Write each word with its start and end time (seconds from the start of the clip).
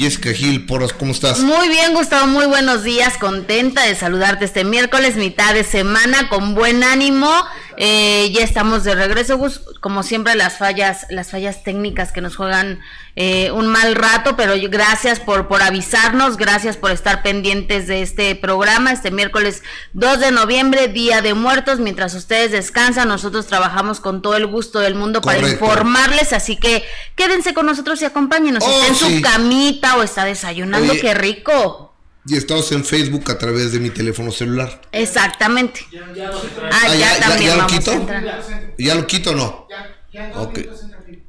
Jessica 0.00 0.32
Gil, 0.32 0.64
Porras, 0.64 0.94
¿cómo 0.94 1.12
estás? 1.12 1.40
Muy 1.40 1.68
bien, 1.68 1.92
Gustavo, 1.92 2.26
muy 2.26 2.46
buenos 2.46 2.82
días, 2.84 3.18
contenta 3.18 3.84
de 3.84 3.94
saludarte 3.94 4.46
este 4.46 4.64
miércoles, 4.64 5.16
mitad 5.16 5.52
de 5.52 5.62
semana, 5.62 6.30
con 6.30 6.54
buen 6.54 6.82
ánimo. 6.82 7.30
Eh, 7.76 8.30
ya 8.32 8.42
estamos 8.42 8.82
de 8.84 8.94
regreso, 8.94 9.36
Gus. 9.36 9.60
Como 9.80 10.02
siempre, 10.02 10.34
las 10.34 10.58
fallas, 10.58 11.06
las 11.08 11.30
fallas 11.30 11.62
técnicas 11.64 12.12
que 12.12 12.20
nos 12.20 12.36
juegan 12.36 12.80
eh, 13.16 13.50
un 13.50 13.66
mal 13.66 13.94
rato, 13.94 14.36
pero 14.36 14.54
gracias 14.68 15.20
por, 15.20 15.48
por 15.48 15.62
avisarnos, 15.62 16.36
gracias 16.36 16.76
por 16.76 16.90
estar 16.90 17.22
pendientes 17.22 17.86
de 17.86 18.02
este 18.02 18.34
programa. 18.34 18.92
Este 18.92 19.10
miércoles 19.10 19.62
2 19.94 20.20
de 20.20 20.30
noviembre, 20.32 20.88
Día 20.88 21.22
de 21.22 21.34
Muertos. 21.34 21.80
Mientras 21.80 22.14
ustedes 22.14 22.52
descansan, 22.52 23.08
nosotros 23.08 23.46
trabajamos 23.46 24.00
con 24.00 24.22
todo 24.22 24.36
el 24.36 24.46
gusto 24.46 24.80
del 24.80 24.94
mundo 24.94 25.20
para 25.22 25.38
informarles. 25.38 26.32
Así 26.32 26.56
que 26.56 26.84
quédense 27.16 27.54
con 27.54 27.66
nosotros 27.66 28.00
y 28.02 28.04
acompáñenos. 28.04 28.62
Oh, 28.64 28.70
está 28.70 28.86
en 28.86 28.94
sí. 28.94 29.16
su 29.16 29.22
camita 29.22 29.96
o 29.96 30.02
está 30.02 30.24
desayunando, 30.24 30.92
Oye. 30.92 31.00
qué 31.00 31.14
rico. 31.14 31.89
Y 32.30 32.36
estamos 32.36 32.70
en 32.70 32.84
Facebook 32.84 33.28
a 33.30 33.38
través 33.38 33.72
de 33.72 33.80
mi 33.80 33.90
teléfono 33.90 34.30
celular. 34.30 34.80
Exactamente. 34.92 35.84
Ah, 35.92 36.70
Ah, 36.70 36.86
ya, 36.88 36.94
ya- 36.94 37.14
ya- 37.14 37.20
también 37.20 37.50
ya 37.50 37.56
lo 37.56 37.62
vamos 37.64 37.78
quito. 37.78 37.92
a. 37.92 38.72
¿Ya 38.78 38.94
lo 38.94 39.06
quito 39.06 39.30
o 39.30 39.34
no? 39.34 39.66
Ok. 40.36 40.58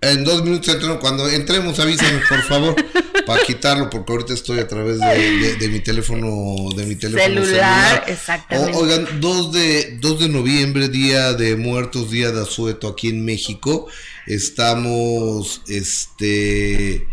En 0.02 0.24
dos 0.24 0.44
minutos 0.44 0.68
entro. 0.76 1.00
Cuando 1.00 1.27
entremos, 1.30 1.80
avísame, 1.80 2.22
por 2.30 2.41
favor, 2.44 2.76
para 3.26 3.44
quitarlo, 3.44 3.90
porque 3.90 4.12
ahorita 4.12 4.34
estoy 4.34 4.60
a 4.60 4.68
través 4.68 5.00
de, 5.00 5.08
de- 5.08 5.55
de 5.55 5.70
mi 5.70 5.80
teléfono, 5.80 6.70
de 6.76 6.85
mi 6.85 6.96
teléfono 6.96 7.44
Celular, 7.46 8.04
exactamente. 8.07 8.77
O- 8.77 8.82
oigan, 8.82 9.07
2 9.20 9.52
de, 9.54 9.98
2 9.99 10.20
de 10.20 10.29
noviembre, 10.29 10.88
Día 10.90 11.34
de 11.34 11.55
Muertos, 11.55 12.12
Día 12.12 12.32
de 12.32 12.41
Asueto 12.41 12.88
aquí 12.88 13.10
en 13.10 13.26
México. 13.26 13.88
Estamos, 14.27 15.62
este, 15.68 17.07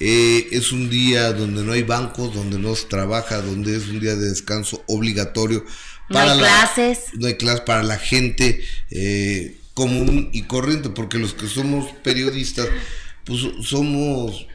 eh, 0.00 0.48
es 0.52 0.72
un 0.72 0.88
día 0.88 1.32
donde 1.32 1.62
no 1.62 1.72
hay 1.72 1.82
bancos, 1.82 2.34
donde 2.34 2.58
no 2.58 2.74
se 2.74 2.86
trabaja, 2.86 3.42
donde 3.42 3.76
es 3.76 3.88
un 3.88 4.00
día 4.00 4.16
de 4.16 4.30
descanso 4.30 4.82
obligatorio. 4.86 5.64
No 6.08 6.18
hay 6.18 6.38
clases. 6.38 7.04
No 7.12 7.26
hay 7.26 7.36
clases 7.36 7.60
para 7.60 7.82
la 7.82 7.98
gente 7.98 8.64
eh, 8.90 9.58
común 9.74 10.30
y 10.32 10.42
corriente, 10.42 10.88
porque 10.88 11.18
los 11.18 11.34
que 11.34 11.46
somos 11.46 11.90
periodistas, 12.02 12.66
pues 13.24 13.40
somos, 13.62 14.46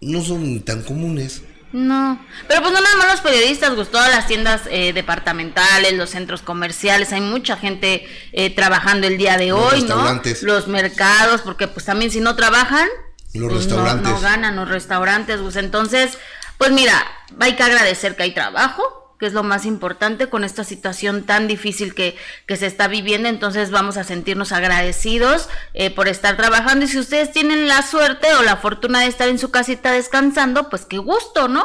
no 0.00 0.22
son 0.22 0.60
tan 0.62 0.82
comunes. 0.82 1.42
No, 1.72 2.18
pero 2.46 2.62
pues 2.62 2.72
no 2.72 2.80
nada 2.80 2.96
más 2.96 3.12
los 3.12 3.20
periodistas, 3.20 3.74
Gus, 3.74 3.90
todas 3.90 4.10
las 4.10 4.26
tiendas 4.26 4.62
eh, 4.70 4.94
departamentales, 4.94 5.92
los 5.92 6.10
centros 6.10 6.40
comerciales, 6.40 7.12
hay 7.12 7.20
mucha 7.20 7.56
gente 7.56 8.06
eh, 8.32 8.50
trabajando 8.50 9.06
el 9.06 9.18
día 9.18 9.36
de 9.36 9.48
Los 9.48 9.74
hoy, 9.74 9.82
¿no? 9.82 10.20
Los 10.42 10.66
mercados, 10.66 11.42
porque 11.42 11.68
pues 11.68 11.84
también 11.84 12.10
si 12.10 12.20
no 12.20 12.36
trabajan, 12.36 12.88
Los 13.34 13.52
pues, 13.52 13.52
no- 13.52 13.58
restaurantes. 13.76 14.10
No, 14.12 14.20
ganan 14.20 14.56
los 14.56 14.68
restaurantes, 14.68 15.40
Gus. 15.40 15.56
Entonces, 15.56 16.18
pues 16.58 16.70
mira, 16.72 16.94
hay 17.40 17.54
que 17.56 17.62
agradecer 17.62 18.16
que 18.16 18.24
hay 18.24 18.34
trabajo, 18.34 18.82
que 19.20 19.26
es 19.26 19.32
lo 19.32 19.42
más 19.42 19.64
importante 19.66 20.28
con 20.28 20.44
esta 20.44 20.64
situación 20.64 21.24
tan 21.24 21.48
difícil 21.48 21.94
que, 21.94 22.16
que 22.46 22.56
se 22.56 22.66
está 22.66 22.88
viviendo. 22.88 23.28
Entonces 23.28 23.70
vamos 23.70 23.96
a 23.96 24.04
sentirnos 24.04 24.52
agradecidos 24.52 25.48
eh, 25.74 25.90
por 25.90 26.08
estar 26.08 26.36
trabajando. 26.36 26.84
Y 26.84 26.88
si 26.88 26.98
ustedes 26.98 27.32
tienen 27.32 27.68
la 27.68 27.82
suerte 27.82 28.32
o 28.34 28.42
la 28.42 28.56
fortuna 28.56 29.00
de 29.00 29.06
estar 29.08 29.28
en 29.28 29.38
su 29.38 29.50
casita 29.50 29.92
descansando, 29.92 30.68
pues 30.70 30.84
qué 30.84 30.98
gusto, 30.98 31.48
¿no? 31.48 31.64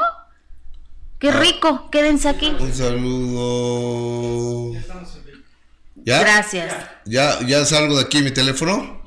Qué 1.19 1.29
Ah. 1.29 1.39
rico, 1.39 1.89
quédense 1.91 2.27
aquí. 2.27 2.53
Un 2.59 2.73
saludo. 2.73 4.73
¿Ya? 6.05 6.19
Gracias. 6.19 6.73
¿Ya, 7.05 7.39
¿Ya 7.47 7.65
salgo 7.65 7.95
de 7.97 8.03
aquí 8.03 8.21
mi 8.21 8.31
teléfono? 8.31 9.01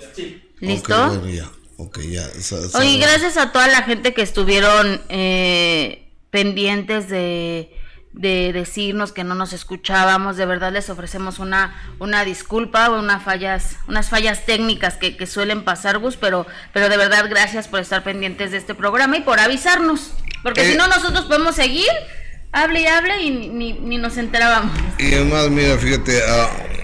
¿Listo? 0.60 1.08
Bueno, 1.08 1.28
ya. 1.28 1.50
Ok, 1.78 1.98
ya. 2.00 2.26
Oye, 2.74 2.98
gracias 2.98 3.36
a 3.36 3.52
toda 3.52 3.68
la 3.68 3.82
gente 3.82 4.14
que 4.14 4.22
estuvieron 4.22 5.02
eh, 5.10 6.10
pendientes 6.30 7.08
de, 7.10 7.70
de 8.14 8.52
decirnos 8.54 9.12
que 9.12 9.24
no 9.24 9.34
nos 9.34 9.52
escuchábamos. 9.52 10.36
De 10.38 10.46
verdad 10.46 10.72
les 10.72 10.88
ofrecemos 10.88 11.38
una, 11.38 11.74
una 11.98 12.24
disculpa, 12.24 12.88
una 12.90 13.20
fallas, 13.20 13.76
unas 13.88 14.08
fallas 14.08 14.46
técnicas 14.46 14.94
que, 14.94 15.16
que 15.18 15.26
suelen 15.26 15.64
pasar, 15.64 15.98
Gus, 15.98 16.16
pero, 16.16 16.46
pero 16.72 16.88
de 16.88 16.96
verdad 16.96 17.26
gracias 17.28 17.68
por 17.68 17.80
estar 17.80 18.02
pendientes 18.02 18.52
de 18.52 18.56
este 18.56 18.74
programa 18.74 19.18
y 19.18 19.20
por 19.20 19.38
avisarnos. 19.38 20.12
Porque 20.42 20.62
Eh. 20.62 20.72
si 20.72 20.78
no, 20.78 20.86
nosotros 20.88 21.26
podemos 21.26 21.56
seguir, 21.56 21.90
hable 22.52 22.80
y 22.80 22.86
hable 22.86 23.20
y 23.22 23.30
ni, 23.30 23.48
ni- 23.48 23.72
ni 23.80 23.98
nos 23.98 24.16
enterábamos. 24.16 24.74
Y 24.98 25.12
además, 25.12 25.50
mira, 25.50 25.76
fíjate, 25.76 26.22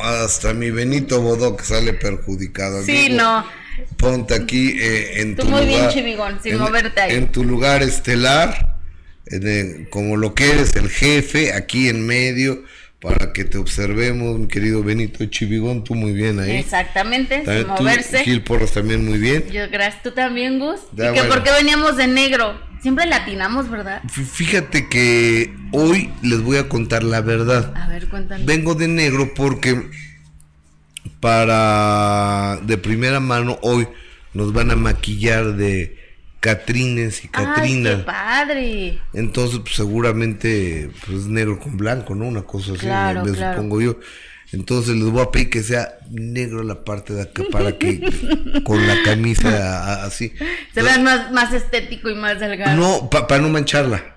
hasta 0.02 0.52
mi 0.52 0.70
Benito 0.70 1.22
Bodoc 1.22 1.62
sale 1.62 1.94
perjudicado. 1.94 2.82
Sí, 2.82 3.06
amigo. 3.06 3.22
no. 3.22 3.61
Ponte 4.02 4.34
aquí 4.34 4.76
eh, 4.78 5.20
en 5.22 5.36
Tú 5.36 5.42
tu 5.44 5.48
muy 5.48 5.64
bien, 5.64 5.78
lugar. 5.78 5.94
chivigón, 5.94 6.38
sin 6.42 6.52
en- 6.54 6.58
moverte 6.58 7.00
ahí. 7.00 7.14
En 7.16 7.28
tu 7.32 7.44
lugar 7.44 7.82
estelar, 7.82 8.76
el- 9.26 9.88
como 9.90 10.16
lo 10.16 10.34
que 10.34 10.50
eres, 10.50 10.74
el 10.76 10.90
jefe, 10.90 11.52
aquí 11.54 11.88
en 11.88 12.04
medio, 12.04 12.64
para 13.00 13.32
que 13.32 13.44
te 13.44 13.58
observemos, 13.58 14.38
mi 14.38 14.46
querido 14.48 14.82
Benito 14.82 15.24
Chivigón, 15.26 15.82
tú 15.84 15.94
muy 15.94 16.12
bien 16.12 16.38
ahí. 16.40 16.52
Exactamente, 16.56 17.36
sin 17.36 17.44
También 17.44 17.66
tú, 17.76 17.82
moverse. 17.82 18.24
Gil 18.24 18.42
Porras 18.42 18.72
también 18.72 19.04
muy 19.04 19.18
bien. 19.18 19.44
Yo, 19.50 19.68
gracias. 19.70 20.02
¿Tú 20.02 20.10
también, 20.12 20.58
Gus? 20.58 20.80
Ya, 20.96 21.10
¿Y 21.10 21.14
que 21.14 21.20
bueno. 21.20 21.34
por 21.34 21.42
qué 21.44 21.50
veníamos 21.52 21.96
de 21.96 22.06
negro? 22.06 22.60
Siempre 22.82 23.06
latinamos, 23.06 23.70
¿verdad? 23.70 24.02
Fí- 24.04 24.24
Fíjate 24.24 24.88
que 24.88 25.52
hoy 25.72 26.10
les 26.22 26.40
voy 26.42 26.56
a 26.58 26.68
contar 26.68 27.04
la 27.04 27.20
verdad. 27.20 27.72
A 27.76 27.88
ver, 27.88 28.08
cuéntanos. 28.08 28.44
Vengo 28.46 28.74
de 28.74 28.88
negro 28.88 29.32
porque 29.34 29.80
para 31.22 32.58
de 32.62 32.76
primera 32.78 33.20
mano 33.20 33.56
hoy 33.62 33.86
nos 34.34 34.52
van 34.52 34.72
a 34.72 34.76
maquillar 34.76 35.54
de 35.54 35.96
Catrines 36.40 37.24
y 37.24 37.30
¡Ay, 37.32 37.44
qué 37.46 37.54
Catrina. 37.54 38.04
padre! 38.04 38.98
Entonces, 39.14 39.60
pues, 39.60 39.76
seguramente 39.76 40.90
pues 41.06 41.26
negro 41.28 41.60
con 41.60 41.76
blanco, 41.76 42.16
¿no? 42.16 42.24
Una 42.26 42.42
cosa 42.42 42.72
así, 42.72 42.80
Claro, 42.80 43.24
me 43.24 43.30
claro. 43.32 43.54
supongo 43.56 43.80
yo. 43.80 44.00
Entonces 44.50 44.96
les 44.96 45.04
voy 45.04 45.22
a 45.22 45.30
pedir 45.30 45.48
que 45.48 45.62
sea 45.62 45.96
negro 46.10 46.64
la 46.64 46.84
parte 46.84 47.14
de 47.14 47.22
acá 47.22 47.44
para 47.52 47.78
que 47.78 48.00
con 48.64 48.84
la 48.88 48.96
camisa 49.04 50.04
así. 50.04 50.32
Se 50.74 50.82
vean 50.82 51.04
más, 51.04 51.30
más 51.30 51.52
estético 51.52 52.10
y 52.10 52.16
más 52.16 52.40
delgado. 52.40 52.76
No, 52.76 53.08
para 53.08 53.38
no 53.40 53.48
mancharla. 53.48 54.11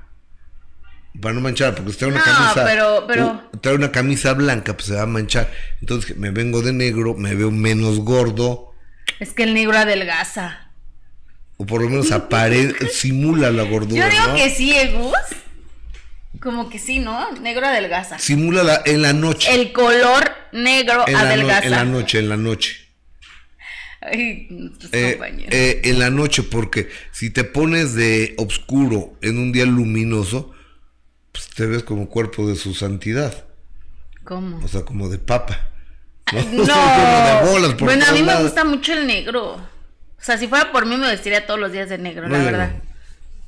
Para 1.21 1.33
no 1.35 1.41
mancharla, 1.41 1.75
porque 1.75 1.91
si 1.93 1.97
trae 1.99 2.11
una 2.11 2.19
No, 2.19 2.25
camisa. 2.25 2.65
pero- 2.65 3.05
pero- 3.07 3.43
trae 3.61 3.75
una 3.75 3.91
camisa 3.91 4.33
blanca, 4.33 4.73
pues 4.75 4.87
se 4.87 4.95
va 4.95 5.03
a 5.03 5.05
manchar. 5.05 5.51
Entonces 5.81 6.17
me 6.17 6.31
vengo 6.31 6.61
de 6.61 6.73
negro, 6.73 7.13
me 7.15 7.35
veo 7.35 7.51
menos 7.51 7.99
gordo, 7.99 8.73
Es 9.19 9.31
que 9.33 9.43
el 9.43 9.53
negro 9.53 9.77
adelgaza. 9.77 10.71
o 11.57 11.65
por 11.65 11.81
lo 11.81 11.89
menos 11.89 12.07
simula 12.93 13.49
la 13.51 13.63
gordura. 13.63 14.05
Yo 14.09 14.11
digo 14.11 14.27
¿no? 14.27 14.35
que 14.35 14.49
sí, 14.49 14.73
¿eh, 14.73 14.91
Gus? 14.97 15.15
Como 16.41 16.69
que 16.69 16.79
sí, 16.79 16.99
¿no? 16.99 17.31
Negro 17.39 17.65
adelgaza. 17.65 18.19
Simula 18.19 18.63
la, 18.63 18.81
en 18.85 19.01
la 19.01 19.13
noche. 19.13 19.53
El 19.55 19.71
color 19.71 20.31
negro 20.51 21.05
en, 21.07 21.13
la 21.13 21.19
no- 21.21 21.27
adelgaza. 21.27 21.63
en 21.65 21.71
la 21.71 21.85
noche, 21.85 22.19
en 22.19 22.29
la 22.29 22.37
noche. 22.37 22.75
Ay, 24.01 24.47
Eh, 24.91 25.17
eh, 25.49 25.81
en 25.85 25.99
la 25.99 26.09
noche, 26.09 26.43
porque 26.43 26.89
si 27.11 27.29
te 27.31 27.43
pones 27.45 27.95
de 27.95 28.35
oscuro 28.37 29.17
en 29.21 29.39
un 29.39 29.51
día 29.51 29.65
luminoso, 29.65 30.51
pues 31.35 31.47
te 31.49 31.65
ves 31.65 31.83
como 31.83 32.07
cuerpo 32.09 32.47
de 32.47 32.55
su 32.55 32.73
santidad. 32.73 33.43
¿Cómo? 34.23 34.63
O 34.63 34.67
sea, 34.69 34.83
como 34.83 35.09
de 35.09 35.17
papa. 35.17 35.69
No. 36.33 36.39
Como 36.41 36.63
de 36.65 37.51
bolas 37.51 37.73
por 37.73 37.83
bueno, 37.83 38.05
a 38.07 38.11
mí 38.13 38.23
me 38.23 38.41
gusta 38.41 38.63
mucho 38.63 38.93
el 38.93 39.05
negro. 39.05 39.53
O 39.55 39.61
sea, 40.17 40.37
si 40.39 40.47
fuera 40.47 40.71
por 40.71 40.85
mí 40.87 40.95
me 40.97 41.07
vestiría 41.07 41.45
todos 41.45 41.59
los 41.59 41.71
días 41.71 41.87
de 41.89 41.97
negro, 41.99 42.27
la 42.27 42.37
No, 42.39 42.45
verdad. 42.45 42.71
no. 42.73 42.81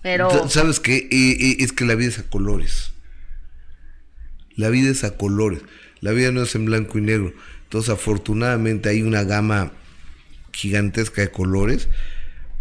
Pero 0.04 0.30
Sa- 0.30 0.50
¿Sabes 0.50 0.80
qué? 0.80 1.08
Eh, 1.10 1.58
es 1.60 1.72
que 1.72 1.86
la 1.86 1.96
vida 1.96 2.10
es 2.10 2.20
a 2.20 2.24
colores. 2.30 2.92
La 4.56 4.70
vida 4.70 4.90
es 4.92 5.04
a 5.04 5.18
colores. 5.18 5.62
La 6.02 6.12
vida 6.12 6.32
no 6.32 6.44
es 6.44 6.54
en 6.56 6.66
blanco 6.66 6.98
y 6.98 7.02
negro. 7.02 7.34
Entonces, 7.64 7.90
afortunadamente 7.92 8.90
hay 8.90 9.02
una 9.02 9.24
gama 9.24 9.72
gigantesca 10.54 11.22
de 11.22 11.32
colores 11.32 11.88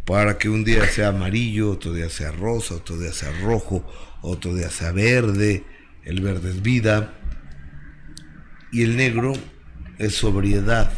para 0.06 0.38
que 0.38 0.48
un 0.48 0.64
día 0.64 0.86
sea 0.88 1.08
amarillo, 1.08 1.70
otro 1.72 1.92
día 1.92 2.08
sea 2.08 2.32
rosa, 2.32 2.74
otro 2.76 2.96
día 2.98 3.12
sea 3.12 3.32
rojo, 3.42 3.84
otro 4.26 4.54
día 4.54 4.70
sea 4.70 4.92
verde. 4.92 5.64
El 6.04 6.20
verde 6.20 6.50
es 6.50 6.62
vida. 6.62 7.14
Y 8.72 8.82
el 8.82 8.96
negro 8.96 9.32
es 9.98 10.14
sobriedad. 10.14 10.92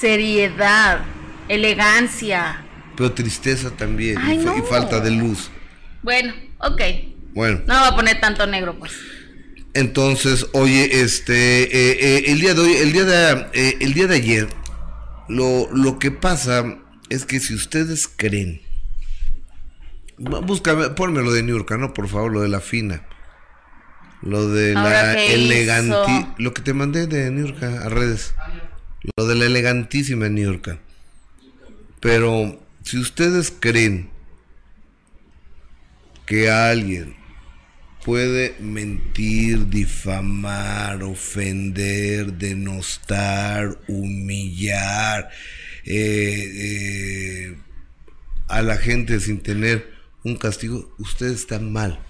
seriedad, 0.00 1.04
elegancia. 1.48 2.64
Pero 2.96 3.12
tristeza 3.12 3.70
también. 3.70 4.18
Ay, 4.18 4.44
y, 4.58 4.62
falta 4.62 5.00
de 5.00 5.10
luz. 5.12 5.50
Bueno, 6.02 6.34
ok. 6.58 6.82
Bueno. 7.34 7.60
No 7.66 7.78
voy 7.78 7.88
a 7.88 7.94
poner 7.94 8.20
tanto 8.20 8.46
negro, 8.46 8.78
pues. 8.78 8.92
Entonces, 9.74 10.46
oye, 10.52 11.02
este, 11.02 11.62
eh, 11.62 11.98
eh, 12.00 12.24
el 12.26 12.40
día 12.40 12.54
de 12.54 12.60
hoy, 12.60 12.72
el 12.74 12.92
día 12.92 13.04
de, 13.04 13.46
eh, 13.54 13.76
el 13.80 13.94
día 13.94 14.06
de 14.06 14.16
ayer, 14.16 14.48
lo, 15.28 15.68
lo 15.72 15.98
que 15.98 16.10
pasa 16.10 16.78
es 17.08 17.24
que 17.24 17.40
si 17.40 17.54
ustedes 17.54 18.08
creen, 18.08 18.60
búscame, 20.22 20.90
ponme 20.90 21.22
lo 21.22 21.32
de 21.32 21.42
Niurka, 21.42 21.76
¿no? 21.76 21.94
Por 21.94 22.08
favor, 22.08 22.32
lo 22.32 22.40
de 22.40 22.48
la 22.48 22.60
fina. 22.60 23.02
Lo 24.22 24.48
de 24.48 24.76
Ahora, 24.76 25.08
la 25.08 25.14
¿qué 25.14 25.34
eleganti, 25.34 26.12
hizo? 26.12 26.34
lo 26.38 26.54
que 26.54 26.62
te 26.62 26.72
mandé 26.74 27.06
de 27.06 27.30
Niurka 27.30 27.84
a 27.84 27.88
redes. 27.88 28.34
Lo 29.16 29.26
de 29.26 29.34
la 29.34 29.46
elegantísima 29.46 30.28
Niurka. 30.28 30.78
Pero 32.00 32.60
si 32.84 32.98
ustedes 32.98 33.52
creen 33.58 34.10
que 36.26 36.50
alguien 36.50 37.16
puede 38.04 38.54
mentir, 38.60 39.68
difamar, 39.68 41.02
ofender, 41.02 42.32
denostar, 42.34 43.78
humillar 43.88 45.30
eh, 45.84 46.52
eh, 46.54 47.56
a 48.48 48.62
la 48.62 48.76
gente 48.76 49.18
sin 49.20 49.40
tener 49.40 49.91
un 50.24 50.36
castigo, 50.36 50.94
usted 50.98 51.26
está 51.28 51.58
mal. 51.58 52.00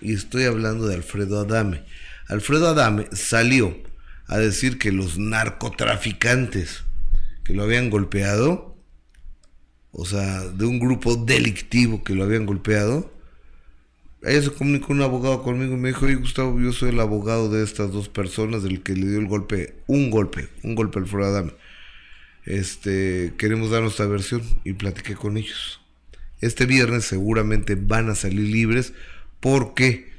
Y 0.00 0.14
estoy 0.14 0.44
hablando 0.44 0.86
de 0.86 0.94
Alfredo 0.94 1.40
Adame. 1.40 1.84
Alfredo 2.28 2.68
Adame 2.68 3.06
salió 3.12 3.76
a 4.26 4.38
decir 4.38 4.78
que 4.78 4.92
los 4.92 5.18
narcotraficantes 5.18 6.84
que 7.44 7.54
lo 7.54 7.64
habían 7.64 7.90
golpeado, 7.90 8.76
o 9.90 10.06
sea, 10.06 10.40
de 10.40 10.64
un 10.64 10.78
grupo 10.78 11.16
delictivo 11.16 12.02
que 12.02 12.14
lo 12.14 12.24
habían 12.24 12.46
golpeado, 12.46 13.12
ella 14.22 14.42
se 14.42 14.52
comunicó 14.52 14.92
un 14.92 15.02
abogado 15.02 15.42
conmigo 15.42 15.74
y 15.74 15.76
me 15.76 15.88
dijo, 15.88 16.06
oye 16.06 16.14
Gustavo, 16.14 16.60
yo 16.60 16.72
soy 16.72 16.90
el 16.90 17.00
abogado 17.00 17.50
de 17.50 17.64
estas 17.64 17.90
dos 17.90 18.08
personas 18.08 18.62
del 18.62 18.82
que 18.82 18.94
le 18.94 19.08
dio 19.08 19.18
el 19.18 19.26
golpe, 19.26 19.82
un 19.88 20.10
golpe, 20.10 20.48
un 20.62 20.76
golpe 20.76 20.98
al 20.98 21.04
Alfredo 21.04 21.26
Adame. 21.26 21.52
Este, 22.44 23.34
queremos 23.36 23.70
dar 23.70 23.82
nuestra 23.82 24.06
versión 24.06 24.42
y 24.64 24.74
platiqué 24.74 25.16
con 25.16 25.36
ellos. 25.36 25.81
Este 26.42 26.66
viernes 26.66 27.04
seguramente 27.04 27.74
van 27.74 28.10
a 28.10 28.14
salir 28.14 28.50
libres 28.50 28.92
porque 29.40 30.12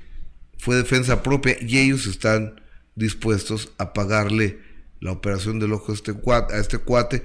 fue 0.58 0.76
defensa 0.76 1.22
propia 1.22 1.56
y 1.62 1.78
ellos 1.78 2.08
están 2.08 2.62
dispuestos 2.96 3.72
a 3.78 3.94
pagarle 3.94 4.58
la 5.00 5.12
operación 5.12 5.60
del 5.60 5.74
ojo 5.74 5.92
a 5.92 5.96
este 5.96 6.14
cuate, 6.14 6.56
a 6.56 6.58
este 6.58 6.80
cuate 6.80 7.22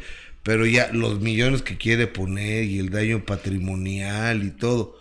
pero 0.48 0.64
ya 0.64 0.90
los 0.94 1.20
millones 1.20 1.60
que 1.60 1.76
quiere 1.76 2.06
poner 2.06 2.64
y 2.64 2.78
el 2.78 2.88
daño 2.88 3.26
patrimonial 3.26 4.44
y 4.44 4.50
todo, 4.50 4.96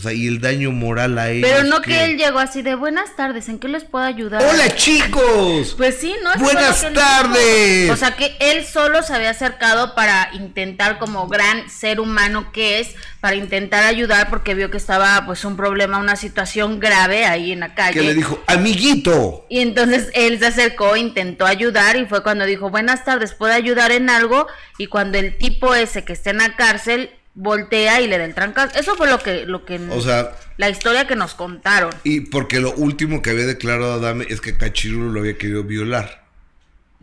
o 0.00 0.02
sea, 0.02 0.12
y 0.14 0.26
el 0.26 0.40
daño 0.40 0.70
moral 0.70 1.18
a 1.18 1.28
ellos. 1.30 1.46
Pero 1.48 1.64
no 1.64 1.82
que, 1.82 2.04
él 2.04 2.16
llegó 2.16 2.38
así 2.38 2.62
de 2.62 2.74
buenas 2.74 3.16
tardes, 3.16 3.50
¿en 3.50 3.58
qué 3.58 3.68
les 3.68 3.84
puedo 3.84 4.02
ayudar? 4.02 4.42
¡Hola 4.42 4.74
chicos! 4.74 5.74
Pues 5.76 5.96
sí, 5.96 6.14
¿no? 6.24 6.42
Buenas 6.42 6.86
tardes. 6.94 7.90
O 7.90 7.96
sea, 7.96 8.16
que 8.16 8.34
él 8.40 8.64
solo 8.64 9.02
se 9.02 9.12
había 9.12 9.30
acercado 9.30 9.94
para 9.94 10.30
intentar 10.32 10.98
como 10.98 11.28
gran 11.28 11.68
ser 11.68 12.00
humano 12.00 12.50
que 12.50 12.80
es, 12.80 12.94
para 13.20 13.36
intentar 13.36 13.84
ayudar 13.84 14.30
porque 14.30 14.54
vio 14.54 14.70
que 14.70 14.78
estaba 14.78 15.24
pues 15.26 15.44
un 15.44 15.56
problema, 15.56 15.98
una 15.98 16.16
situación 16.16 16.80
grave 16.80 17.26
ahí 17.26 17.52
en 17.52 17.60
la 17.60 17.74
calle. 17.74 18.00
Que 18.00 18.06
le 18.06 18.14
dijo, 18.14 18.42
amiguito. 18.46 19.44
Y 19.50 19.58
entonces 19.58 20.08
él 20.14 20.38
se 20.38 20.46
acercó, 20.46 20.96
intentó 20.96 21.44
ayudar 21.44 21.96
y 21.96 22.06
fue 22.06 22.22
cuando 22.22 22.46
dijo, 22.46 22.70
buenas 22.70 23.04
tardes, 23.04 23.34
¿puedo 23.34 23.52
ayudar 23.52 23.92
en 23.92 24.08
algo? 24.08 24.46
Y 24.78 24.86
cuando 24.86 25.18
el 25.18 25.36
tipo 25.36 25.74
ese 25.74 26.04
que 26.04 26.14
está 26.14 26.30
en 26.30 26.38
la 26.38 26.56
cárcel 26.56 27.10
voltea 27.34 28.00
y 28.00 28.06
le 28.06 28.18
da 28.18 28.24
el 28.24 28.34
trancazo. 28.34 28.78
Eso 28.78 28.96
fue 28.96 29.08
lo 29.08 29.18
que, 29.18 29.46
lo 29.46 29.64
que 29.64 29.78
o 29.90 30.00
sea, 30.00 30.32
la 30.56 30.70
historia 30.70 31.06
que 31.06 31.16
nos 31.16 31.34
contaron. 31.34 31.92
Y 32.04 32.20
porque 32.20 32.60
lo 32.60 32.72
último 32.72 33.22
que 33.22 33.30
había 33.30 33.46
declarado 33.46 33.94
Adame 33.94 34.26
es 34.28 34.40
que 34.40 34.56
Cachirulo 34.56 35.12
lo 35.12 35.20
había 35.20 35.38
querido 35.38 35.64
violar. 35.64 36.24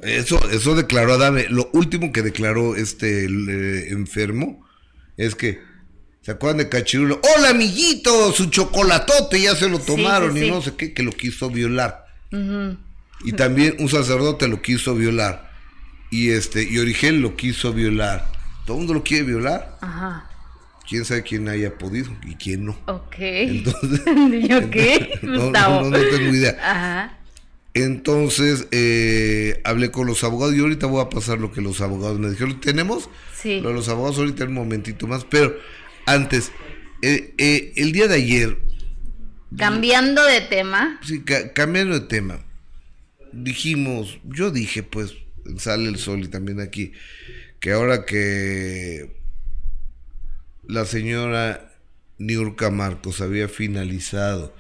Eso, 0.01 0.39
eso 0.51 0.75
declaró 0.75 1.13
Adame. 1.13 1.47
Lo 1.49 1.69
último 1.73 2.11
que 2.11 2.21
declaró 2.21 2.75
este 2.75 3.25
enfermo 3.91 4.65
es 5.15 5.35
que 5.35 5.61
¿se 6.21 6.31
acuerdan 6.31 6.57
de 6.57 6.69
Cachirulo? 6.69 7.19
Hola 7.35 7.49
amiguito, 7.49 8.31
su 8.31 8.47
chocolatote 8.47 9.41
ya 9.41 9.55
se 9.55 9.69
lo 9.69 9.79
tomaron 9.79 10.37
y 10.37 10.49
no 10.49 10.61
sé 10.61 10.75
qué, 10.75 10.93
que 10.93 11.03
lo 11.03 11.11
quiso 11.11 11.49
violar. 11.49 12.05
Y 13.23 13.31
también 13.31 13.75
un 13.79 13.89
sacerdote 13.89 14.47
lo 14.47 14.61
quiso 14.61 14.93
violar. 14.93 15.47
Y 16.09 16.29
este, 16.29 16.63
y 16.63 16.77
Origel 16.77 17.19
lo 17.19 17.35
quiso 17.35 17.73
violar 17.73 18.36
todo 18.67 18.75
el 18.75 18.79
mundo 18.81 18.95
lo 18.95 19.03
quiere 19.03 19.23
violar. 19.23 19.77
Ajá. 19.79 20.29
Quién 20.87 21.05
sabe 21.05 21.23
quién 21.23 21.47
haya 21.47 21.77
podido 21.77 22.11
y 22.25 22.35
quién 22.35 22.65
no. 22.65 22.77
Ok. 22.85 23.15
Entonces. 23.17 24.01
¿Yo 24.49 24.69
qué? 24.69 25.19
no, 25.23 25.51
no, 25.51 25.89
no, 25.89 25.97
tengo 25.97 26.35
idea. 26.35 26.57
Ajá. 26.61 27.17
Entonces, 27.73 28.67
eh, 28.71 29.61
hablé 29.63 29.89
con 29.89 30.05
los 30.05 30.21
abogados 30.23 30.53
y 30.53 30.59
ahorita 30.59 30.85
voy 30.85 31.01
a 31.01 31.09
pasar 31.09 31.39
lo 31.39 31.51
que 31.53 31.61
los 31.61 31.79
abogados 31.79 32.19
me 32.19 32.29
dijeron. 32.29 32.59
¿Tenemos? 32.59 33.09
Sí. 33.41 33.61
los 33.61 33.87
abogados 33.87 34.17
ahorita 34.17 34.43
un 34.43 34.53
momentito 34.53 35.07
más, 35.07 35.23
pero 35.23 35.55
antes, 36.05 36.51
eh, 37.01 37.33
eh, 37.37 37.71
el 37.77 37.93
día 37.93 38.07
de 38.07 38.15
ayer. 38.15 38.57
Cambiando 39.57 40.25
de 40.25 40.41
tema. 40.41 40.99
Sí, 41.05 41.23
cambiando 41.53 41.97
de 41.97 42.05
tema. 42.07 42.39
Dijimos, 43.31 44.19
yo 44.25 44.51
dije, 44.51 44.83
pues, 44.83 45.13
sale 45.57 45.87
el 45.87 45.99
sol 45.99 46.21
y 46.23 46.27
también 46.27 46.59
aquí 46.59 46.91
que 47.59 47.71
ahora 47.71 48.05
que 48.05 49.17
la 50.67 50.85
señora 50.85 51.73
Niurka 52.17 52.69
Marcos 52.71 53.21
había 53.21 53.47
finalizado 53.47 54.53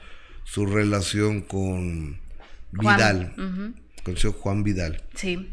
su 0.43 0.65
relación 0.65 1.41
con 1.41 2.19
Vidal, 2.71 3.33
con 3.35 4.13
el 4.13 4.17
señor 4.17 4.35
Juan 4.37 4.63
Vidal. 4.63 5.03
Sí. 5.15 5.49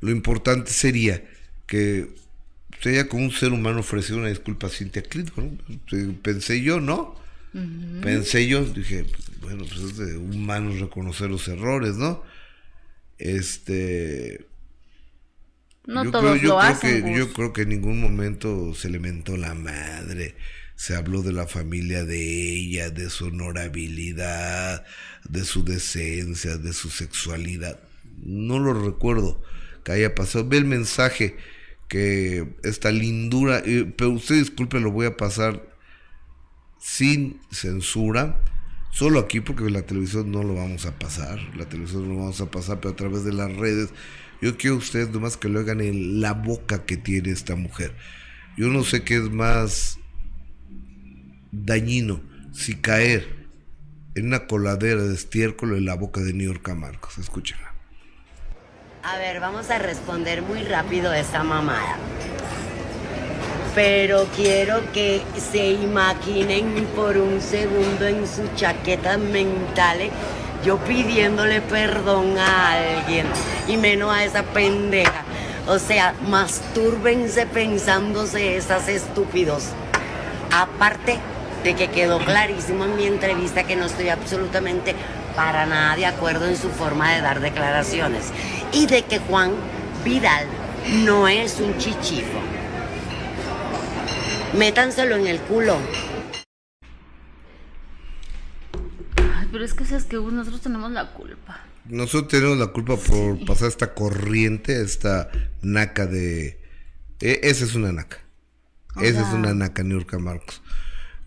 Lo 0.00 0.10
importante 0.10 0.70
sería 0.70 1.22
que 1.66 2.14
ella 2.84 3.08
como 3.08 3.24
un 3.24 3.30
ser 3.30 3.52
humano 3.52 3.80
ofreciera 3.80 4.20
una 4.20 4.28
disculpa 4.28 4.66
a 4.66 4.70
Cintia 4.70 5.02
Pensé 6.22 6.62
yo, 6.62 6.80
¿no? 6.80 7.16
Pensé 8.02 8.46
yo, 8.48 8.64
dije, 8.64 9.06
bueno, 9.40 9.64
pues 9.64 9.80
es 9.80 9.96
de 9.98 10.16
humanos 10.16 10.80
reconocer 10.80 11.30
los 11.30 11.46
errores, 11.48 11.96
¿no? 11.96 12.22
Este, 13.18 14.46
no 15.86 16.04
yo 16.04 16.10
todos 16.10 16.42
lo 16.42 16.60
hacen. 16.60 17.04
Que, 17.04 17.16
yo 17.16 17.32
creo 17.32 17.52
que 17.52 17.62
en 17.62 17.70
ningún 17.70 18.00
momento 18.00 18.74
se 18.74 18.88
le 18.88 18.98
mentó 18.98 19.36
la 19.36 19.54
madre. 19.54 20.36
Se 20.74 20.94
habló 20.94 21.22
de 21.22 21.32
la 21.32 21.46
familia 21.46 22.04
de 22.04 22.54
ella, 22.54 22.90
de 22.90 23.10
su 23.10 23.26
honorabilidad, 23.26 24.84
de 25.28 25.44
su 25.44 25.64
decencia, 25.64 26.56
de 26.56 26.72
su 26.72 26.90
sexualidad. 26.90 27.78
No 28.22 28.58
lo 28.58 28.74
recuerdo 28.74 29.42
que 29.84 29.92
haya 29.92 30.14
pasado. 30.14 30.48
Ve 30.48 30.58
el 30.58 30.64
mensaje 30.64 31.36
que 31.88 32.56
esta 32.62 32.90
lindura, 32.90 33.62
pero 33.96 34.10
usted 34.10 34.36
disculpe, 34.36 34.80
lo 34.80 34.90
voy 34.90 35.06
a 35.06 35.16
pasar 35.16 35.62
sin 36.80 37.40
censura. 37.50 38.42
Solo 38.90 39.20
aquí 39.20 39.40
porque 39.40 39.70
la 39.70 39.82
televisión 39.82 40.30
no 40.30 40.42
lo 40.42 40.54
vamos 40.54 40.84
a 40.84 40.98
pasar, 40.98 41.38
la 41.56 41.66
televisión 41.66 42.08
no 42.08 42.14
lo 42.14 42.20
vamos 42.20 42.40
a 42.40 42.50
pasar, 42.50 42.80
pero 42.80 42.92
a 42.92 42.96
través 42.96 43.24
de 43.24 43.32
las 43.32 43.54
redes 43.56 43.90
yo 44.42 44.58
quiero 44.58 44.76
ustedes 44.76 45.08
nomás 45.10 45.36
que 45.36 45.48
lo 45.48 45.60
hagan 45.60 45.80
en 45.80 46.20
la 46.20 46.32
boca 46.32 46.84
que 46.84 46.96
tiene 46.96 47.30
esta 47.30 47.54
mujer. 47.54 47.94
Yo 48.56 48.66
no 48.66 48.82
sé 48.82 49.04
qué 49.04 49.16
es 49.16 49.30
más 49.30 49.98
dañino, 51.52 52.20
si 52.52 52.74
caer 52.74 53.46
en 54.16 54.26
una 54.26 54.48
coladera 54.48 55.02
de 55.02 55.14
estiércol 55.14 55.76
en 55.76 55.84
la 55.84 55.94
boca 55.94 56.20
de 56.20 56.32
New 56.32 56.52
York 56.52 56.68
Marcos. 56.74 57.18
Escúchenla. 57.18 57.72
A 59.04 59.16
ver, 59.16 59.38
vamos 59.38 59.70
a 59.70 59.78
responder 59.78 60.42
muy 60.42 60.64
rápido 60.64 61.12
esta 61.12 61.44
mamada. 61.44 61.96
Pero 63.76 64.26
quiero 64.36 64.80
que 64.92 65.22
se 65.52 65.70
imaginen 65.70 66.84
por 66.96 67.16
un 67.16 67.40
segundo 67.40 68.06
en 68.06 68.26
sus 68.26 68.52
chaquetas 68.56 69.18
mentales 69.18 70.10
yo 70.64 70.78
pidiéndole 70.78 71.60
perdón 71.60 72.38
a 72.38 72.72
alguien 72.74 73.26
y 73.68 73.76
menos 73.76 74.14
a 74.14 74.24
esa 74.24 74.42
pendeja. 74.42 75.24
O 75.66 75.78
sea, 75.78 76.14
mastúrbense 76.28 77.46
pensándose 77.46 78.56
esas 78.56 78.88
estúpidos. 78.88 79.64
Aparte 80.52 81.18
de 81.64 81.74
que 81.74 81.88
quedó 81.88 82.18
clarísimo 82.18 82.84
en 82.84 82.96
mi 82.96 83.06
entrevista 83.06 83.64
que 83.64 83.76
no 83.76 83.86
estoy 83.86 84.08
absolutamente 84.08 84.94
para 85.36 85.66
nada 85.66 85.96
de 85.96 86.06
acuerdo 86.06 86.46
en 86.46 86.56
su 86.56 86.68
forma 86.68 87.12
de 87.14 87.20
dar 87.20 87.40
declaraciones. 87.40 88.32
Y 88.72 88.86
de 88.86 89.02
que 89.02 89.18
Juan 89.18 89.52
Vidal 90.04 90.46
no 91.04 91.28
es 91.28 91.60
un 91.60 91.76
chichifo. 91.78 92.38
Métanselo 94.54 95.16
en 95.16 95.26
el 95.26 95.40
culo. 95.40 95.76
Pero 99.52 99.64
es 99.64 99.74
que 99.74 99.84
sabes 99.84 100.04
que 100.04 100.16
nosotros 100.16 100.62
tenemos 100.62 100.90
la 100.90 101.12
culpa. 101.12 101.60
Nosotros 101.84 102.28
tenemos 102.28 102.58
la 102.58 102.68
culpa 102.68 102.96
por 102.96 103.44
pasar 103.44 103.68
esta 103.68 103.94
corriente, 103.94 104.80
esta 104.82 105.30
naca 105.60 106.06
de... 106.06 106.60
E, 107.20 107.40
esa 107.42 107.64
es 107.64 107.74
una 107.74 107.92
naca. 107.92 108.18
esa 109.00 109.20
es 109.20 109.34
una 109.34 109.52
naca, 109.54 109.82
Niurka 109.82 110.18
Marcos. 110.18 110.62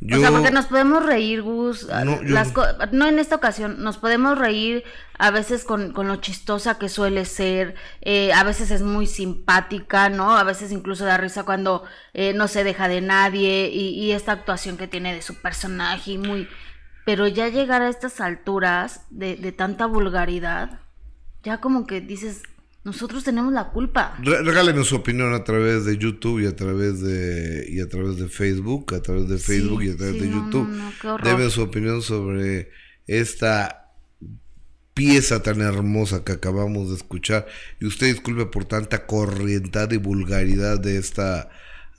o 0.01 0.19
sea, 0.19 0.31
porque 0.31 0.51
nos 0.51 0.65
podemos 0.65 1.05
reír, 1.05 1.41
Gus. 1.41 1.87
No, 2.05 2.19
no, 2.91 3.07
en 3.07 3.19
esta 3.19 3.35
ocasión, 3.35 3.83
nos 3.83 3.97
podemos 3.97 4.37
reír 4.37 4.83
a 5.17 5.31
veces 5.31 5.63
con, 5.63 5.91
con 5.91 6.07
lo 6.07 6.17
chistosa 6.17 6.77
que 6.77 6.89
suele 6.89 7.25
ser, 7.25 7.75
eh, 8.01 8.33
a 8.33 8.43
veces 8.43 8.71
es 8.71 8.81
muy 8.81 9.07
simpática, 9.07 10.09
¿no? 10.09 10.37
A 10.37 10.43
veces 10.43 10.71
incluso 10.71 11.05
da 11.05 11.17
risa 11.17 11.43
cuando 11.43 11.83
eh, 12.13 12.33
no 12.33 12.47
se 12.47 12.63
deja 12.63 12.87
de 12.87 13.01
nadie 13.01 13.69
y, 13.69 13.89
y, 13.89 14.11
esta 14.11 14.33
actuación 14.33 14.77
que 14.77 14.87
tiene 14.87 15.13
de 15.13 15.21
su 15.21 15.35
personaje 15.35 16.17
muy, 16.17 16.49
pero 17.05 17.27
ya 17.27 17.49
llegar 17.49 17.81
a 17.81 17.89
estas 17.89 18.19
alturas 18.19 19.01
de, 19.11 19.35
tanta 19.51 19.85
vulgaridad, 19.85 20.81
ya 21.43 21.61
como 21.61 21.85
que 21.87 22.01
dices, 22.01 22.43
Nosotros 22.83 23.23
tenemos 23.23 23.51
la 23.53 23.69
culpa. 23.71 24.15
Re- 24.21 24.43
regálenos 24.43 24.87
su 24.87 24.95
opinión 24.97 25.33
a 25.33 25.43
través 25.43 25.85
de 25.85 25.97
YouTube 25.97 26.41
y 26.41 26.45
a 26.47 26.55
través 26.55 27.01
de 27.01 27.65
y 27.69 27.79
a 27.81 27.87
través 27.89 28.17
de 28.17 28.27
Facebook, 28.27 28.93
a 28.93 29.01
través 29.01 29.27
de 29.27 29.37
Facebook 29.39 29.83
y 29.83 29.89
a 29.91 29.97
través 29.97 30.15
sí, 30.15 30.19
de 30.21 30.27
no, 30.27 30.45
YouTube. 30.45 30.69
no, 30.69 31.49
su 31.49 31.61
opinión 31.63 32.01
sobre 32.03 32.69
esta 33.07 33.91
pieza 34.93 35.41
tan 35.43 35.61
hermosa 35.61 36.23
que 36.23 36.33
acabamos 36.33 36.89
de 36.89 36.95
escuchar. 36.95 37.47
Y 37.79 37.85
usted 37.85 38.07
disculpe 38.07 38.45
por 38.47 38.65
tanta 38.65 39.05
corrientada 39.05 39.93
y 39.93 39.97
vulgaridad 39.97 40.79
de 40.79 40.97
esta 40.97 41.49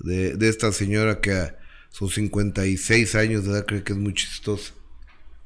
de, 0.01 0.37
de 0.37 0.49
esta 0.49 0.73
señora 0.73 1.21
que 1.21 1.33
a 1.33 1.57
sus 1.91 2.15
56 2.15 3.15
años 3.17 3.45
de 3.45 3.53
edad 3.53 3.67
cree 3.67 3.83
que 3.83 3.93
es 3.93 3.99
muy 3.99 4.15
chistosa. 4.15 4.73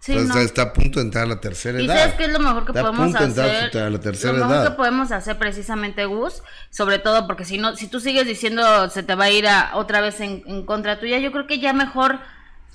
Sí, 0.02 0.12
Está- 0.12 0.22
no. 0.22 0.28
está, 0.40 0.42
está 0.42 0.62
a 0.62 0.72
punto 0.72 0.98
de 0.98 1.04
entrar 1.04 1.24
a 1.24 1.26
la 1.28 1.40
tercera 1.40 1.78
¿Y 1.80 1.84
edad. 1.84 1.94
sabes 1.98 2.14
qué 2.14 2.24
es 2.24 2.32
lo 2.32 2.38
mejor 2.38 2.64
que 2.64 2.70
Está 2.72 2.80
a 2.80 2.84
podemos 2.84 3.06
punto 3.08 3.18
de 3.18 3.24
entrar 3.26 3.50
hacer? 3.50 3.82
a 3.82 3.90
la 3.90 4.00
tercera 4.00 4.32
lo 4.32 4.38
mejor 4.38 4.54
edad. 4.56 4.68
que 4.70 4.76
podemos 4.76 5.12
hacer 5.12 5.38
precisamente, 5.38 6.06
Gus, 6.06 6.42
sobre 6.70 6.98
todo 6.98 7.26
porque 7.26 7.44
si 7.44 7.58
no, 7.58 7.76
si 7.76 7.86
tú 7.86 8.00
sigues 8.00 8.26
diciendo 8.26 8.88
se 8.88 9.02
te 9.02 9.14
va 9.14 9.24
a 9.24 9.30
ir 9.30 9.46
a, 9.46 9.72
otra 9.76 10.00
vez 10.00 10.20
en, 10.20 10.42
en 10.46 10.64
contra 10.64 10.98
tuya, 10.98 11.18
yo 11.18 11.30
creo 11.32 11.46
que 11.46 11.58
ya 11.60 11.74
mejor 11.74 12.18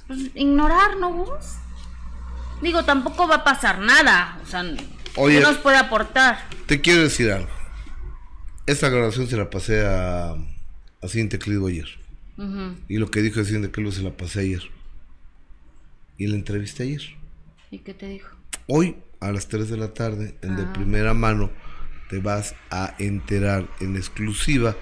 pues, 0.08 0.20
ignorar, 0.36 0.98
¿no, 0.98 1.12
Gus? 1.14 1.56
Digo, 2.62 2.84
tampoco 2.86 3.28
va 3.28 3.36
a 3.38 3.44
pasar 3.44 3.80
nada. 3.80 4.38
O 4.44 4.48
sea, 4.48 4.64
Oye. 5.16 5.40
¿qué 5.40 5.42
nos 5.44 5.58
puede 5.58 5.78
aportar? 5.78 6.38
Te 6.68 6.80
quiero 6.80 7.02
decir 7.02 7.32
algo. 7.32 7.50
Esta 8.68 8.90
grabación 8.90 9.28
se 9.28 9.36
la 9.38 9.50
pasé 9.50 9.84
a, 9.86 10.30
a 10.32 11.08
Cintia 11.08 11.40
Clido 11.40 11.66
ayer. 11.68 11.88
Y 12.88 12.98
lo 12.98 13.10
que 13.10 13.22
dijo 13.22 13.44
Cintia 13.44 13.72
Clido 13.72 13.92
se 13.92 14.04
la 14.04 14.12
pasé 14.12 14.42
ayer. 14.42 14.62
Y 16.18 16.28
la 16.28 16.36
entrevisté 16.36 16.84
ayer. 16.84 17.02
¿Y 17.72 17.80
qué 17.80 17.94
te 17.94 18.08
dijo? 18.08 18.36
Hoy, 18.68 18.96
a 19.20 19.32
las 19.32 19.48
3 19.48 19.70
de 19.70 19.78
la 19.78 19.94
tarde, 19.94 20.36
en 20.42 20.56
de 20.56 20.64
Ah. 20.64 20.74
primera 20.74 21.14
mano, 21.14 21.52
te 22.10 22.20
vas 22.20 22.56
a 22.70 22.96
enterar 23.00 23.68
en 23.80 23.96
exclusiva 23.96 24.76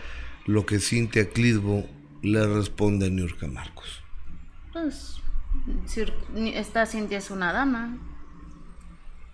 lo 0.45 0.65
que 0.65 0.79
Cintia 0.79 1.29
Clitbo 1.29 1.87
le 2.21 2.45
responde 2.47 3.07
a 3.07 3.09
Niurka 3.09 3.47
Marcos. 3.47 4.01
Pues, 4.73 5.17
esta 6.53 6.85
Cintia 6.85 7.17
es 7.17 7.31
una 7.31 7.53
dama. 7.53 7.97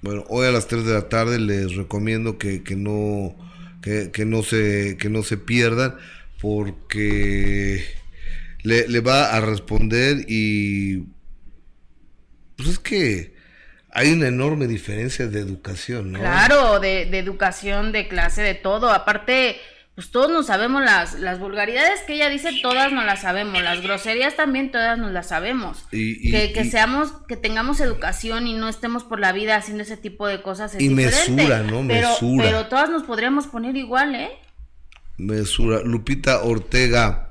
Bueno, 0.01 0.24
hoy 0.29 0.48
a 0.48 0.51
las 0.51 0.68
3 0.68 0.86
de 0.86 0.94
la 0.94 1.10
tarde 1.10 1.39
les 1.39 1.75
recomiendo 1.75 2.38
que, 2.38 2.63
que 2.63 2.75
no 2.75 3.36
que, 3.82 4.12
que 4.12 4.25
no 4.25 4.44
se 4.44 4.98
que 4.98 5.10
no 5.10 5.24
se 5.24 5.38
pierdan 5.38 5.96
porque 6.41 7.84
le, 8.63 8.88
le 8.88 9.00
va 9.01 9.34
a 9.36 9.41
responder 9.41 10.25
y 10.29 11.06
pues 12.60 12.70
es 12.70 12.80
que 12.80 13.34
hay 13.92 14.12
una 14.13 14.28
enorme 14.28 14.68
diferencia 14.68 15.28
de 15.28 15.39
educación, 15.39 16.12
¿no? 16.12 16.20
Claro, 16.20 16.80
de, 16.80 17.06
de 17.06 17.18
educación, 17.18 17.92
de 17.92 18.08
clase, 18.08 18.42
de 18.44 18.54
todo. 18.54 18.92
Aparte, 18.92 19.58
pues 19.96 20.12
todos 20.12 20.30
nos 20.32 20.46
sabemos 20.46 20.84
las, 20.84 21.16
las 21.20 21.39
vulgaridades 21.39 22.01
que 22.04 22.13
ella 22.13 22.30
dice, 22.30 22.51
todas 22.62 22.92
nos 22.92 23.04
las 23.06 23.22
sabemos. 23.22 23.62
Las 23.63 23.82
groserías 23.82 24.36
también 24.36 24.72
todas 24.72 24.98
nos 25.00 25.12
las 25.12 25.28
sabemos. 25.30 25.88
Y- 25.92 26.28
y- 26.28 26.32
que, 26.32 26.54
que 26.54 26.62
y- 26.62 26.70
seamos, 26.72 27.12
que 27.28 27.36
tengamos 27.36 27.80
educación 27.82 28.46
y 28.48 28.54
no 28.54 28.70
estemos 28.70 29.04
por 29.04 29.20
la 29.20 29.32
vida 29.32 29.56
haciendo 29.56 29.84
ese 29.84 29.98
tipo 29.98 30.28
de 30.28 30.42
cosas 30.42 30.75
es 30.75 30.82
Y 30.82 30.89
diferente. 30.89 31.32
mesura, 31.32 31.63
¿no? 31.63 31.86
Pero, 31.88 32.10
Mesura. 32.10 32.44
pero 32.46 32.66
todas 32.68 32.89
nos 32.92 33.04
podríamos 33.04 33.48
poner 33.48 33.75
igual, 33.75 34.13
¿eh? 34.16 34.30
Mesura. 35.18 35.82
Lupita 35.84 36.44
Ortega, 36.44 37.28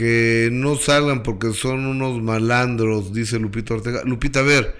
que 0.00 0.48
no 0.50 0.76
salgan 0.76 1.22
porque 1.22 1.52
son 1.52 1.84
unos 1.84 2.22
malandros, 2.22 3.12
dice 3.12 3.38
Lupita 3.38 3.74
Ortega. 3.74 4.02
Lupita, 4.06 4.40
a 4.40 4.44
ver, 4.44 4.74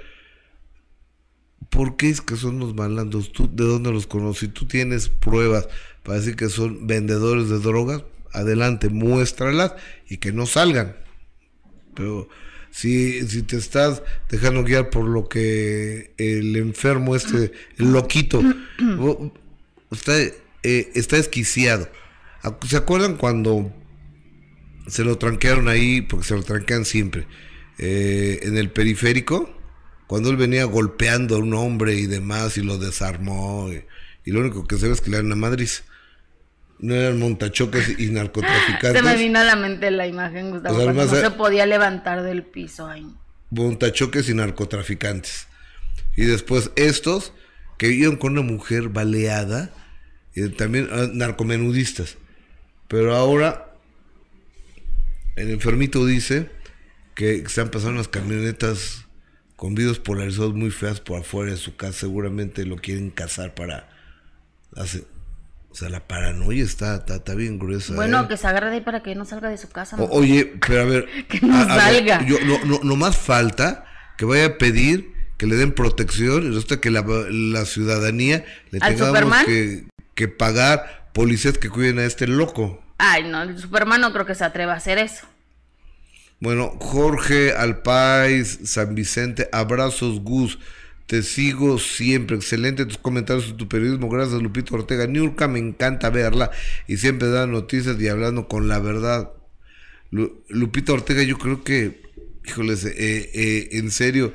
¿por 1.68 1.98
qué 1.98 2.08
es 2.08 2.22
que 2.22 2.36
son 2.36 2.54
unos 2.54 2.74
malandros? 2.74 3.30
¿Tú 3.30 3.46
de 3.54 3.64
dónde 3.64 3.92
los 3.92 4.06
conoces? 4.06 4.40
Si 4.40 4.48
tú 4.48 4.64
tienes 4.66 5.10
pruebas 5.10 5.68
para 6.04 6.16
decir 6.16 6.36
que 6.36 6.48
son 6.48 6.86
vendedores 6.86 7.50
de 7.50 7.58
drogas, 7.58 8.02
adelante, 8.32 8.88
muéstralas 8.88 9.74
y 10.08 10.16
que 10.16 10.32
no 10.32 10.46
salgan. 10.46 10.96
Pero 11.94 12.26
si, 12.70 13.20
si 13.28 13.42
te 13.42 13.58
estás 13.58 14.02
dejando 14.30 14.64
guiar 14.64 14.88
por 14.88 15.04
lo 15.04 15.28
que 15.28 16.14
el 16.16 16.56
enfermo 16.56 17.14
este, 17.14 17.52
el 17.76 17.92
loquito, 17.92 18.40
está, 19.90 20.18
eh, 20.18 20.32
está 20.62 21.18
esquiciado. 21.18 21.90
¿Se 22.66 22.78
acuerdan 22.78 23.18
cuando 23.18 23.70
se 24.90 25.04
lo 25.04 25.18
tranquearon 25.18 25.68
ahí, 25.68 26.02
porque 26.02 26.26
se 26.26 26.34
lo 26.34 26.42
tranquean 26.42 26.84
siempre, 26.84 27.26
eh, 27.78 28.40
en 28.42 28.56
el 28.56 28.70
periférico? 28.70 29.56
Cuando 30.06 30.30
él 30.30 30.36
venía 30.36 30.64
golpeando 30.64 31.36
a 31.36 31.38
un 31.38 31.54
hombre 31.54 31.94
y 31.94 32.06
demás 32.06 32.56
y 32.56 32.62
lo 32.62 32.78
desarmó, 32.78 33.70
y, 33.72 33.84
y 34.24 34.32
lo 34.32 34.40
único 34.40 34.66
que 34.66 34.76
se 34.76 34.88
ve 34.88 34.94
es 34.94 35.00
que 35.00 35.10
le 35.10 35.18
dan 35.18 35.32
a 35.32 35.36
Madrid. 35.36 35.68
No 36.80 36.94
eran 36.94 37.18
montachoques 37.18 37.98
y 37.98 38.10
narcotraficantes. 38.10 38.92
Se 39.02 39.02
me 39.02 39.16
vino 39.16 39.38
a 39.38 39.44
la 39.44 39.54
mente 39.54 39.90
la 39.90 40.06
imagen, 40.06 40.50
Gustavo, 40.50 40.76
O 40.76 40.78
sea, 40.78 40.94
cuando 40.94 41.14
no 41.14 41.20
se 41.20 41.26
eh, 41.26 41.30
podía 41.30 41.66
levantar 41.66 42.22
del 42.22 42.42
piso. 42.42 42.88
Ay, 42.88 43.06
montachoques 43.50 44.28
y 44.28 44.34
narcotraficantes. 44.34 45.46
Y 46.16 46.24
después 46.24 46.70
estos 46.76 47.34
que 47.76 47.92
iban 47.92 48.16
con 48.16 48.32
una 48.32 48.42
mujer 48.42 48.88
baleada, 48.88 49.70
y 50.34 50.48
también 50.50 50.88
ah, 50.92 51.08
narcomenudistas. 51.12 52.16
Pero 52.88 53.14
ahora 53.14 53.69
el 55.40 55.50
enfermito 55.50 56.04
dice 56.06 56.50
que 57.14 57.34
están 57.36 57.70
pasando 57.70 57.94
unas 57.94 58.08
camionetas 58.08 59.06
con 59.56 59.74
vidrios 59.74 59.98
polarizados 59.98 60.54
muy 60.54 60.70
feas 60.70 61.00
por 61.00 61.20
afuera 61.20 61.50
de 61.52 61.56
su 61.58 61.76
casa. 61.76 62.00
Seguramente 62.00 62.64
lo 62.64 62.76
quieren 62.76 63.10
cazar 63.10 63.54
para... 63.54 63.88
hacer- 64.76 65.04
o 65.70 65.74
sea, 65.76 65.88
la 65.88 66.08
paranoia 66.08 66.64
está, 66.64 66.96
está, 66.96 67.16
está 67.16 67.34
bien 67.36 67.58
gruesa. 67.60 67.94
Bueno, 67.94 68.22
¿eh? 68.22 68.28
que 68.28 68.36
se 68.36 68.46
agarre 68.48 68.70
de 68.70 68.76
ahí 68.76 68.80
para 68.80 69.04
que 69.04 69.14
no 69.14 69.24
salga 69.24 69.48
de 69.50 69.56
su 69.56 69.68
casa. 69.68 69.96
O- 70.00 70.18
oye, 70.18 70.54
pero 70.66 70.80
a 70.80 70.84
ver. 70.84 71.06
Que 71.28 71.40
no 71.46 71.54
a- 71.54 71.62
a 71.62 71.90
ver, 71.90 72.08
salga. 72.08 72.26
yo, 72.26 72.38
no, 72.44 72.64
no, 72.64 72.80
no 72.82 72.96
más 72.96 73.16
falta 73.16 73.84
que 74.18 74.24
vaya 74.24 74.46
a 74.46 74.58
pedir 74.58 75.12
que 75.36 75.46
le 75.46 75.54
den 75.56 75.72
protección 75.72 76.42
y 76.44 76.48
resulta 76.48 76.80
que 76.80 76.90
la, 76.90 77.02
la 77.30 77.64
ciudadanía 77.66 78.44
le 78.72 78.78
¿Al 78.82 78.96
tengamos 78.96 79.44
que, 79.44 79.86
que 80.14 80.26
pagar 80.28 81.08
policías 81.14 81.56
que 81.56 81.70
cuiden 81.70 81.98
a 82.00 82.04
este 82.04 82.26
loco. 82.26 82.82
Ay, 82.98 83.22
no, 83.28 83.40
el 83.42 83.56
Superman 83.58 84.00
no 84.00 84.12
creo 84.12 84.26
que 84.26 84.34
se 84.34 84.44
atreva 84.44 84.74
a 84.74 84.76
hacer 84.76 84.98
eso. 84.98 85.26
Bueno, 86.40 86.70
Jorge 86.80 87.52
Alpáiz, 87.52 88.60
San 88.64 88.94
Vicente, 88.94 89.48
abrazos 89.52 90.20
Gus. 90.20 90.58
Te 91.06 91.22
sigo 91.22 91.78
siempre. 91.78 92.36
Excelente 92.36 92.86
tus 92.86 92.98
comentarios 92.98 93.48
y 93.48 93.52
tu 93.54 93.68
periodismo. 93.68 94.08
Gracias, 94.08 94.40
Lupito 94.40 94.74
Ortega. 94.74 95.06
Niurka, 95.06 95.48
me 95.48 95.58
encanta 95.58 96.08
verla 96.10 96.50
y 96.86 96.96
siempre 96.96 97.28
da 97.28 97.46
noticias 97.46 98.00
y 98.00 98.08
hablando 98.08 98.48
con 98.48 98.68
la 98.68 98.78
verdad. 98.78 99.32
Lu- 100.10 100.44
Lupita 100.48 100.92
Ortega, 100.92 101.22
yo 101.22 101.36
creo 101.38 101.62
que, 101.64 102.02
híjoles, 102.46 102.84
eh, 102.84 102.92
eh, 103.34 103.68
en 103.72 103.90
serio, 103.90 104.32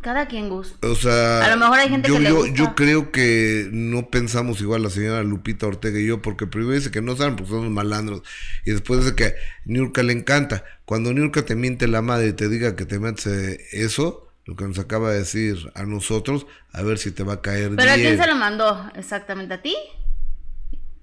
Cada 0.00 0.28
quien 0.28 0.48
gusta. 0.48 0.86
o 0.86 0.94
sea, 0.94 1.44
A 1.44 1.50
lo 1.50 1.56
mejor 1.56 1.78
hay 1.80 1.88
gente 1.88 2.08
yo, 2.08 2.14
que 2.14 2.20
le 2.20 2.28
yo, 2.30 2.36
gusta. 2.36 2.54
yo 2.54 2.74
creo 2.76 3.10
que 3.10 3.68
no 3.72 4.08
pensamos 4.10 4.60
igual 4.60 4.82
la 4.84 4.90
señora 4.90 5.22
Lupita 5.24 5.66
Ortega 5.66 5.98
y 5.98 6.06
yo, 6.06 6.22
porque 6.22 6.46
primero 6.46 6.72
dice 6.72 6.90
que 6.92 7.02
no 7.02 7.16
saben 7.16 7.34
porque 7.36 7.50
son 7.50 7.72
malandros, 7.72 8.22
y 8.64 8.70
después 8.70 9.00
dice 9.04 9.16
que 9.16 9.34
Niurka 9.64 10.02
le 10.04 10.12
encanta. 10.12 10.64
Cuando 10.84 11.12
Niurka 11.12 11.44
te 11.44 11.56
miente 11.56 11.88
la 11.88 12.00
madre 12.00 12.28
y 12.28 12.32
te 12.32 12.48
diga 12.48 12.76
que 12.76 12.86
te 12.86 12.98
metes 13.00 13.26
eso, 13.72 14.28
lo 14.44 14.54
que 14.56 14.64
nos 14.64 14.78
acaba 14.78 15.10
de 15.10 15.18
decir 15.18 15.56
a 15.74 15.82
nosotros, 15.84 16.46
a 16.72 16.82
ver 16.82 16.98
si 16.98 17.10
te 17.10 17.22
va 17.24 17.34
a 17.34 17.42
caer 17.42 17.74
¿Pero 17.76 17.90
a 17.90 17.94
quién 17.96 18.16
se 18.16 18.26
lo 18.26 18.36
mandó? 18.36 18.88
¿Exactamente 18.94 19.54
a 19.54 19.62
ti? 19.62 19.74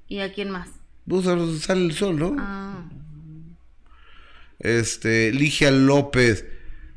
¿Y 0.08 0.20
a 0.22 0.32
quién 0.34 0.50
más? 0.52 0.70
Pues 1.08 1.28
a 1.28 1.36
los- 1.36 1.60
sale 1.62 1.82
el 1.86 1.92
sol, 1.94 2.18
¿no? 2.18 2.36
Ah, 2.40 2.86
Este, 4.60 5.32
Ligia 5.32 5.70
López, 5.72 6.46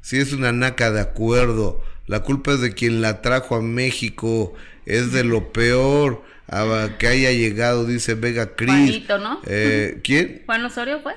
si 0.00 0.18
es 0.18 0.32
una 0.32 0.52
naca 0.52 0.90
de 0.90 1.00
acuerdo, 1.00 1.82
la 2.08 2.20
culpa 2.24 2.54
es 2.54 2.60
de 2.60 2.74
quien 2.74 3.00
la 3.00 3.22
trajo 3.22 3.54
a 3.54 3.62
México, 3.62 4.54
es 4.86 5.12
de 5.12 5.22
lo 5.22 5.52
peor 5.52 6.24
a- 6.48 6.96
que 6.98 7.06
haya 7.06 7.30
llegado, 7.30 7.86
dice 7.86 8.14
Vega 8.14 8.56
Cris. 8.56 8.68
Juanito, 8.72 9.18
¿no? 9.18 9.40
Eh, 9.46 10.00
¿Quién? 10.02 10.42
¿Juan 10.46 10.64
Osorio 10.64 11.00
fue? 11.02 11.12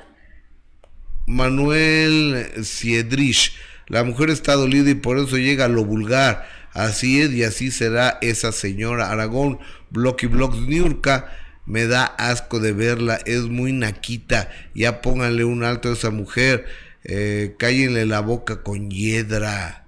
Manuel 1.27 2.45
Siedrich. 2.63 3.53
La 3.87 4.03
mujer 4.03 4.29
está 4.29 4.53
dolida 4.53 4.89
y 4.89 4.95
por 4.95 5.17
eso 5.17 5.37
llega 5.37 5.65
a 5.65 5.69
lo 5.69 5.85
vulgar. 5.85 6.47
Así 6.73 7.21
es 7.21 7.31
y 7.31 7.43
así 7.43 7.71
será 7.71 8.17
esa 8.21 8.51
señora 8.51 9.11
Aragón. 9.11 9.59
Blocky 9.89 10.27
Blocks 10.27 10.57
Niurka. 10.57 11.31
Me 11.65 11.85
da 11.85 12.05
asco 12.05 12.59
de 12.59 12.73
verla. 12.73 13.19
Es 13.25 13.43
muy 13.43 13.71
naquita. 13.71 14.49
Ya 14.73 15.01
pónganle 15.01 15.43
un 15.43 15.63
alto 15.63 15.89
a 15.89 15.93
esa 15.93 16.09
mujer. 16.09 16.65
Eh, 17.03 17.55
cállenle 17.57 18.05
la 18.05 18.19
boca 18.21 18.63
con 18.63 18.89
hiedra. 18.89 19.80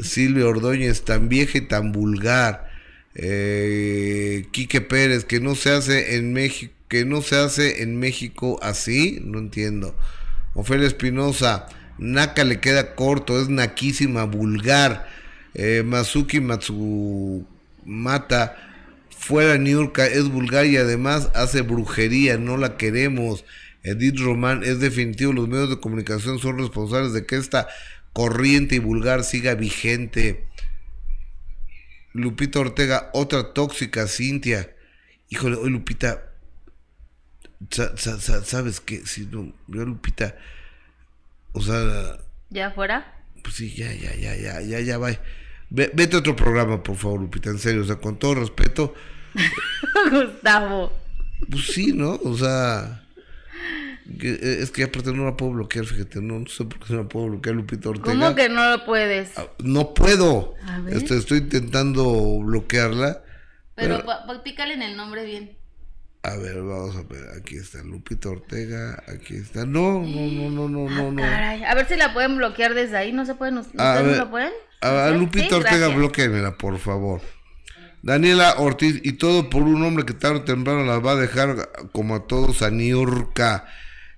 Silvia 0.00 0.46
Ordóñez, 0.46 1.02
tan 1.02 1.28
vieja 1.28 1.58
y 1.58 1.62
tan 1.62 1.92
vulgar. 1.92 2.70
Eh, 3.14 4.46
Quique 4.52 4.80
Pérez, 4.80 5.24
que 5.24 5.40
no 5.40 5.54
se 5.54 5.70
hace 5.70 6.16
en 6.16 6.32
México, 6.32 6.72
que 6.88 7.04
no 7.04 7.22
se 7.22 7.36
hace 7.36 7.82
en 7.82 7.98
México 7.98 8.58
así, 8.62 9.20
no 9.24 9.38
entiendo. 9.38 9.94
Ofelia 10.54 10.86
Espinosa, 10.86 11.66
Naka 11.98 12.44
le 12.44 12.60
queda 12.60 12.94
corto, 12.94 13.40
es 13.40 13.48
naquísima, 13.48 14.24
vulgar. 14.24 15.08
Eh, 15.54 15.82
Mazuki 15.84 16.40
Matsu, 16.40 17.46
mata. 17.84 18.56
Fuera 19.16 19.56
Niurka, 19.56 20.04
es 20.04 20.28
vulgar 20.28 20.66
y 20.66 20.76
además 20.76 21.30
hace 21.34 21.60
brujería, 21.60 22.38
no 22.38 22.56
la 22.56 22.76
queremos. 22.76 23.44
Edith 23.84 24.18
Román, 24.18 24.62
es 24.64 24.80
definitivo, 24.80 25.32
los 25.32 25.48
medios 25.48 25.70
de 25.70 25.80
comunicación 25.80 26.38
son 26.38 26.58
responsables 26.58 27.12
de 27.12 27.24
que 27.24 27.36
esta 27.36 27.68
corriente 28.12 28.76
y 28.76 28.78
vulgar 28.78 29.24
siga 29.24 29.54
vigente. 29.54 30.46
Lupita 32.12 32.60
Ortega, 32.60 33.10
otra 33.14 33.52
tóxica, 33.52 34.06
Cintia. 34.06 34.74
Híjole, 35.30 35.56
hoy 35.56 35.70
Lupita, 35.70 36.22
¿sabes 37.70 38.80
qué? 38.80 39.06
Si 39.06 39.26
no, 39.26 39.52
yo 39.68 39.84
Lupita, 39.84 40.36
o 41.52 41.62
sea... 41.62 42.18
¿Ya 42.50 42.70
fuera? 42.70 43.24
Pues 43.42 43.56
sí, 43.56 43.74
ya, 43.74 43.92
ya, 43.94 44.14
ya, 44.14 44.36
ya, 44.36 44.60
ya, 44.60 44.80
ya, 44.80 44.98
va. 44.98 45.10
vete 45.70 46.16
a 46.16 46.18
otro 46.18 46.36
programa, 46.36 46.82
por 46.82 46.96
favor, 46.96 47.20
Lupita, 47.20 47.48
en 47.48 47.58
serio, 47.58 47.82
o 47.82 47.86
sea, 47.86 47.96
con 47.96 48.18
todo 48.18 48.34
respeto. 48.34 48.94
Gustavo. 50.10 50.92
Pues 51.50 51.64
sí, 51.66 51.92
¿no? 51.94 52.20
O 52.24 52.36
sea... 52.36 53.01
Eh, 54.20 54.58
es 54.60 54.70
que 54.70 54.82
aparte 54.82 55.12
no 55.12 55.24
la 55.24 55.36
puedo 55.36 55.52
bloquear, 55.52 55.84
fíjate, 55.84 56.20
no, 56.20 56.40
no 56.40 56.46
sé 56.46 56.64
por 56.64 56.80
qué 56.80 56.92
no 56.92 57.02
la 57.02 57.08
puedo 57.08 57.26
bloquear 57.26 57.54
Lupita 57.54 57.88
Ortega. 57.88 58.06
¿Cómo 58.06 58.34
que 58.34 58.48
no 58.48 58.70
lo 58.70 58.84
puedes? 58.84 59.38
Ah, 59.38 59.46
no 59.62 59.94
puedo. 59.94 60.54
Este, 60.88 61.16
estoy 61.16 61.38
intentando 61.38 62.40
bloquearla. 62.40 63.22
Pero, 63.74 64.04
pícale 64.44 64.74
en 64.74 64.82
el 64.82 64.96
nombre 64.96 65.24
bien. 65.24 65.56
A 66.24 66.36
ver, 66.36 66.62
vamos 66.62 66.94
a 66.96 67.02
ver, 67.02 67.24
aquí 67.36 67.56
está 67.56 67.82
Lupita 67.82 68.28
Ortega, 68.28 69.02
aquí 69.08 69.34
está. 69.34 69.66
No, 69.66 70.02
no, 70.02 70.50
no, 70.50 70.68
no, 70.68 70.88
no, 70.88 71.10
no. 71.10 71.22
Caray, 71.22 71.64
a 71.64 71.74
ver 71.74 71.88
si 71.88 71.96
la 71.96 72.12
pueden 72.12 72.36
bloquear 72.36 72.74
desde 72.74 72.96
ahí, 72.96 73.12
¿no 73.12 73.26
se 73.26 73.34
pueden? 73.34 73.58
¿Ustedes 73.58 74.04
no 74.04 74.24
lo 74.24 74.30
pueden? 74.30 74.52
A, 74.82 75.10
Lupita 75.10 75.56
Ortega, 75.56 75.88
bloqueenla, 75.88 76.56
por 76.58 76.78
favor. 76.78 77.20
Daniela 78.02 78.54
Ortiz, 78.58 79.00
y 79.04 79.12
todo 79.14 79.48
por 79.48 79.62
un 79.62 79.82
hombre 79.84 80.04
que 80.04 80.12
tarde 80.12 80.38
o 80.38 80.42
temprano 80.42 80.84
la 80.84 80.98
va 80.98 81.12
a 81.12 81.16
dejar 81.16 81.70
como 81.92 82.16
a 82.16 82.26
todos 82.26 82.62
a 82.62 82.70
Niurka 82.70 83.64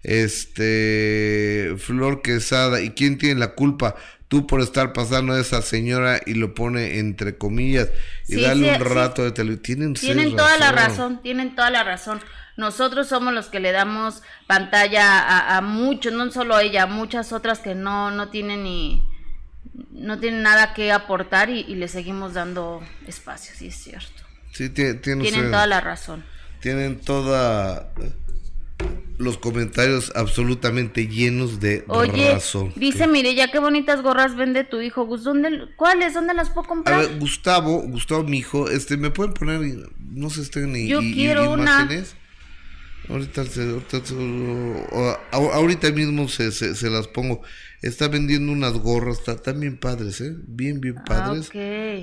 este 0.05 1.75
Flor 1.79 2.23
Quesada. 2.23 2.81
Y 2.81 2.91
quién 2.91 3.19
tiene 3.19 3.41
la 3.41 3.55
culpa 3.55 3.97
tú 4.29 4.47
por 4.47 4.61
estar 4.61 4.93
pasando 4.93 5.33
a 5.33 5.41
esa 5.41 5.63
señora 5.63 6.21
y 6.25 6.35
lo 6.35 6.55
pone 6.55 6.99
entre 6.99 7.37
comillas 7.37 7.91
y 8.29 8.41
darle 8.41 8.75
un 8.75 8.81
rato 8.81 9.23
de 9.23 9.33
televisión 9.33 9.95
tienen 9.95 10.35
toda 10.37 10.57
la 10.59 10.73
razón. 10.73 11.21
tienen 11.23 11.55
toda 11.55 11.71
la 11.71 11.85
razón. 11.85 12.21
Nosotros 12.57 13.09
somos 13.09 13.35
los 13.35 13.47
que 13.47 13.61
le 13.61 13.73
damos 13.73 14.23
pantalla 14.47 15.57
a, 15.57 15.61
muchos 15.61 16.13
no 16.13 16.31
solo 16.31 16.55
a 16.55 16.63
ella 16.63 16.85
a 16.85 16.87
muchas 16.87 17.33
otras 17.33 17.59
que 17.59 17.75
no 17.75 18.11
no 18.11 18.29
tienen 18.29 18.63
ni 18.63 19.03
no 19.91 20.19
tienen 20.21 20.43
nada 20.43 20.73
que 20.73 20.93
aportar 20.93 21.51
y, 21.51 21.65
le 21.75 21.89
seguimos 21.89 22.35
dando 22.35 22.83
espacio 23.07 23.55
sí 23.57 23.69
es 23.69 23.77
cierto. 23.77 24.23
Sí 24.53 24.71
tienen 24.71 25.51
toda 25.51 25.67
la 25.67 25.81
razón. 25.81 26.25
Tienen 26.61 27.01
toda 27.01 27.93
los 29.19 29.39
comentarios 29.39 30.13
absolutamente 30.15 31.07
llenos 31.07 31.61
de 31.61 31.85
Oye, 31.89 32.33
razón. 32.33 32.73
Dice, 32.77 33.07
mire, 33.07 33.35
ya 33.35 33.51
qué 33.51 33.59
bonitas 33.59 34.03
gorras 34.03 34.37
vende 34.37 34.65
tu 34.65 34.81
hijo. 34.81 35.05
¿Dónde, 35.17 35.69
¿Cuáles? 35.77 36.15
¿Dónde 36.15 36.35
las 36.35 36.51
puedo 36.51 36.67
comprar? 36.67 37.01
A 37.01 37.03
ver, 37.07 37.19
Gustavo, 37.19 37.83
Gustavo, 37.83 38.25
mi 38.25 38.39
hijo, 38.39 38.69
este, 38.69 38.97
¿me 38.97 39.11
pueden 39.11 39.35
poner, 39.35 39.61
no 40.01 40.31
se 40.31 40.43
estén 40.43 40.73
ni 40.73 40.89
Yo 40.89 41.01
quiero 41.01 41.55
imágenes? 41.55 42.17
Ahorita, 43.09 43.43
ahorita, 45.31 45.91
mismo 45.91 46.27
se, 46.29 46.51
se, 46.53 46.91
las 46.91 47.07
pongo. 47.07 47.43
Está 47.83 48.09
vendiendo 48.09 48.51
unas 48.51 48.73
gorras, 48.73 49.21
están 49.29 49.61
bien 49.61 49.77
padres, 49.77 50.23
¿eh? 50.23 50.35
Bien, 50.47 50.81
bien 50.81 50.97
ah, 50.99 51.05
padres. 51.05 51.51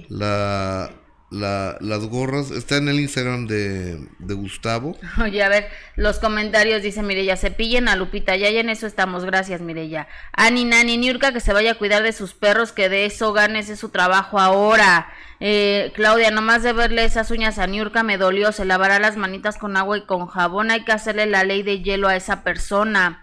La, 0.09 0.91
la, 1.31 1.77
las 1.79 2.05
gorras. 2.05 2.51
Está 2.51 2.77
en 2.77 2.89
el 2.89 2.99
Instagram 2.99 3.47
de, 3.47 4.07
de, 4.19 4.33
Gustavo. 4.33 4.97
Oye, 5.23 5.41
a 5.41 5.49
ver, 5.49 5.67
los 5.95 6.19
comentarios 6.19 6.83
dice 6.83 7.01
Mireya, 7.01 7.37
cepillen 7.37 7.87
a 7.87 7.95
Lupita, 7.95 8.35
ya, 8.35 8.49
en 8.49 8.69
eso 8.69 8.85
estamos, 8.85 9.25
gracias 9.25 9.61
Mireya. 9.61 10.07
Ani 10.33 10.65
Nani 10.65 10.97
Niurka, 10.97 11.31
que 11.31 11.39
se 11.39 11.53
vaya 11.53 11.71
a 11.71 11.75
cuidar 11.75 12.03
de 12.03 12.11
sus 12.11 12.33
perros, 12.33 12.73
que 12.73 12.89
de 12.89 13.05
eso 13.05 13.33
gane, 13.33 13.59
ese 13.59 13.73
es 13.73 13.79
su 13.79 13.89
trabajo 13.89 14.39
ahora. 14.39 15.07
Eh, 15.39 15.91
Claudia, 15.95 16.29
nomás 16.29 16.61
de 16.61 16.73
verle 16.73 17.03
esas 17.03 17.31
uñas 17.31 17.57
a 17.57 17.65
Niurka 17.65 18.03
me 18.03 18.17
dolió, 18.17 18.51
se 18.51 18.65
lavará 18.65 18.99
las 18.99 19.17
manitas 19.17 19.57
con 19.57 19.75
agua 19.75 19.97
y 19.97 20.05
con 20.05 20.27
jabón, 20.27 20.69
hay 20.69 20.83
que 20.83 20.91
hacerle 20.91 21.25
la 21.25 21.43
ley 21.43 21.63
de 21.63 21.81
hielo 21.81 22.09
a 22.09 22.15
esa 22.15 22.43
persona. 22.43 23.21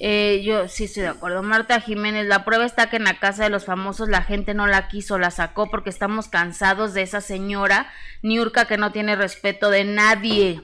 Eh, 0.00 0.42
yo 0.44 0.68
sí 0.68 0.84
estoy 0.84 1.04
de 1.04 1.10
acuerdo. 1.10 1.42
Marta 1.42 1.80
Jiménez, 1.80 2.26
la 2.26 2.44
prueba 2.44 2.64
está 2.64 2.90
que 2.90 2.96
en 2.96 3.04
la 3.04 3.18
casa 3.18 3.44
de 3.44 3.50
los 3.50 3.64
famosos 3.64 4.08
la 4.08 4.22
gente 4.22 4.54
no 4.54 4.66
la 4.66 4.88
quiso, 4.88 5.18
la 5.18 5.30
sacó 5.30 5.70
porque 5.70 5.90
estamos 5.90 6.28
cansados 6.28 6.94
de 6.94 7.02
esa 7.02 7.20
señora 7.20 7.88
Niurka 8.22 8.66
que 8.66 8.76
no 8.76 8.92
tiene 8.92 9.16
respeto 9.16 9.70
de 9.70 9.84
nadie. 9.84 10.62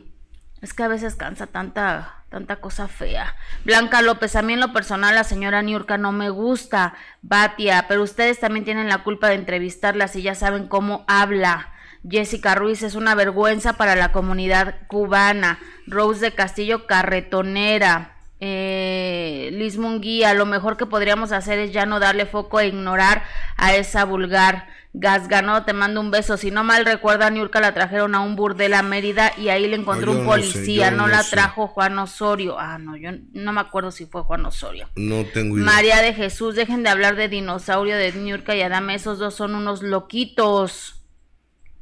Es 0.61 0.75
que 0.75 0.83
a 0.83 0.89
veces 0.89 1.15
cansa 1.15 1.47
tanta, 1.47 2.25
tanta 2.29 2.57
cosa 2.57 2.89
fea. 2.89 3.35
Blanca 3.65 4.03
López, 4.03 4.37
a 4.37 4.43
mí 4.43 4.53
en 4.53 4.61
lo 4.61 4.73
personal 4.73 5.15
la 5.15 5.25
señora 5.25 5.63
Niurka 5.63 5.97
no 5.97 6.13
me 6.13 6.31
gusta. 6.31 6.95
Batia, 7.23 7.87
pero 7.89 8.03
ustedes 8.03 8.41
también 8.41 8.65
tienen 8.65 8.89
la 8.89 9.03
culpa 9.05 9.29
de 9.29 9.37
entrevistarla 9.37 10.09
si 10.09 10.23
ya 10.23 10.35
saben 10.35 10.67
cómo 10.67 11.05
habla. 11.07 11.73
Jessica 12.09 12.55
Ruiz 12.55 12.83
es 12.83 12.95
una 12.95 13.15
vergüenza 13.15 13.75
para 13.75 13.95
la 13.95 14.11
comunidad 14.11 14.87
cubana. 14.89 15.61
Rose 15.87 16.21
de 16.21 16.35
Castillo, 16.35 16.87
carretonera 16.87 18.20
eh, 18.41 19.51
Liz 19.53 19.77
Munguía, 19.77 20.35
lo 20.35 20.47
mejor 20.47 20.77
que 20.77 20.87
podríamos 20.87 21.31
hacer 21.33 21.59
es 21.59 21.73
ya 21.73 21.87
no 21.87 22.01
darle 22.01 22.27
foco 22.27 22.59
e 22.59 22.69
ignorar 22.69 23.23
a 23.57 23.75
esa 23.75 24.05
vulgar 24.05 24.67
Gasgano, 24.93 25.65
te 25.65 25.73
mando 25.73 26.01
un 26.01 26.11
beso. 26.11 26.37
Si 26.37 26.51
no 26.51 26.65
mal 26.65 26.85
recuerda, 26.85 27.29
a 27.29 27.31
Niurka 27.31 27.61
la 27.61 27.75
trajeron 27.75 28.17
a 28.17 28.21
un 28.21 28.35
burdel 28.35 28.75
a 28.75 28.83
Mérida 28.83 29.33
y 29.39 29.49
ahí 29.49 29.69
le 29.69 29.77
encontró 29.77 30.11
un 30.11 30.25
policía. 30.25 30.91
no, 30.91 31.07
la 31.07 31.23
trajo 31.23 31.69
Juan 31.69 31.97
Osorio. 31.99 32.59
Ah, 32.59 32.79
no, 32.79 32.97
yo 32.97 33.11
no 33.33 33.53
me 33.53 33.61
acuerdo 33.61 33.93
si 33.93 34.07
fue 34.07 34.23
Juan 34.23 34.45
Osorio. 34.47 34.89
No 34.97 35.25
tengo 35.27 35.57
idea. 35.57 35.67
María 35.67 36.03
de 36.03 36.13
Jesús, 36.13 36.57
dejen 36.57 36.83
de 36.83 36.91
hablar 36.91 37.15
de 37.15 37.29
dinosaurio 37.29 37.97
de 37.97 38.13
Niurka 38.13 38.57
y 38.57 38.63
Adame. 38.63 38.97
Esos 38.97 39.21
dos 39.21 39.35
son 39.35 39.55
unos 39.55 39.83
loquitos. 39.83 41.05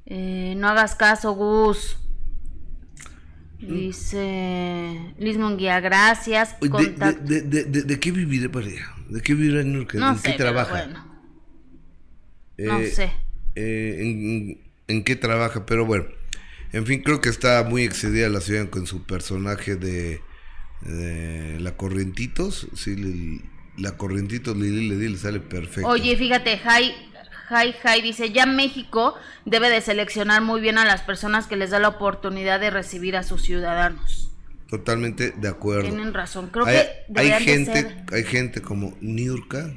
Eh, 0.05 0.53
no 0.59 0.69
hagas 0.69 0.95
caso, 0.95 1.33
Gus. 1.33 1.97
Dice 3.59 5.15
Liz 5.19 5.37
Munguía, 5.37 5.81
gracias. 5.81 6.57
De, 6.61 7.43
de, 7.43 7.43
de, 7.43 7.83
de, 7.83 8.01
qué 8.01 8.13
viviré? 8.13 8.49
¿De 9.09 9.21
qué 9.21 9.35
vivirá 9.35 9.63
en 9.63 9.73
No 9.73 9.81
¿En 9.81 10.19
qué 10.23 10.33
trabaja? 10.35 10.87
no 12.57 12.79
eh, 12.79 12.91
sé. 12.91 13.13
Eh, 13.57 14.59
en, 14.87 15.05
qué 15.05 15.17
trabaja? 15.17 15.67
Pero 15.67 15.85
bueno, 15.85 16.07
en 16.73 16.87
fin, 16.87 17.03
creo 17.03 17.21
que 17.21 17.29
está 17.29 17.65
muy 17.65 17.83
excedida 17.83 18.29
la 18.29 18.41
ciudad 18.41 18.71
con 18.71 18.87
su 18.87 19.05
personaje 19.05 19.75
de, 19.75 20.21
la 21.59 21.77
Corrientitos. 21.77 22.69
Sí, 22.75 23.43
la 23.77 23.97
Corrientitos 23.97 24.57
Lili 24.57 24.89
le, 24.89 25.09
le 25.09 25.19
sale 25.19 25.41
perfecto. 25.41 25.89
Oye, 25.89 26.17
fíjate, 26.17 26.59
Jai 26.59 26.95
Jai 27.49 27.73
Jai 27.73 28.03
dice, 28.03 28.31
ya 28.31 28.45
México 28.47 29.15
debe 29.45 29.71
de 29.71 29.81
seleccionar 29.81 30.43
muy 30.43 30.61
bien 30.61 30.77
a 30.77 30.85
las 30.85 31.03
personas 31.03 31.47
que 31.47 31.57
les 31.57 31.71
da 31.71 31.79
la 31.79 31.89
oportunidad 31.89 32.61
de 32.61 32.71
recibir 32.71 33.17
a 33.17 33.23
sus 33.23 33.43
ciudadanos. 33.43 34.31
Totalmente 34.69 35.31
de 35.31 35.49
acuerdo. 35.49 35.89
Tienen 35.89 36.13
razón. 36.13 36.49
Creo 36.49 36.67
hay, 36.67 36.77
que 37.15 37.21
hay 37.21 37.43
gente, 37.43 38.05
hay 38.13 38.25
gente 38.25 38.61
como 38.61 38.95
Niurka. 39.01 39.75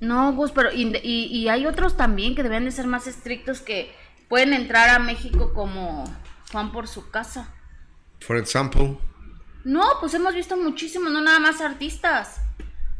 No, 0.00 0.32
Gus, 0.32 0.50
pero 0.50 0.72
y, 0.72 0.98
y, 1.04 1.48
hay 1.48 1.66
otros 1.66 1.96
también 1.96 2.34
que 2.34 2.42
deben 2.42 2.64
de 2.64 2.72
ser 2.72 2.86
más 2.86 3.06
estrictos 3.06 3.60
que 3.60 3.92
pueden 4.28 4.54
entrar 4.54 4.88
a 4.88 4.98
México 4.98 5.52
como 5.52 6.04
Juan 6.50 6.72
por 6.72 6.88
su 6.88 7.10
casa. 7.10 7.54
Por 8.26 8.38
ejemplo. 8.38 8.98
No, 9.62 9.84
pues 10.00 10.14
hemos 10.14 10.34
visto 10.34 10.56
muchísimos, 10.56 11.12
no 11.12 11.20
nada 11.20 11.38
más 11.38 11.60
artistas. 11.60 12.40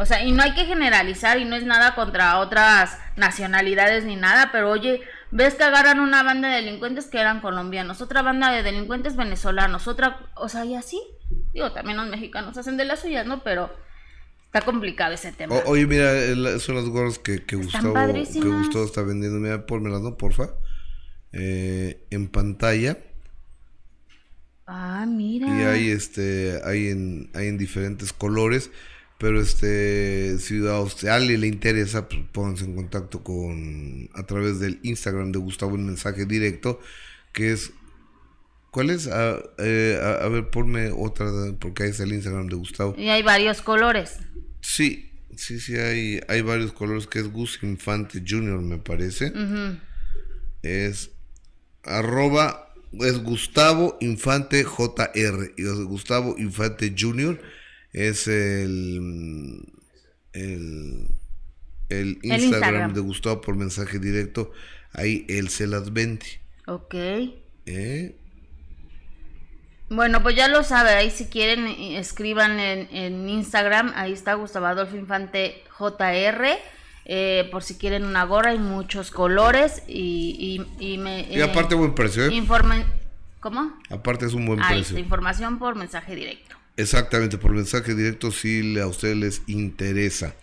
O 0.00 0.06
sea, 0.06 0.24
y 0.24 0.32
no 0.32 0.42
hay 0.42 0.54
que 0.54 0.64
generalizar 0.64 1.38
y 1.38 1.44
no 1.44 1.56
es 1.56 1.64
nada 1.66 1.94
contra 1.94 2.38
otras 2.38 2.96
nacionalidades 3.16 4.02
ni 4.06 4.16
nada, 4.16 4.48
pero 4.50 4.70
oye, 4.70 5.02
ves 5.30 5.56
que 5.56 5.64
agarran 5.64 6.00
una 6.00 6.22
banda 6.22 6.48
de 6.48 6.62
delincuentes 6.62 7.04
que 7.04 7.20
eran 7.20 7.42
colombianos, 7.42 8.00
otra 8.00 8.22
banda 8.22 8.50
de 8.50 8.62
delincuentes 8.62 9.14
venezolanos, 9.14 9.88
otra, 9.88 10.30
o 10.36 10.48
sea, 10.48 10.64
y 10.64 10.74
así. 10.74 11.02
Digo, 11.52 11.72
también 11.72 11.98
los 11.98 12.08
mexicanos 12.08 12.56
hacen 12.56 12.78
de 12.78 12.86
las 12.86 13.00
suyas, 13.00 13.26
¿no? 13.26 13.44
Pero 13.44 13.70
está 14.46 14.62
complicado 14.62 15.12
ese 15.12 15.32
tema. 15.32 15.56
oye, 15.66 15.86
mira, 15.86 16.58
son 16.60 16.76
las 16.76 16.86
gorras 16.86 17.18
que, 17.18 17.44
que 17.44 17.56
Gustavo, 17.56 17.92
que 17.92 18.48
Gustavo 18.48 18.86
está 18.86 19.02
vendiendo. 19.02 19.38
Mira, 19.38 19.66
pónmelas, 19.66 20.00
¿no? 20.00 20.16
Porfa. 20.16 20.48
Eh, 21.32 22.06
en 22.08 22.28
pantalla. 22.28 22.96
Ah, 24.66 25.04
mira. 25.06 25.46
Y 25.46 25.62
hay 25.62 25.90
este, 25.90 26.58
hay 26.64 26.88
en, 26.88 27.30
hay 27.34 27.48
en 27.48 27.58
diferentes 27.58 28.14
colores. 28.14 28.70
Pero 29.20 29.38
este, 29.38 30.38
si 30.38 30.66
a, 30.66 31.14
alguien 31.14 31.42
le 31.42 31.46
interesa, 31.46 32.08
pues 32.08 32.22
pónganse 32.32 32.64
en 32.64 32.74
contacto 32.74 33.22
con 33.22 34.08
a 34.14 34.24
través 34.24 34.60
del 34.60 34.80
Instagram 34.82 35.30
de 35.30 35.38
Gustavo 35.38 35.74
un 35.74 35.84
mensaje 35.84 36.24
directo, 36.24 36.80
que 37.34 37.52
es 37.52 37.72
¿Cuál 38.70 38.90
es? 38.90 39.08
A, 39.08 39.36
eh, 39.58 40.00
a, 40.00 40.28
ver, 40.28 40.48
ponme 40.48 40.90
otra, 40.92 41.26
porque 41.58 41.82
ahí 41.82 41.90
es 41.90 42.00
el 42.00 42.12
Instagram 42.12 42.46
de 42.46 42.54
Gustavo. 42.54 42.94
Y 42.96 43.08
hay 43.08 43.22
varios 43.22 43.62
colores. 43.62 44.20
Sí, 44.60 45.10
sí, 45.36 45.58
sí, 45.58 45.76
hay, 45.76 46.20
hay 46.28 46.40
varios 46.42 46.72
colores, 46.72 47.08
que 47.08 47.18
es 47.18 47.32
Gus 47.32 47.58
Infante 47.62 48.22
Junior, 48.26 48.60
me 48.62 48.78
parece. 48.78 49.32
Es 50.62 51.10
arroba 51.82 52.72
es 52.92 53.22
Gustavo 53.22 53.98
Infante 54.00 54.64
JR. 54.64 55.52
Y 55.56 55.64
Gustavo 55.84 56.36
Infante 56.38 56.94
Jr. 56.96 57.40
es 57.92 58.26
el, 58.28 59.62
el, 60.32 61.06
el 61.88 62.08
Instagram, 62.22 62.42
Instagram. 62.42 62.94
de 62.94 63.00
Gustavo 63.00 63.40
por 63.40 63.56
mensaje 63.56 63.98
directo. 63.98 64.52
Ahí 64.92 65.24
él 65.28 65.48
se 65.48 65.66
las 65.66 65.92
vende. 65.92 66.26
Ok. 66.66 66.94
¿eh? 67.66 68.16
Bueno, 69.88 70.22
pues 70.22 70.36
ya 70.36 70.46
lo 70.46 70.62
sabe, 70.62 70.90
ahí 70.90 71.10
si 71.10 71.26
quieren 71.26 71.66
eh, 71.66 71.98
escriban 71.98 72.60
en, 72.60 72.88
en 72.94 73.28
Instagram, 73.28 73.92
ahí 73.96 74.12
está 74.12 74.34
Gustavo 74.34 74.66
Adolfo 74.66 74.96
Infante 74.96 75.64
JR, 75.76 76.46
eh, 77.06 77.48
por 77.50 77.64
si 77.64 77.74
quieren 77.76 78.04
una 78.04 78.22
gorra, 78.24 78.50
hay 78.50 78.60
muchos 78.60 79.10
colores 79.10 79.82
y, 79.88 80.64
y, 80.78 80.92
y 80.92 80.98
me... 80.98 81.26
Y 81.28 81.40
aparte 81.40 81.74
buen 81.74 81.96
precio, 81.96 82.24
¿eh? 82.24 82.42
¿Cómo? 83.40 83.72
Aparte 83.88 84.26
es 84.26 84.34
un 84.34 84.46
buen 84.46 84.60
Ahí 84.60 84.76
precio. 84.76 84.96
está, 84.96 85.00
información 85.00 85.58
por 85.58 85.74
mensaje 85.74 86.14
directo. 86.14 86.54
Exactamente, 86.80 87.38
por 87.38 87.52
mensaje 87.52 87.94
directo 87.94 88.30
si 88.30 88.78
a 88.78 88.86
ustedes 88.86 89.16
les 89.16 89.42
interesa. 89.46 90.34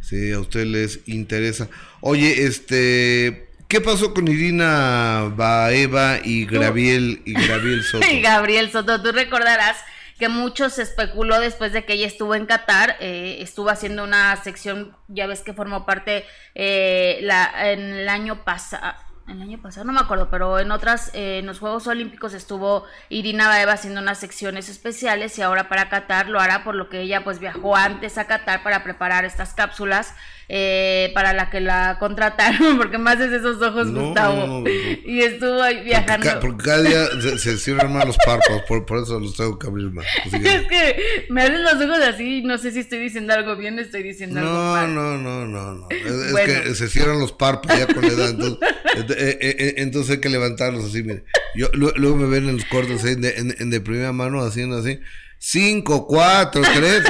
Si 0.00 0.32
a 0.32 0.40
ustedes 0.40 0.66
les 0.66 1.00
interesa. 1.06 1.68
Oye, 2.00 2.44
este, 2.44 3.50
¿qué 3.68 3.80
pasó 3.80 4.14
con 4.14 4.28
Irina 4.28 5.32
Baeva 5.36 6.18
y 6.22 6.46
Graviel 6.46 7.22
y 7.24 7.34
Graviel 7.34 7.82
Soto? 7.90 8.06
Y 8.10 8.20
Gabriel 8.20 8.70
Soto, 8.70 9.02
tú 9.02 9.12
recordarás 9.12 9.76
que 10.18 10.28
mucho 10.28 10.70
se 10.70 10.82
especuló 10.82 11.38
después 11.40 11.72
de 11.72 11.84
que 11.84 11.92
ella 11.92 12.06
estuvo 12.06 12.34
en 12.34 12.46
Qatar, 12.46 12.96
eh, 13.00 13.38
estuvo 13.40 13.68
haciendo 13.68 14.04
una 14.04 14.34
sección, 14.42 14.96
ya 15.08 15.26
ves 15.26 15.42
que 15.42 15.52
formó 15.52 15.84
parte 15.84 16.24
eh, 16.54 17.18
la, 17.22 17.70
en 17.72 17.80
el 17.80 18.08
año 18.08 18.44
pasado. 18.44 18.94
El 19.28 19.42
año 19.42 19.58
pasado, 19.60 19.84
no 19.84 19.92
me 19.92 19.98
acuerdo, 19.98 20.28
pero 20.30 20.60
en 20.60 20.70
otras, 20.70 21.10
eh, 21.12 21.38
en 21.40 21.46
los 21.46 21.58
Juegos 21.58 21.88
Olímpicos 21.88 22.32
estuvo 22.32 22.84
Irina 23.08 23.48
Baeva 23.48 23.72
haciendo 23.72 24.00
unas 24.00 24.18
secciones 24.18 24.68
especiales 24.68 25.36
y 25.38 25.42
ahora 25.42 25.68
para 25.68 25.88
Qatar 25.88 26.28
lo 26.28 26.38
hará 26.38 26.62
por 26.62 26.76
lo 26.76 26.88
que 26.88 27.00
ella 27.00 27.24
pues 27.24 27.40
viajó 27.40 27.74
antes 27.74 28.18
a 28.18 28.28
Qatar 28.28 28.62
para 28.62 28.84
preparar 28.84 29.24
estas 29.24 29.52
cápsulas 29.52 30.14
eh, 30.48 31.10
para 31.14 31.32
la 31.32 31.50
que 31.50 31.60
la 31.60 31.96
contrataron, 31.98 32.76
porque 32.78 32.98
más 32.98 33.18
es 33.20 33.32
esos 33.32 33.60
ojos, 33.62 33.88
No, 33.88 34.06
Gustavo. 34.06 34.46
no, 34.46 34.60
no. 34.60 34.68
Y 34.68 35.20
estuvo 35.22 35.60
ahí 35.62 35.82
viajando. 35.82 36.26
Ca- 36.26 36.40
Porque 36.40 36.64
cada 36.64 36.82
día 36.82 37.06
se, 37.20 37.38
se 37.38 37.56
cierran 37.58 37.92
más 37.92 38.06
los 38.06 38.16
párpados, 38.24 38.62
por, 38.68 38.86
por 38.86 38.98
eso 39.02 39.18
los 39.18 39.36
tengo 39.36 39.58
que 39.58 39.66
abrir 39.66 39.90
más. 39.90 40.06
Que- 40.30 40.36
Es 40.56 40.62
que 40.68 41.26
me 41.30 41.42
abren 41.42 41.62
los 41.64 41.74
ojos 41.74 41.98
así 42.04 42.42
no 42.42 42.58
sé 42.58 42.70
si 42.72 42.80
estoy 42.80 42.98
diciendo 43.00 43.34
algo 43.34 43.56
bien 43.56 43.78
o 43.78 43.82
estoy 43.82 44.02
diciendo 44.02 44.40
algo 44.40 44.52
mal. 44.52 44.94
no, 44.94 45.16
no, 45.18 45.46
no, 45.46 45.74
no. 45.74 45.88
Es, 45.90 46.04
es 46.06 46.32
Bueno. 46.32 46.62
que 46.62 46.74
se 46.74 46.88
cierran 46.88 47.18
los 47.18 47.32
párpados 47.32 47.78
ya 47.80 47.92
con 47.92 48.02
la 48.02 48.08
edad. 48.12 48.30
Entonces, 48.30 48.58
ent- 48.96 49.10
eh, 49.16 49.38
eh, 49.40 49.56
eh, 49.58 49.74
entonces 49.78 50.12
hay 50.16 50.20
que 50.20 50.28
levantarlos 50.28 50.84
así, 50.84 51.02
mire. 51.02 51.24
Yo, 51.54 51.68
lu- 51.72 51.92
luego 51.96 52.16
me 52.16 52.26
ven 52.28 52.48
en 52.48 52.56
los 52.58 53.04
ahí 53.04 53.14
de, 53.16 53.30
en, 53.36 53.54
en 53.58 53.70
de 53.70 53.80
primera 53.80 54.12
mano 54.12 54.42
haciendo 54.44 54.78
así. 54.78 55.00
Cinco, 55.38 56.06
cuatro, 56.06 56.62
tres. 56.74 57.02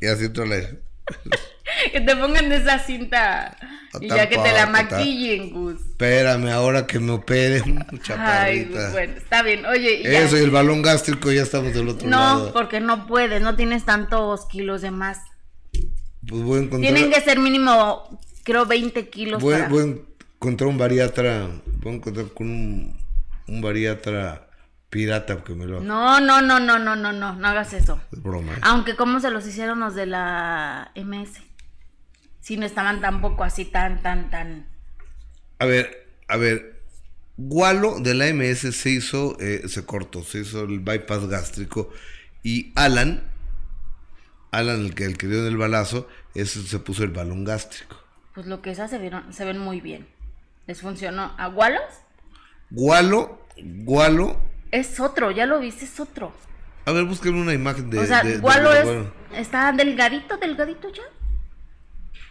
Y, 0.00 0.04
y 0.04 0.08
así 0.08 0.28
todo 0.28 0.46
le... 0.46 0.80
Que 1.92 2.00
te 2.00 2.16
pongan 2.16 2.48
de 2.48 2.56
esa 2.56 2.78
cinta 2.78 3.56
y 4.00 4.08
ya 4.08 4.28
que 4.28 4.38
te 4.38 4.52
la 4.52 4.66
maquillen, 4.66 5.50
Gus. 5.50 5.80
Espérame, 5.80 6.48
ahora 6.50 6.86
que 6.86 6.98
me 6.98 7.12
operen, 7.12 7.84
Ay, 7.90 7.98
chaparrita. 8.00 8.82
Gus, 8.84 8.92
bueno, 8.92 9.14
está 9.16 9.42
bien. 9.42 9.66
Oye, 9.66 10.00
y 10.00 10.02
ya- 10.04 10.20
Eso 10.22 10.38
y 10.38 10.40
el 10.40 10.50
balón 10.50 10.82
gástrico 10.82 11.30
ya 11.30 11.42
estamos 11.42 11.74
del 11.74 11.88
otro 11.88 12.08
no, 12.08 12.16
lado. 12.18 12.52
porque 12.52 12.80
no 12.80 13.06
puedes, 13.06 13.42
no 13.42 13.54
tienes 13.56 13.84
tantos 13.84 14.46
kilos 14.46 14.82
de 14.82 14.90
más. 14.90 15.18
Pues 16.26 16.42
voy 16.42 16.60
a 16.60 16.62
encontrar, 16.62 16.92
Tienen 16.94 17.10
que 17.12 17.20
ser 17.20 17.38
mínimo, 17.38 18.20
creo, 18.44 18.64
20 18.64 19.08
kilos 19.10 19.42
voy, 19.42 19.54
para... 19.54 19.68
voy 19.68 19.82
a 19.82 19.86
encontrar 20.36 20.68
un 20.68 20.78
bariatra, 20.78 21.48
voy 21.80 21.92
a 21.92 21.96
encontrar 21.96 22.26
con 22.32 22.46
un, 22.48 22.98
un 23.48 23.60
bariatra 23.60 24.48
pirata 24.88 25.42
que 25.42 25.54
me 25.54 25.66
lo 25.66 25.80
No, 25.80 26.20
no, 26.20 26.40
no, 26.42 26.60
no, 26.60 26.78
no, 26.78 26.94
no, 26.94 27.12
no, 27.12 27.34
no 27.34 27.48
hagas 27.48 27.72
eso. 27.72 28.00
Es 28.12 28.22
broma, 28.22 28.52
¿eh? 28.52 28.58
Aunque 28.62 28.94
cómo 28.94 29.20
se 29.20 29.30
los 29.30 29.46
hicieron 29.46 29.80
los 29.80 29.94
de 29.94 30.06
la 30.06 30.92
MS. 30.94 31.40
Si 32.42 32.58
no 32.58 32.66
estaban 32.66 33.00
tampoco 33.00 33.42
así 33.44 33.64
tan, 33.64 34.02
tan, 34.02 34.28
tan... 34.30 34.66
A 35.58 35.64
ver, 35.64 36.06
a 36.28 36.36
ver. 36.36 36.82
Gualo 37.38 37.98
de 38.00 38.12
la 38.14 38.26
MS 38.34 38.74
se 38.76 38.90
hizo, 38.90 39.38
eh, 39.40 39.62
se 39.68 39.86
cortó, 39.86 40.22
se 40.22 40.40
hizo 40.40 40.64
el 40.64 40.80
bypass 40.80 41.28
gástrico. 41.28 41.90
Y 42.42 42.72
Alan, 42.76 43.22
Alan, 44.50 44.80
el 44.84 44.94
que, 44.94 45.04
el 45.06 45.16
que 45.16 45.26
dio 45.28 45.40
en 45.40 45.46
el 45.46 45.56
balazo, 45.56 46.08
ese 46.34 46.62
se 46.62 46.78
puso 46.78 47.04
el 47.04 47.10
balón 47.10 47.44
gástrico. 47.44 47.96
Pues 48.34 48.46
lo 48.46 48.60
que 48.60 48.70
esas 48.72 48.90
se 48.90 48.98
vieron, 48.98 49.32
se 49.32 49.44
ven 49.44 49.58
muy 49.58 49.80
bien. 49.80 50.06
¿Les 50.66 50.80
funcionó? 50.80 51.32
¿A 51.38 51.48
Wallace? 51.48 52.00
Gualo, 52.70 53.46
Gualo. 53.56 54.38
Es 54.70 55.00
otro, 55.00 55.30
ya 55.30 55.46
lo 55.46 55.58
viste, 55.60 55.84
es 55.84 55.98
otro. 56.00 56.32
A 56.84 56.92
ver, 56.92 57.04
busquen 57.04 57.34
una 57.34 57.52
imagen 57.52 57.88
de. 57.90 57.98
o 57.98 58.04
sea, 58.06 58.22
de- 58.22 58.34
de- 58.34 58.40
Walo 58.40 58.70
de 58.72 58.78
es, 58.80 58.84
Gualo. 58.84 59.12
está 59.36 59.72
delgadito, 59.72 60.36
delgadito 60.36 60.92
ya. 60.92 61.02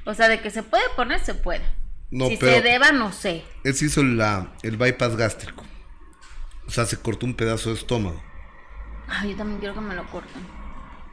O 0.05 0.13
sea, 0.13 0.27
de 0.29 0.41
que 0.41 0.49
se 0.51 0.63
puede 0.63 0.83
poner, 0.95 1.19
se 1.19 1.33
puede. 1.33 1.61
No, 2.09 2.27
si 2.27 2.37
pero- 2.37 2.53
se 2.57 2.61
deba, 2.61 2.91
no 2.91 3.11
sé. 3.11 3.43
Él 3.63 3.73
se 3.75 3.85
hizo 3.85 4.03
la, 4.03 4.51
el 4.63 4.77
bypass 4.77 5.15
gástrico. 5.15 5.65
O 6.67 6.71
sea, 6.71 6.85
se 6.85 6.97
cortó 6.97 7.25
un 7.25 7.35
pedazo 7.35 7.69
de 7.69 7.75
estómago. 7.75 8.21
Ay, 9.07 9.31
yo 9.31 9.37
también 9.37 9.59
quiero 9.59 9.75
que 9.75 9.81
me 9.81 9.95
lo 9.95 10.05
corten. 10.09 10.41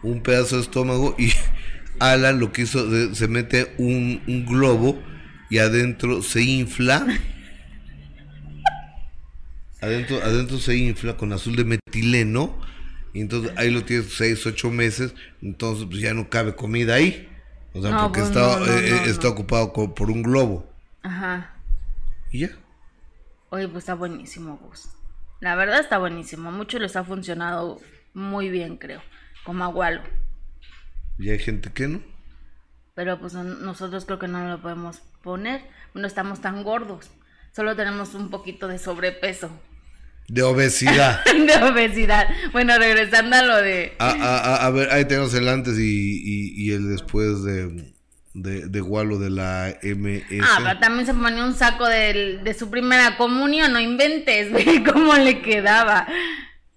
un 0.03 0.23
pedazo 0.23 0.57
de 0.57 0.63
estómago 0.63 1.15
y 1.19 1.33
Alan 2.01 2.39
lo 2.39 2.53
que 2.53 2.63
hizo, 2.63 3.15
se 3.15 3.27
mete 3.29 3.75
un, 3.79 4.23
un 4.29 4.47
globo 4.47 5.03
y 5.51 5.59
adentro 5.59 6.23
se 6.23 6.43
infla. 6.43 7.07
Adentro, 9.81 10.17
adentro 10.23 10.59
se 10.59 10.77
infla 10.77 11.17
con 11.17 11.33
azul 11.33 11.55
de 11.57 11.65
metileno. 11.65 12.61
Y 13.15 13.21
entonces 13.21 13.53
ahí 13.57 13.71
lo 13.71 13.85
tienes 13.85 14.13
6, 14.15 14.47
8 14.47 14.71
meses. 14.71 15.15
Entonces 15.43 15.87
pues 15.89 16.01
ya 16.01 16.15
no 16.15 16.29
cabe 16.29 16.55
comida 16.57 16.95
ahí. 16.95 17.28
O 17.75 17.83
sea, 17.83 17.91
No, 17.91 18.03
porque 18.05 18.21
pues, 18.21 18.31
está, 18.31 18.41
no, 18.59 18.67
no, 18.67 18.73
eh, 18.73 18.89
eh, 18.89 19.03
está 19.07 19.29
ocupado 19.29 19.73
por 19.73 20.11
un 20.11 20.23
globo. 20.23 20.67
Ajá. 21.03 21.55
Y 22.31 22.41
ya. 22.41 22.51
Oye, 23.51 23.69
pues 23.69 23.83
está 23.85 23.95
buenísimo, 23.95 24.57
Gus. 24.59 24.89
La 25.41 25.55
verdad 25.55 25.81
está 25.81 25.99
buenísimo. 25.99 26.51
Mucho 26.51 26.79
les 26.79 26.97
ha 26.97 27.05
funcionado 27.05 27.81
muy 28.15 28.51
bien, 28.51 28.77
creo. 28.77 29.01
Como 29.45 29.65
a 29.65 29.69
Walo. 29.69 30.03
Y 31.19 31.31
hay 31.31 31.39
gente 31.39 31.73
que 31.73 31.89
no. 31.89 32.01
Pero 32.95 33.19
pues 33.21 33.33
no- 33.35 33.45
nosotros 33.45 34.05
creo 34.05 34.19
que 34.19 34.29
no 34.29 34.47
lo 34.49 34.61
podemos 34.61 35.01
poner. 35.23 35.63
No 35.95 36.07
estamos 36.07 36.41
tan 36.41 36.63
gordos. 36.65 37.11
Solo 37.53 37.77
tenemos 37.77 38.15
un 38.15 38.31
poquito 38.31 38.69
de 38.69 38.79
sobrepeso. 38.79 39.51
De 40.29 40.43
obesidad. 40.43 41.25
de 41.25 41.65
obesidad. 41.65 42.29
Bueno, 42.53 42.77
regresando 42.79 43.37
a 43.37 43.43
lo 43.43 43.57
de... 43.57 43.95
A, 43.99 44.11
a- 44.11 44.39
a- 44.39 44.67
a 44.67 44.71
ver, 44.71 44.91
ahí 44.93 45.05
tenemos 45.07 45.33
el 45.35 45.49
antes 45.49 45.79
y, 45.79 45.83
y- 45.83 46.53
y 46.67 46.73
el 46.73 46.89
después 46.89 47.43
de, 47.45 47.95
de, 48.35 48.69
de 48.69 48.81
Walo 48.83 49.19
de 49.19 49.31
la 49.31 49.75
MS. 49.83 50.25
Ah, 50.43 50.59
pero 50.63 50.79
también 50.81 51.07
se 51.07 51.15
ponía 51.15 51.43
un 51.45 51.55
saco 51.55 51.87
del- 51.89 52.45
de 52.45 52.53
su 52.55 52.69
primera 52.69 53.17
comunión, 53.17 53.73
no 53.73 53.81
inventes, 53.81 54.53
ve 54.53 54.85
cómo 54.85 55.15
le 55.15 55.41
quedaba. 55.41 56.07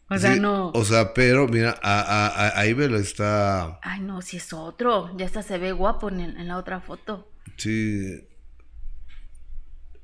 O 0.09 0.17
sea, 0.17 0.33
Sí, 0.33 0.39
no. 0.39 0.71
O 0.73 0.83
sea, 0.85 1.13
pero 1.13 1.47
mira, 1.47 1.77
a, 1.81 2.27
a- 2.61 2.73
velo, 2.73 2.97
está. 2.97 3.79
Ay, 3.81 3.99
no, 4.01 4.21
si 4.21 4.37
es 4.37 4.51
otro. 4.53 5.09
Ya 5.17 5.25
hasta 5.25 5.41
se 5.41 5.57
ve 5.57 5.71
guapo 5.73 6.09
en, 6.09 6.19
el- 6.21 6.37
en 6.37 6.47
la 6.47 6.57
otra 6.57 6.79
foto. 6.81 7.29
Sí. 7.57 8.17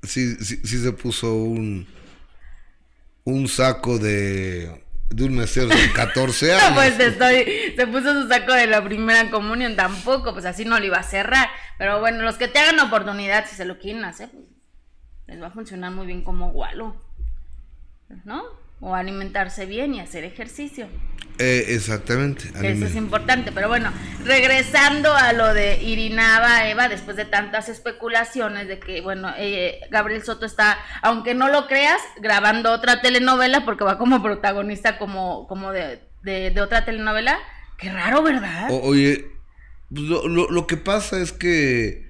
Sí, 0.03 0.35
sí, 0.35 0.57
sí 0.63 0.77
se 0.79 0.91
puso 0.91 1.33
un. 1.35 1.87
Un 3.27 3.49
saco 3.49 3.99
de. 3.99 4.85
De 5.09 5.25
un 5.25 5.35
mesero 5.35 5.67
de 5.67 5.91
14 5.91 6.53
años. 6.55 6.71
Pues 6.75 6.97
estoy, 6.97 7.73
se 7.75 7.87
puso 7.87 8.21
su 8.21 8.29
saco 8.29 8.53
de 8.53 8.67
la 8.67 8.81
primera 8.81 9.29
comunión 9.29 9.75
tampoco, 9.75 10.31
pues 10.31 10.45
así 10.45 10.63
no 10.63 10.79
lo 10.79 10.85
iba 10.85 10.95
a 10.95 11.03
cerrar. 11.03 11.49
Pero 11.77 11.99
bueno, 11.99 12.23
los 12.23 12.37
que 12.37 12.47
te 12.47 12.59
hagan 12.59 12.79
oportunidad, 12.79 13.45
si 13.45 13.57
se 13.57 13.65
lo 13.65 13.79
quieren 13.79 14.05
hacer, 14.05 14.29
pues, 14.29 14.45
les 15.27 15.41
va 15.41 15.47
a 15.47 15.51
funcionar 15.51 15.91
muy 15.91 16.07
bien 16.07 16.23
como 16.23 16.51
gualo. 16.51 16.95
¿No? 18.23 18.43
O 18.79 18.93
alimentarse 18.95 19.65
bien 19.65 19.95
y 19.95 19.99
hacer 19.99 20.23
ejercicio. 20.23 20.87
Eh, 21.39 21.65
exactamente. 21.69 22.45
Eso 22.63 22.85
es 22.85 22.95
importante. 22.95 23.51
Pero 23.51 23.67
bueno, 23.67 23.91
regresando 24.23 25.13
a 25.13 25.33
lo 25.33 25.53
de 25.53 25.81
Irinaba 25.83 26.67
Eva, 26.67 26.87
después 26.87 27.15
de 27.17 27.25
tantas 27.25 27.69
especulaciones 27.69 28.67
de 28.67 28.79
que, 28.79 29.01
bueno, 29.01 29.31
eh, 29.37 29.79
Gabriel 29.91 30.23
Soto 30.23 30.45
está, 30.45 30.77
aunque 31.01 31.33
no 31.35 31.47
lo 31.49 31.67
creas, 31.67 31.99
grabando 32.21 32.71
otra 32.71 33.01
telenovela 33.01 33.65
porque 33.65 33.83
va 33.83 33.97
como 33.97 34.21
protagonista 34.23 34.97
como, 34.97 35.47
como 35.47 35.71
de, 35.71 35.99
de, 36.23 36.51
de 36.51 36.61
otra 36.61 36.85
telenovela. 36.85 37.37
Qué 37.77 37.91
raro, 37.91 38.23
¿verdad? 38.23 38.67
O- 38.71 38.81
oye, 38.81 39.27
pues 39.89 40.03
lo, 40.03 40.27
lo- 40.27 40.49
lo 40.49 40.67
que 40.67 40.77
pasa 40.77 41.19
es 41.19 41.31
que. 41.33 42.07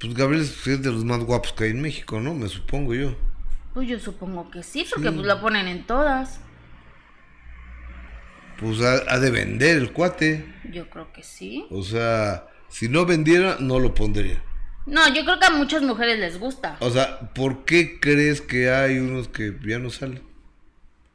Pues 0.00 0.14
Gabriel 0.14 0.42
es 0.44 0.64
de 0.82 0.92
los 0.92 1.04
más 1.04 1.18
guapos 1.24 1.52
que 1.52 1.64
hay 1.64 1.70
en 1.70 1.80
México, 1.82 2.20
¿no? 2.20 2.32
Me 2.34 2.48
supongo 2.48 2.94
yo. 2.94 3.16
Pues 3.74 3.88
yo 3.88 3.98
supongo 3.98 4.50
que 4.50 4.62
sí, 4.62 4.86
porque 4.88 5.12
pues 5.12 5.26
lo 5.26 5.40
ponen 5.40 5.68
en 5.68 5.86
todas. 5.86 6.40
Pues 8.58 8.80
ha, 8.80 9.02
ha 9.08 9.18
de 9.18 9.30
vender 9.30 9.76
el 9.76 9.92
cuate. 9.92 10.44
Yo 10.72 10.90
creo 10.90 11.12
que 11.12 11.22
sí. 11.22 11.66
O 11.70 11.82
sea, 11.82 12.48
si 12.68 12.88
no 12.88 13.06
vendiera, 13.06 13.56
no 13.60 13.78
lo 13.78 13.94
pondría. 13.94 14.42
No, 14.86 15.06
yo 15.14 15.22
creo 15.24 15.38
que 15.38 15.46
a 15.46 15.50
muchas 15.50 15.82
mujeres 15.82 16.18
les 16.18 16.38
gusta. 16.38 16.76
O 16.80 16.90
sea, 16.90 17.32
¿por 17.34 17.64
qué 17.64 18.00
crees 18.00 18.40
que 18.40 18.70
hay 18.70 18.98
unos 18.98 19.28
que 19.28 19.56
ya 19.64 19.78
no 19.78 19.90
salen? 19.90 20.22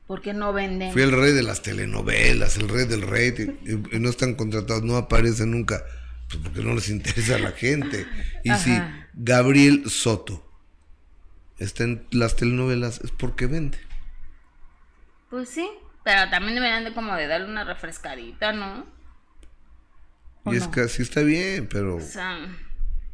Porque 0.07 0.33
no 0.33 0.53
venden. 0.53 0.91
Fui 0.93 1.01
el 1.01 1.11
rey 1.11 1.33
de 1.33 1.43
las 1.43 1.63
telenovelas, 1.63 2.57
el 2.57 2.69
rey 2.69 2.85
del 2.85 3.01
rating, 3.01 3.53
y, 3.65 3.95
y 3.95 3.99
no 3.99 4.09
están 4.09 4.35
contratados, 4.35 4.83
no 4.83 4.95
aparecen 4.95 5.51
nunca, 5.51 5.83
pues 6.29 6.39
porque 6.43 6.61
no 6.61 6.75
les 6.75 6.89
interesa 6.89 7.35
a 7.35 7.39
la 7.39 7.51
gente. 7.51 8.05
Y 8.43 8.53
si. 8.53 8.79
Gabriel 9.15 9.89
Soto 9.89 10.52
está 11.57 11.83
en 11.83 12.05
las 12.11 12.35
telenovelas 12.35 13.01
es 13.01 13.11
porque 13.11 13.47
vende. 13.47 13.77
Pues 15.29 15.49
sí, 15.49 15.69
pero 16.03 16.29
también 16.29 16.55
deberían 16.55 16.83
de 16.83 16.93
como 16.93 17.15
de 17.15 17.27
darle 17.27 17.47
una 17.47 17.63
refrescadita, 17.63 18.53
¿no? 18.53 18.85
¿O 20.43 20.53
Y 20.53 20.57
es 20.57 20.65
no? 20.65 20.71
que 20.71 20.81
así 20.81 21.01
está 21.01 21.21
bien, 21.21 21.67
pero... 21.71 21.95
O 21.95 22.01
sea, 22.01 22.37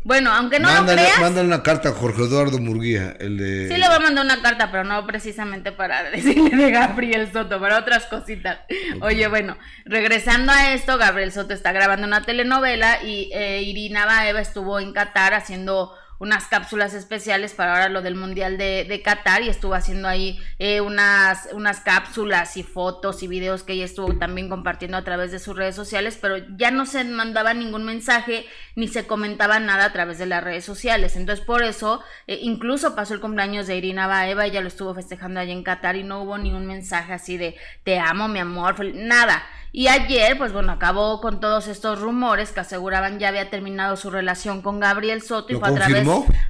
bueno, 0.03 0.31
aunque 0.31 0.59
no 0.59 0.69
mándale, 0.69 1.01
lo 1.01 1.07
creas, 1.07 1.21
mándale 1.21 1.47
una 1.47 1.61
carta 1.61 1.89
a 1.89 1.91
Jorge 1.91 2.23
Eduardo 2.23 2.57
Murguía, 2.57 3.15
el 3.19 3.37
de... 3.37 3.67
sí 3.67 3.77
le 3.77 3.85
voy 3.87 3.97
a 3.97 3.99
mandar 3.99 4.23
una 4.23 4.41
carta, 4.41 4.71
pero 4.71 4.85
no 4.85 5.05
precisamente 5.05 5.73
para 5.73 6.03
decirle 6.11 6.55
de 6.55 6.71
Gabriel 6.71 7.31
Soto, 7.31 7.59
para 7.59 7.77
otras 7.79 8.05
cositas. 8.05 8.59
Oye, 9.01 9.27
bueno, 9.27 9.57
regresando 9.85 10.53
a 10.53 10.73
esto, 10.73 10.97
Gabriel 10.97 11.33
Soto 11.33 11.53
está 11.53 11.73
grabando 11.73 12.07
una 12.07 12.23
telenovela 12.23 13.03
y 13.03 13.29
eh, 13.33 13.61
Irina 13.61 14.05
Baeva 14.05 14.39
estuvo 14.39 14.79
en 14.79 14.93
Qatar 14.93 15.33
haciendo 15.33 15.93
unas 16.19 16.47
cápsulas 16.47 16.93
especiales 16.93 17.53
para 17.53 17.73
ahora 17.73 17.89
lo 17.89 18.01
del 18.01 18.15
Mundial 18.15 18.57
de, 18.57 18.85
de 18.87 19.01
Qatar 19.01 19.41
y 19.41 19.49
estuvo 19.49 19.73
haciendo 19.73 20.07
ahí 20.07 20.39
eh, 20.59 20.81
unas, 20.81 21.49
unas 21.53 21.79
cápsulas 21.79 22.57
y 22.57 22.63
fotos 22.63 23.23
y 23.23 23.27
videos 23.27 23.63
que 23.63 23.73
ella 23.73 23.85
estuvo 23.85 24.13
también 24.17 24.49
compartiendo 24.49 24.97
a 24.97 25.03
través 25.03 25.31
de 25.31 25.39
sus 25.39 25.55
redes 25.55 25.75
sociales, 25.75 26.17
pero 26.21 26.37
ya 26.57 26.71
no 26.71 26.85
se 26.85 27.03
mandaba 27.05 27.53
ningún 27.53 27.85
mensaje 27.85 28.45
ni 28.75 28.87
se 28.87 29.07
comentaba 29.07 29.59
nada 29.59 29.85
a 29.85 29.93
través 29.93 30.17
de 30.19 30.25
las 30.25 30.43
redes 30.43 30.65
sociales. 30.65 31.15
Entonces 31.15 31.43
por 31.45 31.63
eso 31.63 32.01
eh, 32.27 32.39
incluso 32.41 32.95
pasó 32.95 33.13
el 33.13 33.21
cumpleaños 33.21 33.67
de 33.67 33.77
Irina 33.77 34.07
Baeva, 34.07 34.45
ella 34.45 34.61
lo 34.61 34.67
estuvo 34.67 34.93
festejando 34.93 35.39
allá 35.39 35.53
en 35.53 35.63
Qatar 35.63 35.95
y 35.95 36.03
no 36.03 36.21
hubo 36.21 36.37
ningún 36.37 36.67
mensaje 36.67 37.13
así 37.13 37.37
de 37.37 37.55
te 37.83 37.97
amo, 37.97 38.27
mi 38.27 38.39
amor, 38.39 38.83
nada. 38.93 39.41
Y 39.71 39.87
ayer, 39.87 40.37
pues 40.37 40.51
bueno, 40.51 40.71
acabó 40.71 41.21
con 41.21 41.39
todos 41.39 41.67
estos 41.67 41.99
rumores 41.99 42.51
que 42.51 42.61
aseguraban 42.61 43.19
ya 43.19 43.27
había 43.27 43.51
terminado 43.51 43.97
su 43.97 44.09
relación 44.09 44.61
con 44.63 44.79
Gabriel 44.79 45.21
Soto 45.21 45.51
y 45.51 45.53
¿Lo 45.53 45.59
fue 45.59 45.69
a 45.69 45.73
través 45.73 46.07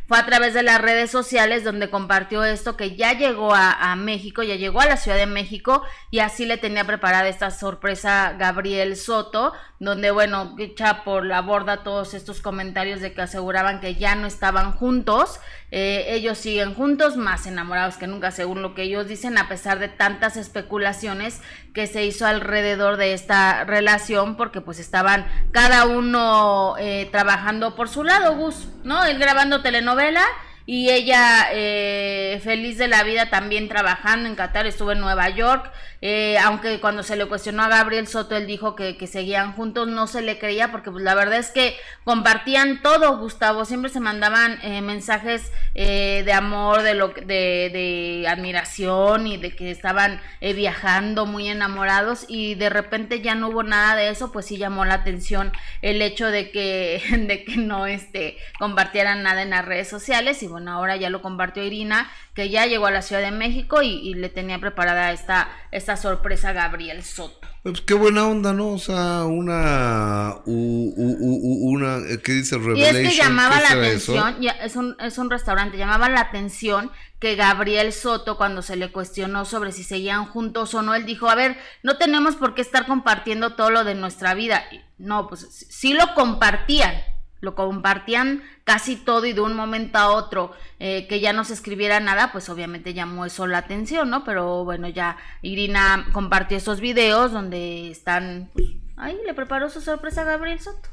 fue 0.07 0.17
a 0.17 0.25
través 0.25 0.53
de 0.53 0.63
las 0.63 0.81
redes 0.81 1.11
sociales 1.11 1.63
donde 1.63 1.89
compartió 1.89 2.43
esto 2.45 2.77
que 2.77 2.95
ya 2.95 3.13
llegó 3.13 3.53
a, 3.53 3.91
a 3.91 3.95
México, 3.95 4.41
ya 4.41 4.55
llegó 4.55 4.79
a 4.79 4.85
la 4.85 4.97
Ciudad 4.97 5.17
de 5.17 5.25
México 5.25 5.83
y 6.11 6.19
así 6.19 6.45
le 6.45 6.57
tenía 6.57 6.85
preparada 6.85 7.27
esta 7.27 7.51
sorpresa 7.51 8.35
Gabriel 8.39 8.95
Soto, 8.95 9.53
donde 9.79 10.11
bueno, 10.11 10.55
echa 10.57 11.03
por 11.03 11.25
la 11.25 11.41
borda 11.41 11.83
todos 11.83 12.13
estos 12.13 12.41
comentarios 12.41 13.01
de 13.01 13.13
que 13.13 13.21
aseguraban 13.21 13.81
que 13.81 13.95
ya 13.95 14.15
no 14.15 14.27
estaban 14.27 14.71
juntos, 14.71 15.39
Eh, 15.71 16.15
ellos 16.15 16.37
siguen 16.37 16.73
juntos, 16.73 17.15
más 17.15 17.45
enamorados 17.45 17.97
que 17.97 18.07
nunca, 18.07 18.31
según 18.31 18.61
lo 18.61 18.73
que 18.73 18.83
ellos 18.83 19.07
dicen, 19.07 19.37
a 19.37 19.47
pesar 19.47 19.77
de 19.77 19.87
tantas 19.87 20.35
especulaciones 20.35 21.41
que 21.73 21.85
se 21.85 22.05
hizo 22.05 22.25
alrededor 22.25 22.97
de 22.97 23.13
esta 23.13 23.65
relación, 23.65 24.35
porque 24.35 24.61
pues 24.61 24.79
estaban 24.79 25.27
cada 25.51 25.85
uno 25.85 26.75
eh, 26.79 27.07
trabajando 27.11 27.75
por 27.75 27.87
su 27.87 28.03
lado, 28.03 28.35
Gus, 28.35 28.67
¿no? 28.83 29.05
Él 29.05 29.19
grabando 29.19 29.61
telenovela 29.61 30.23
y 30.65 30.89
ella 30.91 31.47
eh, 31.51 32.39
feliz 32.43 32.77
de 32.77 32.87
la 32.87 33.03
vida 33.03 33.31
también 33.31 33.67
trabajando 33.67 34.29
en 34.29 34.35
Qatar, 34.35 34.67
estuvo 34.67 34.91
en 34.91 34.99
Nueva 34.99 35.29
York, 35.29 35.71
eh, 36.01 36.37
aunque 36.39 36.79
cuando 36.79 37.03
se 37.03 37.15
le 37.15 37.25
cuestionó 37.25 37.63
a 37.63 37.67
Gabriel 37.67 38.07
Soto, 38.07 38.35
él 38.37 38.47
dijo 38.47 38.75
que, 38.75 38.97
que 38.97 39.07
seguían 39.07 39.53
juntos, 39.53 39.87
no 39.87 40.07
se 40.07 40.21
le 40.21 40.39
creía 40.39 40.71
porque 40.71 40.91
pues 40.91 41.03
la 41.03 41.15
verdad 41.15 41.39
es 41.39 41.51
que 41.51 41.75
compartían 42.03 42.81
todo, 42.81 43.17
Gustavo, 43.17 43.65
siempre 43.65 43.91
se 43.91 43.99
mandaban 43.99 44.59
eh, 44.63 44.81
mensajes 44.81 45.51
eh, 45.75 46.23
de 46.25 46.33
amor, 46.33 46.81
de, 46.83 46.93
lo, 46.93 47.09
de, 47.09 47.69
de 47.71 48.25
admiración 48.27 49.27
y 49.27 49.37
de 49.37 49.55
que 49.55 49.71
estaban 49.71 50.21
eh, 50.41 50.53
viajando 50.53 51.25
muy 51.25 51.49
enamorados 51.49 52.25
y 52.27 52.55
de 52.55 52.69
repente 52.69 53.21
ya 53.21 53.35
no 53.35 53.49
hubo 53.49 53.63
nada 53.63 53.95
de 53.95 54.09
eso, 54.09 54.31
pues 54.31 54.45
sí 54.45 54.57
llamó 54.57 54.85
la 54.85 54.95
atención 54.95 55.51
el 55.81 56.01
hecho 56.01 56.27
de 56.27 56.51
que, 56.51 57.01
de 57.27 57.43
que 57.43 57.57
no 57.57 57.85
este, 57.87 58.37
compartieran 58.57 59.23
nada 59.23 59.41
en 59.41 59.49
las 59.49 59.65
redes 59.65 59.89
sociales 59.89 60.41
y 60.43 60.47
bueno, 60.47 60.71
ahora 60.71 60.95
ya 60.95 61.09
lo 61.09 61.21
compartió 61.21 61.63
Irina, 61.63 62.09
que 62.33 62.49
ya 62.49 62.65
llegó 62.65 62.85
a 62.87 62.91
la 62.91 63.01
Ciudad 63.01 63.21
de 63.21 63.31
México 63.31 63.81
y, 63.81 64.13
le 64.19 64.29
tenía 64.29 64.59
preparada 64.59 65.11
esta 65.11 65.49
sorpresa 65.97 66.49
a 66.49 66.53
Gabriel 66.53 67.03
Soto. 67.03 67.47
Pues 67.63 67.81
qué 67.81 67.93
buena 67.93 68.25
onda, 68.25 68.53
¿no? 68.53 68.69
O 68.69 68.79
sea, 68.79 69.25
una... 69.25 70.35
u- 70.45 70.93
u- 70.95 71.69
una... 71.73 71.97
eh, 71.97 72.19
¿Qué 72.23 72.31
dice 72.31 72.55
Y 72.55 72.59
Revelation? 72.59 73.05
es 73.05 73.11
que 73.11 73.17
llamaba 73.17 73.57
¿Qué 73.57 73.61
la 73.63 73.69
atención, 73.71 74.41
ya, 74.41 74.51
es, 74.51 74.75
un, 74.77 74.95
es 75.01 75.17
un 75.17 75.29
restaurante, 75.29 75.77
llamaba 75.77 76.07
la 76.07 76.21
atención 76.21 76.89
que 77.19 77.35
Gabriel 77.35 77.91
Soto, 77.91 78.37
cuando 78.37 78.61
se 78.61 78.77
le 78.77 78.93
cuestionó 78.93 79.43
sobre 79.43 79.73
si 79.73 79.83
seguían 79.83 80.25
juntos 80.25 80.73
o 80.73 80.81
no, 80.81 80.95
él 80.95 81.05
dijo, 81.05 81.29
a 81.29 81.35
ver, 81.35 81.57
no 81.83 81.97
tenemos 81.97 82.37
por 82.37 82.55
qué 82.55 82.61
estar 82.61 82.85
compartiendo 82.85 83.55
todo 83.55 83.71
lo 83.71 83.83
de 83.83 83.95
nuestra 83.95 84.33
vida. 84.35 84.63
Y 84.71 84.79
No, 84.97 85.27
pues 85.27 85.45
sí 85.69 85.93
lo 85.93 86.13
compartían, 86.15 86.93
lo 87.41 87.55
compartían 87.55 88.43
casi 88.63 88.95
todo 88.95 89.25
y 89.25 89.33
de 89.33 89.41
un 89.41 89.53
momento 89.55 89.97
a 89.97 90.09
otro 90.09 90.51
eh, 90.79 91.07
que 91.07 91.19
ya 91.19 91.33
no 91.33 91.45
se 91.45 91.53
escribiera 91.53 91.99
nada, 91.99 92.31
pues 92.31 92.49
obviamente 92.49 92.93
llamó 92.93 93.25
eso 93.25 93.47
la 93.47 93.59
atención, 93.59 94.09
¿no? 94.09 94.23
Pero 94.23 94.63
bueno, 94.65 94.87
ya 94.89 95.17
Irina 95.41 96.07
compartió 96.11 96.57
esos 96.57 96.79
videos 96.81 97.31
donde 97.31 97.89
están, 97.91 98.49
pues, 98.53 98.67
ahí 98.97 99.17
le 99.25 99.33
preparó 99.33 99.69
su 99.69 99.81
sorpresa 99.81 100.21
a 100.21 100.25
Gabriel 100.25 100.59
Soto. 100.59 100.89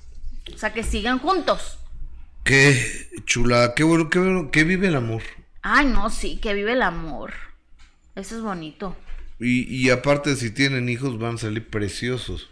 O 0.55 0.59
sea, 0.59 0.73
que 0.73 0.83
sigan 0.85 1.19
juntos. 1.19 1.79
Qué 2.45 3.11
chula, 3.27 3.75
qué 3.75 3.83
bueno, 3.85 4.09
qué 4.09 4.19
bueno, 4.19 4.51
que 4.51 4.65
vive 4.65 4.87
el 4.89 4.97
amor. 4.97 5.23
Ay, 5.63 5.87
no, 5.87 6.09
sí, 6.11 6.39
que 6.39 6.55
vive 6.55 6.73
el 6.73 6.83
amor. 6.83 7.35
Eso 8.15 8.37
es 8.37 8.43
bonito. 8.43 8.97
Y, 9.39 9.63
y 9.75 9.91
aparte, 9.91 10.37
si 10.37 10.51
tienen 10.51 10.89
hijos, 10.89 11.19
van 11.19 11.37
a 11.37 11.39
salir 11.39 11.69
preciosos. 11.71 12.51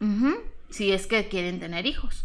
Ujú, 0.00 0.36
Si 0.70 0.92
es 0.92 1.06
que 1.06 1.28
quieren 1.28 1.60
tener 1.60 1.86
hijos. 1.86 2.24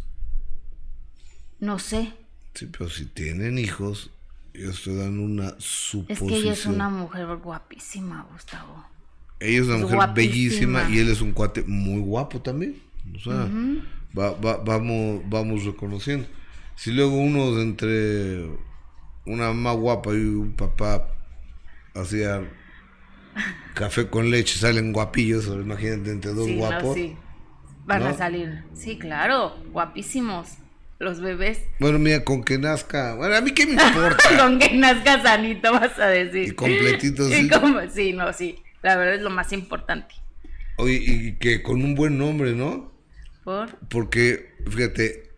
No 1.60 1.80
sé. 1.80 2.13
Sí, 2.54 2.68
pero 2.68 2.89
si 2.89 3.06
tienen 3.06 3.58
hijos, 3.58 4.12
yo 4.54 4.70
estoy 4.70 4.96
dando 4.96 5.24
una 5.24 5.50
Es 5.58 5.63
suposición. 5.65 6.30
que 6.30 6.36
ella 6.38 6.54
es 6.54 6.65
una 6.65 6.89
mujer 6.89 7.28
guapísima, 7.38 8.26
Gustavo. 8.32 8.86
Ella 9.39 9.62
es 9.62 9.65
una 9.68 9.76
es 9.76 9.82
mujer 9.82 9.96
guapísima. 9.98 10.32
bellísima 10.32 10.89
y 10.89 11.00
él 11.00 11.10
es 11.10 11.22
un 11.22 11.34
cuate 11.34 11.63
muy 11.63 12.00
guapo 12.00 12.41
también. 12.41 12.82
O 13.15 13.20
sea, 13.20 13.50
va- 14.18 14.32
va- 14.39 14.58
vamos, 14.58 15.22
vamos 15.30 15.65
reconociendo. 15.65 16.28
Si 16.76 16.91
luego 16.91 17.18
uno 17.18 17.54
de 17.56 17.62
entre 17.63 18.46
una 19.26 19.48
mamá 19.48 19.74
guapa 19.74 20.12
y 20.13 20.18
un 20.24 20.54
papá 20.56 21.08
hacía 21.94 22.41
café 23.74 24.08
con 24.10 24.30
leche, 24.32 24.58
salen 24.58 24.94
guapillos, 24.94 25.46
imagínate 25.48 26.12
entre 26.12 26.34
dos 26.34 26.46
Sí, 26.46 26.54
no, 26.54 26.58
guapos. 26.60 26.96
sí. 26.96 27.15
Van 27.86 28.04
a 28.04 28.12
¿No? 28.12 28.18
salir. 28.18 28.63
Sí, 28.74 28.98
claro, 28.98 29.56
guapísimos. 29.72 30.48
Los 30.99 31.19
bebés. 31.19 31.60
Bueno, 31.79 31.99
mira, 31.99 32.23
con 32.23 32.43
que 32.43 32.58
nazca. 32.58 33.15
Bueno, 33.15 33.36
a 33.36 33.41
mí 33.41 33.51
qué 33.51 33.65
me 33.65 33.73
importa. 33.73 34.23
Con 34.39 34.60
que 34.60 34.73
nazca 34.75 35.21
sanito, 35.21 35.71
vas 35.73 35.99
a 35.99 36.08
decir. 36.08 36.49
Y 36.49 36.51
completito, 36.51 37.27
Y 37.29 37.34
sí. 37.34 37.49
como- 37.49 37.81
sí, 37.89 38.13
no, 38.13 38.31
sí. 38.31 38.60
La 38.81 38.95
verdad 38.95 39.15
es 39.15 39.21
lo 39.21 39.29
más 39.29 39.51
importante. 39.51 40.15
Oye, 40.77 40.93
y 41.05 41.34
que 41.34 41.62
con 41.63 41.84
un 41.84 41.95
buen 41.95 42.17
nombre, 42.17 42.53
¿no? 42.53 42.93
¿Por? 43.43 43.77
Porque, 43.89 44.53
fíjate, 44.69 45.29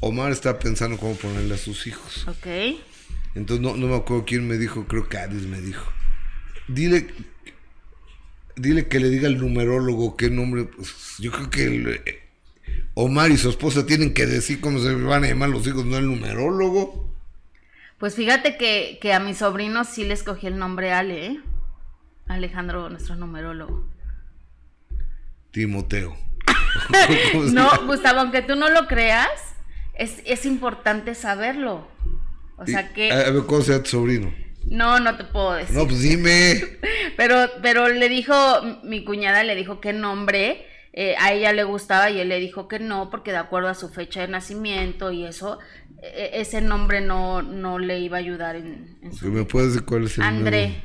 Omar 0.00 0.32
está 0.32 0.58
pensando 0.58 0.96
cómo 0.98 1.14
ponerle 1.14 1.54
a 1.54 1.58
sus 1.58 1.86
hijos. 1.86 2.26
Ok. 2.26 2.46
Entonces 3.34 3.60
no, 3.60 3.76
no 3.76 3.86
me 3.88 3.96
acuerdo 3.96 4.24
quién 4.24 4.48
me 4.48 4.56
dijo, 4.56 4.86
creo 4.86 5.08
que 5.08 5.18
Adis 5.18 5.42
me 5.42 5.60
dijo. 5.60 5.92
Dile, 6.66 7.06
dile 8.56 8.88
que 8.88 9.00
le 9.00 9.08
diga 9.10 9.28
al 9.28 9.38
numerólogo 9.38 10.16
qué 10.16 10.30
nombre. 10.30 10.64
pues, 10.64 10.94
yo 11.18 11.30
creo 11.30 11.50
que 11.50 11.64
el, 11.64 12.00
Omar 13.00 13.30
y 13.30 13.36
su 13.36 13.48
esposa 13.48 13.86
tienen 13.86 14.12
que 14.12 14.26
decir 14.26 14.60
cómo 14.60 14.80
se 14.80 14.92
van 14.92 15.22
a 15.22 15.28
llamar 15.28 15.50
los 15.50 15.64
hijos, 15.68 15.84
no 15.86 15.98
el 15.98 16.06
numerólogo. 16.06 17.08
Pues 17.96 18.16
fíjate 18.16 18.56
que, 18.56 18.98
que 19.00 19.12
a 19.12 19.20
mis 19.20 19.38
sobrinos 19.38 19.86
sí 19.86 20.02
les 20.02 20.24
cogí 20.24 20.48
el 20.48 20.58
nombre 20.58 20.90
Ale, 20.90 21.26
¿eh? 21.26 21.40
Alejandro, 22.26 22.90
nuestro 22.90 23.14
numerólogo. 23.14 23.84
Timoteo. 25.52 26.16
¿Cómo 27.32 27.44
se 27.46 27.52
No? 27.52 27.70
Gustavo, 27.86 28.18
aunque 28.18 28.42
tú 28.42 28.56
no 28.56 28.68
lo 28.68 28.88
creas, 28.88 29.30
es, 29.94 30.20
es 30.24 30.44
importante 30.44 31.14
saberlo. 31.14 31.86
O 32.56 32.66
sea 32.66 32.92
que... 32.92 33.12
A 33.12 33.30
ver, 33.30 33.44
¿cómo 33.46 33.62
se 33.62 33.70
llama 33.70 33.84
tu 33.84 33.90
sobrino? 33.90 34.34
No, 34.64 34.98
no 34.98 35.16
te 35.16 35.22
puedo 35.22 35.52
decir. 35.52 35.76
No, 35.76 35.86
pues 35.86 36.00
dime. 36.00 36.78
Pero, 37.16 37.48
pero 37.62 37.88
le 37.88 38.08
dijo, 38.08 38.34
mi 38.84 39.04
cuñada 39.04 39.42
le 39.42 39.56
dijo 39.56 39.80
qué 39.80 39.92
nombre 39.92 40.67
eh, 40.92 41.14
a 41.18 41.32
ella 41.32 41.52
le 41.52 41.64
gustaba 41.64 42.10
y 42.10 42.20
él 42.20 42.28
le 42.28 42.40
dijo 42.40 42.68
que 42.68 42.78
no, 42.78 43.10
porque 43.10 43.30
de 43.30 43.38
acuerdo 43.38 43.68
a 43.68 43.74
su 43.74 43.88
fecha 43.88 44.20
de 44.22 44.28
nacimiento 44.28 45.12
y 45.12 45.24
eso, 45.24 45.58
e- 46.02 46.30
ese 46.34 46.60
nombre 46.60 47.00
no, 47.00 47.42
no 47.42 47.78
le 47.78 47.98
iba 48.00 48.16
a 48.16 48.20
ayudar 48.20 48.56
en, 48.56 48.98
en 49.02 49.10
¿Que 49.10 49.16
su... 49.16 49.30
¿Me 49.30 49.44
puedes 49.44 49.72
decir 49.72 49.86
cuál 49.86 50.04
es 50.04 50.18
el 50.18 50.24
André. 50.24 50.84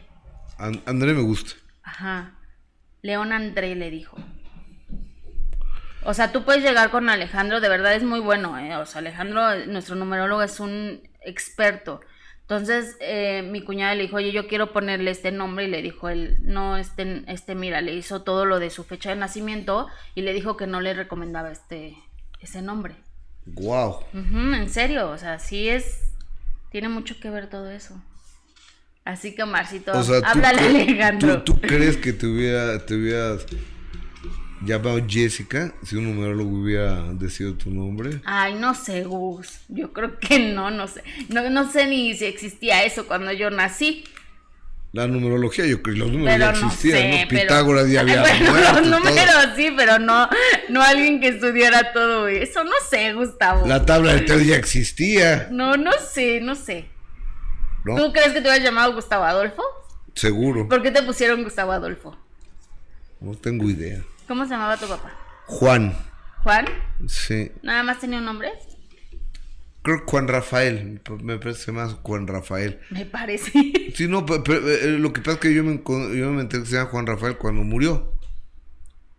André 0.58 1.14
me 1.14 1.22
gusta. 1.22 1.54
Ajá. 1.84 2.40
León 3.02 3.34
André 3.34 3.76
le 3.76 3.90
dijo. 3.90 4.18
O 6.06 6.14
sea, 6.14 6.32
tú 6.32 6.44
puedes 6.44 6.64
llegar 6.64 6.90
con 6.90 7.10
Alejandro, 7.10 7.62
de 7.62 7.70
verdad 7.70 7.96
es 7.96 8.04
muy 8.04 8.20
bueno, 8.20 8.58
¿eh? 8.60 8.76
O 8.76 8.86
sea, 8.86 9.00
Alejandro, 9.00 9.66
nuestro 9.68 9.96
numerólogo, 9.96 10.44
es 10.44 10.60
un 10.60 11.02
experto. 11.22 12.02
Entonces, 12.44 12.98
eh, 13.00 13.42
mi 13.42 13.64
cuñada 13.64 13.96
le 13.96 14.04
dijo, 14.04 14.18
oye, 14.18 14.34
yo 14.34 14.48
quiero 14.48 14.74
ponerle 14.74 15.12
este 15.12 15.32
nombre, 15.32 15.66
y 15.66 15.70
le 15.70 15.82
dijo 15.82 16.10
él, 16.10 16.38
no, 16.42 16.78
este, 16.78 17.24
este, 17.28 17.56
mira, 17.56 17.82
le 17.82 17.94
hizo 17.94 18.24
todo 18.24 18.46
lo 18.46 18.60
de 18.60 18.70
su 18.70 18.84
fecha 18.84 19.10
de 19.10 19.16
nacimiento, 19.16 19.88
y 20.14 20.22
le 20.24 20.34
dijo 20.34 20.58
que 20.58 20.68
no 20.68 20.82
le 20.82 20.94
recomendaba 20.94 21.52
este, 21.52 21.98
ese 22.42 22.62
nombre. 22.62 22.96
Wow. 23.46 24.00
en 24.14 24.70
serio, 24.70 25.10
o 25.10 25.18
sea, 25.18 25.40
sí 25.40 25.70
es, 25.70 26.02
tiene 26.70 26.90
mucho 26.90 27.20
que 27.20 27.30
ver 27.30 27.50
todo 27.50 27.72
eso. 27.72 28.02
Así 29.06 29.36
que, 29.36 29.46
Marcito, 29.46 29.92
háblale 29.92 30.62
a 30.62 30.66
Alejandro. 30.70 31.44
¿tú, 31.44 31.60
crees 31.60 31.98
que 31.98 32.14
te, 32.14 32.28
hubiera, 32.28 32.86
te 32.86 32.96
hubieras 32.96 33.46
llamado 34.66 35.00
Jessica 35.08 35.74
si 35.84 35.96
un 35.96 36.06
numerólogo 36.06 36.62
hubiera 36.62 37.14
decidido 37.14 37.56
tu 37.56 37.70
nombre? 37.70 38.22
Ay, 38.26 38.56
no 38.56 38.74
sé, 38.74 39.04
Gus. 39.04 39.60
Yo 39.68 39.94
creo 39.94 40.20
que 40.20 40.40
no, 40.54 40.72
no 40.72 40.88
sé. 40.88 41.04
No, 41.30 41.50
no 41.50 41.72
sé 41.72 41.88
ni 41.88 42.14
si 42.16 42.26
existía 42.26 42.84
eso 42.84 43.06
cuando 43.06 43.32
yo 43.32 43.50
nací. 43.50 44.04
La 44.92 45.08
numerología, 45.08 45.66
yo 45.66 45.82
creo 45.82 45.96
que 45.96 46.00
los 46.02 46.12
números 46.12 46.38
ya 46.38 46.52
existían, 46.52 47.10
¿no? 47.10 47.28
Pitágoras 47.28 47.90
ya 47.90 48.02
había 48.02 48.22
bueno, 48.22 48.82
Los 48.82 48.88
números 48.88 49.36
sí, 49.56 49.74
pero 49.76 49.98
no, 49.98 50.30
no 50.70 50.84
alguien 50.84 51.20
que 51.20 51.30
estudiara 51.30 51.94
todo 51.94 52.28
eso. 52.28 52.64
No 52.64 52.74
sé, 52.90 53.12
Gustavo. 53.14 53.66
La 53.68 53.86
tabla 53.86 54.14
de 54.14 54.22
tres 54.22 54.46
ya 54.46 54.56
existía. 54.56 55.48
No, 55.50 55.78
no 55.78 55.92
sé, 55.94 56.42
no 56.42 56.54
sé. 56.54 56.86
¿Tú 57.84 58.14
crees 58.14 58.30
que 58.30 58.42
te 58.42 58.42
hubieras 58.42 58.62
llamado 58.62 58.94
Gustavo 58.94 59.24
Adolfo? 59.24 59.64
Seguro. 60.14 60.70
¿Por 60.70 60.84
qué 60.84 60.92
te 60.92 61.02
pusieron 61.02 61.44
Gustavo 61.44 61.72
Adolfo? 61.72 62.16
No 63.20 63.34
tengo 63.36 63.70
idea. 63.70 64.04
¿Cómo 64.34 64.46
se 64.46 64.54
llamaba 64.56 64.76
tu 64.78 64.88
papá? 64.88 65.16
Juan. 65.46 65.96
¿Juan? 66.42 66.66
Sí. 67.08 67.52
¿Nada 67.62 67.84
más 67.84 68.00
tenía 68.00 68.18
un 68.18 68.26
nombre? 68.26 68.50
Creo 69.84 70.00
que 70.00 70.06
Juan 70.10 70.28
Rafael, 70.28 71.00
me 71.22 71.38
parece 71.38 71.72
más 71.72 71.94
Juan 72.02 72.26
Rafael. 72.26 72.80
Me 72.90 73.06
parece. 73.06 73.52
Sí, 73.94 74.08
no, 74.08 74.26
pero, 74.26 74.68
eh, 74.68 74.98
lo 74.98 75.14
que 75.14 75.22
pasa 75.22 75.34
es 75.34 75.40
que 75.40 75.54
yo 75.54 75.64
me, 75.64 75.84
yo 75.86 76.32
me 76.32 76.42
enteré 76.42 76.64
que 76.64 76.70
se 76.70 76.78
llama 76.78 76.90
Juan 76.90 77.06
Rafael 77.06 77.38
cuando 77.38 77.62
murió. 77.62 78.12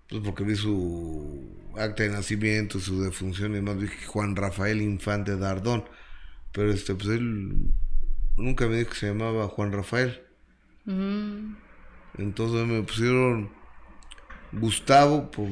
Pues 0.08 0.20
porque 0.24 0.42
vi 0.42 0.56
su 0.56 1.48
acta 1.78 2.02
de 2.02 2.08
nacimiento, 2.08 2.80
su 2.80 3.00
defunción 3.00 3.52
y 3.52 3.56
demás, 3.56 3.78
dije 3.78 4.06
Juan 4.06 4.34
Rafael 4.34 4.82
Infante 4.82 5.36
Dardón. 5.36 5.84
Pero 6.50 6.72
este, 6.72 6.96
pues 6.96 7.10
él 7.10 7.72
nunca 8.36 8.66
me 8.66 8.78
dijo 8.78 8.90
que 8.90 8.96
se 8.96 9.06
llamaba 9.06 9.46
Juan 9.46 9.70
Rafael. 9.70 10.24
Mm. 10.86 11.54
Entonces 12.18 12.66
me 12.66 12.82
pusieron 12.82 13.62
Gustavo 14.60 15.30
por, 15.30 15.48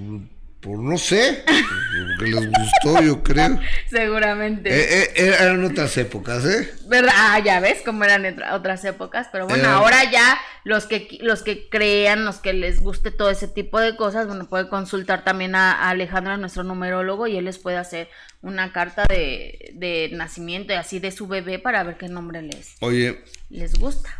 por 0.62 0.78
no 0.78 0.96
sé, 0.96 1.44
porque 1.44 2.30
les 2.30 2.48
gustó, 2.48 3.02
yo 3.02 3.22
creo. 3.24 3.58
Seguramente. 3.90 4.70
Eh, 4.70 5.10
eh, 5.16 5.36
eran 5.40 5.64
otras 5.64 5.96
épocas, 5.96 6.44
¿eh? 6.44 6.72
¿Verdad? 6.86 7.12
Ah, 7.16 7.40
ya 7.40 7.58
ves 7.58 7.82
cómo 7.84 8.04
eran 8.04 8.40
otras 8.52 8.84
épocas, 8.84 9.28
pero 9.32 9.48
bueno, 9.48 9.68
ahora 9.68 10.08
ya 10.10 10.38
los 10.62 10.86
que 10.86 11.18
los 11.20 11.42
que 11.42 11.68
crean, 11.68 12.24
los 12.24 12.36
que 12.36 12.52
les 12.52 12.78
guste 12.78 13.10
todo 13.10 13.28
ese 13.28 13.48
tipo 13.48 13.80
de 13.80 13.96
cosas, 13.96 14.28
bueno, 14.28 14.48
pueden 14.48 14.68
consultar 14.68 15.24
también 15.24 15.56
a, 15.56 15.90
Alejandro, 15.90 16.36
nuestro 16.36 16.62
numerólogo, 16.62 17.26
y 17.26 17.36
él 17.36 17.46
les 17.46 17.58
puede 17.58 17.78
hacer 17.78 18.08
una 18.40 18.72
carta 18.72 19.04
de, 19.08 19.72
de 19.74 20.10
nacimiento 20.12 20.72
y 20.72 20.76
así 20.76 21.00
de 21.00 21.10
su 21.10 21.26
bebé 21.26 21.58
para 21.58 21.82
ver 21.82 21.96
qué 21.96 22.08
nombre 22.08 22.40
les, 22.40 22.76
Oye, 22.78 23.24
les 23.50 23.74
gusta. 23.74 24.10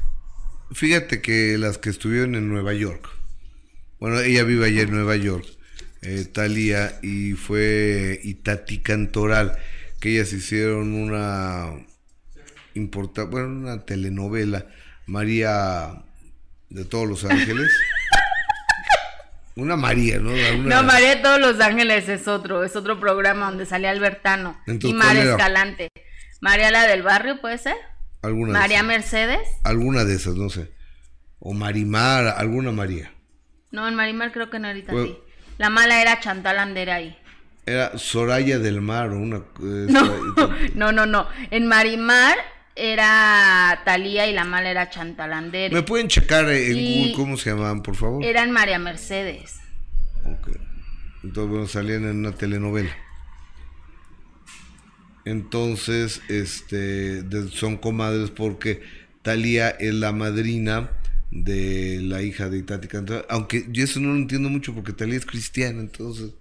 Fíjate 0.73 1.23
que 1.23 1.57
las 1.59 1.79
que 1.79 1.91
estuvieron 1.91 2.35
en 2.35 2.49
Nueva 2.49 2.73
York, 2.73 3.09
bueno, 4.03 4.19
ella 4.19 4.43
vive 4.43 4.67
allá 4.67 4.83
en 4.83 4.91
Nueva 4.91 5.15
York, 5.15 5.47
eh, 6.01 6.25
Talía, 6.25 6.99
y 7.03 7.35
fue 7.35 8.19
Itati 8.25 8.79
Cantoral, 8.79 9.57
que 10.01 10.11
ellas 10.11 10.33
hicieron 10.33 10.93
una 10.95 11.71
importante, 12.75 13.31
bueno, 13.31 13.47
una 13.47 13.85
telenovela, 13.85 14.67
María 15.07 16.03
de 16.69 16.85
todos 16.85 17.09
los 17.09 17.25
ángeles. 17.25 17.71
Una 19.55 19.77
María, 19.77 20.19
¿no? 20.19 20.33
No, 20.33 20.83
María 20.83 21.15
de 21.15 21.23
todos 21.23 21.39
los 21.39 21.61
ángeles 21.61 22.09
es 22.09 22.27
otro, 22.27 22.65
es 22.65 22.75
otro 22.75 22.99
programa 22.99 23.51
donde 23.51 23.67
sale 23.67 23.87
Albertano 23.87 24.61
y 24.67 24.95
María 24.95 25.31
Escalante. 25.31 25.91
María 26.41 26.73
la 26.73 26.89
del 26.89 27.03
barrio, 27.03 27.41
¿puede 27.41 27.59
ser? 27.59 27.77
¿Alguna 28.23 28.59
María 28.59 28.83
Mercedes. 28.83 29.47
Alguna 29.63 30.05
de 30.05 30.17
esas, 30.17 30.35
no 30.35 30.51
sé. 30.51 30.73
O 31.39 31.55
Marimar, 31.55 32.27
alguna 32.37 32.73
María. 32.73 33.13
No, 33.73 33.89
en 33.89 33.95
Marimar 33.95 34.33
creo 34.33 34.51
que 34.51 34.59
no 34.59 34.69
era 34.69 34.81
pues, 34.87 35.11
La 35.59 35.71
mala 35.71 36.01
era 36.01 36.21
Chantal 36.21 36.59
ahí. 36.91 37.17
Era 37.65 37.97
Soraya 37.97 38.59
del 38.59 38.81
Mar 38.81 39.11
o 39.11 39.19
una... 39.19 39.43
no, 40.75 40.93
no, 40.93 41.07
no, 41.07 41.27
En 41.51 41.67
Marimar 41.67 42.37
era 42.77 43.81
Talía 43.85 44.27
y 44.27 44.33
la 44.33 44.45
mala 44.45 44.71
era 44.71 44.91
Chantal 44.91 45.51
¿Me 45.51 45.83
pueden 45.83 46.09
checar 46.09 46.49
en 46.51 46.75
Google 46.75 47.13
cómo 47.15 47.37
se 47.37 47.51
llamaban, 47.51 47.83
por 47.83 47.97
favor? 47.97 48.25
Eran 48.25 48.51
María 48.51 48.79
Mercedes. 48.79 49.61
Ok. 50.25 50.51
Entonces, 51.23 51.51
bueno, 51.51 51.67
salían 51.67 52.05
en 52.05 52.19
una 52.19 52.33
telenovela. 52.33 52.95
Entonces, 55.25 56.21
este, 56.29 57.23
son 57.51 57.77
comadres 57.77 58.31
porque 58.31 58.83
Talía 59.23 59.71
es 59.71 59.95
la 59.95 60.13
madrina 60.13 60.91
de 61.33 62.01
la 62.03 62.23
hija 62.23 62.51
de 62.51 62.59
Itati 62.59 62.89
Cantoral. 62.89 63.25
Aunque 63.31 63.67
yo 63.71 63.83
eso 63.83 63.99
no 64.01 64.11
lo 64.11 64.17
entiendo 64.17 64.51
mucho 64.51 64.75
porque 64.75 64.93
Talía 64.93 65.17
es 65.17 65.27
cristiana, 65.27 65.81
entonces. 65.81 66.33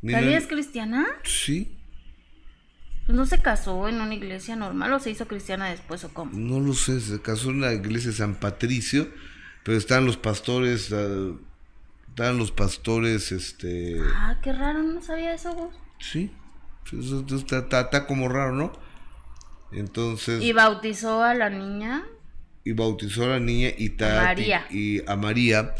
¿Talía 0.00 0.38
es 0.38 0.46
cristiana? 0.46 1.04
Sí. 1.24 1.76
Pues 3.04 3.16
no 3.16 3.26
se 3.26 3.38
casó 3.38 3.88
en 3.88 4.00
una 4.00 4.14
iglesia 4.14 4.54
normal 4.54 4.92
o 4.92 5.00
se 5.00 5.10
hizo 5.10 5.26
cristiana 5.26 5.70
después 5.70 6.04
o 6.04 6.14
cómo? 6.14 6.38
No 6.38 6.60
lo 6.60 6.72
sé, 6.74 7.00
se 7.00 7.20
casó 7.20 7.50
en 7.50 7.60
la 7.60 7.72
iglesia 7.72 8.10
de 8.10 8.16
San 8.16 8.36
Patricio, 8.36 9.08
pero 9.64 9.76
están 9.76 10.06
los 10.06 10.16
pastores, 10.16 10.90
uh, 10.92 11.38
están 12.08 12.38
los 12.38 12.52
pastores, 12.52 13.32
este... 13.32 14.00
Ah, 14.14 14.38
qué 14.42 14.52
raro, 14.52 14.82
no 14.82 15.02
sabía 15.02 15.34
eso 15.34 15.52
vos. 15.54 15.74
Sí, 15.98 16.30
eso, 16.92 17.24
está, 17.36 17.80
está 17.80 18.06
como 18.06 18.28
raro, 18.28 18.52
¿no? 18.52 18.72
Entonces... 19.72 20.42
¿Y 20.42 20.52
bautizó 20.52 21.22
a 21.22 21.34
la 21.34 21.50
niña? 21.50 22.04
Y 22.66 22.72
bautizó 22.72 23.24
a 23.24 23.28
la 23.28 23.38
niña 23.38 23.68
y, 23.78 23.94
María. 23.98 24.66
y 24.70 25.00
a 25.08 25.14
María 25.14 25.72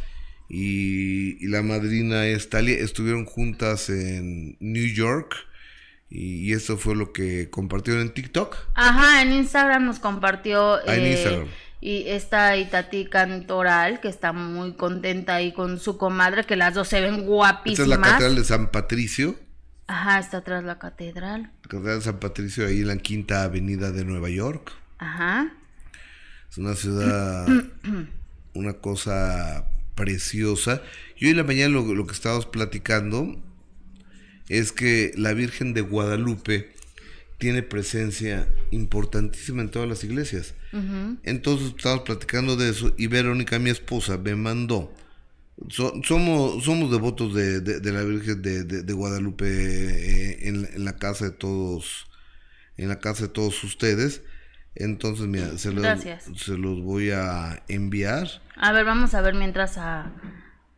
y, 0.49 1.44
la 1.49 1.62
madrina 1.62 2.27
es 2.27 2.49
Talia. 2.49 2.79
Estuvieron 2.79 3.25
juntas 3.25 3.90
en 3.90 4.57
New 4.61 4.87
York 4.87 5.35
y, 6.09 6.53
eso 6.53 6.79
fue 6.79 6.94
lo 6.94 7.12
que 7.12 7.51
compartieron 7.51 8.03
en 8.03 8.14
TikTok. 8.14 8.57
Ajá, 8.75 9.20
en 9.22 9.33
Instagram 9.33 9.85
nos 9.85 9.99
compartió. 9.99 10.75
Ah, 10.75 10.83
eh, 10.87 11.44
y 11.81 12.05
esta 12.07 12.57
Itati 12.57 13.07
Cantoral, 13.07 14.01
que 14.01 14.07
está 14.07 14.33
muy 14.33 14.75
contenta 14.75 15.35
ahí 15.35 15.53
con 15.53 15.81
su 15.81 15.99
comadre, 15.99 16.44
que 16.44 16.55
las 16.55 16.75
dos 16.75 16.87
se 16.87 17.01
ven 17.01 17.27
guapísimas. 17.27 17.81
Esta 17.81 17.83
es 17.83 18.01
la 18.01 18.01
catedral 18.01 18.37
de 18.37 18.44
San 18.44 18.70
Patricio. 18.70 19.35
Ajá, 19.88 20.20
está 20.20 20.37
atrás 20.38 20.62
la 20.62 20.79
catedral. 20.79 21.51
La 21.64 21.68
catedral 21.68 21.99
de 21.99 22.05
San 22.05 22.20
Patricio, 22.20 22.64
ahí 22.64 22.83
en 22.83 22.87
la 22.87 22.96
quinta 22.99 23.42
avenida 23.42 23.90
de 23.90 24.05
Nueva 24.05 24.31
York. 24.31 24.72
Ajá. 24.99 25.53
Es 26.57 26.61
una 26.61 26.75
ciudad, 26.75 27.47
una 28.55 28.73
cosa 28.73 29.66
preciosa. 29.95 30.81
Y 31.19 31.27
hoy 31.27 31.33
en 31.33 31.37
la 31.37 31.45
mañana 31.45 31.69
lo, 31.69 32.07
que 32.07 32.14
estábamos 32.14 32.47
platicando 32.47 33.37
es 34.49 34.73
que 34.73 35.12
la 35.19 35.35
Virgen 35.35 35.75
de 35.75 35.83
Guadalupe 35.83 36.73
tiene 37.37 37.62
presencia 37.62 38.49
importantísima 38.71 39.61
en 39.61 39.71
todas 39.71 39.87
las 39.87 40.03
iglesias. 40.03 40.55
Entonces 41.25 41.75
estábamos 41.77 42.07
platicando 42.07 42.57
de 42.57 42.70
eso 42.70 42.95
y 42.97 43.09
Verónica, 43.09 43.59
mi 43.59 43.68
esposa, 43.68 44.16
me 44.16 44.35
mandó. 44.35 44.95
somos, 45.68 46.64
somos 46.64 46.91
devotos 46.91 47.35
de, 47.35 47.93
la 47.93 48.03
Virgen 48.03 48.41
de, 48.41 48.93
Guadalupe 48.95 49.47
eh, 49.47 50.49
en, 50.49 50.66
en, 50.72 50.87
la 50.87 50.97
casa 50.97 51.26
de 51.26 51.33
todos, 51.33 52.07
en 52.78 52.89
la 52.89 52.99
casa 52.99 53.24
de 53.24 53.28
todos 53.28 53.62
ustedes. 53.62 54.22
Entonces, 54.77 55.27
mira, 55.27 55.57
se 55.59 55.72
los, 55.72 55.87
se 56.37 56.59
los 56.59 56.83
voy 56.83 57.11
a 57.11 57.62
enviar. 57.68 58.29
A 58.57 58.72
ver, 58.72 58.85
vamos 58.85 59.14
a 59.14 59.20
ver 59.20 59.35
mientras 59.35 59.79
a, 59.79 60.11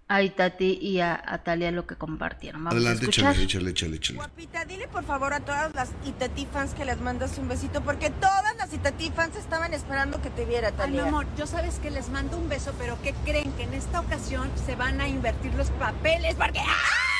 a 0.08 0.22
Itati 0.22 0.78
y 0.80 1.00
a, 1.00 1.40
Talia 1.44 1.70
lo 1.70 1.86
que 1.86 1.96
compartieron. 1.96 2.64
Vamos 2.64 2.76
Adelante, 2.76 3.06
a 3.06 3.08
échale, 3.08 3.42
échale, 3.42 3.70
échale, 3.70 3.96
échale. 3.96 4.16
Guapita, 4.16 4.64
dile 4.64 4.88
por 4.88 5.04
favor 5.04 5.32
a 5.32 5.40
todas 5.40 5.74
las 5.74 5.90
Itati 6.06 6.46
fans 6.46 6.74
que 6.74 6.84
les 6.84 7.00
mandas 7.00 7.36
un 7.38 7.48
besito, 7.48 7.82
porque 7.82 8.10
todas 8.10 8.56
las 8.56 8.72
Itati 8.72 9.10
fans 9.10 9.36
estaban 9.36 9.74
esperando 9.74 10.22
que 10.22 10.30
te 10.30 10.44
viera, 10.44 10.72
Talia. 10.72 11.02
Ay, 11.02 11.02
mi 11.02 11.08
amor, 11.08 11.26
yo 11.36 11.46
sabes 11.46 11.78
que 11.80 11.90
les 11.90 12.08
mando 12.08 12.38
un 12.38 12.48
beso, 12.48 12.72
pero 12.78 12.96
¿qué 13.02 13.14
creen? 13.24 13.52
Que 13.52 13.64
en 13.64 13.74
esta 13.74 14.00
ocasión 14.00 14.50
se 14.64 14.76
van 14.76 15.00
a 15.00 15.08
invertir 15.08 15.52
los 15.54 15.70
papeles, 15.70 16.34
porque... 16.36 16.60
¡ah! 16.60 17.17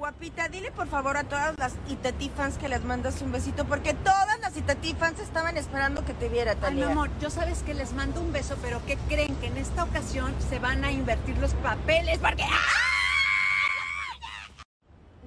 Guapita, 0.00 0.48
dile 0.48 0.72
por 0.72 0.88
favor 0.88 1.18
a 1.18 1.24
todas 1.24 1.58
las 1.58 1.74
Itati 1.86 2.30
fans 2.30 2.56
que 2.56 2.70
les 2.70 2.82
mandas 2.84 3.20
un 3.20 3.32
besito, 3.32 3.66
porque 3.66 3.92
todas 3.92 4.40
las 4.40 4.56
Itati 4.56 4.94
fans 4.94 5.20
estaban 5.20 5.58
esperando 5.58 6.06
que 6.06 6.14
te 6.14 6.30
viera, 6.30 6.54
Talia. 6.54 6.86
Ay, 6.86 6.92
amor, 6.92 7.10
yo 7.20 7.28
sabes 7.28 7.62
que 7.62 7.74
les 7.74 7.92
mando 7.92 8.22
un 8.22 8.32
beso, 8.32 8.56
pero 8.62 8.80
¿qué 8.86 8.96
creen? 9.10 9.36
Que 9.36 9.48
en 9.48 9.58
esta 9.58 9.84
ocasión 9.84 10.34
se 10.48 10.58
van 10.58 10.84
a 10.84 10.90
invertir 10.90 11.36
los 11.36 11.52
papeles, 11.52 12.18
porque... 12.18 12.44
¡ah! 12.44 12.56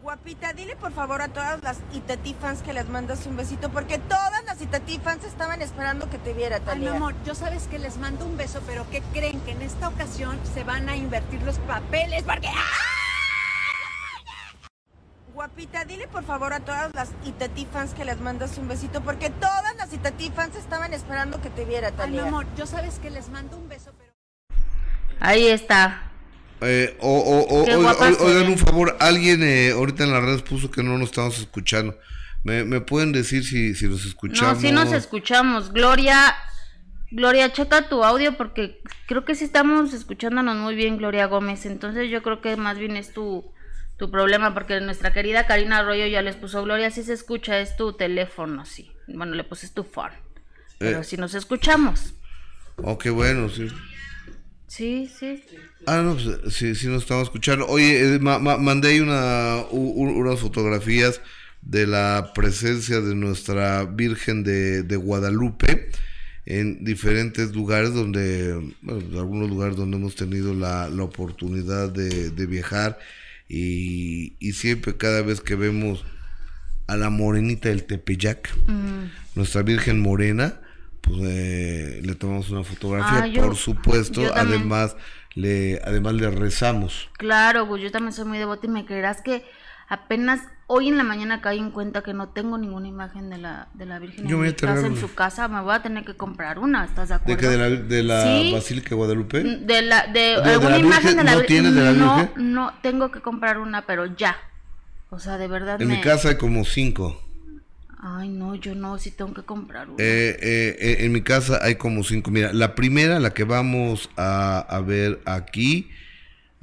Guapita, 0.01 0.53
dile 0.53 0.75
por 0.75 0.91
favor 0.91 1.21
a 1.21 1.27
todas 1.27 1.61
las 1.61 1.77
Itetí 1.93 2.33
fans 2.33 2.63
que 2.63 2.73
les 2.73 2.89
mandas 2.89 3.27
un 3.27 3.37
besito, 3.37 3.69
porque 3.69 3.99
todas 3.99 4.43
las 4.43 4.59
Itetí 4.59 4.97
fans 4.97 5.23
estaban 5.23 5.61
esperando 5.61 6.09
que 6.09 6.17
te 6.17 6.33
viera, 6.33 6.55
Ay, 6.55 6.61
mi 6.61 6.85
Talía. 6.85 6.95
amor, 6.95 7.13
yo 7.23 7.35
sabes 7.35 7.67
que 7.67 7.77
les 7.77 7.97
mando 7.97 8.25
un 8.25 8.37
beso, 8.37 8.59
pero 8.65 8.89
¿qué 8.89 9.03
creen? 9.13 9.39
Que 9.41 9.51
en 9.51 9.61
esta 9.61 9.87
ocasión 9.87 10.39
se 10.51 10.63
van 10.63 10.89
a 10.89 10.95
invertir 10.95 11.43
los 11.43 11.59
papeles 11.59 12.23
porque... 12.23 12.47
Guapita, 15.47 15.83
dile 15.83 16.07
por 16.07 16.23
favor 16.23 16.53
a 16.53 16.61
todas 16.61 16.95
las 16.95 17.09
Itetí 17.25 17.67
fans 17.69 17.93
que 17.93 18.05
les 18.05 18.17
mandas 18.21 18.57
un 18.57 18.69
besito, 18.69 19.01
porque 19.01 19.29
todas 19.29 19.75
las 19.75 19.91
Itetí 19.91 20.29
fans 20.33 20.55
estaban 20.55 20.93
esperando 20.93 21.41
que 21.41 21.49
te 21.49 21.65
viera, 21.65 21.87
Ay, 21.87 21.93
mi 21.93 21.97
Talía. 21.97 22.23
amor, 22.29 22.45
yo 22.57 22.65
sabes 22.65 22.97
que 22.99 23.09
les 23.09 23.27
mando 23.27 23.57
un 23.57 23.67
beso, 23.67 23.91
pero... 23.97 24.13
Ahí 25.19 25.47
está. 25.47 26.09
Eh, 26.61 26.95
o, 27.01 27.09
o- 27.19 27.59
o- 27.59 28.25
oigan 28.25 28.47
un 28.53 28.57
favor, 28.57 28.95
alguien 29.01 29.43
eh, 29.43 29.71
ahorita 29.71 30.05
en 30.05 30.13
las 30.13 30.23
redes 30.23 30.43
puso 30.43 30.71
que 30.71 30.81
no 30.81 30.97
nos 30.97 31.09
estamos 31.09 31.37
escuchando. 31.37 31.99
¿Me, 32.45 32.63
me 32.63 32.79
pueden 32.79 33.11
decir 33.11 33.43
si, 33.43 33.75
si 33.75 33.89
nos 33.89 34.05
escuchamos? 34.05 34.55
No, 34.55 34.61
sí 34.61 34.71
nos 34.71 34.93
escuchamos. 34.93 35.73
Gloria, 35.73 36.37
Gloria, 37.11 37.51
checa 37.51 37.89
tu 37.89 38.05
audio 38.05 38.37
porque 38.37 38.79
creo 39.07 39.25
que 39.25 39.35
sí 39.35 39.43
estamos 39.43 39.93
escuchándonos 39.93 40.55
muy 40.55 40.75
bien, 40.75 40.95
Gloria 40.97 41.25
Gómez. 41.25 41.65
Entonces 41.65 42.09
yo 42.09 42.23
creo 42.23 42.39
que 42.39 42.55
más 42.55 42.77
bien 42.77 42.95
es 42.95 43.11
tu, 43.11 43.43
tu 44.03 44.11
problema 44.11 44.53
porque 44.53 44.81
nuestra 44.81 45.13
querida 45.13 45.47
Karina 45.47 45.77
Arroyo 45.77 46.05
ya 46.07 46.21
les 46.21 46.35
puso 46.35 46.61
Gloria, 46.61 46.91
sí 46.91 47.03
se 47.03 47.13
escucha, 47.13 47.61
es 47.61 47.77
tu 47.77 47.93
teléfono, 47.93 48.65
sí. 48.65 48.91
Bueno, 49.07 49.33
le 49.33 49.45
puse 49.45 49.69
tu 49.69 49.85
phone. 49.85 50.11
Pero 50.77 50.99
Eh. 50.99 51.03
sí 51.05 51.15
nos 51.15 51.33
escuchamos. 51.35 52.13
Ok, 52.83 53.07
bueno, 53.11 53.47
sí. 53.47 53.67
Sí, 54.67 55.09
sí. 55.17 55.41
Ah, 55.85 56.01
no, 56.01 56.15
pues, 56.15 56.53
sí, 56.53 56.75
sí 56.75 56.87
nos 56.87 57.03
estamos 57.03 57.23
escuchando. 57.29 57.65
Oye, 57.67 58.15
eh, 58.15 58.19
ma- 58.19 58.39
ma- 58.39 58.57
mandé 58.57 59.01
una, 59.01 59.63
unas 59.71 60.39
fotografías 60.41 61.21
de 61.61 61.87
la 61.87 62.31
presencia 62.35 62.99
de 62.99 63.15
nuestra 63.15 63.85
Virgen 63.85 64.43
de, 64.43 64.83
de 64.83 64.95
Guadalupe 64.97 65.89
en 66.45 66.83
diferentes 66.83 67.55
lugares 67.55 67.93
donde, 67.93 68.53
bueno, 68.81 69.17
algunos 69.21 69.49
lugares 69.49 69.77
donde 69.77 69.95
hemos 69.95 70.15
tenido 70.17 70.53
la, 70.53 70.89
la 70.89 71.03
oportunidad 71.03 71.87
de, 71.87 72.31
de 72.31 72.45
viajar 72.47 72.99
y, 73.53 74.35
y 74.39 74.53
siempre 74.53 74.97
cada 74.97 75.21
vez 75.21 75.41
que 75.41 75.55
vemos 75.55 76.03
a 76.87 76.97
la 76.97 77.09
morenita 77.09 77.69
del 77.69 77.83
Tepeyac, 77.85 78.53
Mm. 78.67 79.05
nuestra 79.35 79.61
Virgen 79.61 79.99
Morena, 80.01 80.59
pues 81.01 81.19
eh, 81.23 82.01
le 82.03 82.15
tomamos 82.15 82.49
una 82.49 82.63
fotografía, 82.63 83.23
Ah, 83.23 83.27
yo- 83.27 83.43
por 83.43 83.55
supuesto, 83.55 84.21
además 84.33 84.95
le 85.35 85.79
además 85.83 86.13
le 86.15 86.29
rezamos. 86.31 87.09
Claro, 87.17 87.75
yo 87.77 87.91
también 87.91 88.13
soy 88.13 88.25
muy 88.25 88.37
devota 88.37 88.65
y 88.67 88.69
me 88.69 88.85
creerás 88.85 89.21
que 89.21 89.43
apenas 89.89 90.41
hoy 90.67 90.87
en 90.89 90.97
la 90.97 91.03
mañana 91.03 91.41
caí 91.41 91.59
en 91.59 91.71
cuenta 91.71 92.01
que 92.03 92.13
no 92.13 92.29
tengo 92.29 92.57
ninguna 92.57 92.87
imagen 92.87 93.29
de 93.29 93.37
la, 93.37 93.67
de 93.73 93.85
la 93.85 93.99
Virgen 93.99 94.27
Yo 94.27 94.37
en 94.37 94.41
me 94.41 94.47
mi 94.47 94.53
casa, 94.53 94.87
en 94.87 94.97
su 94.97 95.13
casa. 95.13 95.47
Me 95.47 95.61
voy 95.61 95.73
a 95.75 95.81
tener 95.81 96.03
que 96.05 96.15
comprar 96.15 96.59
una, 96.59 96.85
¿estás 96.85 97.09
de 97.09 97.15
¿De 97.15 97.21
acuerdo? 97.33 97.39
que 97.41 97.47
de 97.47 97.57
la, 97.57 97.69
de 97.69 98.03
la 98.03 98.23
Sí. 98.23 98.51
Basílica 98.53 98.89
de 98.89 98.95
Guadalupe? 98.95 99.43
De 99.43 99.81
la, 99.81 100.07
de, 100.07 100.19
de 100.19 100.35
alguna 100.35 100.69
la 100.71 100.77
imagen 100.79 101.03
Virgen? 101.03 101.17
de 101.17 101.23
la 101.23 101.31
¿No 101.31 101.37
Virgen. 101.39 101.47
tienes 101.47 101.75
de 101.75 101.81
la 101.83 101.91
no, 101.93 102.15
Virgen? 102.17 102.53
no, 102.53 102.73
tengo 102.81 103.11
que 103.11 103.21
comprar 103.21 103.59
una, 103.59 103.85
pero 103.85 104.05
ya. 104.05 104.37
O 105.09 105.19
sea, 105.19 105.37
de 105.37 105.47
verdad 105.47 105.81
En 105.81 105.87
me... 105.89 105.95
mi 105.97 106.01
casa 106.01 106.29
hay 106.29 106.37
como 106.37 106.63
cinco. 106.65 107.19
Ay, 108.05 108.27
no, 108.29 108.55
yo 108.55 108.75
no, 108.75 108.97
sí 108.97 109.11
tengo 109.11 109.33
que 109.33 109.43
comprar 109.43 109.87
una. 109.89 109.95
Eh, 110.03 110.37
eh, 110.41 110.75
eh, 110.79 110.95
en 111.05 111.11
mi 111.13 111.21
casa 111.21 111.59
hay 111.61 111.75
como 111.75 112.03
cinco. 112.03 112.31
Mira, 112.31 112.51
la 112.51 112.75
primera, 112.75 113.17
la 113.19 113.33
que 113.33 113.45
vamos 113.45 114.09
a, 114.17 114.59
a 114.59 114.81
ver 114.81 115.21
aquí. 115.25 115.89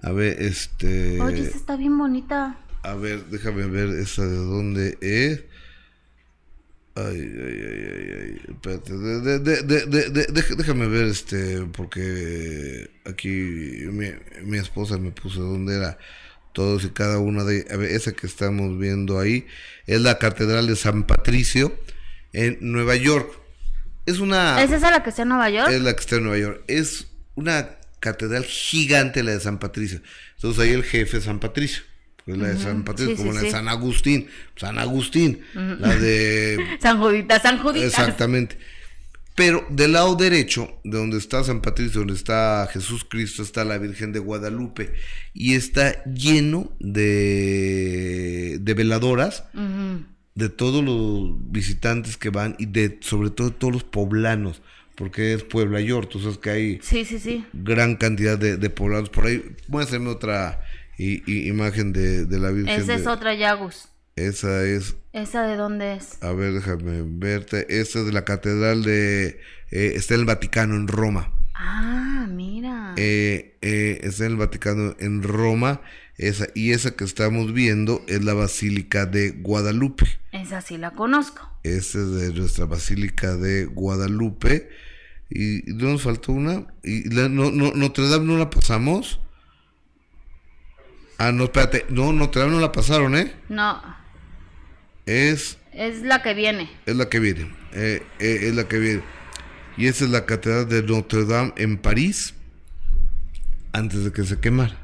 A 0.02 0.10
ver, 0.12 0.40
este. 0.42 1.18
Oye, 1.20 1.40
esta 1.42 1.56
está 1.56 1.76
bien 1.76 1.96
bonita. 1.96 2.56
A 2.82 2.94
ver, 2.94 3.26
déjame 3.26 3.66
ver 3.66 3.88
esa 3.90 4.26
de 4.26 4.36
dónde 4.36 4.96
es. 5.00 5.44
Ay, 6.96 7.04
ay, 7.04 7.60
ay, 7.70 7.86
ay, 7.86 8.10
ay, 8.20 8.40
espérate, 8.48 8.92
de- 8.92 9.38
de- 9.38 9.62
de- 10.26 10.56
déjame 10.56 10.86
ver 10.88 11.06
este, 11.06 11.62
porque 11.72 12.90
aquí 13.06 13.28
mi, 13.28 14.08
mi 14.44 14.58
esposa 14.58 14.98
me 14.98 15.12
puso 15.12 15.40
dónde 15.40 15.76
era 15.76 15.98
todos 16.52 16.84
y 16.84 16.88
cada 16.90 17.18
una 17.18 17.44
de, 17.44 17.64
a 17.70 17.76
ver, 17.76 17.92
esa 17.92 18.12
que 18.12 18.26
estamos 18.26 18.76
viendo 18.78 19.20
ahí, 19.20 19.46
es 19.86 20.00
la 20.00 20.18
Catedral 20.18 20.66
de 20.66 20.74
San 20.74 21.06
Patricio 21.06 21.78
en 22.32 22.58
Nueva 22.60 22.96
York. 22.96 23.38
Es 24.04 24.18
una... 24.18 24.60
¿Es 24.62 24.72
esa 24.72 24.90
la 24.90 25.02
que 25.04 25.10
está 25.10 25.22
en 25.22 25.28
Nueva 25.28 25.48
York? 25.48 25.70
Es 25.70 25.80
la 25.82 25.94
que 25.94 26.00
está 26.00 26.16
en 26.16 26.24
Nueva 26.24 26.38
York. 26.38 26.64
Es 26.66 27.06
una 27.36 27.76
catedral 28.00 28.44
gigante 28.44 29.22
la 29.22 29.30
de 29.32 29.40
San 29.40 29.58
Patricio. 29.60 30.00
Entonces 30.36 30.60
ahí 30.64 30.70
el 30.72 30.82
jefe 30.82 31.20
San 31.20 31.38
Patricio. 31.38 31.82
La 32.36 32.48
de 32.48 32.58
San 32.58 32.84
Patricio, 32.84 33.16
Sí, 33.16 33.22
como 33.22 33.30
sí, 33.32 33.36
la 33.36 33.42
de 33.42 33.48
sí. 33.48 33.52
San 33.52 33.68
Agustín. 33.68 34.26
San 34.56 34.78
Agustín. 34.78 35.40
La 35.54 35.94
de... 35.96 36.58
San 36.80 36.98
Judita, 37.00 37.40
San 37.40 37.58
Judita. 37.58 37.86
Exactamente. 37.86 38.58
Pero 39.36 39.64
del 39.70 39.92
lado 39.92 40.16
derecho, 40.16 40.68
de 40.84 40.98
donde 40.98 41.16
está 41.16 41.42
San 41.44 41.62
Patricio, 41.62 42.00
donde 42.00 42.14
está 42.14 42.68
Jesús 42.72 43.06
Cristo, 43.08 43.42
está 43.42 43.64
la 43.64 43.78
Virgen 43.78 44.12
de 44.12 44.18
Guadalupe. 44.18 44.92
Y 45.32 45.54
está 45.54 46.04
lleno 46.04 46.70
de, 46.80 48.58
de 48.60 48.74
veladoras 48.74 49.44
de 50.34 50.48
todos 50.48 50.84
los 50.84 51.34
visitantes 51.50 52.16
que 52.16 52.30
van 52.30 52.54
y 52.58 52.66
de 52.66 52.98
sobre 53.00 53.30
todo 53.30 53.50
de 53.50 53.56
todos 53.56 53.72
los 53.72 53.84
poblanos, 53.84 54.62
porque 54.94 55.32
es 55.34 55.42
Puebla 55.42 55.80
York, 55.80 56.08
tú 56.10 56.20
sabes 56.20 56.38
que 56.38 56.50
hay 56.50 56.78
Sí, 56.82 57.04
sí, 57.04 57.18
sí. 57.18 57.44
gran 57.52 57.96
cantidad 57.96 58.38
de, 58.38 58.56
de 58.56 58.70
poblanos 58.70 59.08
por 59.10 59.26
ahí. 59.26 59.42
Muéstrame 59.68 60.08
otra 60.08 60.62
i- 61.02 61.22
i- 61.26 61.48
imagen 61.48 61.92
de, 61.92 62.26
de 62.26 62.38
la 62.38 62.50
Virgen. 62.50 62.80
Esa 62.80 62.94
es 62.94 63.06
otra 63.06 63.34
Yagus. 63.34 63.88
Esa 64.16 64.64
es, 64.64 64.96
¿Esa 65.12 65.42
de 65.44 65.56
dónde 65.56 65.94
es? 65.94 66.22
a 66.22 66.32
ver, 66.32 66.52
déjame 66.52 67.02
verte. 67.04 67.66
Esta 67.80 68.00
es 68.00 68.06
de 68.06 68.12
la 68.12 68.24
catedral 68.24 68.82
de, 68.82 69.40
eh, 69.70 69.92
está 69.94 70.14
en 70.14 70.20
el 70.20 70.26
Vaticano, 70.26 70.74
en 70.76 70.88
Roma. 70.88 71.32
Ah, 71.54 72.26
mira. 72.30 72.94
Eh, 72.96 73.56
eh, 73.62 74.00
está 74.02 74.26
en 74.26 74.32
el 74.32 74.36
Vaticano, 74.36 74.94
en 74.98 75.22
Roma. 75.22 75.80
Esa, 76.18 76.48
y 76.54 76.72
esa 76.72 76.90
que 76.90 77.04
estamos 77.04 77.54
viendo 77.54 78.02
es 78.06 78.22
la 78.24 78.34
Basílica 78.34 79.06
de 79.06 79.30
Guadalupe. 79.30 80.04
Esa 80.32 80.60
sí 80.60 80.76
la 80.76 80.90
conozco. 80.90 81.48
Esta 81.62 81.98
es 81.98 82.10
de 82.10 82.32
nuestra 82.34 82.66
Basílica 82.66 83.36
de 83.36 83.64
Guadalupe. 83.64 84.68
Y, 85.30 85.70
y 85.70 85.74
no 85.74 85.90
nos 85.92 86.02
faltó 86.02 86.32
una. 86.32 86.66
¿Y 86.84 87.08
la, 87.14 87.28
no, 87.30 87.50
no, 87.50 87.72
Notre 87.72 88.08
Dame 88.08 88.26
no 88.26 88.36
la 88.36 88.50
pasamos? 88.50 89.20
Ah, 91.22 91.32
no, 91.32 91.44
espérate. 91.44 91.84
No, 91.90 92.12
Notre 92.14 92.40
Dame 92.40 92.54
no 92.54 92.60
la 92.60 92.72
pasaron, 92.72 93.14
¿eh? 93.14 93.32
No, 93.50 93.80
Es, 95.04 95.58
es 95.74 96.00
la 96.02 96.22
que 96.22 96.32
viene. 96.34 96.70
es 96.86 96.96
la 96.96 97.08
que 97.10 97.20
viene. 97.20 97.50
eh, 97.72 98.02
eh, 98.18 98.38
es 98.44 98.54
la 98.54 98.66
que 98.66 98.78
viene. 98.78 99.02
Y 99.76 99.86
esa 99.86 100.04
es 100.04 100.10
la 100.10 100.24
Catedral 100.24 100.68
de 100.68 100.82
Notre 100.82 101.24
Dame 101.26 101.52
en 101.56 101.76
París. 101.76 102.34
Antes 103.72 104.02
de 104.04 104.12
que 104.12 104.24
se 104.24 104.38
quemara. 104.40 104.76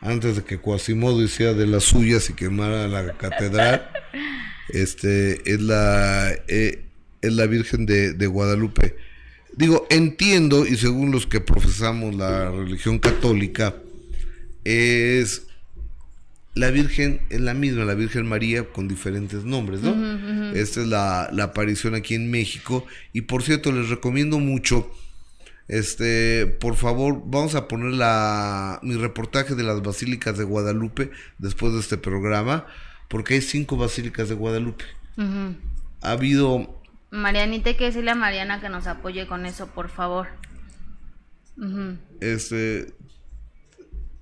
Antes 0.00 0.36
de 0.36 0.44
que 0.44 0.58
Quasimodo 0.60 1.22
hiciera 1.22 1.54
de 1.54 1.66
las 1.66 1.84
suyas 1.84 2.28
y 2.30 2.34
quemara 2.34 2.86
la 2.86 3.12
catedral. 3.16 3.90
este 4.68 5.50
es 5.50 5.60
la 5.60 6.30
eh, 6.48 6.84
es 7.22 7.32
la 7.32 7.46
Virgen 7.46 7.86
de, 7.86 8.12
de 8.12 8.26
Guadalupe. 8.26 8.96
Digo, 9.56 9.86
entiendo, 9.90 10.66
y 10.66 10.76
según 10.76 11.10
los 11.12 11.26
que 11.26 11.40
profesamos 11.40 12.14
la 12.14 12.50
religión 12.50 12.98
católica, 12.98 13.74
es 14.66 15.46
la 16.54 16.70
Virgen, 16.70 17.20
es 17.30 17.40
la 17.40 17.54
misma, 17.54 17.84
la 17.84 17.94
Virgen 17.94 18.26
María, 18.26 18.64
con 18.64 18.88
diferentes 18.88 19.44
nombres, 19.44 19.82
¿no? 19.82 20.54
Esta 20.54 20.80
es 20.80 20.86
la, 20.86 21.28
la 21.32 21.44
aparición 21.44 21.94
aquí 21.94 22.14
en 22.14 22.30
México. 22.30 22.86
Y 23.12 23.22
por 23.22 23.42
cierto, 23.42 23.70
les 23.72 23.88
recomiendo 23.88 24.38
mucho. 24.38 24.90
Este, 25.68 26.46
por 26.46 26.76
favor, 26.76 27.22
vamos 27.26 27.54
a 27.54 27.68
poner 27.68 27.92
la, 27.92 28.80
mi 28.82 28.96
reportaje 28.96 29.54
de 29.54 29.62
las 29.62 29.82
basílicas 29.82 30.38
de 30.38 30.44
Guadalupe 30.44 31.10
después 31.38 31.72
de 31.72 31.80
este 31.80 31.98
programa, 31.98 32.66
porque 33.08 33.34
hay 33.34 33.42
cinco 33.42 33.76
basílicas 33.76 34.28
de 34.28 34.34
Guadalupe. 34.34 34.84
Ha 36.02 36.10
habido 36.10 36.82
Marianita, 37.10 37.70
hay 37.70 37.76
que 37.76 37.84
decirle 37.84 38.10
a 38.10 38.14
Mariana 38.14 38.60
que 38.60 38.68
nos 38.68 38.86
apoye 38.86 39.26
con 39.26 39.46
eso, 39.46 39.68
por 39.68 39.88
favor. 39.88 40.28
Este. 42.20 42.94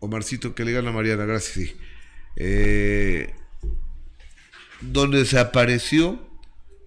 Omarcito, 0.00 0.54
que 0.54 0.64
le 0.64 0.70
digan 0.70 0.86
a 0.88 0.92
Mariana, 0.92 1.24
gracias. 1.24 1.54
sí. 1.54 1.76
Eh, 2.36 3.32
donde 4.80 5.24
se 5.24 5.38
apareció, 5.38 6.20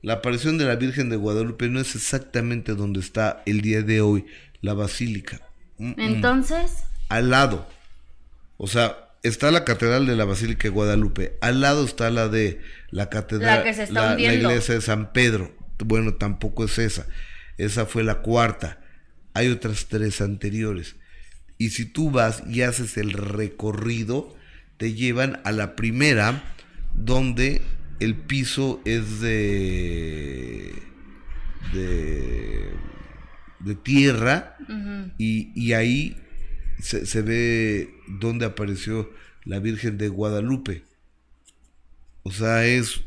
la 0.02 0.14
aparición 0.14 0.58
de 0.58 0.66
la 0.66 0.76
Virgen 0.76 1.10
de 1.10 1.16
Guadalupe 1.16 1.70
no 1.70 1.80
es 1.80 1.96
exactamente 1.96 2.76
donde 2.76 3.00
está 3.00 3.44
el 3.46 3.62
día 3.62 3.82
de 3.82 4.02
hoy 4.02 4.26
la 4.62 4.74
basílica. 4.74 5.42
Mm, 5.78 5.90
mm, 5.90 5.96
Entonces, 5.98 6.84
al 7.10 7.30
lado. 7.30 7.68
O 8.58 8.68
sea, 8.68 9.10
está 9.24 9.52
la 9.52 9.64
catedral 9.64 10.06
de 10.06 10.16
la 10.16 10.26
Basílica 10.26 10.64
de 10.64 10.70
Guadalupe. 10.70 11.38
Al 11.42 11.62
lado 11.62 11.86
está 11.86 12.10
la 12.10 12.28
de 12.28 12.60
la 12.90 13.10
catedral, 13.10 13.60
La 13.60 13.64
que 13.64 13.74
se 13.74 13.84
está 13.84 13.94
la, 13.94 14.16
la 14.16 14.34
iglesia 14.34 14.76
de 14.76 14.82
San 14.82 15.14
Pedro. 15.14 15.56
Bueno, 15.80 16.16
tampoco 16.16 16.66
es 16.66 16.78
esa. 16.80 17.06
Esa 17.58 17.86
fue 17.86 18.04
la 18.04 18.22
cuarta. 18.22 18.80
Hay 19.34 19.50
otras 19.50 19.86
tres 19.86 20.22
anteriores. 20.22 20.96
Y 21.58 21.70
si 21.70 21.86
tú 21.86 22.12
vas 22.12 22.44
y 22.50 22.62
haces 22.62 22.98
el 22.98 23.14
recorrido, 23.14 24.36
te 24.78 24.94
llevan 24.94 25.40
a 25.44 25.52
la 25.52 25.76
primera 25.76 26.44
donde 26.94 27.62
el 28.00 28.16
piso 28.16 28.82
es 28.86 29.20
de 29.20 30.74
de, 31.74 32.72
de 33.60 33.76
tierra 33.76 34.56
y, 35.18 35.52
y 35.56 35.74
ahí 35.74 36.16
se, 36.80 37.06
se 37.06 37.22
ve 37.22 37.90
donde 38.08 38.46
apareció 38.46 39.12
la 39.44 39.60
Virgen 39.60 39.98
de 39.98 40.10
Guadalupe. 40.10 40.84
O 42.24 42.32
sea, 42.32 42.66
es 42.66 43.02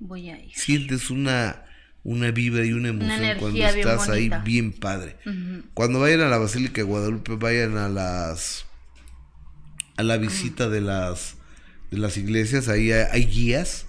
Voy 0.00 0.30
a 0.30 0.40
ir. 0.42 0.52
sientes 0.54 1.10
una 1.10 1.64
una 2.08 2.30
vibra 2.30 2.64
y 2.64 2.72
una 2.72 2.88
emoción 2.88 3.36
cuando 3.38 3.62
estás 3.62 4.08
ahí 4.08 4.30
bien 4.42 4.72
padre. 4.72 5.16
Cuando 5.74 6.00
vayan 6.00 6.22
a 6.22 6.28
la 6.28 6.38
Basílica 6.38 6.76
de 6.80 6.84
Guadalupe, 6.84 7.36
vayan 7.36 7.76
a 7.76 7.88
las 7.88 8.64
a 9.96 10.02
la 10.02 10.16
visita 10.16 10.68
de 10.70 10.80
las 10.80 11.36
de 11.90 11.98
las 11.98 12.16
iglesias, 12.16 12.68
ahí 12.68 12.92
hay, 12.92 13.06
hay 13.10 13.26
guías, 13.26 13.86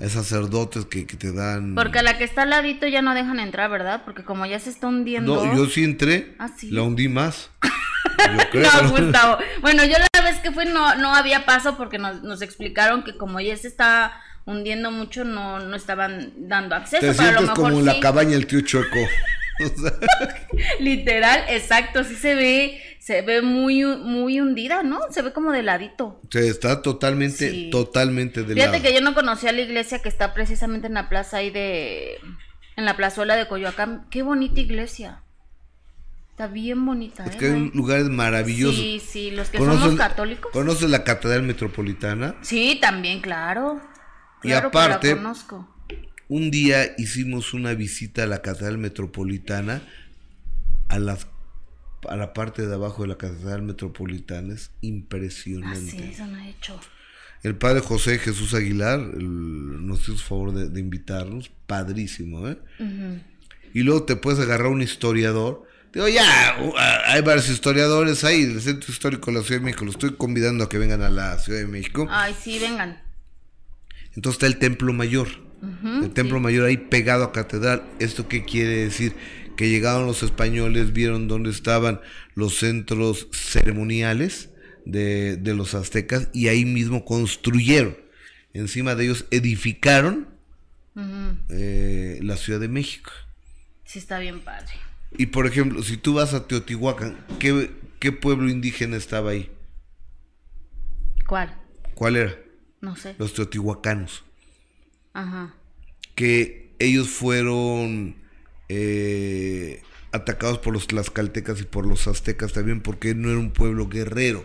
hay 0.00 0.08
sacerdotes 0.08 0.84
que, 0.84 1.06
que 1.06 1.16
te 1.16 1.32
dan 1.32 1.74
Porque 1.74 1.98
a 1.98 2.02
la 2.02 2.16
que 2.18 2.24
está 2.24 2.42
al 2.42 2.50
ladito 2.50 2.86
ya 2.88 3.02
no 3.02 3.14
dejan 3.14 3.38
entrar, 3.40 3.70
¿verdad? 3.70 4.02
Porque 4.04 4.24
como 4.24 4.46
ya 4.46 4.58
se 4.58 4.70
está 4.70 4.88
hundiendo. 4.88 5.44
No, 5.44 5.56
yo 5.56 5.66
sí 5.66 5.84
entré, 5.84 6.34
Ah, 6.38 6.48
¿sí? 6.56 6.70
la 6.70 6.82
hundí 6.82 7.08
más. 7.08 7.50
Yo 8.18 8.50
creo. 8.50 8.70
No, 8.82 8.90
Gustavo. 8.90 9.38
Bueno, 9.62 9.82
yo 9.84 9.94
la 10.14 10.22
vez 10.22 10.38
que 10.40 10.50
fui 10.52 10.66
no, 10.66 10.94
no 10.96 11.14
había 11.14 11.46
paso 11.46 11.76
porque 11.78 11.98
nos, 11.98 12.22
nos 12.22 12.42
explicaron 12.42 13.02
que 13.02 13.16
como 13.16 13.40
ya 13.40 13.56
se 13.56 13.66
está 13.68 14.12
hundiendo 14.46 14.90
mucho, 14.90 15.24
no, 15.24 15.60
no 15.60 15.76
estaban 15.76 16.32
dando 16.36 16.74
acceso. 16.76 17.00
Te 17.00 17.12
pero 17.12 17.12
a 17.12 17.14
lo 17.32 17.38
sientes 17.38 17.40
mejor 17.42 17.56
como 17.56 17.78
en 17.80 17.86
la 17.86 17.94
sí. 17.94 18.00
cabaña 18.00 18.34
el 18.36 18.46
tío 18.46 18.60
Chueco. 18.62 18.98
Literal, 20.80 21.44
exacto, 21.48 22.04
sí 22.04 22.14
se 22.16 22.34
ve, 22.34 22.80
se 22.98 23.22
ve 23.22 23.42
muy, 23.42 23.84
muy 23.84 24.40
hundida, 24.40 24.82
¿no? 24.82 25.00
Se 25.10 25.22
ve 25.22 25.32
como 25.32 25.52
de 25.52 25.62
ladito. 25.62 26.20
se 26.30 26.48
está 26.48 26.82
totalmente, 26.82 27.50
Sí. 27.50 27.68
totalmente 27.70 28.42
de 28.42 28.54
Fíjate 28.54 28.72
lado. 28.78 28.82
que 28.82 28.94
yo 28.94 29.00
no 29.00 29.14
conocía 29.14 29.52
la 29.52 29.60
iglesia 29.60 29.98
que 30.00 30.08
está 30.08 30.32
precisamente 30.34 30.86
en 30.86 30.94
la 30.94 31.08
plaza 31.08 31.38
ahí 31.38 31.50
de, 31.50 32.18
en 32.76 32.84
la 32.84 32.96
plazuela 32.96 33.36
de 33.36 33.46
Coyoacán. 33.48 34.06
Qué 34.10 34.22
bonita 34.22 34.60
iglesia. 34.60 35.20
Está 36.30 36.46
bien 36.46 36.86
bonita, 36.86 37.26
Es 37.26 37.34
¿eh? 37.34 37.38
que 37.38 37.44
hay 37.46 37.52
un- 37.52 37.70
lugares 37.74 38.08
maravillosos. 38.08 38.76
Sí, 38.76 38.98
sí, 39.06 39.30
los 39.30 39.50
que 39.50 39.58
¿Conoces- 39.58 39.80
somos 39.82 39.96
católicos. 39.96 40.50
¿Conoces 40.52 40.88
la 40.88 41.04
Catedral 41.04 41.42
Metropolitana? 41.42 42.36
Sí, 42.40 42.78
también, 42.80 43.20
claro. 43.20 43.78
Y 44.42 44.48
Claro 44.48 44.70
que 44.70 44.78
la 44.78 44.84
aparte- 44.84 45.16
conozco. 45.16 45.76
Un 46.28 46.50
día 46.50 46.94
hicimos 46.96 47.54
una 47.54 47.74
visita 47.74 48.22
a 48.22 48.26
la 48.26 48.40
Catedral 48.40 48.78
Metropolitana, 48.78 49.82
a, 50.88 50.98
las, 51.00 51.26
a 52.08 52.16
la 52.16 52.32
parte 52.32 52.66
de 52.66 52.74
abajo 52.74 53.02
de 53.02 53.08
la 53.08 53.18
Catedral 53.18 53.62
Metropolitana. 53.62 54.54
Es 54.54 54.70
impresionante. 54.80 55.90
sí, 55.90 55.98
eso 56.14 56.26
no 56.26 56.38
he 56.38 56.50
hecho. 56.50 56.78
El 57.42 57.56
padre 57.56 57.80
José 57.80 58.18
Jesús 58.18 58.54
Aguilar 58.54 59.00
el- 59.00 59.86
nos 59.86 60.02
hizo 60.08 60.18
favor 60.18 60.52
de, 60.52 60.68
de 60.68 60.78
invitarnos. 60.80 61.50
Padrísimo, 61.66 62.46
¿eh? 62.48 62.58
Y 63.74 63.82
luego 63.82 64.04
te 64.04 64.14
puedes 64.16 64.38
agarrar 64.40 64.68
un 64.68 64.82
historiador. 64.82 65.66
Digo, 65.92 66.06
ya, 66.08 66.56
hay 67.06 67.22
varios 67.22 67.48
historiadores 67.48 68.22
ahí. 68.24 68.42
El 68.42 68.60
Centro 68.60 68.92
Histórico 68.92 69.32
de 69.32 69.38
la 69.38 69.42
Ciudad 69.44 69.60
de 69.60 69.64
México. 69.64 69.84
Lo 69.84 69.90
estoy 69.90 70.14
convidando 70.14 70.62
a 70.64 70.68
que 70.68 70.78
vengan 70.78 71.02
a 71.02 71.10
la 71.10 71.36
Ciudad 71.38 71.58
de 71.60 71.66
México. 71.66 72.06
Ay, 72.10 72.36
sí, 72.40 72.58
vengan. 72.60 73.00
Entonces 74.20 74.36
está 74.36 74.46
el 74.48 74.58
Templo 74.58 74.92
Mayor. 74.92 75.28
el 76.02 76.10
Templo 76.10 76.40
Mayor 76.40 76.66
ahí 76.66 76.76
pegado 76.76 77.24
a 77.24 77.32
Catedral. 77.32 77.84
¿Esto 78.00 78.28
qué 78.28 78.44
quiere 78.44 78.84
decir? 78.84 79.14
Que 79.56 79.70
llegaron 79.70 80.04
los 80.06 80.22
españoles, 80.22 80.92
vieron 80.92 81.26
dónde 81.26 81.48
estaban 81.48 82.02
los 82.34 82.56
centros 82.58 83.28
ceremoniales 83.32 84.50
de, 84.84 85.38
de 85.38 85.54
los 85.54 85.74
aztecas 85.74 86.28
y 86.34 86.48
ahí 86.48 86.66
mismo 86.66 87.06
construyeron. 87.06 87.96
Encima 88.52 88.94
de 88.94 89.04
ellos 89.04 89.24
edificaron 89.30 90.28
eh, 91.48 92.18
la 92.20 92.36
Ciudad 92.36 92.60
de 92.60 92.68
México. 92.68 93.10
Sí, 93.86 94.00
está 94.00 94.18
bien 94.18 94.40
padre. 94.40 94.74
Y 95.16 95.28
por 95.28 95.46
ejemplo, 95.46 95.82
si 95.82 95.96
tú 95.96 96.12
vas 96.12 96.34
a 96.34 96.46
Teotihuacán, 96.46 97.16
¿qué, 97.38 97.70
qué 97.98 98.12
pueblo 98.12 98.50
indígena 98.50 98.98
estaba 98.98 99.30
ahí? 99.30 99.50
¿Cuál? 101.26 101.56
¿Cuál 101.94 102.16
era? 102.16 102.49
No 102.80 102.96
sé. 102.96 103.14
Los 103.18 103.34
teotihuacanos. 103.34 104.24
Ajá. 105.12 105.54
Que 106.14 106.70
ellos 106.78 107.08
fueron 107.08 108.16
eh, 108.68 109.82
atacados 110.12 110.58
por 110.58 110.72
los 110.72 110.86
tlaxcaltecas 110.86 111.60
y 111.60 111.64
por 111.64 111.86
los 111.86 112.06
aztecas 112.08 112.52
también, 112.52 112.80
porque 112.80 113.14
no 113.14 113.30
era 113.30 113.38
un 113.38 113.50
pueblo 113.52 113.88
guerrero. 113.88 114.44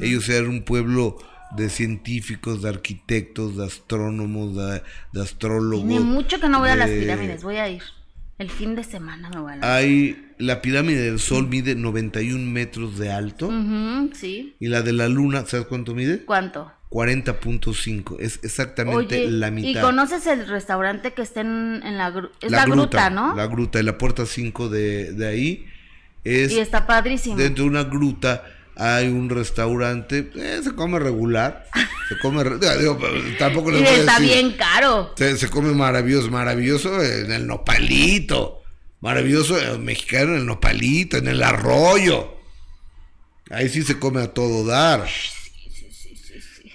Ellos 0.00 0.28
eran 0.28 0.50
un 0.50 0.62
pueblo 0.62 1.18
de 1.56 1.68
científicos, 1.68 2.62
de 2.62 2.68
arquitectos, 2.68 3.56
de 3.56 3.64
astrónomos, 3.66 4.54
de, 4.56 4.82
de 5.12 5.20
astrólogos. 5.22 5.88
Tiene 5.88 6.04
mucho 6.04 6.38
que 6.40 6.48
no 6.48 6.60
voy 6.60 6.70
a 6.70 6.76
las 6.76 6.88
de- 6.88 7.00
pirámides, 7.00 7.42
voy 7.42 7.56
a 7.56 7.68
ir. 7.68 7.82
El 8.38 8.50
fin 8.50 8.74
de 8.74 8.82
semana 8.84 9.30
me 9.30 9.40
voy 9.40 9.52
a. 9.60 9.76
Hay 9.76 10.26
la 10.38 10.60
pirámide 10.60 11.02
del 11.02 11.20
Sol 11.20 11.46
mide 11.48 11.74
91 11.76 12.50
metros 12.50 12.98
de 12.98 13.12
alto 13.12 13.46
Ujú, 13.48 14.10
sí. 14.14 14.56
y 14.58 14.66
la 14.68 14.82
de 14.82 14.92
la 14.92 15.08
Luna, 15.08 15.44
¿sabes 15.46 15.66
cuánto 15.66 15.94
mide? 15.94 16.24
¿Cuánto? 16.24 16.72
40.5, 16.90 18.16
es 18.20 18.40
exactamente 18.42 18.94
Oye, 19.24 19.30
la 19.30 19.48
¿y 19.48 19.50
mitad. 19.52 19.80
conoces 19.82 20.26
el 20.26 20.46
restaurante 20.48 21.12
que 21.12 21.22
está 21.22 21.40
en, 21.40 21.80
en 21.84 21.98
la, 21.98 22.12
gru- 22.12 22.30
es 22.40 22.50
la, 22.50 22.64
gruta, 22.66 23.10
¿no? 23.10 23.34
La 23.34 23.46
gruta, 23.46 23.80
y 23.80 23.82
la 23.82 23.98
puerta 23.98 24.26
5 24.26 24.68
de, 24.68 25.12
de 25.12 25.26
ahí 25.26 25.66
es 26.24 26.52
Y 26.52 26.58
está 26.60 26.86
padrísimo. 26.86 27.36
dentro 27.36 27.64
de 27.64 27.70
una 27.70 27.84
gruta 27.84 28.44
hay 28.76 29.08
un 29.08 29.30
restaurante, 29.30 30.30
eh, 30.34 30.60
se 30.64 30.74
come 30.74 30.98
regular, 30.98 31.66
se 32.08 32.18
come, 32.18 32.42
digo, 32.44 32.98
tampoco 33.38 33.70
les 33.70 33.80
Y 33.80 33.84
voy 33.84 33.92
a 33.94 33.96
está 33.98 34.18
decir, 34.18 34.34
bien 34.34 34.52
caro. 34.56 35.12
Se, 35.16 35.36
se 35.36 35.48
come 35.48 35.72
maravilloso, 35.72 36.30
maravilloso 36.30 37.02
en 37.02 37.30
el 37.30 37.46
nopalito, 37.46 38.62
maravilloso 39.00 39.60
el 39.60 39.78
mexicano 39.78 40.32
en 40.32 40.38
el 40.40 40.46
nopalito, 40.46 41.16
en 41.16 41.28
el 41.28 41.42
arroyo. 41.42 42.34
Ahí 43.50 43.68
sí 43.68 43.82
se 43.82 43.98
come 43.98 44.22
a 44.22 44.32
todo 44.32 44.64
dar. 44.66 45.06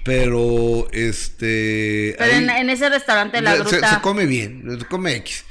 Pero 0.06 0.88
este 0.92 2.16
Pero 2.18 2.32
en, 2.32 2.70
ese 2.70 2.90
restaurante 2.90 3.38
de 3.38 3.42
la 3.44 3.54
se- 3.58 3.60
gruta... 3.60 3.96
Se, 3.96 4.02
come 4.02 4.26
bien, 4.26 4.64
se 4.80 4.86
come 4.86 5.16
X. 5.18 5.46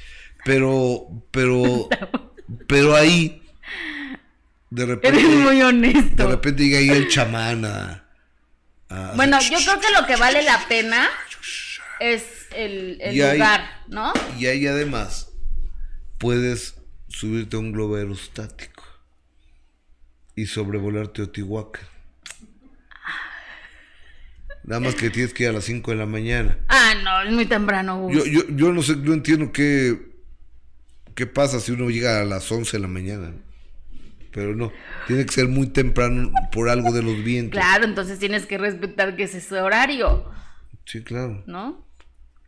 Pero, 0.44 1.06
pero, 1.30 1.88
pero 2.66 2.96
ahí, 2.96 3.42
de 4.70 4.86
repente, 4.86 5.18
Eres 5.20 5.30
muy 5.36 5.56
de 5.56 5.64
honesto. 5.64 6.28
repente 6.30 6.62
llega 6.64 6.78
ahí 6.78 6.90
el 6.90 7.08
chamán 7.08 7.64
a, 7.64 8.04
a- 8.88 9.12
Bueno, 9.16 9.38
yo 9.40 9.58
creo 9.58 9.80
que 9.80 9.90
lo 9.98 10.06
que 10.06 10.16
vale 10.16 10.42
la 10.42 10.66
pena 10.68 11.08
es 12.00 12.24
el, 12.54 12.98
el 13.00 13.16
Y 13.16 13.20
lugar, 13.20 13.82
¿no? 13.88 14.12
y 14.38 14.46
ahí 14.46 14.66
además 14.66 15.30
puedes 16.18 16.74
subirte 17.08 17.56
a 17.56 17.60
un 17.60 17.72
globo 17.72 17.96
aerostático 17.96 18.84
y 20.36 20.46
sobrevolar 20.46 21.08
Teotihuacán. 21.08 21.86
Nada 24.64 24.80
más 24.80 24.94
que 24.94 25.08
tienes 25.08 25.32
que 25.32 25.44
ir 25.44 25.48
a 25.48 25.52
las 25.52 25.64
5 25.64 25.90
de 25.92 25.96
la 25.96 26.04
mañana. 26.06 26.58
Ah, 26.68 26.92
no, 27.02 27.22
es 27.22 27.32
muy 27.32 27.46
temprano. 27.46 28.00
Gus. 28.00 28.14
Yo, 28.14 28.26
yo, 28.26 28.42
yo 28.50 28.72
no 28.72 28.82
sé, 28.82 28.96
no 28.96 29.14
entiendo 29.14 29.50
qué, 29.50 29.98
qué 31.14 31.26
pasa 31.26 31.58
si 31.58 31.72
uno 31.72 31.88
llega 31.88 32.20
a 32.20 32.24
las 32.24 32.50
11 32.52 32.76
de 32.76 32.80
la 32.82 32.88
mañana. 32.88 33.32
Pero 34.32 34.54
no, 34.54 34.70
tiene 35.06 35.24
que 35.26 35.32
ser 35.32 35.48
muy 35.48 35.68
temprano 35.68 36.30
por 36.52 36.68
algo 36.68 36.92
de 36.92 37.02
los 37.02 37.22
vientos. 37.24 37.58
Claro, 37.58 37.84
entonces 37.84 38.18
tienes 38.18 38.46
que 38.46 38.58
respetar 38.58 39.16
que 39.16 39.24
ese 39.24 39.38
es 39.38 39.44
su 39.46 39.54
horario, 39.56 40.30
Sí, 40.84 41.02
claro. 41.02 41.42
¿no? 41.46 41.84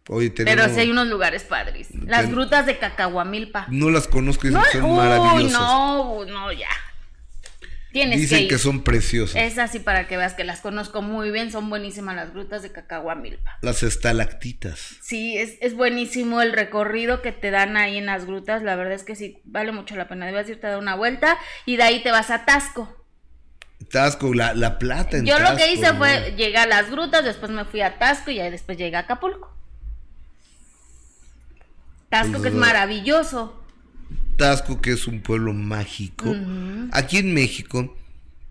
Oye, 0.08 0.30
tenemos, 0.30 0.60
Pero 0.64 0.74
sí 0.74 0.80
hay 0.80 0.90
unos 0.90 1.06
lugares 1.08 1.44
padres. 1.44 1.88
Las 2.06 2.22
Ten- 2.22 2.32
grutas 2.32 2.66
de 2.66 2.78
Cacahuamilpa. 2.78 3.66
no 3.70 3.90
las 3.90 4.08
conozco 4.08 4.48
y 4.48 4.50
No, 4.50 4.62
son 4.72 4.84
uy, 4.84 4.96
maravillosas. 4.96 5.52
no, 5.60 6.24
no, 6.24 6.52
ya. 6.52 6.68
Tienes 7.92 8.20
dicen 8.20 8.38
que 8.38 8.42
ir. 8.44 8.48
que 8.50 8.58
son 8.58 8.84
preciosas. 8.84 9.36
Es 9.42 9.58
así 9.58 9.80
para 9.80 10.06
que 10.06 10.16
veas 10.16 10.34
que 10.34 10.44
las 10.44 10.60
conozco 10.60 11.02
muy 11.02 11.30
bien, 11.32 11.50
son 11.50 11.68
buenísimas 11.68 12.14
las 12.14 12.32
grutas 12.32 12.62
de 12.62 12.70
Cacahuamilpa. 12.70 13.58
Las 13.62 13.82
estalactitas. 13.82 14.96
Sí, 15.00 15.36
es, 15.36 15.54
es 15.60 15.74
buenísimo 15.74 16.40
el 16.40 16.52
recorrido 16.52 17.20
que 17.20 17.32
te 17.32 17.50
dan 17.50 17.76
ahí 17.76 17.96
en 17.98 18.06
las 18.06 18.26
grutas, 18.26 18.62
la 18.62 18.76
verdad 18.76 18.94
es 18.94 19.02
que 19.02 19.16
sí, 19.16 19.40
vale 19.44 19.72
mucho 19.72 19.96
la 19.96 20.06
pena, 20.06 20.26
debes 20.26 20.48
irte 20.48 20.66
a 20.68 20.70
dar 20.70 20.78
una 20.78 20.94
vuelta 20.94 21.36
y 21.66 21.76
de 21.76 21.82
ahí 21.82 22.02
te 22.02 22.12
vas 22.12 22.30
a 22.30 22.44
Tasco. 22.44 22.96
Tasco, 23.90 24.34
la, 24.34 24.54
la 24.54 24.78
plata 24.78 25.16
en 25.16 25.26
Yo 25.26 25.38
lo 25.40 25.56
que 25.56 25.72
hice 25.72 25.92
¿no? 25.92 25.98
fue, 25.98 26.34
llegué 26.36 26.58
a 26.58 26.66
las 26.66 26.90
grutas, 26.90 27.24
después 27.24 27.50
me 27.50 27.64
fui 27.64 27.80
a 27.80 27.98
Tasco 27.98 28.30
y 28.30 28.38
ahí 28.38 28.50
después 28.50 28.78
llegué 28.78 28.94
a 28.96 29.00
Acapulco. 29.00 29.52
Tasco 32.08 32.32
Pues, 32.32 32.42
que 32.42 32.48
es 32.48 32.54
¿verdad? 32.54 32.66
maravilloso. 32.68 33.59
Tasco, 34.40 34.80
que 34.80 34.92
es 34.92 35.06
un 35.06 35.20
pueblo 35.20 35.52
mágico. 35.52 36.34
Aquí 36.92 37.18
en 37.18 37.34
México, 37.34 37.94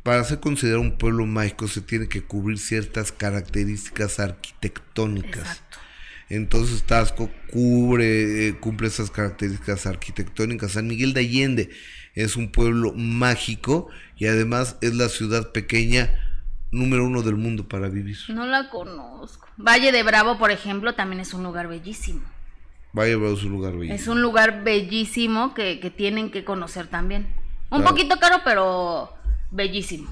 para 0.03 0.23
ser 0.23 0.39
considerado 0.39 0.81
un 0.81 0.99
pueblo 0.99 1.25
mágico, 1.25 1.67
se 1.67 1.81
tiene 1.81 2.07
que 2.07 2.21
cubrir 2.21 2.59
ciertas 2.59 3.11
características 3.11 4.19
arquitectónicas. 4.19 5.41
Exacto. 5.41 5.77
Entonces 6.29 6.83
Tasco 6.83 7.31
cubre, 7.51 8.49
eh, 8.49 8.55
cumple 8.59 8.87
esas 8.87 9.09
características 9.09 9.87
arquitectónicas. 9.87 10.73
San 10.73 10.85
Miguel 10.85 11.15
de 11.15 11.21
Allende 11.21 11.69
es 12.13 12.35
un 12.35 12.51
pueblo 12.51 12.93
mágico 12.93 13.89
y 14.15 14.27
además 14.27 14.77
es 14.81 14.93
la 14.93 15.09
ciudad 15.09 15.51
pequeña 15.51 16.11
número 16.71 17.03
uno 17.03 17.23
del 17.23 17.35
mundo 17.35 17.67
para 17.67 17.89
vivir. 17.89 18.19
No 18.27 18.45
la 18.45 18.69
conozco. 18.69 19.47
Valle 19.57 19.91
de 19.91 20.03
Bravo, 20.03 20.37
por 20.37 20.51
ejemplo, 20.51 20.93
también 20.93 21.19
es 21.19 21.33
un 21.33 21.41
lugar 21.41 21.67
bellísimo. 21.67 22.21
Valle 22.93 23.15
Bravo 23.15 23.35
es 23.35 23.43
un 23.43 23.51
lugar 23.51 23.77
bello. 23.77 23.93
Es 23.93 24.07
un 24.07 24.21
lugar 24.21 24.63
bellísimo 24.63 25.53
que, 25.53 25.79
que 25.79 25.89
tienen 25.91 26.31
que 26.31 26.43
conocer 26.43 26.87
también. 26.87 27.27
Un 27.69 27.79
Claro. 27.81 27.95
poquito 27.95 28.17
caro, 28.19 28.37
pero 28.43 29.13
bellísimo. 29.51 30.09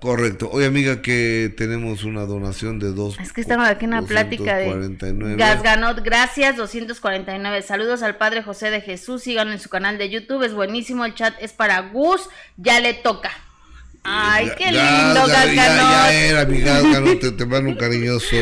Correcto. 0.00 0.48
Oye, 0.52 0.66
amiga, 0.66 1.02
que 1.02 1.52
tenemos 1.56 2.04
una 2.04 2.22
donación 2.22 2.78
de 2.78 2.92
dos. 2.92 3.18
Es 3.18 3.32
que 3.32 3.40
estamos 3.40 3.66
aquí 3.68 3.84
en 3.84 3.94
una 3.94 4.02
plática 4.02 4.56
de 4.56 4.66
249. 4.66 5.36
Gasganot. 5.36 6.02
Gracias, 6.04 6.56
249. 6.56 7.62
Saludos 7.62 8.02
al 8.04 8.16
Padre 8.16 8.44
José 8.44 8.70
de 8.70 8.80
Jesús. 8.80 9.24
Síganlo 9.24 9.52
en 9.52 9.58
su 9.58 9.68
canal 9.68 9.98
de 9.98 10.08
YouTube. 10.08 10.44
Es 10.44 10.54
buenísimo. 10.54 11.04
El 11.04 11.14
chat 11.14 11.34
es 11.40 11.52
para 11.52 11.80
Gus. 11.80 12.28
Ya 12.56 12.78
le 12.78 12.94
toca. 12.94 13.30
Ay, 14.04 14.50
qué 14.56 14.66
lindo, 14.66 15.26
ya, 15.26 15.44
ya, 15.46 15.54
ya 15.54 15.64
Gasganot. 15.66 16.12
era, 16.12 16.44
mi 16.46 16.60
Gasganot, 16.60 17.18
te, 17.20 17.32
te 17.32 17.44
mando 17.44 17.70
un 17.70 17.76
cariñoso, 17.76 18.36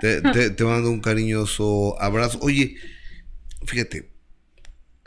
te, 0.00 0.20
te- 0.20 0.50
te 0.50 0.64
mando 0.64 0.90
un 0.90 1.00
cariñoso 1.00 2.00
abrazo. 2.00 2.38
Oye, 2.42 2.76
fíjate, 3.66 4.10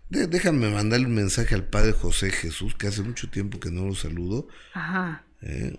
de- 0.09 0.27
déjame 0.27 0.69
mandarle 0.69 1.05
un 1.07 1.15
mensaje 1.15 1.55
al 1.55 1.65
Padre 1.65 1.91
José 1.93 2.29
Jesús, 2.31 2.75
que 2.75 2.87
hace 2.87 3.01
mucho 3.01 3.29
tiempo 3.29 3.59
que 3.59 3.71
no 3.71 3.85
lo 3.87 3.95
saludo. 3.95 4.47
Ajá. 4.73 5.23
Eh, 5.41 5.77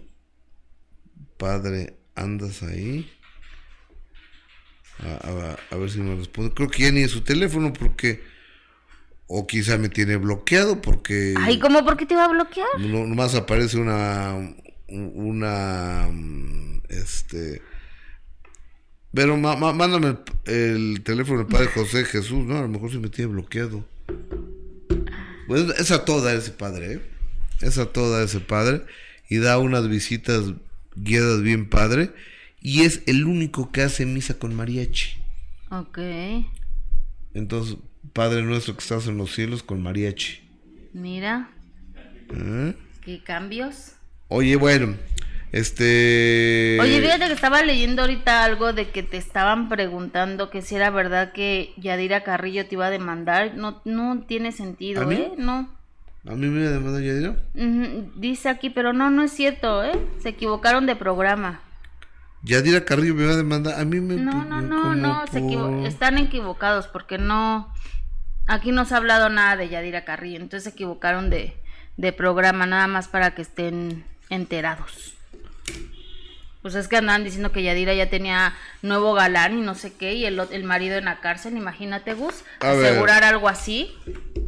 Padre, 1.37 1.97
¿andas 2.15 2.63
ahí? 2.63 3.11
A, 5.01 5.29
a- 5.29 5.59
a 5.71 5.77
ver 5.77 5.91
si 5.91 6.01
me 6.01 6.17
responde. 6.17 6.53
Creo 6.55 6.69
que 6.69 6.83
ya 6.83 6.91
ni 6.93 7.01
es 7.03 7.11
su 7.11 7.23
teléfono 7.23 7.73
porque... 7.73 8.23
O 9.31 9.47
quizá 9.47 9.77
me 9.77 9.91
tiene 9.91 10.17
bloqueado 10.17 10.81
porque... 10.81 11.35
Ay, 11.39 11.59
¿cómo? 11.59 11.85
¿Por 11.85 11.99
qué 11.99 12.07
te 12.07 12.15
iba 12.15 12.25
a 12.25 12.29
bloquear? 12.29 12.67
No, 12.79 13.07
nomás 13.07 13.35
aparece 13.35 13.77
una. 13.77 14.55
Una. 14.89 16.09
mm, 16.11 16.81
Este. 16.89 17.61
Pero 19.19 19.37
mándame 19.37 20.17
el, 20.45 20.55
el 20.55 21.03
teléfono 21.03 21.39
del 21.39 21.49
Padre 21.49 21.67
José 21.67 22.05
Jesús, 22.05 22.47
¿no? 22.47 22.57
A 22.57 22.63
lo 22.63 22.69
mejor 22.69 22.93
se 22.93 23.01
me 23.01 23.09
tiene 23.09 23.33
bloqueado. 23.33 23.85
Pues 25.49 25.63
es 25.77 25.91
a 25.91 26.05
toda 26.05 26.33
ese 26.35 26.53
padre, 26.53 26.93
¿eh? 26.93 27.01
Es 27.61 27.79
a 27.79 27.87
toda 27.87 28.23
ese 28.23 28.39
padre. 28.39 28.83
Y 29.29 29.39
da 29.39 29.59
unas 29.59 29.89
visitas 29.89 30.45
guiadas 30.95 31.43
bien 31.43 31.69
padre. 31.69 32.13
Y 32.61 32.83
es 32.83 33.03
el 33.07 33.25
único 33.25 33.73
que 33.73 33.83
hace 33.83 34.07
misa 34.07 34.39
con 34.39 34.55
mariachi. 34.55 35.17
Ok. 35.73 35.99
Entonces, 37.35 37.77
Padre 38.13 38.45
nuestro 38.45 38.75
que 38.77 38.83
estás 38.83 39.09
en 39.09 39.17
los 39.17 39.35
cielos 39.35 39.65
con 39.65 39.83
mariachi. 39.83 40.49
Mira, 40.93 41.51
¿Eh? 42.33 42.73
qué 43.05 43.21
cambios. 43.25 43.95
Oye, 44.29 44.55
bueno, 44.55 44.95
este... 45.53 46.79
Oye, 46.81 47.01
fíjate 47.01 47.27
que 47.27 47.33
estaba 47.33 47.63
leyendo 47.63 48.03
ahorita 48.03 48.45
algo 48.45 48.73
de 48.73 48.91
que 48.91 49.03
te 49.03 49.17
estaban 49.17 49.69
preguntando 49.69 50.51
que 50.51 50.63
si 50.63 50.77
era 50.77 50.91
verdad 50.91 51.33
que 51.33 51.73
Yadira 51.77 52.23
Carrillo 52.23 52.67
te 52.67 52.75
iba 52.75 52.87
a 52.87 52.91
demandar. 52.91 53.55
No, 53.55 53.81
no 53.85 54.21
tiene 54.27 54.53
sentido, 54.53 55.03
¿A 55.03 55.07
mí? 55.07 55.15
¿eh? 55.17 55.33
No. 55.37 55.69
¿A 56.27 56.33
mí 56.35 56.47
me 56.49 56.61
demanda 56.69 57.01
Yadira? 57.01 57.37
Ujú, 57.55 58.13
Dice 58.17 58.49
aquí, 58.49 58.71
pero 58.71 58.93
no, 58.93 59.11
no 59.11 59.23
es 59.23 59.33
cierto, 59.33 59.83
¿eh? 59.85 59.93
Se 60.23 60.31
equivocaron 60.31 60.85
de 60.87 60.97
programa. 60.97 61.61
Yadira 62.43 62.85
Carrillo 62.85 63.15
me 63.15 63.27
va 63.27 63.33
a 63.33 63.37
demandar. 63.37 63.81
A 63.81 63.85
mí 63.85 64.01
me... 64.01 64.17
No, 64.17 64.45
no, 64.45 64.61
no, 64.61 64.95
no, 64.95 65.27
se 65.27 65.41
equivo- 65.41 65.87
están 65.87 66.19
equivocados 66.19 66.87
porque 66.87 67.19
no, 67.19 67.73
aquí 68.47 68.71
no 68.73 68.85
se 68.85 68.95
ha 68.95 68.99
hablado 68.99 69.29
nada 69.29 69.57
de 69.57 69.69
Yadira 69.69 70.05
Carrillo, 70.05 70.37
entonces 70.37 70.65
se 70.65 70.71
equivocaron 70.71 71.31
de, 71.31 71.57
de 71.97 72.13
programa, 72.13 72.67
nada 72.67 72.87
más 72.87 73.09
para 73.09 73.35
que 73.35 73.43
estén 73.43 74.05
enterados. 74.31 75.15
Pues 76.69 76.77
es 76.77 76.89
que 76.89 76.99
andaban 76.99 77.25
diciendo 77.25 77.51
que 77.51 77.63
Yadira 77.63 77.95
ya 77.95 78.11
tenía 78.11 78.53
nuevo 78.83 79.15
galán 79.15 79.57
y 79.57 79.63
no 79.63 79.75
sé 79.75 79.95
qué, 79.95 80.13
y 80.13 80.27
el, 80.27 80.39
el 80.51 80.65
marido 80.65 80.99
en 80.99 81.07
la 81.07 81.19
cárcel, 81.21 81.57
imagínate, 81.57 82.13
Gus, 82.13 82.45
A 82.61 82.75
ver. 82.75 82.89
asegurar 82.93 83.25
algo 83.25 83.49
así. 83.49 83.91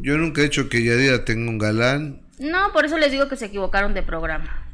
Yo 0.01 0.19
nunca 0.19 0.41
he 0.41 0.45
hecho 0.45 0.69
que 0.69 0.83
Yadira 0.83 1.25
tenga 1.25 1.49
un 1.49 1.57
galán. 1.57 2.21
No, 2.37 2.71
por 2.73 2.85
eso 2.85 2.99
les 2.99 3.11
digo 3.11 3.27
que 3.27 3.37
se 3.37 3.45
equivocaron 3.47 3.95
de 3.95 4.03
programa. 4.03 4.67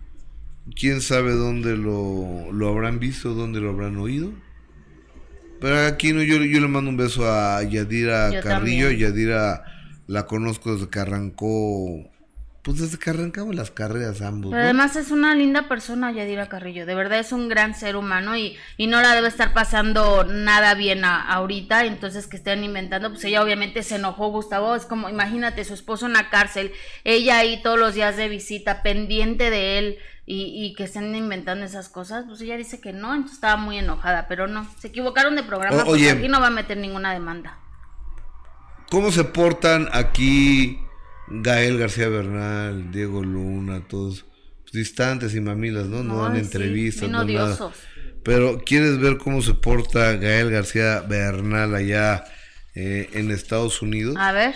¿Quién 0.77 0.99
sabe 0.99 1.31
dónde 1.35 1.77
lo, 1.77 2.51
lo 2.51 2.67
habrán 2.67 2.99
visto, 2.99 3.33
dónde 3.33 3.61
lo 3.61 3.69
habrán 3.69 3.95
oído? 3.95 4.33
Pero 5.61 5.85
aquí 5.87 6.11
no, 6.11 6.21
yo, 6.21 6.35
yo 6.43 6.59
le 6.59 6.67
mando 6.67 6.89
un 6.89 6.97
beso 6.97 7.31
a 7.31 7.63
Yadira 7.63 8.29
Yo 8.29 8.41
Carrillo. 8.41 8.87
también. 8.87 8.97
Yadira 8.97 9.63
la 10.07 10.25
conozco 10.25 10.73
desde 10.75 10.89
que 10.89 10.99
arrancó... 10.99 12.09
Pues 12.67 12.79
desde 12.79 12.99
que 12.99 13.11
arrancamos 13.11 13.55
las 13.55 13.71
carreras 13.71 14.21
ambos, 14.21 14.51
Pero 14.51 14.57
¿no? 14.61 14.63
además 14.65 14.97
es 14.97 15.09
una 15.11 15.33
linda 15.33 15.69
persona, 15.69 16.11
Yadira 16.11 16.49
Carrillo. 16.49 16.85
De 16.85 16.95
verdad 16.95 17.17
es 17.19 17.31
un 17.31 17.47
gran 17.47 17.73
ser 17.73 17.95
humano 17.95 18.35
y, 18.35 18.57
y 18.75 18.87
no 18.87 19.01
la 19.01 19.15
debe 19.15 19.29
estar 19.29 19.53
pasando 19.53 20.25
nada 20.25 20.73
bien 20.73 21.05
a- 21.05 21.21
ahorita. 21.31 21.85
Entonces 21.85 22.27
que 22.27 22.35
estén 22.35 22.65
inventando, 22.65 23.09
pues 23.09 23.23
ella 23.23 23.41
obviamente 23.41 23.83
se 23.83 23.95
enojó, 23.95 24.31
Gustavo. 24.31 24.75
Es 24.75 24.85
como, 24.85 25.07
imagínate, 25.07 25.63
su 25.63 25.73
esposo 25.73 26.07
en 26.07 26.13
la 26.13 26.29
cárcel, 26.29 26.73
ella 27.05 27.37
ahí 27.37 27.61
todos 27.63 27.79
los 27.79 27.93
días 27.93 28.17
de 28.17 28.27
visita, 28.27 28.83
pendiente 28.83 29.49
de 29.49 29.79
él 29.79 29.97
y, 30.25 30.51
y 30.53 30.73
que 30.75 30.83
estén 30.83 31.15
inventando 31.15 31.65
esas 31.65 31.87
cosas. 31.87 32.25
Pues 32.27 32.41
ella 32.41 32.57
dice 32.57 32.81
que 32.81 32.91
no, 32.91 33.13
entonces 33.13 33.35
estaba 33.35 33.55
muy 33.55 33.77
enojada, 33.77 34.27
pero 34.27 34.47
no. 34.47 34.69
Se 34.79 34.87
equivocaron 34.89 35.37
de 35.37 35.43
programa 35.43 35.83
O- 35.83 35.85
porque 35.85 36.01
oye. 36.01 36.11
aquí 36.11 36.27
no 36.27 36.41
va 36.41 36.47
a 36.47 36.49
meter 36.49 36.75
ninguna 36.75 37.13
demanda. 37.13 37.59
¿Cómo 38.89 39.09
se 39.11 39.23
portan 39.23 39.87
aquí 39.93 40.81
Gael 41.29 41.77
García 41.77 42.07
Bernal, 42.09 42.91
Diego 42.91 43.23
Luna, 43.23 43.81
todos 43.87 44.25
distantes 44.73 45.33
y 45.35 45.41
mamilas, 45.41 45.85
¿no? 45.87 46.03
No 46.03 46.23
dan 46.23 46.33
Ay, 46.33 46.39
entrevistas, 46.41 47.09
no 47.09 47.23
nada. 47.23 47.57
Pero 48.23 48.59
¿quieres 48.65 48.99
ver 48.99 49.17
cómo 49.17 49.41
se 49.41 49.53
porta 49.53 50.13
Gael 50.13 50.51
García 50.51 51.01
Bernal 51.01 51.73
allá 51.75 52.25
eh, 52.75 53.09
en 53.13 53.31
Estados 53.31 53.81
Unidos? 53.81 54.15
A 54.17 54.31
ver, 54.33 54.55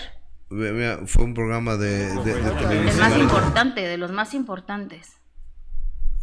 mira, 0.49 0.99
fue 1.05 1.23
un 1.25 1.33
programa 1.33 1.77
de, 1.77 2.07
de- 2.07 2.23
de 2.23 2.31
el 2.33 2.43
más 2.43 2.57
televisión. 2.61 3.21
importante, 3.21 3.81
de 3.81 3.97
los 3.97 4.11
más 4.11 4.33
importantes. 4.33 5.07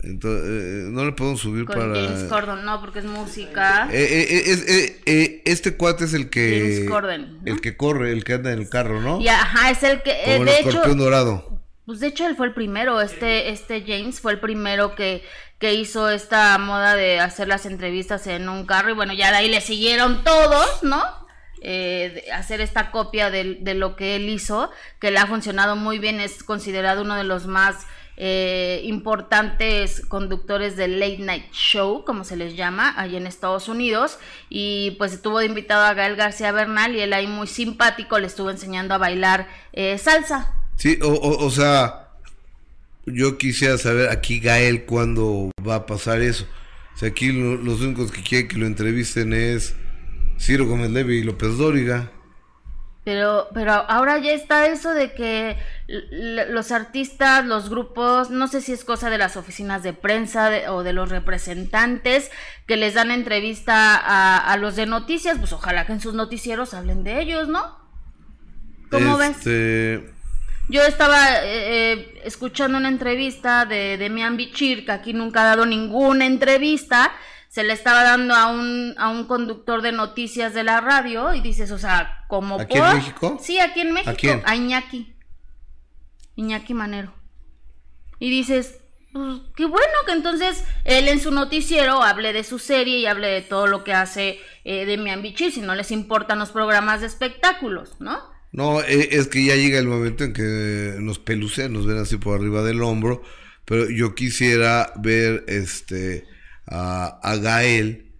Entonces, 0.02 0.44
eh, 0.46 0.88
no 0.90 1.04
le 1.04 1.12
podemos 1.12 1.40
subir 1.40 1.64
Con 1.64 1.76
para... 1.76 1.94
James 1.94 2.24
Corden, 2.24 2.64
no, 2.64 2.80
porque 2.80 3.00
es 3.00 3.04
música. 3.04 3.88
Eh, 3.92 4.02
eh, 4.02 4.26
eh, 4.30 4.42
es- 4.46 4.68
eh, 4.68 5.00
eh, 5.06 5.42
este 5.44 5.76
cuate 5.76 6.04
es 6.04 6.14
el 6.14 6.30
que... 6.30 6.60
James 6.76 6.88
Corden, 6.90 7.34
¿no? 7.34 7.40
El 7.52 7.60
que 7.60 7.76
corre, 7.76 8.12
el 8.12 8.22
que 8.24 8.34
anda 8.34 8.52
en 8.52 8.60
el 8.60 8.68
carro, 8.68 9.00
¿no? 9.00 9.20
Y 9.20 9.28
ajá, 9.28 9.70
es 9.70 9.82
el 9.82 10.02
que, 10.02 10.10
eh, 10.12 10.22
Como 10.36 10.36
el 10.42 10.44
de 10.46 10.58
hecho, 10.58 10.68
escorpión 10.68 10.98
dorado. 10.98 11.60
pues 11.84 11.98
de 12.00 12.06
hecho 12.06 12.26
él 12.28 12.36
fue 12.36 12.46
el 12.46 12.54
primero, 12.54 13.00
este, 13.00 13.50
este 13.50 13.82
James 13.86 14.20
fue 14.20 14.32
el 14.32 14.40
primero 14.40 14.94
que, 14.94 15.24
que 15.58 15.74
hizo 15.74 16.08
esta 16.10 16.56
moda 16.58 16.94
de 16.94 17.18
hacer 17.18 17.48
las 17.48 17.66
entrevistas 17.66 18.26
en 18.28 18.48
un 18.48 18.66
carro 18.66 18.90
y 18.90 18.94
bueno, 18.94 19.14
ya 19.14 19.30
de 19.32 19.38
ahí 19.38 19.48
le 19.48 19.60
siguieron 19.60 20.22
todos, 20.22 20.84
¿no? 20.84 21.02
Eh, 21.60 22.22
hacer 22.32 22.60
esta 22.60 22.92
copia 22.92 23.30
de, 23.30 23.56
de 23.60 23.74
lo 23.74 23.96
que 23.96 24.14
él 24.14 24.28
hizo, 24.28 24.70
que 25.00 25.10
le 25.10 25.18
ha 25.18 25.26
funcionado 25.26 25.74
muy 25.74 25.98
bien, 25.98 26.20
es 26.20 26.44
considerado 26.44 27.02
uno 27.02 27.16
de 27.16 27.24
los 27.24 27.48
más 27.48 27.74
eh, 28.20 28.80
importantes 28.84 30.02
conductores 30.06 30.76
del 30.76 30.98
late 30.98 31.18
night 31.18 31.52
show, 31.52 32.04
como 32.04 32.24
se 32.24 32.36
les 32.36 32.56
llama, 32.56 32.92
allí 32.96 33.16
en 33.16 33.28
Estados 33.28 33.68
Unidos, 33.68 34.18
y 34.50 34.96
pues 34.98 35.12
estuvo 35.12 35.38
de 35.38 35.46
invitado 35.46 35.84
a 35.84 35.94
Gael 35.94 36.16
García 36.16 36.50
Bernal 36.50 36.96
y 36.96 37.00
él 37.00 37.12
ahí 37.12 37.28
muy 37.28 37.46
simpático 37.46 38.18
le 38.18 38.26
estuvo 38.26 38.50
enseñando 38.50 38.92
a 38.94 38.98
bailar 38.98 39.46
eh, 39.72 39.98
salsa. 39.98 40.52
Sí, 40.76 40.98
o, 41.00 41.08
o, 41.08 41.46
o 41.46 41.50
sea, 41.50 42.08
yo 43.06 43.38
quisiera 43.38 43.78
saber 43.78 44.10
aquí 44.10 44.40
Gael 44.40 44.84
cuándo 44.84 45.50
va 45.66 45.76
a 45.76 45.86
pasar 45.86 46.20
eso. 46.20 46.44
O 46.94 46.98
sea, 46.98 47.10
aquí 47.10 47.30
lo- 47.30 47.56
los 47.56 47.80
únicos 47.80 48.10
que 48.10 48.22
quieren 48.24 48.48
que 48.48 48.56
lo 48.56 48.66
entrevisten 48.66 49.32
es 49.32 49.76
Ciro 50.40 50.66
Gómez 50.66 50.90
Levy 50.90 51.18
y 51.18 51.22
López 51.22 51.56
Dóriga. 51.56 52.10
Pero, 53.04 53.48
pero 53.54 53.72
ahora 53.72 54.18
ya 54.18 54.32
está 54.32 54.66
eso 54.66 54.92
de 54.92 55.14
que 55.14 55.56
los 55.88 56.70
artistas, 56.70 57.46
los 57.46 57.70
grupos, 57.70 58.28
no 58.28 58.46
sé 58.46 58.60
si 58.60 58.72
es 58.72 58.84
cosa 58.84 59.08
de 59.08 59.16
las 59.16 59.38
oficinas 59.38 59.82
de 59.82 59.94
prensa 59.94 60.50
de- 60.50 60.68
o 60.68 60.82
de 60.82 60.92
los 60.92 61.08
representantes 61.08 62.30
que 62.66 62.76
les 62.76 62.92
dan 62.92 63.10
entrevista 63.10 63.96
a, 63.96 64.36
a 64.36 64.56
los 64.58 64.76
de 64.76 64.84
noticias, 64.84 65.38
pues 65.38 65.52
ojalá 65.54 65.86
que 65.86 65.92
en 65.92 66.00
sus 66.00 66.12
noticieros 66.12 66.74
hablen 66.74 67.04
de 67.04 67.20
ellos, 67.22 67.48
¿no? 67.48 67.78
¿Cómo 68.90 69.16
ves? 69.16 69.38
este, 69.38 70.12
Yo 70.68 70.82
estaba 70.82 71.36
eh, 71.44 71.92
eh, 71.92 72.20
escuchando 72.24 72.76
una 72.76 72.88
entrevista 72.88 73.64
de 73.64 73.96
Demian 73.96 74.36
Bichir, 74.36 74.84
que 74.84 74.92
aquí 74.92 75.14
nunca 75.14 75.40
ha 75.40 75.44
dado 75.44 75.64
ninguna 75.64 76.26
entrevista, 76.26 77.12
se 77.48 77.64
le 77.64 77.72
estaba 77.72 78.02
dando 78.02 78.34
a 78.34 78.48
un, 78.48 78.94
a 78.98 79.08
un 79.08 79.24
conductor 79.24 79.80
de 79.80 79.92
noticias 79.92 80.52
de 80.52 80.64
la 80.64 80.82
radio 80.82 81.32
y 81.32 81.40
dices, 81.40 81.70
o 81.70 81.78
sea, 81.78 82.24
como 82.28 82.60
¿Aquí 82.60 82.76
en 82.76 82.94
México? 82.96 83.38
Sí, 83.42 83.58
aquí 83.58 83.80
en 83.80 83.92
México. 83.92 84.14
quién? 84.18 84.42
A 84.44 84.54
Iñaki. 84.54 85.14
Iñaki 86.38 86.72
Manero. 86.72 87.12
Y 88.20 88.30
dices, 88.30 88.78
pues 89.12 89.40
qué 89.56 89.64
bueno 89.64 89.92
que 90.06 90.12
entonces 90.12 90.64
él 90.84 91.08
en 91.08 91.20
su 91.20 91.32
noticiero 91.32 92.02
hable 92.02 92.32
de 92.32 92.44
su 92.44 92.60
serie 92.60 92.98
y 92.98 93.06
hable 93.06 93.26
de 93.26 93.42
todo 93.42 93.66
lo 93.66 93.82
que 93.82 93.92
hace 93.92 94.38
eh, 94.64 94.86
Demian 94.86 95.20
Bichir, 95.20 95.52
si 95.52 95.60
no 95.60 95.74
les 95.74 95.90
importan 95.90 96.38
los 96.38 96.50
programas 96.50 97.00
de 97.00 97.08
espectáculos, 97.08 98.00
¿no? 98.00 98.20
no, 98.52 98.80
eh, 98.82 99.08
es 99.12 99.26
que 99.26 99.44
ya 99.44 99.56
llega 99.56 99.80
el 99.80 99.88
momento 99.88 100.22
en 100.24 100.32
que 100.32 100.94
nos 101.00 101.18
pelucean, 101.18 101.72
nos 101.72 101.86
ven 101.86 101.98
así 101.98 102.16
por 102.16 102.38
arriba 102.38 102.62
del 102.62 102.82
hombro. 102.82 103.22
pero 103.64 103.90
yo 103.90 104.14
quisiera 104.14 104.92
ver 104.96 105.44
este 105.48 106.24
a, 106.66 107.18
a 107.22 107.36
Gael 107.36 108.12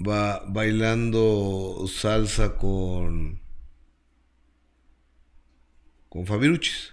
va 0.00 0.42
bailando 0.48 1.84
salsa 1.86 2.56
con 2.56 3.40
con 6.08 6.26
Fabiruchis. 6.26 6.91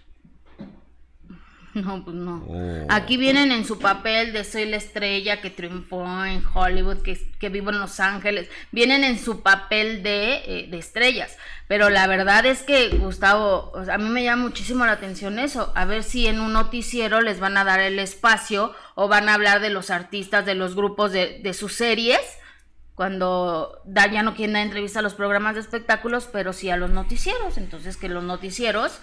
No, 1.74 2.04
pues 2.04 2.16
no. 2.16 2.44
Oh. 2.48 2.86
Aquí 2.90 3.18
vienen 3.18 3.52
en 3.52 3.66
su 3.66 3.80
papel 3.80 4.34
de 4.34 4.44
soy 4.44 4.66
la 4.66 4.78
estrella 4.78 5.42
que 5.42 5.50
triunfó 5.50 6.04
en 6.26 6.44
Hollywood, 6.54 7.02
que, 7.02 7.20
que 7.40 7.50
vivo 7.50 7.70
en 7.70 7.80
Los 7.80 8.00
Ángeles. 8.00 8.50
Vienen 8.72 9.04
en 9.04 9.20
su 9.20 9.42
papel 9.42 10.04
de, 10.04 10.42
eh, 10.46 10.68
de 10.70 10.78
estrellas. 10.78 11.38
Pero 11.68 11.90
la 11.90 12.08
verdad 12.08 12.46
es 12.46 12.64
que, 12.64 12.90
Gustavo, 12.90 13.72
o 13.74 13.86
sea, 13.86 13.96
a 13.96 13.98
mí 13.98 14.10
me 14.10 14.24
llama 14.24 14.44
muchísimo 14.44 14.86
la 14.86 14.94
atención 14.94 15.38
eso. 15.38 15.72
A 15.76 15.86
ver 15.86 16.04
si 16.04 16.28
en 16.28 16.40
un 16.40 16.54
noticiero 16.54 17.22
les 17.22 17.40
van 17.40 17.58
a 17.58 17.64
dar 17.64 17.80
el 17.80 18.00
espacio 18.00 18.74
o 18.96 19.08
van 19.08 19.30
a 19.30 19.36
hablar 19.36 19.62
de 19.62 19.70
los 19.70 19.92
artistas, 19.92 20.46
de 20.46 20.56
los 20.56 20.76
grupos 20.76 21.12
de, 21.12 21.40
de 21.44 21.54
sus 21.54 21.74
series. 21.74 22.20
Cuando 22.96 23.82
da, 23.86 24.12
ya 24.12 24.24
no 24.24 24.36
quieren 24.36 24.54
dar 24.54 24.64
entrevista 24.64 25.00
a 25.00 25.04
los 25.04 25.14
programas 25.14 25.56
de 25.56 25.62
espectáculos, 25.62 26.28
pero 26.32 26.52
sí 26.52 26.70
a 26.70 26.76
los 26.76 26.90
noticieros. 26.90 27.58
Entonces, 27.58 27.96
que 27.96 28.10
los 28.10 28.24
noticieros 28.24 29.00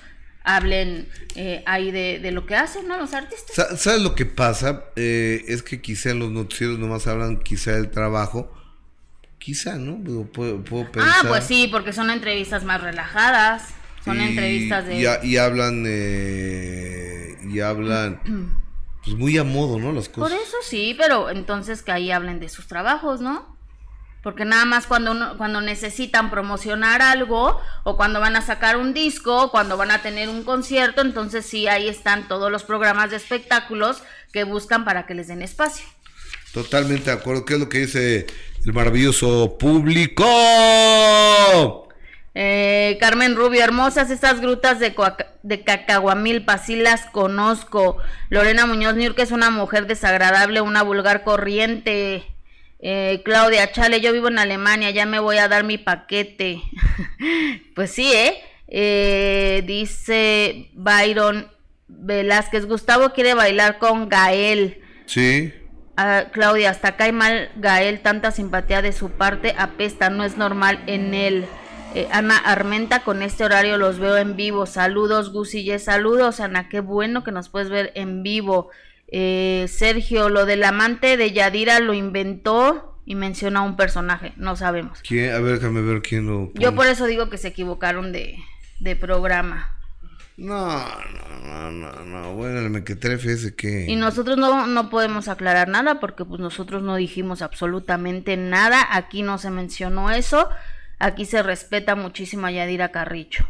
hablen 0.46 1.08
eh, 1.34 1.62
ahí 1.66 1.90
de, 1.90 2.20
de, 2.20 2.30
lo 2.30 2.46
que 2.46 2.54
hacen, 2.54 2.86
¿no? 2.86 2.96
Los 2.96 3.12
artistas. 3.12 3.80
¿Sabes 3.80 4.00
lo 4.00 4.14
que 4.14 4.24
pasa? 4.24 4.84
Eh, 4.94 5.44
es 5.48 5.62
que 5.62 5.82
quizá 5.82 6.10
en 6.10 6.20
los 6.20 6.30
noticieros 6.30 6.78
nomás 6.78 7.06
hablan 7.08 7.38
quizá 7.40 7.72
del 7.72 7.90
trabajo. 7.90 8.50
Quizá, 9.38 9.74
¿no? 9.74 9.98
Puedo, 10.32 10.62
puedo 10.62 10.90
pensar. 10.90 11.14
Ah, 11.16 11.28
pues 11.28 11.44
sí, 11.44 11.68
porque 11.70 11.92
son 11.92 12.10
entrevistas 12.10 12.62
más 12.64 12.80
relajadas. 12.80 13.74
Son 14.04 14.20
y, 14.20 14.24
entrevistas 14.24 14.86
de... 14.86 15.00
Y, 15.00 15.26
y 15.28 15.36
hablan... 15.36 15.82
Eh, 15.84 17.36
y 17.48 17.58
hablan... 17.58 18.20
pues 19.04 19.16
muy 19.16 19.36
a 19.38 19.44
modo, 19.44 19.80
¿no? 19.80 19.90
Las 19.92 20.08
cosas. 20.08 20.30
Por 20.30 20.40
eso 20.40 20.56
sí, 20.62 20.94
pero 20.96 21.28
entonces 21.28 21.82
que 21.82 21.90
ahí 21.90 22.12
hablen 22.12 22.38
de 22.38 22.48
sus 22.48 22.68
trabajos, 22.68 23.20
¿no? 23.20 23.55
Porque 24.26 24.44
nada 24.44 24.64
más 24.64 24.88
cuando 24.88 25.12
uno, 25.12 25.36
cuando 25.36 25.60
necesitan 25.60 26.32
promocionar 26.32 27.00
algo 27.00 27.60
o 27.84 27.96
cuando 27.96 28.18
van 28.18 28.34
a 28.34 28.42
sacar 28.42 28.76
un 28.76 28.92
disco, 28.92 29.44
o 29.44 29.50
cuando 29.52 29.76
van 29.76 29.92
a 29.92 30.02
tener 30.02 30.28
un 30.28 30.42
concierto, 30.42 31.00
entonces 31.00 31.46
sí 31.46 31.68
ahí 31.68 31.86
están 31.86 32.26
todos 32.26 32.50
los 32.50 32.64
programas 32.64 33.12
de 33.12 33.18
espectáculos 33.18 34.02
que 34.32 34.42
buscan 34.42 34.84
para 34.84 35.06
que 35.06 35.14
les 35.14 35.28
den 35.28 35.42
espacio. 35.42 35.86
Totalmente 36.52 37.04
de 37.04 37.12
acuerdo. 37.12 37.44
¿Qué 37.44 37.54
es 37.54 37.60
lo 37.60 37.68
que 37.68 37.78
dice 37.78 38.26
el 38.64 38.72
maravilloso 38.72 39.58
público? 39.58 40.24
Eh, 42.34 42.98
Carmen 42.98 43.36
Rubio, 43.36 43.62
hermosas 43.62 44.10
estas 44.10 44.40
grutas 44.40 44.80
de, 44.80 44.92
de 45.44 45.62
Cacahuamilpa, 45.62 46.58
sí 46.58 46.74
las 46.74 47.06
conozco. 47.06 47.98
Lorena 48.30 48.66
Muñoz 48.66 48.96
Niur, 48.96 49.14
que 49.14 49.22
es 49.22 49.30
una 49.30 49.50
mujer 49.50 49.86
desagradable, 49.86 50.62
una 50.62 50.82
vulgar 50.82 51.22
corriente. 51.22 52.35
Eh, 52.78 53.22
Claudia 53.24 53.72
Chale, 53.72 54.00
yo 54.00 54.12
vivo 54.12 54.28
en 54.28 54.38
Alemania, 54.38 54.90
ya 54.90 55.06
me 55.06 55.18
voy 55.18 55.38
a 55.38 55.48
dar 55.48 55.64
mi 55.64 55.78
paquete. 55.78 56.62
pues 57.74 57.90
sí, 57.90 58.12
¿eh? 58.12 58.38
¿eh? 58.68 59.62
Dice 59.66 60.70
Byron 60.74 61.50
Velázquez, 61.88 62.66
Gustavo 62.66 63.10
quiere 63.10 63.34
bailar 63.34 63.78
con 63.78 64.08
Gael. 64.08 64.82
Sí. 65.06 65.52
Ah, 65.96 66.26
Claudia, 66.30 66.70
hasta 66.70 66.96
cae 66.96 67.12
mal 67.12 67.50
Gael, 67.56 68.00
tanta 68.00 68.30
simpatía 68.30 68.82
de 68.82 68.92
su 68.92 69.10
parte, 69.10 69.54
apesta, 69.56 70.10
no 70.10 70.24
es 70.24 70.36
normal 70.36 70.82
en 70.86 71.14
él. 71.14 71.46
Eh, 71.94 72.08
Ana 72.12 72.36
Armenta, 72.36 73.00
con 73.00 73.22
este 73.22 73.44
horario 73.44 73.78
los 73.78 73.98
veo 73.98 74.18
en 74.18 74.36
vivo. 74.36 74.66
Saludos, 74.66 75.32
Gusille, 75.32 75.78
saludos, 75.78 76.40
Ana, 76.40 76.68
qué 76.68 76.80
bueno 76.80 77.24
que 77.24 77.32
nos 77.32 77.48
puedes 77.48 77.70
ver 77.70 77.92
en 77.94 78.22
vivo. 78.22 78.70
Eh, 79.08 79.66
Sergio, 79.68 80.28
lo 80.28 80.46
del 80.46 80.64
amante 80.64 81.16
de 81.16 81.32
Yadira 81.32 81.78
lo 81.80 81.94
inventó 81.94 83.00
y 83.04 83.14
menciona 83.14 83.60
a 83.60 83.62
un 83.62 83.76
personaje, 83.76 84.32
no 84.36 84.56
sabemos. 84.56 85.00
¿Quién? 85.06 85.32
A 85.32 85.38
ver, 85.38 85.60
déjame 85.60 85.80
ver 85.80 86.02
quién 86.02 86.26
lo. 86.26 86.48
Pone. 86.48 86.64
Yo 86.64 86.74
por 86.74 86.86
eso 86.86 87.06
digo 87.06 87.30
que 87.30 87.38
se 87.38 87.48
equivocaron 87.48 88.12
de, 88.12 88.36
de 88.80 88.96
programa. 88.96 89.76
No, 90.36 90.66
no, 90.68 91.70
no, 91.70 91.70
no, 91.70 92.04
no, 92.04 92.34
bueno, 92.34 92.58
el 92.58 92.68
mequetrefe 92.68 93.32
ese 93.32 93.54
que... 93.54 93.86
Y 93.88 93.96
nosotros 93.96 94.36
no, 94.36 94.66
no 94.66 94.90
podemos 94.90 95.28
aclarar 95.28 95.68
nada 95.68 95.98
porque 95.98 96.26
pues 96.26 96.40
nosotros 96.40 96.82
no 96.82 96.96
dijimos 96.96 97.40
absolutamente 97.40 98.36
nada, 98.36 98.86
aquí 98.90 99.22
no 99.22 99.38
se 99.38 99.50
mencionó 99.50 100.10
eso, 100.10 100.50
aquí 100.98 101.24
se 101.24 101.42
respeta 101.42 101.94
muchísimo 101.94 102.46
a 102.46 102.50
Yadira 102.50 102.92
Carricho. 102.92 103.48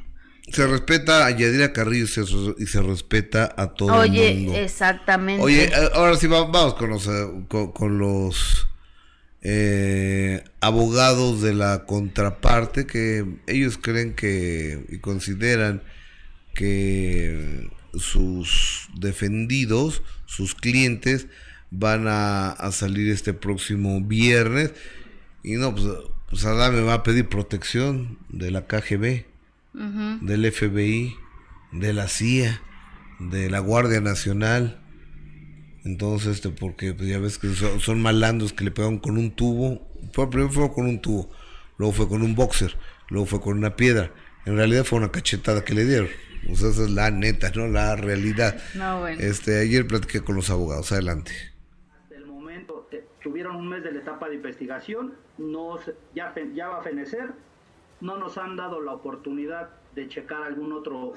Se 0.48 0.66
respeta 0.66 1.26
a 1.26 1.30
Yadira 1.30 1.72
Carrillo 1.72 2.04
y 2.04 2.08
se, 2.08 2.22
y 2.58 2.66
se 2.66 2.80
respeta 2.80 3.52
a 3.56 3.74
todo 3.74 3.94
Oye, 3.94 4.30
el 4.30 4.38
mundo. 4.38 4.58
exactamente. 4.58 5.42
Oye, 5.42 5.70
ahora 5.94 6.16
sí 6.16 6.28
vamos 6.28 6.74
con 6.74 6.90
los, 6.90 7.08
con, 7.48 7.72
con 7.72 7.98
los 7.98 8.68
eh, 9.42 10.44
abogados 10.60 11.42
de 11.42 11.52
la 11.54 11.84
contraparte 11.84 12.86
que 12.86 13.24
ellos 13.46 13.78
creen 13.78 14.14
que 14.14 14.84
y 14.88 14.98
consideran 14.98 15.82
que 16.54 17.68
sus 17.94 18.88
defendidos, 18.94 20.02
sus 20.26 20.54
clientes, 20.54 21.26
van 21.70 22.06
a, 22.08 22.50
a 22.50 22.72
salir 22.72 23.10
este 23.10 23.34
próximo 23.34 24.00
viernes. 24.00 24.72
Y 25.42 25.54
no, 25.54 25.74
pues, 25.74 25.86
pues 26.30 26.44
Adame 26.44 26.82
va 26.82 26.94
a 26.94 27.02
pedir 27.02 27.28
protección 27.28 28.18
de 28.28 28.50
la 28.50 28.66
KGB 28.66 29.24
uh 29.76 29.80
-huh. 29.80 30.20
del 30.20 30.50
FBI, 30.50 31.14
de 31.72 31.92
la 31.92 32.08
CIA, 32.08 32.60
de 33.20 33.50
la 33.50 33.60
Guardia 33.60 34.00
Nacional. 34.00 34.80
Entonces, 35.84 36.36
este, 36.36 36.50
porque 36.50 36.94
pues, 36.94 37.08
ya 37.08 37.18
ves 37.18 37.38
que 37.38 37.54
son, 37.54 37.78
son, 37.80 38.02
malandros 38.02 38.52
que 38.52 38.64
le 38.64 38.70
pegaron 38.72 38.98
con 38.98 39.16
un 39.18 39.30
tubo. 39.30 39.86
Primero 40.12 40.50
fue 40.50 40.72
con 40.72 40.86
un 40.86 41.00
tubo, 41.00 41.30
luego 41.78 41.92
fue 41.92 42.08
con 42.08 42.22
un 42.22 42.34
boxer, 42.34 42.76
luego 43.08 43.26
fue 43.26 43.40
con 43.40 43.56
una 43.56 43.76
piedra. 43.76 44.10
En 44.46 44.56
realidad 44.56 44.84
fue 44.84 44.98
una 44.98 45.12
cachetada 45.12 45.64
que 45.64 45.74
le 45.74 45.84
dieron. 45.84 46.08
O 46.50 46.56
sea, 46.56 46.70
esa 46.70 46.84
es 46.84 46.90
la 46.90 47.10
neta, 47.10 47.50
¿no? 47.54 47.66
La 47.66 47.96
realidad. 47.96 48.56
No, 48.74 49.00
bueno. 49.00 49.20
Este, 49.20 49.60
ayer 49.60 49.86
platiqué 49.86 50.20
con 50.20 50.36
los 50.36 50.50
abogados. 50.50 50.92
Adelante. 50.92 51.32
Hasta 52.02 52.16
el 52.16 52.26
momento 52.26 52.88
eh, 52.92 53.04
tuvieron 53.22 53.56
un 53.56 53.68
mes 53.68 53.82
de 53.82 53.92
la 53.92 54.00
etapa 54.00 54.28
de 54.28 54.36
investigación, 54.36 55.14
no, 55.38 55.78
ya, 56.14 56.32
ya 56.54 56.68
va 56.68 56.80
a 56.80 56.82
fenecer, 56.82 57.32
no 58.00 58.16
nos 58.16 58.38
han 58.38 58.56
dado 58.56 58.80
la 58.80 58.92
oportunidad 58.92 59.70
de 59.94 60.08
checar 60.08 60.42
algún 60.42 60.72
otro 60.72 61.14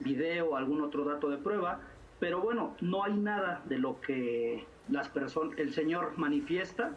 video, 0.00 0.56
algún 0.56 0.82
otro 0.82 1.04
dato 1.04 1.28
de 1.28 1.38
prueba, 1.38 1.80
pero 2.18 2.40
bueno, 2.40 2.76
no 2.80 3.04
hay 3.04 3.14
nada 3.14 3.62
de 3.64 3.78
lo 3.78 4.00
que 4.00 4.64
las 4.88 5.08
personas, 5.08 5.58
el 5.58 5.72
señor 5.72 6.18
manifiesta, 6.18 6.92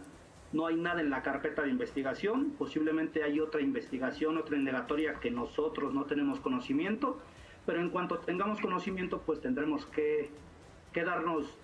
no 0.51 0.67
hay 0.67 0.76
nada 0.76 1.01
en 1.01 1.09
la 1.09 1.24
carpeta 1.24 1.63
de 1.63 1.69
investigación, 1.69 2.51
posiblemente 2.57 3.24
hay 3.24 3.39
otra 3.39 3.61
investigación, 3.61 4.38
otra 4.38 4.57
indagatoria 4.57 5.15
que 5.15 5.32
nosotros 5.32 5.93
no 5.93 6.05
tenemos 6.05 6.39
conocimiento, 6.39 7.19
pero 7.65 7.80
en 7.80 7.89
cuanto 7.89 8.19
tengamos 8.19 8.59
conocimiento, 8.59 9.21
pues 9.26 9.39
tendremos 9.39 9.86
que, 9.88 10.30
que 10.91 11.03
darnos, 11.03 11.57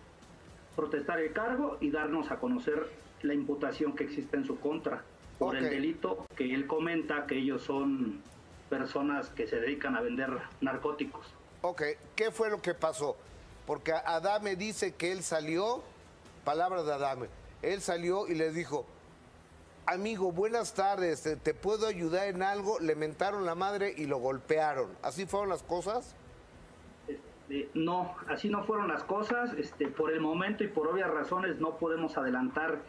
protestar 0.75 1.19
el 1.19 1.33
cargo 1.33 1.77
y 1.81 1.91
darnos 1.91 2.31
a 2.31 2.39
conocer 2.39 2.87
la 3.21 3.33
imputación 3.33 3.93
que 3.93 4.05
existe 4.05 4.37
en 4.37 4.45
su 4.45 4.59
contra 4.59 5.03
por 5.39 5.55
okay. 5.55 5.63
el 5.63 5.69
delito 5.71 6.25
que 6.35 6.53
él 6.53 6.67
comenta 6.67 7.25
que 7.25 7.37
ellos 7.37 7.63
son 7.63 8.21
personas 8.69 9.29
que 9.29 9.47
se 9.47 9.59
dedican 9.59 9.95
a 9.95 10.01
vender 10.01 10.29
narcóticos. 10.61 11.25
Ok, 11.61 11.81
¿qué 12.15 12.29
fue 12.29 12.49
lo 12.49 12.61
que 12.61 12.75
pasó? 12.75 13.17
Porque 13.65 13.93
Adame 13.93 14.55
dice 14.55 14.93
que 14.93 15.11
él 15.11 15.23
salió, 15.23 15.81
palabras 16.43 16.85
de 16.85 16.93
Adame, 16.93 17.27
él 17.61 17.81
salió 17.81 18.27
y 18.27 18.35
le 18.35 18.51
dijo, 18.51 18.85
amigo, 19.85 20.31
buenas 20.31 20.73
tardes, 20.73 21.23
¿te, 21.23 21.35
te 21.35 21.53
puedo 21.53 21.87
ayudar 21.87 22.27
en 22.27 22.43
algo? 22.43 22.79
Le 22.79 22.95
mentaron 22.95 23.45
la 23.45 23.55
madre 23.55 23.93
y 23.97 24.05
lo 24.05 24.17
golpearon. 24.19 24.89
¿Así 25.01 25.25
fueron 25.25 25.49
las 25.49 25.63
cosas? 25.63 26.15
Este, 27.49 27.69
no, 27.73 28.15
así 28.27 28.49
no 28.49 28.63
fueron 28.63 28.87
las 28.87 29.03
cosas. 29.03 29.53
Este, 29.53 29.87
por 29.87 30.11
el 30.11 30.21
momento 30.21 30.63
y 30.63 30.67
por 30.67 30.87
obvias 30.87 31.09
razones 31.09 31.59
no 31.59 31.77
podemos 31.77 32.17
adelantar 32.17 32.79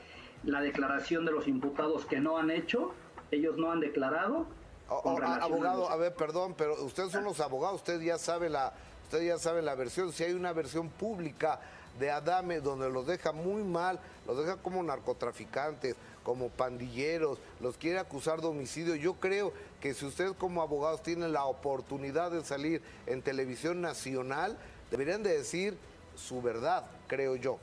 la 0.44 0.60
declaración 0.60 1.24
de 1.24 1.32
los 1.32 1.46
imputados 1.48 2.06
que 2.06 2.20
no 2.20 2.38
han 2.38 2.50
hecho, 2.50 2.92
ellos 3.30 3.56
no 3.56 3.70
han 3.70 3.80
declarado. 3.80 4.46
Abogado, 4.88 5.88
a, 5.88 5.92
a 5.92 5.96
ver, 5.96 6.14
perdón, 6.14 6.54
pero 6.56 6.82
ustedes 6.82 7.12
son 7.12 7.22
los 7.24 7.38
abogados, 7.40 7.76
usted 7.76 8.00
ya 8.00 8.18
sabe 8.18 8.50
la, 8.50 8.72
usted 9.04 9.22
ya 9.22 9.38
sabe 9.38 9.62
la 9.62 9.74
versión. 9.76 10.12
Si 10.12 10.24
hay 10.24 10.32
una 10.32 10.52
versión 10.52 10.88
pública 10.88 11.60
de 11.98 12.10
Adame 12.10 12.60
donde 12.60 12.90
los 12.90 13.06
deja 13.06 13.32
muy 13.32 13.62
mal, 13.62 14.00
los 14.26 14.38
deja 14.38 14.56
como 14.56 14.82
narcotraficantes, 14.82 15.96
como 16.22 16.48
pandilleros, 16.48 17.38
los 17.60 17.76
quiere 17.76 17.98
acusar 17.98 18.40
de 18.40 18.48
homicidio. 18.48 18.94
Yo 18.94 19.14
creo 19.14 19.52
que 19.80 19.94
si 19.94 20.06
ustedes 20.06 20.32
como 20.32 20.62
abogados 20.62 21.02
tienen 21.02 21.32
la 21.32 21.44
oportunidad 21.44 22.30
de 22.30 22.44
salir 22.44 22.82
en 23.06 23.22
televisión 23.22 23.80
nacional, 23.80 24.56
deberían 24.90 25.22
de 25.22 25.36
decir 25.36 25.76
su 26.16 26.42
verdad, 26.42 26.84
creo 27.06 27.36
yo. 27.36 27.58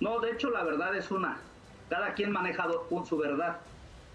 No, 0.00 0.20
de 0.20 0.32
hecho 0.32 0.50
la 0.50 0.64
verdad 0.64 0.96
es 0.96 1.10
una. 1.10 1.40
Cada 1.92 2.14
quien 2.14 2.32
maneja 2.32 2.66
su 3.04 3.18
verdad, 3.18 3.58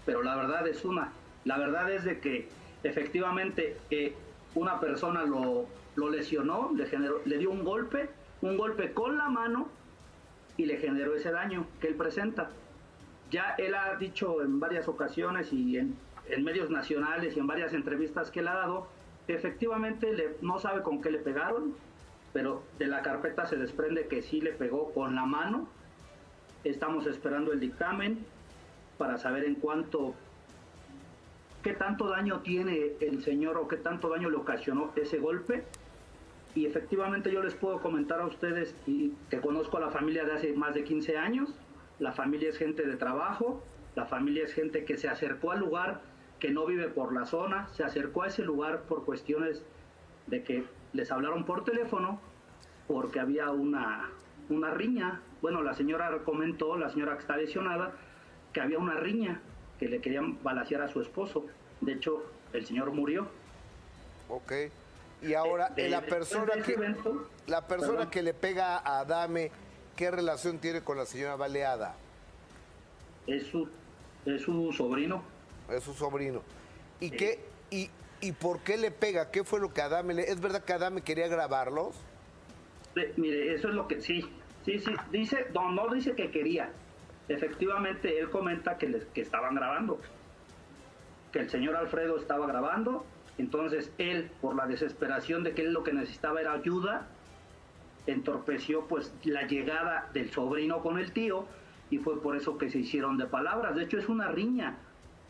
pero 0.04 0.24
la 0.24 0.34
verdad 0.34 0.66
es 0.66 0.84
una. 0.84 1.12
La 1.44 1.58
verdad 1.58 1.88
es 1.92 2.02
de 2.02 2.18
que 2.18 2.48
efectivamente 2.82 3.76
eh, 3.90 4.16
una 4.56 4.80
persona 4.80 5.22
lo, 5.22 5.66
lo 5.94 6.10
lesionó, 6.10 6.72
le, 6.74 6.86
generó, 6.86 7.20
le 7.24 7.38
dio 7.38 7.52
un 7.52 7.62
golpe, 7.62 8.10
un 8.42 8.56
golpe 8.56 8.92
con 8.92 9.16
la 9.16 9.28
mano 9.28 9.68
y 10.56 10.66
le 10.66 10.78
generó 10.78 11.14
ese 11.14 11.30
daño 11.30 11.68
que 11.80 11.86
él 11.86 11.94
presenta. 11.94 12.50
Ya 13.30 13.54
él 13.58 13.76
ha 13.76 13.94
dicho 13.94 14.42
en 14.42 14.58
varias 14.58 14.88
ocasiones 14.88 15.52
y 15.52 15.78
en, 15.78 15.96
medios 16.42 16.70
nacionales 16.70 17.36
y 17.36 17.38
en 17.38 17.46
varias 17.46 17.74
entrevistas 17.74 18.32
que 18.32 18.40
él 18.40 18.48
ha 18.48 18.54
dado, 18.54 18.88
efectivamente 19.28 20.12
le, 20.14 20.36
no 20.42 20.58
sabe 20.58 20.82
con 20.82 21.00
qué 21.00 21.12
le 21.12 21.18
pegaron, 21.18 21.76
pero 22.32 22.60
de 22.80 22.88
la 22.88 23.02
carpeta 23.02 23.46
se 23.46 23.54
desprende 23.54 24.08
que 24.08 24.20
sí 24.20 24.40
le 24.40 24.50
pegó 24.50 24.92
con 24.92 25.14
la 25.14 25.26
mano. 25.26 25.68
Estamos 26.68 27.06
esperando 27.06 27.52
el 27.52 27.60
dictamen 27.60 28.18
para 28.98 29.16
saber 29.16 29.44
en 29.44 29.54
cuánto, 29.54 30.14
qué 31.62 31.72
tanto 31.72 32.08
daño 32.08 32.40
tiene 32.40 32.92
el 33.00 33.22
señor 33.22 33.56
o 33.56 33.66
qué 33.68 33.76
tanto 33.76 34.10
daño 34.10 34.28
le 34.28 34.36
ocasionó 34.36 34.92
ese 34.94 35.18
golpe. 35.18 35.64
Y 36.54 36.66
efectivamente 36.66 37.32
yo 37.32 37.42
les 37.42 37.54
puedo 37.54 37.80
comentar 37.80 38.20
a 38.20 38.26
ustedes 38.26 38.74
y 38.86 39.14
que 39.30 39.40
conozco 39.40 39.78
a 39.78 39.80
la 39.80 39.90
familia 39.90 40.24
de 40.24 40.32
hace 40.32 40.52
más 40.52 40.74
de 40.74 40.84
15 40.84 41.16
años. 41.16 41.54
La 42.00 42.12
familia 42.12 42.50
es 42.50 42.58
gente 42.58 42.86
de 42.86 42.96
trabajo, 42.96 43.62
la 43.96 44.04
familia 44.04 44.44
es 44.44 44.52
gente 44.52 44.84
que 44.84 44.98
se 44.98 45.08
acercó 45.08 45.52
al 45.52 45.60
lugar, 45.60 46.02
que 46.38 46.50
no 46.50 46.66
vive 46.66 46.88
por 46.88 47.14
la 47.14 47.24
zona, 47.24 47.68
se 47.72 47.82
acercó 47.82 48.24
a 48.24 48.26
ese 48.26 48.42
lugar 48.42 48.82
por 48.82 49.06
cuestiones 49.06 49.64
de 50.26 50.42
que 50.42 50.64
les 50.92 51.10
hablaron 51.10 51.44
por 51.44 51.64
teléfono 51.64 52.20
porque 52.86 53.20
había 53.20 53.50
una, 53.50 54.10
una 54.50 54.70
riña. 54.70 55.22
Bueno, 55.40 55.62
la 55.62 55.74
señora 55.74 56.10
comentó, 56.24 56.76
la 56.76 56.90
señora 56.90 57.14
que 57.14 57.20
está 57.20 57.36
lesionada, 57.36 57.92
que 58.52 58.60
había 58.60 58.78
una 58.78 58.94
riña, 58.94 59.40
que 59.78 59.88
le 59.88 60.00
querían 60.00 60.42
balasear 60.42 60.82
a 60.82 60.88
su 60.88 61.00
esposo. 61.00 61.46
De 61.80 61.92
hecho, 61.92 62.24
el 62.52 62.66
señor 62.66 62.90
murió. 62.92 63.28
Ok. 64.28 64.52
Y 65.22 65.34
ahora, 65.34 65.72
la 65.76 66.02
persona, 66.02 66.52
que, 66.64 66.76
la 67.46 67.66
persona 67.66 68.08
que 68.08 68.22
le 68.22 68.34
pega 68.34 68.78
a 68.78 69.00
Adame, 69.00 69.50
¿qué 69.96 70.10
relación 70.10 70.58
tiene 70.58 70.82
con 70.82 70.96
la 70.96 71.06
señora 71.06 71.34
Baleada? 71.34 71.96
Es 73.26 73.46
su, 73.46 73.68
es 74.24 74.42
su 74.42 74.72
sobrino. 74.72 75.22
Es 75.70 75.82
su 75.82 75.92
sobrino. 75.92 76.42
¿Y, 77.00 77.10
qué, 77.10 77.40
y, 77.70 77.90
¿Y 78.20 78.32
por 78.32 78.60
qué 78.60 78.76
le 78.76 78.90
pega? 78.90 79.30
¿Qué 79.30 79.44
fue 79.44 79.60
lo 79.60 79.72
que 79.72 79.82
Adame 79.82 80.14
le... 80.14 80.22
¿Es 80.22 80.40
verdad 80.40 80.64
que 80.64 80.72
Adame 80.72 81.02
quería 81.02 81.28
grabarlos? 81.28 81.96
mire, 83.16 83.54
eso 83.54 83.68
es 83.68 83.74
lo 83.74 83.86
que 83.86 84.00
sí, 84.00 84.28
sí, 84.68 84.78
sí, 84.80 84.94
dice, 85.10 85.46
no, 85.54 85.70
no 85.72 85.88
dice 85.88 86.14
que 86.14 86.30
quería. 86.30 86.70
Efectivamente, 87.28 88.18
él 88.18 88.28
comenta 88.30 88.76
que, 88.76 88.88
les, 88.88 89.04
que 89.06 89.22
estaban 89.22 89.54
grabando, 89.54 89.98
que 91.32 91.40
el 91.40 91.50
señor 91.50 91.76
Alfredo 91.76 92.18
estaba 92.18 92.46
grabando, 92.46 93.04
entonces 93.38 93.92
él, 93.98 94.30
por 94.40 94.56
la 94.56 94.66
desesperación 94.66 95.44
de 95.44 95.54
que 95.54 95.62
él 95.62 95.72
lo 95.72 95.84
que 95.84 95.92
necesitaba 95.92 96.40
era 96.40 96.52
ayuda, 96.52 97.06
entorpeció 98.06 98.86
pues 98.86 99.14
la 99.24 99.46
llegada 99.46 100.10
del 100.12 100.30
sobrino 100.30 100.80
con 100.80 100.98
el 100.98 101.12
tío 101.12 101.46
y 101.90 101.98
fue 101.98 102.20
por 102.20 102.36
eso 102.36 102.58
que 102.58 102.70
se 102.70 102.78
hicieron 102.78 103.16
de 103.16 103.26
palabras. 103.26 103.74
De 103.76 103.84
hecho, 103.84 103.98
es 103.98 104.08
una 104.08 104.28
riña. 104.28 104.76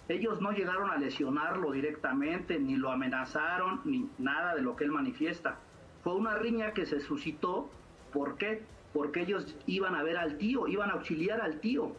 Ellos 0.09 0.41
no 0.41 0.53
llegaron 0.53 0.91
a 0.91 0.97
lesionarlo 0.97 1.73
directamente, 1.73 2.59
ni 2.59 2.77
lo 2.77 2.91
amenazaron, 2.91 3.83
ni 3.85 4.09
nada 4.19 4.55
de 4.55 4.63
lo 4.63 4.75
que 4.75 4.85
él 4.85 4.91
manifiesta. 4.91 5.59
Fue 6.03 6.15
una 6.15 6.35
riña 6.37 6.73
que 6.73 6.87
se 6.87 7.01
suscitó, 7.01 7.69
¿por 8.13 8.39
qué? 8.39 8.63
Porque 8.93 9.23
ellos 9.23 9.55
iban 9.67 9.95
a 9.95 10.03
ver 10.03 10.17
al 10.17 10.39
tío, 10.39 10.67
iban 10.67 10.91
a 10.91 10.95
auxiliar 10.95 11.41
al 11.41 11.61
tío 11.61 11.93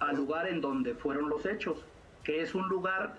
al 0.00 0.16
lugar 0.16 0.48
en 0.48 0.60
donde 0.60 0.94
fueron 0.94 1.28
los 1.28 1.44
hechos, 1.46 1.78
que 2.24 2.42
es 2.42 2.54
un 2.54 2.68
lugar 2.68 3.16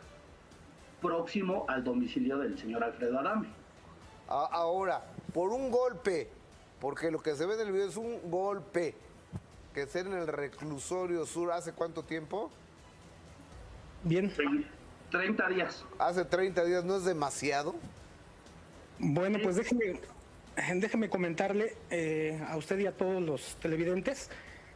próximo 1.02 1.66
al 1.70 1.84
domicilio 1.84 2.40
del 2.40 2.58
señor 2.58 2.84
Alfredo 2.84 3.20
Adame. 3.20 3.48
Ahora, 4.28 5.04
por 5.34 5.50
un 5.50 5.72
golpe, 5.72 6.30
porque 6.80 7.12
lo 7.12 7.22
que 7.22 7.36
se 7.36 7.46
ve 7.46 7.56
en 7.56 7.68
el 7.68 7.72
video 7.72 7.88
es 7.88 7.98
un 7.98 8.30
golpe, 8.30 8.96
que 9.74 9.86
ser 9.88 10.08
en 10.08 10.14
el 10.14 10.28
reclusorio 10.28 11.26
sur, 11.26 11.52
¿hace 11.52 11.72
cuánto 11.74 12.04
tiempo? 12.04 12.52
Bien. 14.04 14.32
30 15.12 15.50
días. 15.50 15.86
Hace 16.00 16.26
30 16.26 16.64
días, 16.64 16.84
¿no 16.84 16.96
es 16.96 17.06
demasiado? 17.06 17.76
Bueno, 18.98 19.40
pues 19.44 19.58
déjeme, 19.58 20.00
déjeme 20.76 21.10
comentarle 21.10 21.76
eh, 21.90 22.40
a 22.48 22.58
usted 22.58 22.80
y 22.80 22.86
a 22.86 22.92
todos 22.92 23.22
los 23.22 23.58
televidentes. 23.60 24.30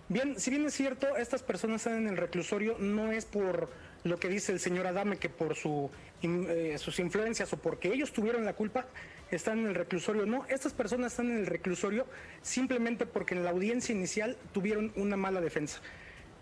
Bien, 0.08 0.40
si 0.40 0.52
bien 0.52 0.66
es 0.66 0.74
cierto, 0.74 1.18
estas 1.18 1.42
personas 1.42 1.82
están 1.82 2.04
en 2.04 2.08
el 2.08 2.18
reclusorio, 2.18 2.78
no 2.80 3.12
es 3.12 3.26
por 3.26 3.70
lo 4.04 4.18
que 4.18 4.30
dice 4.30 4.52
el 4.52 4.60
señor 4.60 4.86
Adame, 4.86 5.18
que 5.18 5.30
por 5.30 5.56
su, 5.56 5.90
eh, 6.22 6.76
sus 6.78 7.00
influencias 7.00 7.52
o 7.54 7.58
porque 7.58 7.92
ellos 7.92 8.14
tuvieron 8.14 8.46
la 8.46 8.54
culpa, 8.54 8.86
están 9.32 9.60
en 9.60 9.68
el 9.68 9.76
reclusorio. 9.76 10.28
No, 10.28 10.46
estas 10.48 10.74
personas 10.74 11.14
están 11.14 11.32
en 11.32 11.40
el 11.40 11.48
reclusorio 11.48 12.06
simplemente 12.44 13.08
porque 13.08 13.34
en 13.34 13.44
la 13.44 13.50
audiencia 13.50 13.96
inicial 13.96 14.38
tuvieron 14.54 14.94
una 14.96 15.18
mala 15.18 15.42
defensa. 15.42 15.82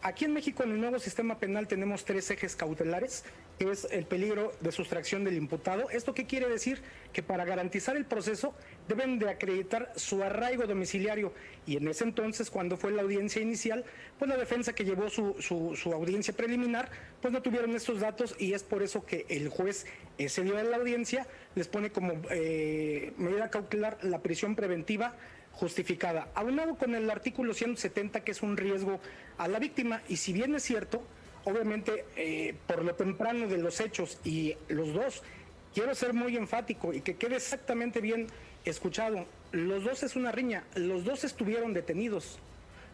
Aquí 0.02 0.26
en 0.26 0.34
México, 0.34 0.64
en 0.64 0.72
el 0.74 0.82
nuevo 0.82 1.00
sistema 1.00 1.40
penal, 1.40 1.70
tenemos 1.70 2.04
tres 2.04 2.30
ejes 2.30 2.58
cautelares, 2.58 3.24
es 3.72 3.88
el 3.92 4.06
peligro 4.06 4.52
de 4.62 4.72
sustracción 4.72 5.24
del 5.24 5.36
imputado. 5.36 5.90
¿Esto 5.90 6.14
qué 6.14 6.26
quiere 6.26 6.50
decir? 6.50 6.82
Que 7.12 7.22
para 7.24 7.46
garantizar 7.46 7.96
el 7.96 8.06
proceso 8.06 8.54
deben 8.88 9.20
de 9.20 9.30
acreditar 9.30 9.92
su 9.96 10.24
arraigo 10.24 10.66
domiciliario. 10.66 11.34
Y 11.66 11.78
en 11.78 11.88
ese 11.88 12.04
entonces, 12.04 12.50
cuando 12.50 12.78
fue 12.78 12.92
la 12.92 13.02
audiencia 13.02 13.42
inicial, 13.42 13.86
pues 14.18 14.30
la 14.30 14.38
defensa 14.38 14.74
que 14.74 14.86
llevó 14.86 15.10
su, 15.10 15.36
su, 15.40 15.94
audiencia 15.94 16.34
preliminar, 16.34 16.90
pues 17.22 17.34
no 17.34 17.42
tuvieron 17.42 17.76
estos 17.76 18.00
datos 18.00 18.36
y 18.40 18.54
es 18.54 18.64
por 18.64 18.84
eso 18.84 19.06
que 19.06 19.26
el 19.30 19.50
juez 19.50 19.86
ese 20.18 20.44
día 20.44 20.56
de 20.56 20.64
la 20.64 20.78
audiencia 20.78 21.28
les 21.56 21.68
pone 21.68 21.92
como 21.92 22.14
eh, 22.30 23.14
medida 23.18 23.50
cautelar 23.50 23.98
la 24.04 24.22
prisión 24.22 24.56
preventiva 24.56 25.16
justificada, 25.52 26.30
aunado 26.34 26.76
con 26.76 26.96
el 26.96 27.10
artículo 27.10 27.54
170 27.54 28.24
que 28.24 28.32
es 28.32 28.42
un 28.42 28.58
riesgo 28.58 29.00
a 29.38 29.48
la 29.48 29.60
víctima 29.60 30.02
y 30.08 30.18
si 30.18 30.34
bien 30.34 30.56
es 30.56 30.64
cierto, 30.64 31.04
obviamente 31.46 32.06
eh, 32.16 32.56
por 32.68 32.84
lo 32.84 32.96
temprano 32.96 33.48
de 33.48 33.58
los 33.58 33.80
hechos 33.80 34.20
y 34.24 34.56
los 34.70 34.94
dos, 34.94 35.24
quiero 35.74 35.94
ser 35.96 36.14
muy 36.14 36.38
enfático 36.38 36.94
y 36.94 37.02
que 37.02 37.16
quede 37.16 37.36
exactamente 37.36 38.02
bien 38.02 38.28
escuchado, 38.66 39.26
los 39.52 39.84
dos 39.84 40.04
es 40.04 40.16
una 40.16 40.32
riña, 40.32 40.64
los 40.76 41.04
dos 41.04 41.24
estuvieron 41.24 41.74
detenidos, 41.74 42.40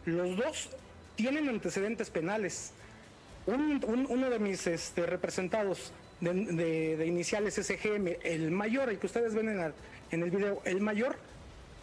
los 0.04 0.36
dos 0.36 0.70
tienen 1.16 1.48
antecedentes 1.48 2.10
penales. 2.10 2.72
uno 3.46 4.30
de 4.30 4.38
mis 4.38 4.66
este, 4.66 5.06
representados 5.06 5.92
de, 6.20 7.04
iniciales 7.06 7.54
SGM, 7.54 8.16
el 8.22 8.50
mayor, 8.50 8.90
el 8.90 8.98
que 8.98 9.06
ustedes 9.06 9.34
ven 9.34 9.48
en, 9.48 9.72
en 10.10 10.22
el 10.22 10.30
video, 10.30 10.60
el 10.64 10.80
mayor, 10.80 11.16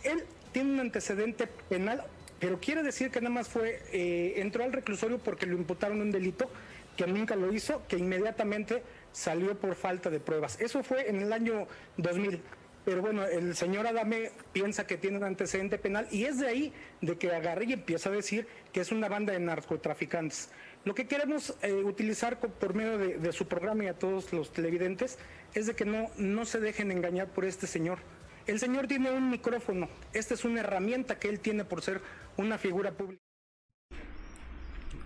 él 0.04 0.24
tiene 0.52 0.74
un 0.74 0.80
antecedente 0.80 1.48
penal, 1.70 2.04
pero 2.40 2.60
quiere 2.60 2.84
decir 2.84 3.10
que 3.10 3.20
nada 3.22 3.34
más 3.34 3.48
fue, 3.48 3.82
eh, 3.92 4.34
entró 4.38 4.64
al 4.64 4.74
reclusorio 4.74 5.18
porque 5.18 5.46
lo 5.46 5.56
imputaron 5.56 6.02
un 6.02 6.12
delito 6.12 6.50
que 6.96 7.08
nunca 7.08 7.36
lo 7.36 7.54
hizo, 7.54 7.86
que 7.88 7.98
inmediatamente 7.98 8.84
salió 9.12 9.58
por 9.58 9.76
falta 9.76 10.10
de 10.10 10.20
pruebas. 10.20 10.60
Eso 10.60 10.84
fue 10.84 11.10
en 11.10 11.22
el 11.22 11.32
año 11.32 11.68
2000. 11.98 12.42
Pero 12.86 13.02
bueno, 13.02 13.26
el 13.26 13.56
señor 13.56 13.86
Adame 13.86 14.32
piensa 14.54 14.88
que 14.88 14.98
tiene 14.98 15.18
un 15.18 15.24
antecedente 15.26 15.78
penal 15.78 16.08
y 16.10 16.24
es 16.24 16.40
de 16.40 16.48
ahí 16.48 16.74
de 17.02 17.18
que 17.18 17.32
agarre 17.32 17.66
y 17.66 17.74
empieza 17.74 18.10
a 18.10 18.14
decir 18.14 18.48
que 18.72 18.80
es 18.80 18.94
una 18.94 19.10
banda 19.10 19.34
de 19.34 19.40
narcotraficantes. 19.40 20.50
Lo 20.86 20.96
que 20.96 21.06
queremos 21.06 21.58
eh, 21.62 21.74
utilizar 21.74 22.40
por 22.40 22.74
medio 22.74 22.98
de, 22.98 23.18
de, 23.18 23.34
su 23.34 23.46
programa 23.46 23.84
y 23.84 23.88
a 23.88 23.94
todos 23.94 24.32
los 24.32 24.54
televidentes 24.54 25.18
es 25.54 25.68
de 25.68 25.76
que 25.76 25.84
no, 25.84 26.10
no 26.18 26.46
se 26.46 26.62
dejen 26.62 26.92
engañar 26.92 27.28
por 27.28 27.44
este 27.44 27.68
señor. 27.68 28.00
El 28.46 28.60
señor 28.60 28.88
tiene 28.88 29.12
un 29.12 29.30
micrófono. 29.30 29.90
Esta 30.14 30.34
es 30.34 30.46
una 30.46 30.62
herramienta 30.62 31.20
que 31.20 31.28
él 31.28 31.42
tiene 31.42 31.66
por 31.66 31.82
ser 31.82 32.00
una 32.38 32.58
figura 32.58 32.92
pública. 32.92 33.22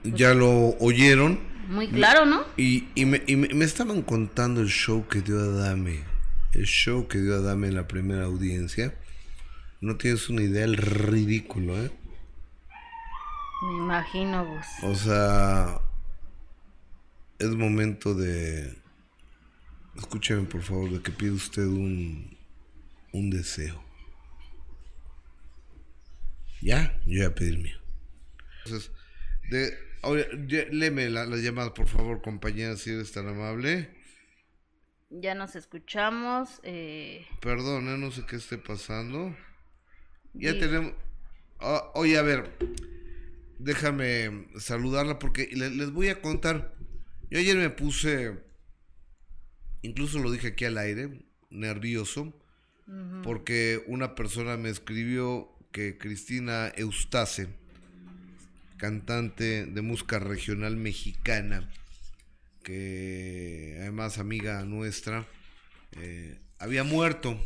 Ya 0.04 0.34
lo 0.34 0.70
oyeron. 0.80 1.40
Muy 1.70 1.88
claro, 1.88 2.26
¿no? 2.26 2.44
Y, 2.58 2.88
me, 3.06 3.22
estaban 3.64 4.02
contando 4.02 4.62
el 4.62 4.70
show 4.70 5.08
que 5.08 5.22
dio 5.22 5.40
Adame. 5.40 6.04
El 6.54 6.66
show 6.66 7.08
que 7.08 7.20
dio 7.20 7.36
Adame 7.36 7.68
en 7.68 7.76
la 7.76 7.88
primera 7.88 8.26
audiencia. 8.26 8.94
No 9.80 9.98
tienes 9.98 10.30
una 10.30 10.42
idea 10.42 10.66
el 10.66 10.78
ridículo, 10.78 11.82
¿eh? 11.82 11.92
Me 13.64 13.78
imagino 13.78 14.46
vos. 14.46 14.66
O 14.84 14.96
sea, 14.96 15.80
es 17.40 17.50
momento 17.50 18.14
de... 18.14 18.76
Escúcheme 19.96 20.44
por 20.44 20.62
favor, 20.62 20.90
de 20.90 21.02
que 21.02 21.12
pide 21.12 21.32
usted 21.32 21.66
un 21.66 22.38
un 23.12 23.30
deseo. 23.30 23.82
Ya, 26.62 27.00
yo 27.06 27.20
voy 27.20 27.26
a 27.26 27.36
pedir 27.36 27.58
mío. 27.58 27.78
Entonces, 28.66 28.92
de, 29.50 29.78
léeme 30.72 31.10
la, 31.10 31.26
llamada, 31.26 31.74
por 31.74 31.88
favor, 31.88 32.22
compañera, 32.22 32.76
si 32.78 32.92
eres 32.92 33.12
tan 33.12 33.28
amable. 33.28 33.90
Ya 35.10 35.36
nos 35.36 35.56
escuchamos. 35.56 36.62
Eh... 36.64 37.26
Perdón, 37.42 37.90
¿eh? 37.90 37.98
no 37.98 38.12
sé 38.12 38.26
qué 38.28 38.36
esté 38.36 38.58
pasando. 38.58 39.36
Ya 40.34 40.58
tenemos. 40.58 40.94
Ah, 41.60 41.92
oye, 41.96 42.18
a 42.18 42.22
ver, 42.22 42.58
déjame 43.60 44.48
saludarla 44.58 45.20
porque 45.20 45.50
les 45.52 45.92
voy 45.92 46.10
a 46.10 46.22
contar. 46.22 46.74
Yo 47.30 47.40
ayer 47.40 47.58
me 47.58 47.70
puse, 47.70 48.40
incluso 49.82 50.20
lo 50.20 50.32
dije 50.32 50.50
aquí 50.50 50.66
al 50.66 50.78
aire, 50.78 51.26
nervioso 51.50 52.34
porque 53.24 53.84
una 53.88 54.16
persona 54.16 54.58
me 54.58 54.70
escribió 54.70 55.51
que 55.72 55.98
Cristina 55.98 56.72
Eustace, 56.76 57.48
cantante 58.78 59.66
de 59.66 59.82
música 59.82 60.20
regional 60.20 60.76
mexicana, 60.76 61.70
que 62.64 63.78
además 63.80 64.18
amiga 64.18 64.64
nuestra, 64.66 65.28
eh, 65.94 66.40
había 66.60 66.84
muerto 66.84 67.40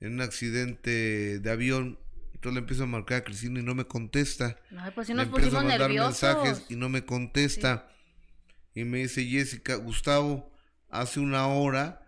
en 0.00 0.14
un 0.14 0.20
accidente 0.20 1.38
de 1.38 1.50
avión. 1.50 1.98
Entonces 2.34 2.54
le 2.54 2.60
empiezo 2.60 2.82
a 2.84 2.86
marcar 2.86 3.18
a 3.18 3.24
Cristina 3.24 3.60
y 3.60 3.62
no 3.62 3.74
me 3.74 3.84
contesta. 3.84 4.58
pues 4.94 5.06
si 5.06 5.12
le 5.12 5.24
nos 5.24 5.26
empiezo 5.26 5.58
a 5.58 5.62
mandar 5.62 5.80
nerviosos. 5.80 6.22
mensajes 6.22 6.64
y 6.68 6.76
no 6.76 6.88
me 6.88 7.04
contesta. 7.04 7.88
Y 8.74 8.84
me 8.84 8.98
dice 8.98 9.24
Jessica, 9.24 9.76
Gustavo, 9.76 10.50
hace 10.90 11.20
una 11.20 11.46
hora 11.46 12.06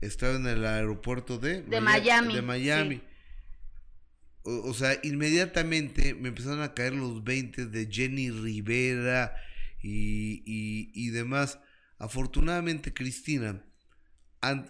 estaba 0.00 0.34
en 0.34 0.46
el 0.46 0.66
aeropuerto 0.66 1.38
de, 1.38 1.62
De 1.62 1.80
Miami, 1.80 2.34
De 2.34 2.42
Miami. 2.42 2.96
sí. 2.96 3.02
O, 4.44 4.70
o 4.70 4.74
sea, 4.74 4.98
inmediatamente 5.02 6.14
me 6.14 6.28
empezaron 6.28 6.62
a 6.62 6.74
caer 6.74 6.94
los 6.94 7.24
20 7.24 7.66
de 7.66 7.88
Jenny 7.90 8.30
Rivera 8.30 9.36
y, 9.80 10.42
y, 10.46 10.90
y 10.94 11.10
demás. 11.10 11.58
Afortunadamente, 11.98 12.92
Cristina, 12.92 13.62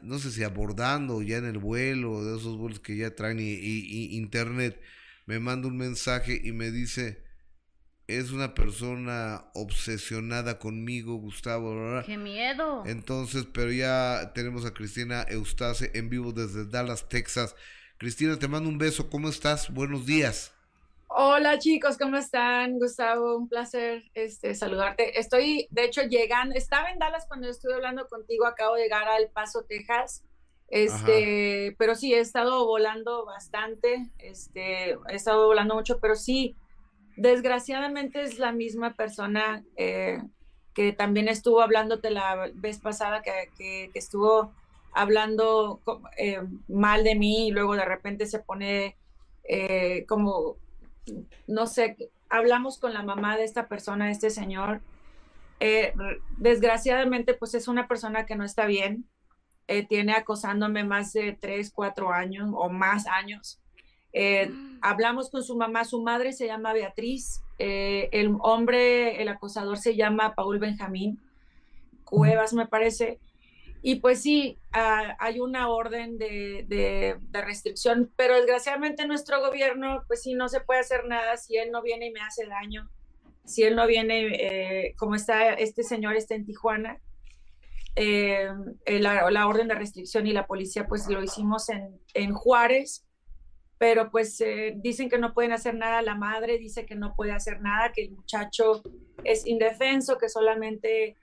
no 0.02 0.18
sé 0.18 0.30
si 0.30 0.42
abordando 0.42 1.22
ya 1.22 1.38
en 1.38 1.46
el 1.46 1.58
vuelo, 1.58 2.24
de 2.24 2.36
esos 2.36 2.58
vuelos 2.58 2.80
que 2.80 2.96
ya 2.96 3.14
traen 3.14 3.38
y, 3.40 4.16
internet, 4.16 4.80
me 5.26 5.38
manda 5.38 5.68
un 5.68 5.78
mensaje 5.78 6.40
y 6.44 6.52
me 6.52 6.70
dice, 6.70 7.24
es 8.06 8.32
una 8.32 8.54
persona 8.54 9.46
obsesionada 9.54 10.58
conmigo, 10.58 11.14
Gustavo. 11.14 11.74
bla, 11.74 11.90
bla". 11.90 12.02
¡Qué 12.04 12.18
miedo! 12.18 12.84
Entonces, 12.84 13.46
pero 13.50 13.72
ya 13.72 14.32
tenemos 14.34 14.66
a 14.66 14.74
Cristina 14.74 15.24
Eustace 15.28 15.90
en 15.94 16.10
vivo 16.10 16.32
desde 16.32 16.66
Dallas, 16.66 17.08
Texas. 17.08 17.54
Cristina, 18.02 18.36
te 18.36 18.48
mando 18.48 18.68
un 18.68 18.78
beso. 18.78 19.08
¿Cómo 19.08 19.28
estás? 19.28 19.72
Buenos 19.72 20.04
días. 20.04 20.52
Hola 21.06 21.60
chicos, 21.60 21.96
¿cómo 21.96 22.16
están? 22.16 22.80
Gustavo, 22.80 23.36
un 23.36 23.48
placer 23.48 24.02
este, 24.14 24.56
saludarte. 24.56 25.20
Estoy, 25.20 25.68
de 25.70 25.84
hecho, 25.84 26.02
llegando, 26.02 26.56
estaba 26.56 26.90
en 26.90 26.98
Dallas 26.98 27.26
cuando 27.28 27.48
estuve 27.48 27.74
hablando 27.74 28.08
contigo, 28.08 28.44
acabo 28.44 28.74
de 28.74 28.82
llegar 28.82 29.06
a 29.06 29.18
El 29.18 29.28
Paso, 29.28 29.62
Texas. 29.68 30.24
Este, 30.66 31.76
pero 31.78 31.94
sí, 31.94 32.12
he 32.12 32.18
estado 32.18 32.66
volando 32.66 33.24
bastante, 33.24 34.10
este, 34.18 34.94
he 34.94 35.14
estado 35.14 35.46
volando 35.46 35.76
mucho, 35.76 36.00
pero 36.00 36.16
sí, 36.16 36.56
desgraciadamente 37.16 38.22
es 38.22 38.40
la 38.40 38.50
misma 38.50 38.94
persona 38.94 39.62
eh, 39.76 40.20
que 40.74 40.92
también 40.92 41.28
estuvo 41.28 41.60
hablándote 41.62 42.10
la 42.10 42.50
vez 42.54 42.80
pasada, 42.80 43.22
que, 43.22 43.30
que- 43.56 43.90
que 43.92 43.98
estuvo 44.00 44.52
hablando 44.92 45.80
eh, 46.16 46.42
mal 46.68 47.04
de 47.04 47.14
mí 47.14 47.48
y 47.48 47.50
luego 47.50 47.74
de 47.74 47.84
repente 47.84 48.26
se 48.26 48.38
pone 48.38 48.96
eh, 49.44 50.04
como, 50.06 50.56
no 51.46 51.66
sé, 51.66 51.96
hablamos 52.28 52.78
con 52.78 52.94
la 52.94 53.02
mamá 53.02 53.36
de 53.36 53.44
esta 53.44 53.68
persona, 53.68 54.06
de 54.06 54.12
este 54.12 54.30
señor. 54.30 54.80
Eh, 55.60 55.92
desgraciadamente, 56.38 57.34
pues 57.34 57.54
es 57.54 57.68
una 57.68 57.88
persona 57.88 58.26
que 58.26 58.36
no 58.36 58.44
está 58.44 58.66
bien. 58.66 59.08
Tiene 59.88 60.12
acosándome 60.12 60.84
más 60.84 61.14
de 61.14 61.32
tres, 61.32 61.70
cuatro 61.70 62.12
años 62.12 62.50
o 62.54 62.68
más 62.68 63.06
años. 63.06 63.58
Eh, 64.12 64.50
hablamos 64.82 65.30
con 65.30 65.42
su 65.42 65.56
mamá, 65.56 65.86
su 65.86 66.02
madre 66.02 66.34
se 66.34 66.46
llama 66.46 66.74
Beatriz, 66.74 67.42
el 67.56 68.36
hombre, 68.40 69.22
el 69.22 69.28
acosador 69.28 69.78
se 69.78 69.96
llama 69.96 70.34
Paul 70.34 70.58
Benjamín 70.58 71.18
Cuevas, 72.12 72.52
me 72.52 72.66
parece. 72.66 73.18
Y 73.82 73.96
pues 73.96 74.22
sí, 74.22 74.58
ah, 74.72 75.16
hay 75.18 75.40
una 75.40 75.68
orden 75.68 76.16
de, 76.18 76.64
de- 76.68 77.16
de 77.20 77.42
restricción, 77.42 78.12
pero 78.16 78.36
desgraciadamente 78.36 79.06
nuestro 79.06 79.40
gobierno, 79.40 80.04
pues 80.06 80.22
sí, 80.22 80.34
no 80.34 80.48
se 80.48 80.60
puede 80.60 80.80
hacer 80.80 81.04
nada 81.06 81.36
si 81.36 81.56
él 81.56 81.70
no 81.72 81.82
viene 81.82 82.06
y 82.06 82.12
me 82.12 82.20
hace 82.20 82.46
daño, 82.46 82.88
si 83.44 83.64
él 83.64 83.74
no 83.74 83.86
viene, 83.88 84.26
eh, 84.86 84.94
como 84.96 85.16
está 85.16 85.54
este 85.54 85.82
señor, 85.82 86.14
está 86.16 86.34
en 86.36 86.46
Tijuana, 86.46 87.00
eh, 87.96 88.48
eh, 88.86 89.00
la, 89.00 89.30
la 89.30 89.46
orden 89.48 89.68
de 89.68 89.74
restricción 89.74 90.26
y 90.26 90.32
la 90.32 90.46
policía, 90.46 90.86
pues 90.86 91.08
lo 91.08 91.22
hicimos 91.22 91.68
en, 91.68 92.00
en 92.14 92.32
Juárez, 92.32 93.04
pero 93.78 94.10
pues 94.12 94.40
eh, 94.40 94.74
dicen 94.76 95.10
que 95.10 95.18
no 95.18 95.34
pueden 95.34 95.52
hacer 95.52 95.74
nada, 95.74 96.02
la 96.02 96.14
madre 96.14 96.56
dice 96.56 96.86
que 96.86 96.94
no 96.94 97.14
puede 97.16 97.32
hacer 97.32 97.60
nada, 97.60 97.92
que 97.92 98.02
el 98.04 98.12
muchacho 98.12 98.80
es 99.24 99.44
indefenso, 99.44 100.18
que 100.18 100.28
solamente 100.28 101.16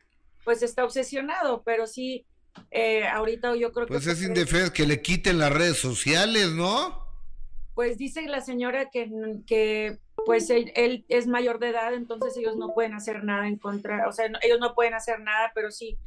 pues 0.43 0.61
está 0.61 0.83
obsesionado, 0.83 1.63
pero 1.63 1.87
sí, 1.87 2.25
eh, 2.71 3.07
ahorita 3.07 3.55
yo 3.55 3.71
creo 3.71 3.87
Pues 3.87 4.05
que... 4.05 4.11
es 4.11 4.21
indefenso 4.23 4.73
que 4.73 4.85
le 4.85 5.01
quiten 5.01 5.39
las 5.39 5.51
redes 5.53 5.77
sociales, 5.77 6.51
¿no? 6.51 7.05
Pues 7.75 7.97
dice 7.97 8.21
la 8.23 8.41
señora 8.41 8.89
que, 8.89 9.09
que 9.47 9.99
pues 10.25 10.49
él, 10.49 10.71
él 10.75 11.05
es 11.07 11.27
mayor 11.27 11.59
de 11.59 11.69
edad, 11.69 11.93
entonces 11.93 12.35
ellos 12.37 12.57
no 12.57 12.73
pueden 12.73 12.93
hacer 12.93 13.23
nada 13.23 13.47
en 13.47 13.57
contra, 13.57 14.07
o 14.07 14.11
sea, 14.11 14.27
no- 14.29 14.39
ellos 14.41 14.59
no 14.59 14.75
pueden 14.75 14.93
hacer 14.93 15.19
nada, 15.21 15.51
pero 15.55 15.71
sí, 15.71 15.97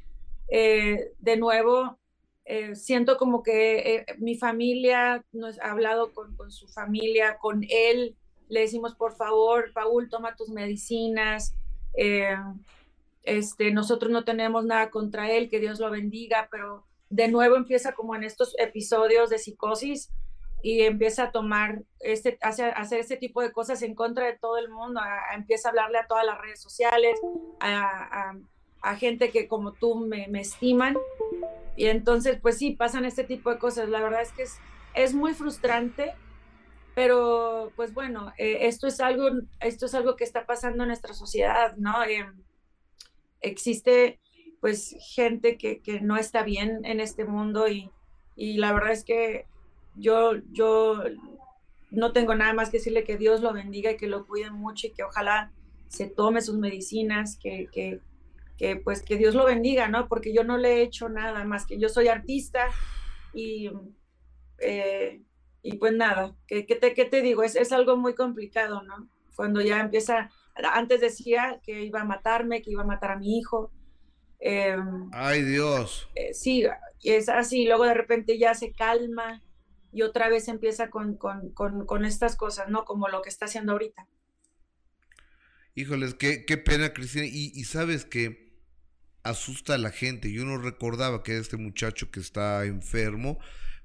eh, 0.48 1.12
de 1.18 1.36
nuevo, 1.38 1.98
eh, 2.44 2.74
siento 2.74 3.16
como 3.16 3.42
que 3.42 4.04
mi 4.18 4.36
familia 4.36 5.24
nos 5.32 5.58
ha 5.60 5.70
hablado 5.70 6.12
con, 6.12 6.36
con 6.36 6.50
su 6.50 6.68
familia, 6.68 7.38
con 7.40 7.64
él, 7.70 8.16
le 8.48 8.60
decimos, 8.60 8.94
por 8.94 9.16
favor, 9.16 9.72
Paul, 9.72 10.10
toma 10.10 10.36
tus 10.36 10.50
medicinas, 10.50 11.54
eh, 11.96 12.36
este, 13.22 13.70
nosotros 13.72 14.10
no 14.10 14.24
tenemos 14.24 14.64
nada 14.64 14.90
contra 14.90 15.30
él, 15.30 15.48
que 15.48 15.60
Dios 15.60 15.78
lo 15.80 15.90
bendiga, 15.90 16.48
pero 16.50 16.86
de 17.10 17.28
nuevo 17.28 17.56
empieza 17.56 17.92
como 17.92 18.14
en 18.16 18.24
estos 18.24 18.54
episodios 18.58 19.30
de 19.30 19.38
psicosis 19.38 20.10
y 20.62 20.82
empieza 20.82 21.24
a 21.24 21.32
tomar, 21.32 21.82
este, 22.00 22.38
hace- 22.40 22.64
hacer 22.70 23.00
este 23.00 23.16
tipo 23.16 23.42
de 23.42 23.52
cosas 23.52 23.82
en 23.82 23.94
contra 23.94 24.26
de 24.26 24.38
todo 24.38 24.58
el 24.58 24.68
mundo, 24.70 25.00
a- 25.00 25.34
empieza 25.34 25.68
a 25.68 25.70
hablarle 25.70 25.98
a 25.98 26.06
todas 26.06 26.24
las 26.24 26.40
redes 26.40 26.60
sociales, 26.62 27.20
a, 27.60 28.34
gente 28.96 29.30
que 29.30 29.46
como 29.48 29.72
tú 29.72 29.94
me, 29.96 30.26
estiman. 30.40 30.96
Y 31.76 31.86
entonces, 31.86 32.38
pues 32.40 32.58
sí, 32.58 32.72
pasan 32.72 33.04
este 33.04 33.24
tipo 33.24 33.50
de 33.50 33.58
cosas. 33.58 33.88
La 33.88 34.00
verdad 34.00 34.22
es 34.22 34.32
que 34.32 34.42
es, 34.42 34.58
es 34.94 35.14
muy 35.14 35.34
frustrante, 35.34 36.14
pero 36.94 37.72
pues 37.76 37.94
bueno, 37.94 38.32
eh, 38.38 38.66
esto, 38.66 38.86
es 38.86 39.00
algo, 39.00 39.28
esto 39.60 39.86
es 39.86 39.94
algo 39.94 40.16
que 40.16 40.24
está 40.24 40.46
pasando 40.46 40.82
en 40.84 40.88
nuestra 40.88 41.14
sociedad, 41.14 41.74
¿no? 41.76 42.02
Eh, 42.04 42.26
existe 43.42 44.20
pues 44.60 44.96
gente 45.00 45.58
que, 45.58 45.80
que 45.80 46.00
no 46.00 46.16
está 46.16 46.44
bien 46.44 46.84
en 46.84 47.00
este 47.00 47.24
mundo 47.24 47.68
y, 47.68 47.90
y 48.36 48.58
la 48.58 48.72
verdad 48.72 48.92
es 48.92 49.04
que 49.04 49.46
yo, 49.96 50.34
yo 50.52 51.02
no 51.90 52.12
tengo 52.12 52.34
nada 52.34 52.54
más 52.54 52.70
que 52.70 52.78
decirle 52.78 53.04
que 53.04 53.18
Dios 53.18 53.40
lo 53.40 53.52
bendiga 53.52 53.90
y 53.90 53.96
que 53.96 54.06
lo 54.06 54.26
cuide 54.26 54.50
mucho 54.50 54.86
y 54.86 54.92
que 54.92 55.02
ojalá 55.02 55.52
se 55.88 56.06
tome 56.06 56.40
sus 56.40 56.56
medicinas, 56.56 57.36
que, 57.36 57.68
que, 57.70 58.00
que, 58.56 58.76
pues 58.76 59.02
que 59.02 59.18
Dios 59.18 59.34
lo 59.34 59.44
bendiga, 59.44 59.88
¿no? 59.88 60.08
Porque 60.08 60.32
yo 60.32 60.42
no 60.42 60.56
le 60.56 60.76
he 60.76 60.82
hecho 60.82 61.08
nada 61.08 61.44
más 61.44 61.66
que 61.66 61.78
yo 61.78 61.90
soy 61.90 62.08
artista 62.08 62.68
y, 63.34 63.70
eh, 64.58 65.20
y 65.62 65.76
pues 65.76 65.92
nada, 65.92 66.34
¿qué, 66.46 66.64
qué 66.64 66.76
te, 66.76 66.94
qué 66.94 67.04
te 67.04 67.20
digo? 67.20 67.42
Es, 67.42 67.56
es 67.56 67.72
algo 67.72 67.96
muy 67.96 68.14
complicado, 68.14 68.82
¿no? 68.82 69.08
Cuando 69.36 69.60
ya 69.60 69.80
empieza, 69.80 70.30
antes 70.54 71.00
decía 71.00 71.60
que 71.62 71.82
iba 71.84 72.00
a 72.02 72.04
matarme, 72.04 72.62
que 72.62 72.70
iba 72.70 72.82
a 72.82 72.86
matar 72.86 73.12
a 73.12 73.16
mi 73.18 73.38
hijo. 73.38 73.72
eh, 74.40 74.76
Ay, 75.10 75.42
Dios. 75.42 76.08
eh, 76.14 76.34
sí, 76.34 76.64
es 77.02 77.28
así, 77.28 77.66
luego 77.66 77.84
de 77.84 77.94
repente 77.94 78.38
ya 78.38 78.54
se 78.54 78.72
calma 78.74 79.42
y 79.92 80.02
otra 80.02 80.28
vez 80.28 80.48
empieza 80.48 80.90
con, 80.90 81.16
con, 81.16 81.52
con, 81.52 81.86
con 81.86 82.04
estas 82.04 82.36
cosas, 82.36 82.68
¿no? 82.68 82.84
Como 82.84 83.08
lo 83.08 83.22
que 83.22 83.28
está 83.28 83.46
haciendo 83.46 83.72
ahorita. 83.72 84.08
Híjoles, 85.74 86.14
qué, 86.14 86.44
qué 86.44 86.58
pena, 86.58 86.92
Cristina. 86.92 87.26
Y, 87.26 87.52
y 87.54 87.64
sabes 87.64 88.04
que 88.04 88.52
asusta 89.22 89.74
a 89.74 89.78
la 89.78 89.90
gente. 89.90 90.32
Yo 90.32 90.44
no 90.44 90.58
recordaba 90.58 91.22
que 91.22 91.38
este 91.38 91.56
muchacho 91.56 92.10
que 92.10 92.20
está 92.20 92.64
enfermo, 92.66 93.38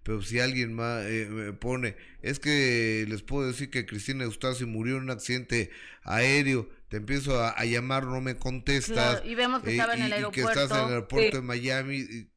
pero 0.07 0.21
si 0.21 0.39
alguien 0.39 0.73
más 0.73 1.03
eh, 1.05 1.27
me 1.29 1.51
pone, 1.51 1.97
es 2.21 2.39
que 2.39 3.05
les 3.09 3.23
puedo 3.23 3.45
decir 3.45 3.69
que 3.69 3.85
Cristina 3.85 4.23
Eustace 4.23 4.65
murió 4.65 4.95
en 4.95 5.03
un 5.03 5.09
accidente 5.11 5.69
aéreo. 6.03 6.69
Te 6.87 6.95
empiezo 6.95 7.37
a, 7.43 7.49
a 7.49 7.65
llamar, 7.65 8.05
no 8.05 8.21
me 8.21 8.37
contestas. 8.37 9.15
Claro, 9.19 9.25
y 9.29 9.35
vemos 9.35 9.61
que 9.61 9.71
eh, 9.71 9.73
estaba 9.73 9.95
en 9.95 10.03
el 10.03 10.11
y- 10.23 10.25
y 10.25 10.31
que 10.31 10.39
estás 10.41 10.71
en 10.71 10.77
el 10.77 10.83
aeropuerto. 10.83 10.87
aeropuerto 10.93 11.29
Sí. 11.31 11.35
de 11.35 11.41
Miami. 11.41 11.95
y- 11.97 12.31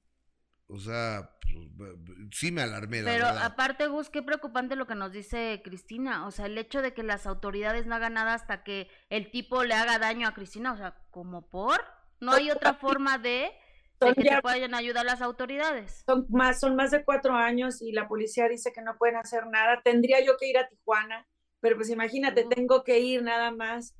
o 0.66 0.80
sea, 0.80 1.30
pues, 1.76 1.92
sí 2.32 2.50
me 2.52 2.62
alarmé, 2.62 3.02
la 3.02 3.10
Pero 3.12 3.24
verdad. 3.26 3.42
aparte, 3.44 3.86
Gus, 3.86 4.10
qué 4.10 4.22
preocupante 4.22 4.74
lo 4.76 4.86
que 4.88 4.94
nos 4.96 5.12
dice 5.12 5.60
Cristina. 5.64 6.26
O 6.26 6.32
sea, 6.32 6.46
el 6.46 6.58
hecho 6.58 6.82
de 6.82 6.92
que 6.94 7.02
las 7.04 7.26
autoridades 7.26 7.86
no 7.86 7.94
hagan 7.94 8.14
nada 8.14 8.34
hasta 8.34 8.64
que 8.64 8.88
el 9.10 9.30
tipo 9.30 9.62
le 9.64 9.74
haga 9.74 9.98
daño 10.00 10.26
a 10.28 10.34
Cristina. 10.34 10.72
O 10.72 10.76
sea, 10.76 10.96
¿como 11.10 11.48
por? 11.48 11.80
No 12.20 12.32
hay 12.32 12.50
otra 12.50 12.74
forma 12.74 13.18
de, 13.18 13.28
de 13.28 13.52
Son 14.00 14.14
que 14.14 14.24
ya- 14.24 14.36
te 14.36 14.42
puedan 14.42 14.74
ayudar 14.74 15.04
las 15.04 15.20
autoridades. 15.22 16.02
Son 16.06 16.26
más, 16.30 16.60
son 16.60 16.74
más 16.76 16.90
de 16.90 17.04
cuatro 17.04 17.34
años 17.34 17.82
y 17.82 17.92
la 17.92 18.08
policía 18.08 18.48
dice 18.48 18.72
que 18.72 18.82
no 18.82 18.96
pueden 18.98 19.16
hacer 19.16 19.46
nada. 19.46 19.80
Tendría 19.84 20.24
yo 20.24 20.36
que 20.38 20.48
ir 20.48 20.58
a 20.58 20.68
Tijuana, 20.68 21.26
pero 21.60 21.76
pues 21.76 21.90
imagínate, 21.90 22.42
Ujú. 22.42 22.50
tengo 22.50 22.82
que 22.84 22.98
ir 23.00 23.22
nada 23.22 23.50
más 23.50 23.94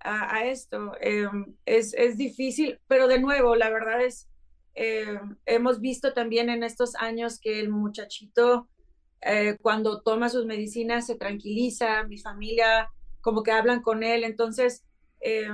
a, 0.00 0.36
a 0.36 0.44
esto. 0.46 0.92
Eh, 1.00 1.28
es, 1.64 1.94
es 1.94 2.16
difícil, 2.18 2.80
pero 2.88 3.06
de 3.08 3.20
nuevo, 3.20 3.54
la 3.56 3.70
verdad 3.70 4.02
es, 4.02 4.28
eh, 4.74 5.18
hemos 5.46 5.80
visto 5.80 6.12
también 6.12 6.50
en 6.50 6.62
estos 6.62 6.94
años 6.96 7.38
que 7.40 7.60
el 7.60 7.68
muchachito 7.70 8.68
eh, 9.22 9.56
cuando 9.62 10.02
toma 10.02 10.28
sus 10.28 10.44
medicinas 10.46 11.06
se 11.06 11.16
tranquiliza, 11.16 12.02
mi 12.04 12.18
familia 12.18 12.90
como 13.20 13.42
que 13.42 13.50
hablan 13.52 13.80
con 13.82 14.02
él, 14.04 14.22
entonces 14.24 14.84
eh, 15.20 15.48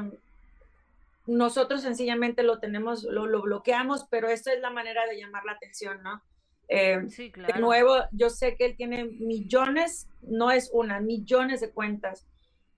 nosotros 1.27 1.83
sencillamente 1.83 2.43
lo 2.43 2.59
tenemos, 2.59 3.05
lo, 3.05 3.27
lo, 3.27 3.43
bloqueamos, 3.43 4.07
pero 4.11 4.29
esta 4.29 4.53
es 4.53 4.61
la 4.61 4.71
manera 4.71 5.07
de 5.07 5.19
llamar 5.19 5.45
la 5.45 5.53
atención, 5.53 6.03
¿no? 6.03 6.23
Eh, 6.69 7.01
sí, 7.09 7.31
claro. 7.31 7.55
De 7.55 7.61
nuevo, 7.61 7.97
yo 8.13 8.31
sé 8.31 8.57
que 8.57 8.65
él 8.65 8.77
tiene 8.77 9.05
millones, 9.05 10.09
no 10.23 10.51
es 10.51 10.71
una, 10.73 11.01
millones 11.01 11.61
de 11.61 11.71
cuentas. 11.71 12.27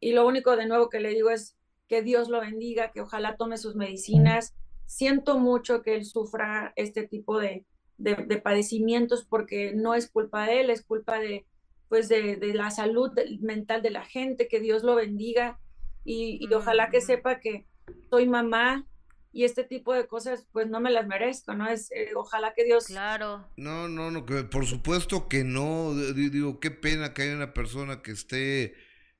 Y 0.00 0.12
lo 0.12 0.26
único 0.26 0.56
de 0.56 0.66
nuevo 0.66 0.90
que 0.90 1.00
le 1.00 1.10
digo 1.10 1.30
es 1.30 1.56
que 1.88 2.02
Dios 2.02 2.28
lo 2.28 2.40
bendiga, 2.40 2.92
que 2.92 3.00
ojalá 3.00 3.36
tome 3.36 3.56
sus 3.56 3.76
medicinas. 3.76 4.54
Siento 4.86 5.38
mucho 5.38 5.82
que 5.82 5.94
él 5.94 6.04
sufra 6.04 6.72
este 6.76 7.06
tipo 7.06 7.38
de, 7.38 7.64
de, 7.98 8.14
de 8.14 8.36
padecimientos 8.40 9.24
porque 9.24 9.72
no 9.74 9.94
es 9.94 10.10
culpa 10.10 10.46
de 10.46 10.60
él, 10.60 10.70
es 10.70 10.82
culpa 10.82 11.18
de, 11.18 11.46
pues 11.88 12.08
de, 12.08 12.36
de 12.36 12.54
la 12.54 12.70
salud 12.70 13.12
mental 13.40 13.80
de 13.82 13.90
la 13.90 14.04
gente, 14.04 14.48
que 14.48 14.60
Dios 14.60 14.82
lo 14.82 14.94
bendiga 14.94 15.58
y, 16.04 16.38
y 16.40 16.52
ojalá 16.52 16.90
que 16.90 17.00
sepa 17.00 17.40
que 17.40 17.66
soy 18.10 18.28
mamá 18.28 18.86
y 19.32 19.44
este 19.44 19.64
tipo 19.64 19.92
de 19.92 20.06
cosas 20.06 20.46
pues 20.52 20.68
no 20.68 20.80
me 20.80 20.90
las 20.90 21.06
merezco, 21.06 21.54
¿no? 21.54 21.68
Es 21.68 21.90
eh, 21.90 22.10
ojalá 22.14 22.54
que 22.54 22.64
Dios 22.64 22.86
Claro. 22.86 23.48
No, 23.56 23.88
no, 23.88 24.10
no, 24.10 24.24
que 24.24 24.44
por 24.44 24.66
supuesto 24.66 25.28
que 25.28 25.42
no, 25.42 25.94
digo, 25.94 26.60
qué 26.60 26.70
pena 26.70 27.12
que 27.12 27.22
haya 27.22 27.34
una 27.34 27.52
persona 27.52 28.00
que 28.00 28.12
esté 28.12 28.74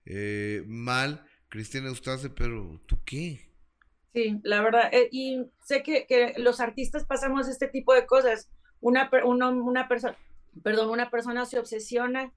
eh, 0.06 0.62
mal, 0.66 1.26
Cristina 1.48 1.88
Eustace, 1.88 2.30
pero 2.30 2.80
¿tú 2.86 2.98
qué? 3.04 3.52
Sí, 4.12 4.40
la 4.44 4.62
verdad, 4.62 4.88
eh, 4.92 5.08
y 5.10 5.44
sé 5.64 5.82
que, 5.82 6.06
que, 6.06 6.34
los 6.36 6.60
artistas 6.60 7.04
pasamos 7.04 7.48
este 7.48 7.66
tipo 7.66 7.92
de 7.92 8.06
cosas. 8.06 8.48
Una, 8.80 9.10
una, 9.24 9.48
una 9.48 9.88
persona, 9.88 10.16
perdón, 10.62 10.90
una 10.90 11.10
persona 11.10 11.44
se 11.46 11.58
obsesiona 11.58 12.32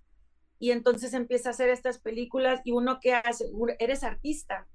y 0.57 0.71
entonces 0.71 1.13
empieza 1.13 1.49
a 1.49 1.51
hacer 1.51 1.69
estas 1.69 1.99
películas 1.99 2.61
y 2.63 2.71
uno 2.71 2.99
que 2.99 3.13
hace, 3.13 3.45
eres 3.78 4.03
artista, 4.03 4.67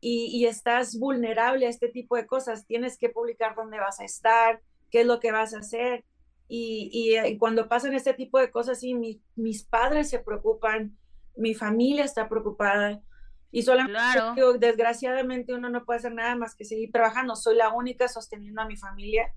y, 0.00 0.26
y, 0.32 0.46
estás 0.46 0.98
vulnerable 0.98 1.66
a 1.66 1.70
este 1.70 1.88
tipo 1.88 2.16
de 2.16 2.26
cosas. 2.26 2.66
Tienes 2.66 2.98
que 2.98 3.08
publicar 3.08 3.54
dónde 3.56 3.78
vas 3.78 4.00
a 4.00 4.04
estar, 4.04 4.60
qué 4.90 5.00
es 5.00 5.06
lo 5.06 5.18
que 5.20 5.32
vas 5.32 5.54
a 5.54 5.58
hacer. 5.58 6.04
Y, 6.46 6.88
y, 6.92 7.18
y 7.18 7.38
cuando 7.38 7.68
pasan 7.68 7.94
este 7.94 8.14
tipo 8.14 8.38
de 8.38 8.50
cosas, 8.50 8.80
sí, 8.80 8.94
mi, 8.94 9.20
mis 9.34 9.64
padres 9.64 10.08
se 10.08 10.20
preocupan, 10.20 10.96
mi 11.36 11.54
familia 11.54 12.04
está 12.04 12.28
preocupada. 12.28 13.02
Y 13.50 13.62
solamente, 13.62 13.98
claro. 13.98 14.58
desgraciadamente, 14.58 15.54
uno 15.54 15.70
no 15.70 15.84
puede 15.84 15.98
hacer 15.98 16.12
nada 16.12 16.36
más 16.36 16.54
que 16.54 16.64
seguir 16.64 16.92
trabajando. 16.92 17.34
Soy 17.34 17.56
la 17.56 17.72
única 17.72 18.08
sosteniendo 18.08 18.62
a 18.62 18.66
mi 18.66 18.76
familia. 18.76 19.32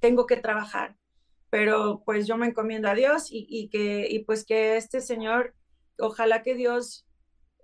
Tengo 0.00 0.26
que 0.26 0.36
trabajar. 0.36 0.96
Pero 1.50 2.02
pues 2.04 2.26
yo 2.26 2.36
me 2.36 2.46
encomiendo 2.46 2.88
a 2.88 2.94
Dios 2.94 3.30
y, 3.30 3.46
y 3.48 3.68
que, 3.68 4.06
y 4.10 4.20
pues 4.20 4.44
que 4.44 4.76
este 4.76 5.00
Señor, 5.00 5.54
ojalá 5.98 6.42
que 6.42 6.54
Dios 6.54 7.05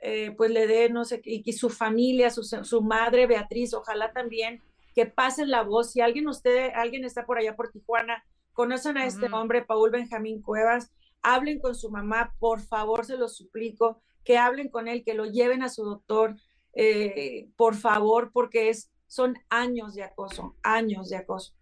eh, 0.05 0.35
pues 0.37 0.51
le 0.51 0.67
dé, 0.67 0.91
no 0.91 1.05
sé, 1.05 1.23
y, 1.25 1.49
y 1.49 1.53
su 1.53 1.71
familia, 1.71 2.29
su, 2.31 2.43
su, 2.43 2.83
madre 2.83 3.29
Beatriz, 3.29 3.73
ojalá 3.73 4.13
también 4.13 4.61
que 4.97 5.07
pasen 5.07 5.49
la 5.49 5.63
voz. 5.63 5.93
Si 5.93 6.01
alguien, 6.01 6.27
usted, 6.27 6.71
alguien 6.75 7.05
está 7.05 7.25
por 7.25 7.39
allá 7.39 7.55
por 7.55 7.71
Tijuana, 7.71 8.25
conocen 8.53 8.97
a 8.97 9.07
este 9.07 9.27
uh 9.27 9.29
-huh. 9.29 9.41
hombre, 9.41 9.65
Paul 9.65 9.93
Benjamín 9.93 10.43
Cuevas, 10.43 10.91
hablen 11.23 11.61
con 11.61 11.77
su 11.77 11.89
mamá, 11.89 12.35
por 12.41 12.61
favor, 12.61 13.07
se 13.07 13.17
lo 13.17 13.29
suplico, 13.29 14.03
que 14.25 14.39
hablen 14.39 14.69
con 14.71 14.89
él, 14.89 15.05
que 15.05 15.15
lo 15.15 15.25
lleven 15.25 15.63
a 15.63 15.69
su 15.69 15.85
doctor, 15.85 16.35
eh, 16.75 17.49
por 17.57 17.77
favor, 17.77 18.33
porque 18.33 18.71
es, 18.71 18.91
son 19.07 19.39
años 19.51 19.95
de 19.95 20.03
acoso, 20.03 20.57
años 20.65 21.11
de 21.11 21.17
acoso. 21.17 21.55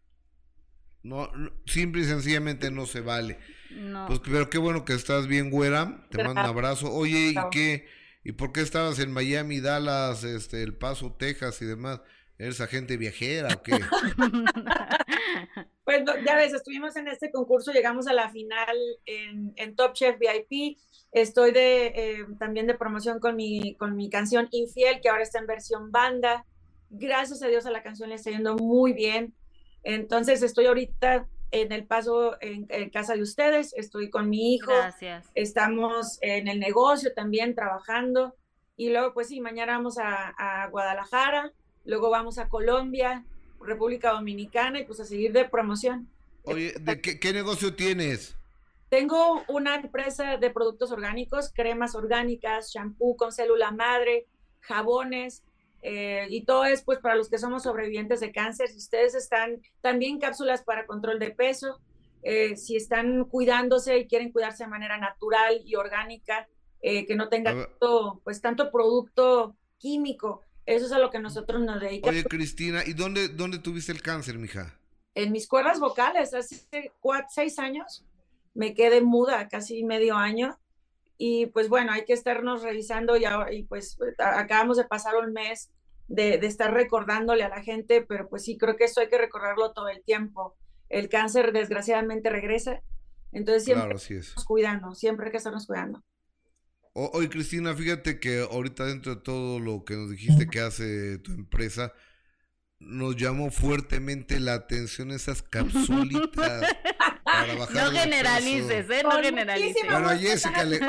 No, 1.02 1.30
simple 1.66 2.02
y 2.02 2.04
sencillamente 2.04 2.70
no 2.70 2.86
se 2.86 3.02
vale. 3.02 3.38
No. 3.70 4.06
Pues, 4.06 4.20
pero 4.20 4.48
qué 4.48 4.56
bueno 4.56 4.86
que 4.86 4.94
estás 4.94 5.26
bien, 5.26 5.50
güera. 5.50 6.06
Te 6.10 6.24
mando 6.24 6.40
un 6.40 6.46
abrazo. 6.46 6.90
Oye, 6.92 7.32
¿y 7.32 7.34
qué? 7.50 7.99
¿Y 8.22 8.32
por 8.32 8.52
qué 8.52 8.60
estabas 8.60 8.98
en 8.98 9.12
Miami, 9.12 9.60
Dallas, 9.60 10.24
este, 10.24 10.62
El 10.62 10.74
Paso, 10.74 11.14
Texas 11.18 11.60
y 11.62 11.66
demás? 11.66 12.00
¿Eres 12.38 12.60
agente 12.60 12.96
viajera 12.96 13.48
o 13.54 13.62
qué? 13.62 13.72
pues 15.84 16.02
ya 16.24 16.36
ves, 16.36 16.54
estuvimos 16.54 16.96
en 16.96 17.08
este 17.08 17.30
concurso, 17.30 17.72
llegamos 17.72 18.06
a 18.06 18.12
la 18.12 18.30
final 18.30 18.76
en, 19.04 19.52
en 19.56 19.76
Top 19.76 19.92
Chef 19.92 20.16
VIP. 20.18 20.78
Estoy 21.12 21.52
de, 21.52 21.86
eh, 21.86 22.26
también 22.38 22.66
de 22.66 22.74
promoción 22.74 23.20
con 23.20 23.36
mi, 23.36 23.74
con 23.74 23.96
mi 23.96 24.08
canción 24.08 24.48
Infiel, 24.52 25.00
que 25.00 25.08
ahora 25.08 25.22
está 25.22 25.38
en 25.38 25.46
versión 25.46 25.90
banda. 25.90 26.46
Gracias 26.88 27.42
a 27.42 27.48
Dios 27.48 27.66
a 27.66 27.70
la 27.70 27.82
canción 27.82 28.08
le 28.08 28.14
está 28.14 28.30
yendo 28.30 28.56
muy 28.56 28.92
bien. 28.92 29.34
Entonces 29.82 30.42
estoy 30.42 30.66
ahorita 30.66 31.26
en 31.50 31.72
el 31.72 31.86
paso 31.86 32.36
en, 32.40 32.66
en, 32.68 32.90
casa 32.90 33.14
de 33.14 33.22
ustedes, 33.22 33.72
estoy 33.76 34.10
con 34.10 34.28
mi 34.30 34.54
hijo, 34.54 34.72
Gracias. 34.72 35.28
estamos 35.34 36.18
en 36.20 36.48
el 36.48 36.60
negocio 36.60 37.12
también 37.14 37.54
trabajando 37.54 38.34
y 38.76 38.90
luego 38.90 39.12
pues 39.12 39.28
sí, 39.28 39.40
mañana 39.40 39.76
vamos 39.76 39.98
a, 39.98 40.34
a, 40.38 40.68
Guadalajara, 40.68 41.52
luego 41.84 42.10
vamos 42.10 42.38
a 42.38 42.48
Colombia, 42.48 43.24
República 43.60 44.12
Dominicana 44.12 44.80
y 44.80 44.84
pues 44.84 45.00
a 45.00 45.04
seguir 45.04 45.32
de 45.32 45.48
promoción. 45.48 46.08
Oye, 46.44 46.74
¿de 46.80 47.00
qué, 47.00 47.20
qué 47.20 47.32
negocio 47.32 47.74
tienes? 47.74 48.36
Tengo 48.88 49.44
una 49.48 49.76
empresa 49.76 50.36
de 50.36 50.50
productos 50.50 50.90
orgánicos, 50.90 51.52
cremas 51.54 51.94
orgánicas, 51.94 52.72
shampoo 52.72 53.16
con 53.16 53.32
célula 53.32 53.70
madre, 53.70 54.26
jabones, 54.60 55.42
eh, 55.82 56.26
y 56.28 56.44
todo 56.44 56.64
es 56.64 56.82
pues 56.82 56.98
para 56.98 57.14
los 57.14 57.28
que 57.30 57.38
somos 57.38 57.62
sobrevivientes 57.62 58.20
de 58.20 58.32
cáncer, 58.32 58.68
si 58.68 58.78
ustedes 58.78 59.14
están 59.14 59.62
también 59.80 60.18
cápsulas 60.18 60.62
para 60.62 60.86
control 60.86 61.18
de 61.18 61.30
peso, 61.30 61.80
eh, 62.22 62.56
si 62.56 62.76
están 62.76 63.24
cuidándose 63.24 63.98
y 63.98 64.06
quieren 64.06 64.30
cuidarse 64.30 64.64
de 64.64 64.70
manera 64.70 64.98
natural 64.98 65.62
y 65.64 65.74
orgánica, 65.76 66.48
eh, 66.82 67.06
que 67.06 67.14
no 67.14 67.28
tenga 67.28 67.54
tanto, 67.54 68.20
pues 68.24 68.40
tanto 68.40 68.70
producto 68.70 69.56
químico, 69.78 70.42
eso 70.66 70.86
es 70.86 70.92
a 70.92 70.98
lo 70.98 71.10
que 71.10 71.18
nosotros 71.18 71.62
nos 71.62 71.80
dedicamos. 71.80 72.18
Oye 72.18 72.24
Cristina, 72.24 72.82
¿y 72.86 72.92
dónde, 72.92 73.28
dónde 73.28 73.58
tuviste 73.58 73.92
el 73.92 74.02
cáncer, 74.02 74.38
mija? 74.38 74.78
En 75.14 75.32
mis 75.32 75.48
cuerdas 75.48 75.80
vocales, 75.80 76.34
hace 76.34 76.92
cuatro, 77.00 77.28
seis 77.30 77.58
años, 77.58 78.04
me 78.54 78.74
quedé 78.74 79.00
muda 79.00 79.48
casi 79.48 79.82
medio 79.82 80.16
año 80.16 80.58
y 81.22 81.44
pues 81.48 81.68
bueno, 81.68 81.92
hay 81.92 82.06
que 82.06 82.14
estarnos 82.14 82.62
revisando 82.62 83.14
y, 83.14 83.26
ahora, 83.26 83.52
y 83.52 83.64
pues 83.64 83.98
acabamos 84.16 84.78
de 84.78 84.84
pasar 84.84 85.16
un 85.16 85.34
mes 85.34 85.70
de, 86.08 86.38
de, 86.38 86.46
estar 86.46 86.72
recordándole 86.72 87.44
a 87.44 87.50
la 87.50 87.62
gente, 87.62 88.00
pero 88.00 88.26
pues 88.26 88.42
sí, 88.42 88.56
creo 88.56 88.74
que 88.76 88.84
eso 88.84 89.02
hay 89.02 89.10
que 89.10 89.18
recordarlo 89.18 89.72
todo 89.72 89.90
el 89.90 90.02
tiempo. 90.02 90.56
El 90.88 91.10
cáncer 91.10 91.52
desgraciadamente 91.52 92.30
regresa, 92.30 92.82
entonces 93.32 93.64
siempre 93.64 93.84
claro, 93.84 93.96
así 93.96 94.14
es. 94.14 94.32
cuidando, 94.46 94.94
siempre 94.94 95.26
hay 95.26 95.30
que 95.30 95.36
estarnos 95.36 95.66
cuidando. 95.66 96.02
Oye, 96.94 97.28
Cristina, 97.28 97.74
fíjate 97.74 98.18
que 98.18 98.40
ahorita 98.50 98.86
dentro 98.86 99.16
de 99.16 99.20
todo 99.20 99.60
lo 99.60 99.84
que 99.84 99.96
nos 99.96 100.10
dijiste 100.10 100.46
que 100.46 100.60
hace 100.60 101.18
tu 101.18 101.32
empresa, 101.32 101.92
nos 102.78 103.14
llamó 103.16 103.50
fuertemente 103.50 104.40
la 104.40 104.54
atención 104.54 105.10
esas 105.10 105.42
capsulitas 105.50 106.64
No 107.70 107.90
generalices, 107.90 108.90
¿eh? 108.90 109.02
No 109.02 109.22
generalices. 109.22 109.82
Bueno, 109.90 110.08
a 110.08 110.16
Jessica 110.16 110.64
le... 110.64 110.80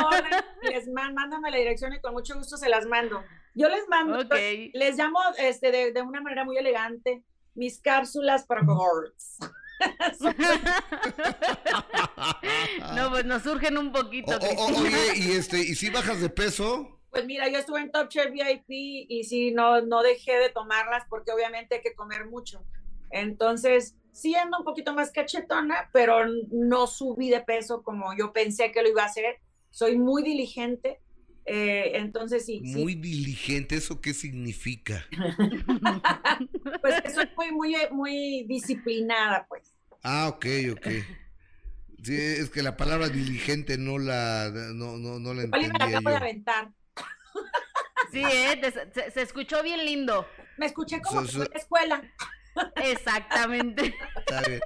Les 0.64 0.88
man, 0.90 1.14
mándame 1.14 1.52
la 1.52 1.58
dirección 1.58 1.94
y 1.94 2.02
con 2.02 2.14
mucho 2.14 2.36
gusto 2.36 2.58
se 2.58 2.70
las 2.70 2.86
mando. 2.86 3.24
Yo 3.54 3.70
les 3.70 3.88
mando, 3.90 4.20
okay. 4.20 4.72
les 4.74 4.98
llamo 4.98 5.20
este, 5.38 5.72
de, 5.72 5.92
de, 5.92 6.02
una 6.02 6.22
manera 6.22 6.46
muy 6.46 6.58
elegante 6.58 7.24
mis 7.54 7.82
cápsulas 7.82 8.46
para 8.46 8.66
cohorts. 8.66 9.40
no, 12.96 13.10
pues 13.10 13.26
nos 13.26 13.44
surgen 13.44 13.78
un 13.78 13.92
poquito. 13.92 14.38
O, 14.38 14.38
o, 14.38 14.82
oye, 14.82 15.18
y 15.18 15.32
este, 15.32 15.60
¿y 15.60 15.76
si 15.76 15.90
bajas 15.90 16.22
de 16.22 16.30
peso? 16.30 16.98
Pues 17.10 17.26
mira, 17.26 17.50
yo 17.50 17.58
estuve 17.58 17.82
en 17.82 17.92
Top 17.92 18.08
Chef 18.08 18.32
VIP 18.32 18.70
y 18.70 19.26
sí, 19.26 19.52
no, 19.52 19.82
no 19.82 20.02
dejé 20.02 20.38
de 20.38 20.48
tomarlas 20.50 21.04
porque 21.10 21.34
obviamente 21.34 21.76
hay 21.76 21.82
que 21.82 21.94
comer 21.94 22.26
mucho. 22.26 22.64
Entonces, 23.10 23.98
sí 24.12 24.36
ando 24.36 24.60
un 24.60 24.66
poquito 24.66 24.94
más 24.94 25.12
cachetona, 25.12 25.90
pero 25.94 26.26
no 26.52 26.88
subí 26.88 27.30
de 27.30 27.42
peso 27.42 27.84
como 27.84 28.16
yo 28.18 28.34
pensé 28.34 28.72
que 28.72 28.82
lo 28.82 28.90
iba 28.90 29.04
a 29.04 29.08
hacer. 29.08 29.40
Soy 29.70 29.98
muy 29.98 30.24
diligente. 30.24 31.00
Eh, 31.46 31.94
entonces 31.96 32.46
sí. 32.46 32.62
Muy 32.62 32.94
sí. 32.94 33.00
diligente, 33.00 33.76
¿eso 33.76 34.00
qué 34.00 34.14
significa? 34.14 35.06
pues 36.82 37.02
que 37.02 37.10
soy 37.10 37.28
muy, 37.36 37.52
muy, 37.52 37.76
muy 37.92 38.44
disciplinada, 38.48 39.48
pues. 39.48 39.74
Ah, 40.04 40.28
ok, 40.28 40.46
ok. 40.74 40.88
Sí, 42.04 42.16
es 42.16 42.50
que 42.50 42.64
la 42.64 42.78
palabra 42.78 43.10
diligente 43.10 43.78
no 43.78 44.00
la, 44.00 44.50
no, 44.74 44.98
no, 44.98 45.20
no 45.20 45.34
la 45.34 45.44
entendía 45.44 45.72
me 45.72 45.80
la 45.80 45.86
acabo 45.86 46.02
yo. 46.04 46.10
de 46.10 46.16
aventar. 46.16 46.72
Sí, 48.12 48.24
¿eh? 48.24 48.60
se, 48.94 49.12
se, 49.12 49.22
escuchó 49.22 49.64
bien 49.64 49.86
lindo. 49.86 50.28
Me 50.58 50.66
escuché 50.66 51.00
como 51.02 51.22
so, 51.22 51.28
so... 51.28 51.44
en 51.44 51.50
la 51.52 51.60
escuela. 51.60 52.04
Exactamente. 52.76 53.96
Está 54.18 54.42
bien. 54.42 54.62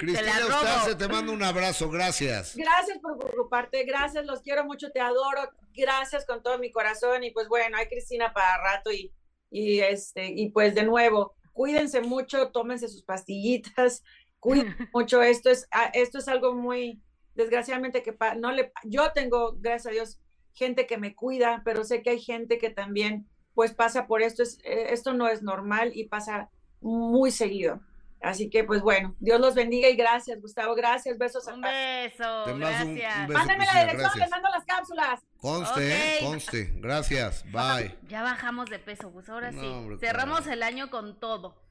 Cristina 0.00 0.38
Eustace, 0.40 0.94
te 0.94 1.08
mando 1.08 1.32
un 1.32 1.42
abrazo, 1.42 1.90
gracias. 1.90 2.54
Gracias 2.56 2.98
por 2.98 3.18
preocuparte, 3.18 3.84
gracias, 3.84 4.26
los 4.26 4.42
quiero 4.42 4.64
mucho, 4.64 4.90
te 4.90 5.00
adoro, 5.00 5.50
gracias 5.74 6.26
con 6.26 6.42
todo 6.42 6.58
mi 6.58 6.70
corazón 6.70 7.24
y 7.24 7.30
pues 7.30 7.48
bueno, 7.48 7.76
hay 7.76 7.88
Cristina 7.88 8.32
para 8.32 8.62
rato 8.62 8.92
y, 8.92 9.12
y 9.50 9.80
este, 9.80 10.26
y 10.26 10.50
pues 10.50 10.74
de 10.74 10.84
nuevo, 10.84 11.34
cuídense 11.52 12.00
mucho, 12.00 12.50
tómense 12.50 12.88
sus 12.88 13.02
pastillitas, 13.02 14.02
cuídense 14.38 14.88
mucho, 14.92 15.22
esto 15.22 15.50
es, 15.50 15.66
ah, 15.72 15.90
esto 15.94 16.18
es 16.18 16.28
algo 16.28 16.54
muy, 16.54 17.02
desgraciadamente 17.34 18.02
que 18.02 18.16
no 18.36 18.52
le, 18.52 18.72
yo 18.84 19.12
tengo, 19.12 19.54
gracias 19.58 19.86
a 19.86 19.90
Dios, 19.94 20.20
gente 20.54 20.86
que 20.86 20.98
me 20.98 21.14
cuida, 21.14 21.62
pero 21.64 21.84
sé 21.84 22.02
que 22.02 22.10
hay 22.10 22.20
gente 22.20 22.58
que 22.58 22.70
también 22.70 23.28
pues 23.54 23.74
pasa 23.74 24.06
por 24.06 24.22
esto, 24.22 24.42
es, 24.42 24.58
eh, 24.64 24.88
esto 24.90 25.14
no 25.14 25.28
es 25.28 25.42
normal 25.42 25.92
y 25.94 26.04
pasa 26.04 26.50
muy 26.80 27.30
seguido. 27.30 27.80
Así 28.20 28.50
que, 28.50 28.64
pues 28.64 28.82
bueno, 28.82 29.14
Dios 29.20 29.40
los 29.40 29.54
bendiga 29.54 29.88
y 29.88 29.94
gracias, 29.94 30.40
Gustavo. 30.40 30.74
Gracias, 30.74 31.16
besos. 31.18 31.46
Un 31.46 31.60
beso, 31.60 32.44
gracias. 32.56 33.28
Mándame 33.28 33.64
la 33.64 33.84
dirección, 33.84 34.18
le 34.18 34.28
mando 34.28 34.48
las 34.48 34.64
cápsulas. 34.64 35.20
Conste, 35.36 36.18
conste. 36.20 36.72
Gracias, 36.76 37.44
bye. 37.52 37.96
Ya 38.08 38.22
bajamos 38.22 38.68
de 38.70 38.80
peso, 38.80 39.12
pues 39.12 39.28
ahora 39.28 39.52
sí. 39.52 39.86
Cerramos 40.00 40.48
el 40.48 40.64
año 40.64 40.90
con 40.90 41.20
todo. 41.20 41.62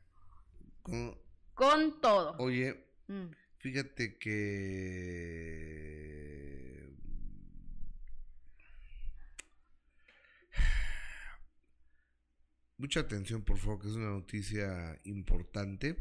Con, 1.54 2.00
todo. 2.00 2.38
Oye, 2.40 2.88
mm. 3.08 3.26
fíjate 3.58 4.18
que... 4.18 5.88
Mucha 12.78 13.02
atención, 13.02 13.42
por 13.42 13.58
favor, 13.58 13.80
que 13.80 13.88
es 13.88 13.94
una 13.94 14.10
noticia 14.10 15.00
importante 15.04 15.98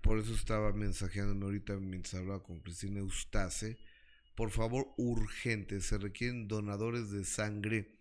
por 0.00 0.18
eso 0.18 0.34
estaba 0.34 0.72
mensajeándome 0.72 1.44
ahorita 1.44 1.76
mientras 1.76 2.14
hablaba 2.14 2.42
con 2.42 2.60
Cristina 2.60 3.00
Eustace. 3.00 3.78
Por 4.34 4.50
favor, 4.50 4.92
urgente, 4.96 5.80
se 5.80 5.98
requieren 5.98 6.48
donadores 6.48 7.10
de 7.10 7.24
sangre 7.24 7.98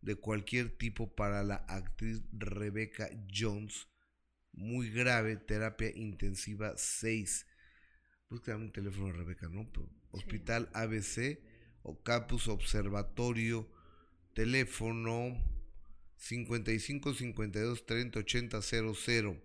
de 0.00 0.16
cualquier 0.16 0.76
tipo 0.76 1.14
para 1.14 1.42
la 1.42 1.56
actriz 1.68 2.22
Rebecca 2.32 3.08
Jones. 3.32 3.88
Muy 4.52 4.90
grave, 4.90 5.36
terapia 5.36 5.90
intensiva 5.94 6.74
6. 6.76 7.46
Busca 8.30 8.56
un 8.56 8.72
teléfono 8.72 9.08
de 9.08 9.12
Rebeca, 9.12 9.48
¿no? 9.48 9.70
Hospital 10.10 10.70
ABC 10.72 11.38
o 11.82 12.02
Campus 12.02 12.48
Observatorio, 12.48 13.70
teléfono 14.32 15.36
55 16.16 17.14
52 17.14 17.86
30 17.86 18.18
80 18.18 18.62
00 18.62 19.42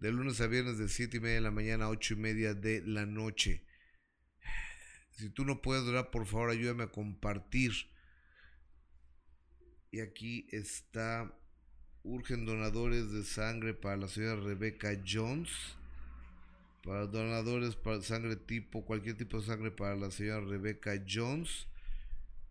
de 0.00 0.12
lunes 0.12 0.40
a 0.40 0.46
viernes 0.46 0.78
de 0.78 0.88
7 0.88 1.18
y 1.18 1.20
media 1.20 1.34
de 1.36 1.40
la 1.42 1.50
mañana 1.50 1.84
a 1.84 1.90
8 1.90 2.14
y 2.14 2.16
media 2.16 2.54
de 2.54 2.82
la 2.86 3.04
noche. 3.04 3.62
Si 5.10 5.28
tú 5.28 5.44
no 5.44 5.60
puedes 5.60 5.84
durar, 5.84 6.10
por 6.10 6.26
favor 6.26 6.48
ayúdame 6.48 6.84
a 6.84 6.90
compartir. 6.90 7.72
Y 9.90 10.00
aquí 10.00 10.46
está, 10.52 11.30
urgen 12.02 12.46
donadores 12.46 13.12
de 13.12 13.24
sangre 13.24 13.74
para 13.74 13.98
la 13.98 14.08
señora 14.08 14.40
Rebecca 14.40 14.90
Jones. 15.06 15.50
Para 16.82 17.06
donadores 17.06 17.76
para 17.76 18.00
sangre 18.00 18.36
tipo, 18.36 18.86
cualquier 18.86 19.18
tipo 19.18 19.38
de 19.38 19.46
sangre 19.46 19.70
para 19.70 19.96
la 19.96 20.10
señora 20.10 20.40
Rebecca 20.40 20.92
Jones. 21.06 21.66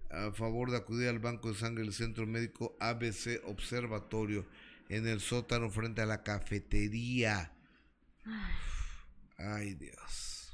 A 0.10 0.32
favor 0.32 0.72
de 0.72 0.78
acudir 0.78 1.08
al 1.08 1.20
Banco 1.20 1.50
de 1.50 1.56
Sangre 1.56 1.84
del 1.84 1.94
Centro 1.94 2.26
Médico 2.26 2.76
ABC 2.80 3.42
Observatorio 3.46 4.46
en 4.90 5.08
el 5.08 5.22
sótano 5.22 5.70
frente 5.70 6.02
a 6.02 6.08
la 6.08 6.24
cafetería. 6.24 7.54
Ay, 9.38 9.76
Dios. 9.76 10.52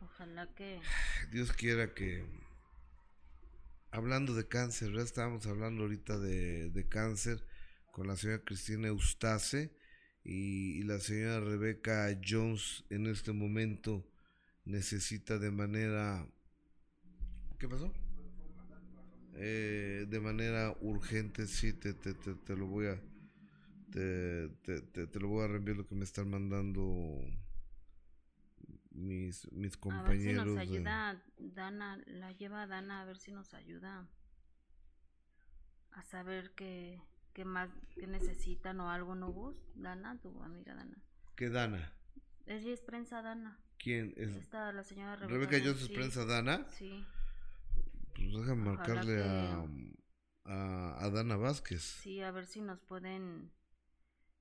Ojalá 0.00 0.52
que... 0.54 0.80
Dios 1.30 1.52
quiera 1.52 1.94
que... 1.94 2.24
Hablando 3.92 4.34
de 4.34 4.46
cáncer, 4.46 4.92
ya 4.92 5.02
estábamos 5.02 5.46
hablando 5.46 5.82
ahorita 5.82 6.18
de, 6.18 6.86
cáncer 6.88 7.44
con 7.90 8.06
la 8.06 8.16
señora 8.16 8.44
Cristina 8.44 8.88
Eustace 8.88 9.72
y, 10.22 10.78
y, 10.78 10.82
la 10.82 11.00
señora 11.00 11.40
Rebeca 11.40 12.08
Jones 12.24 12.84
en 12.90 13.06
este 13.06 13.32
momento 13.32 14.04
necesita 14.64 15.38
de 15.38 15.50
manera... 15.50 16.26
¿Qué 17.60 17.68
pasó? 17.68 17.92
eh, 19.34 20.06
de 20.08 20.20
manera 20.20 20.74
urgente, 20.80 21.46
sí, 21.46 21.74
te, 21.74 21.92
te, 21.92 22.14
te, 22.14 22.56
lo 22.56 22.66
voy 22.66 22.86
a 22.86 22.98
te, 23.92 24.48
te, 24.48 25.20
lo 25.20 25.28
voy 25.28 25.44
a 25.44 25.48
reenviar 25.48 25.76
lo 25.76 25.86
que 25.86 25.94
me 25.94 26.04
están 26.04 26.30
mandando 26.30 27.22
mis, 28.92 29.50
mis 29.52 29.76
compañeros. 29.76 30.08
A 30.08 30.10
ver 30.10 30.20
si 30.20 30.32
nos 30.32 30.58
ayuda 30.58 31.22
Dana, 31.38 32.02
la 32.06 32.32
lleva 32.32 32.66
Dana 32.66 33.02
a 33.02 33.04
ver 33.04 33.18
si 33.18 33.30
nos 33.30 33.52
ayuda 33.52 34.08
a 35.92 36.02
saber 36.04 36.52
qué, 36.54 37.02
qué 37.34 37.44
más 37.44 37.68
qué 37.94 38.06
necesitan 38.06 38.80
o 38.80 38.90
algo 38.90 39.14
no 39.14 39.32
vos, 39.34 39.56
Dana, 39.74 40.18
tu 40.20 40.42
amiga 40.42 40.74
Dana. 40.74 40.96
¿Qué 41.36 41.50
Dana? 41.50 41.92
Ella 42.46 42.72
es 42.72 42.80
prensa 42.80 43.20
Dana. 43.20 43.58
¿Quién 43.78 44.14
es? 44.16 44.30
Esta, 44.34 44.72
la 44.72 44.82
señora 44.82 45.16
Rebeca. 45.16 45.34
Rebeca 45.34 45.58
Jones 45.58 45.82
es 45.82 45.88
prensa 45.90 46.24
Dana. 46.24 46.66
Sí. 46.70 47.04
Pues 48.20 48.32
déjame 48.34 48.70
marcarle 48.70 49.22
a, 49.22 49.66
a, 51.04 51.10
Dana 51.10 51.36
Vázquez. 51.36 51.80
Sí, 51.80 52.20
a 52.20 52.30
ver 52.30 52.46
si 52.46 52.60
nos 52.60 52.80
pueden, 52.80 53.50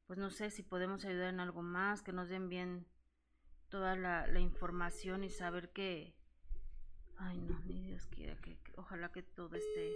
pues 0.06 0.19
no 0.19 0.30
sé 0.30 0.49
si 0.51 0.64
podemos 0.64 1.06
ayudar 1.06 1.30
en 1.30 1.39
algo 1.39 1.61
más, 1.61 2.01
que 2.01 2.11
nos 2.11 2.27
den 2.27 2.49
bien 2.49 2.85
toda 3.69 3.95
la, 3.95 4.39
información 4.39 5.23
y 5.23 5.30
saber 5.30 5.72
que, 5.72 6.14
ay 7.18 7.38
no, 7.39 7.60
ni 7.61 7.81
Dios 7.81 8.06
quiera 8.07 8.35
que, 8.41 8.60
ojalá 8.76 9.11
que 9.11 9.23
todo 9.23 9.56
esté... 9.56 9.93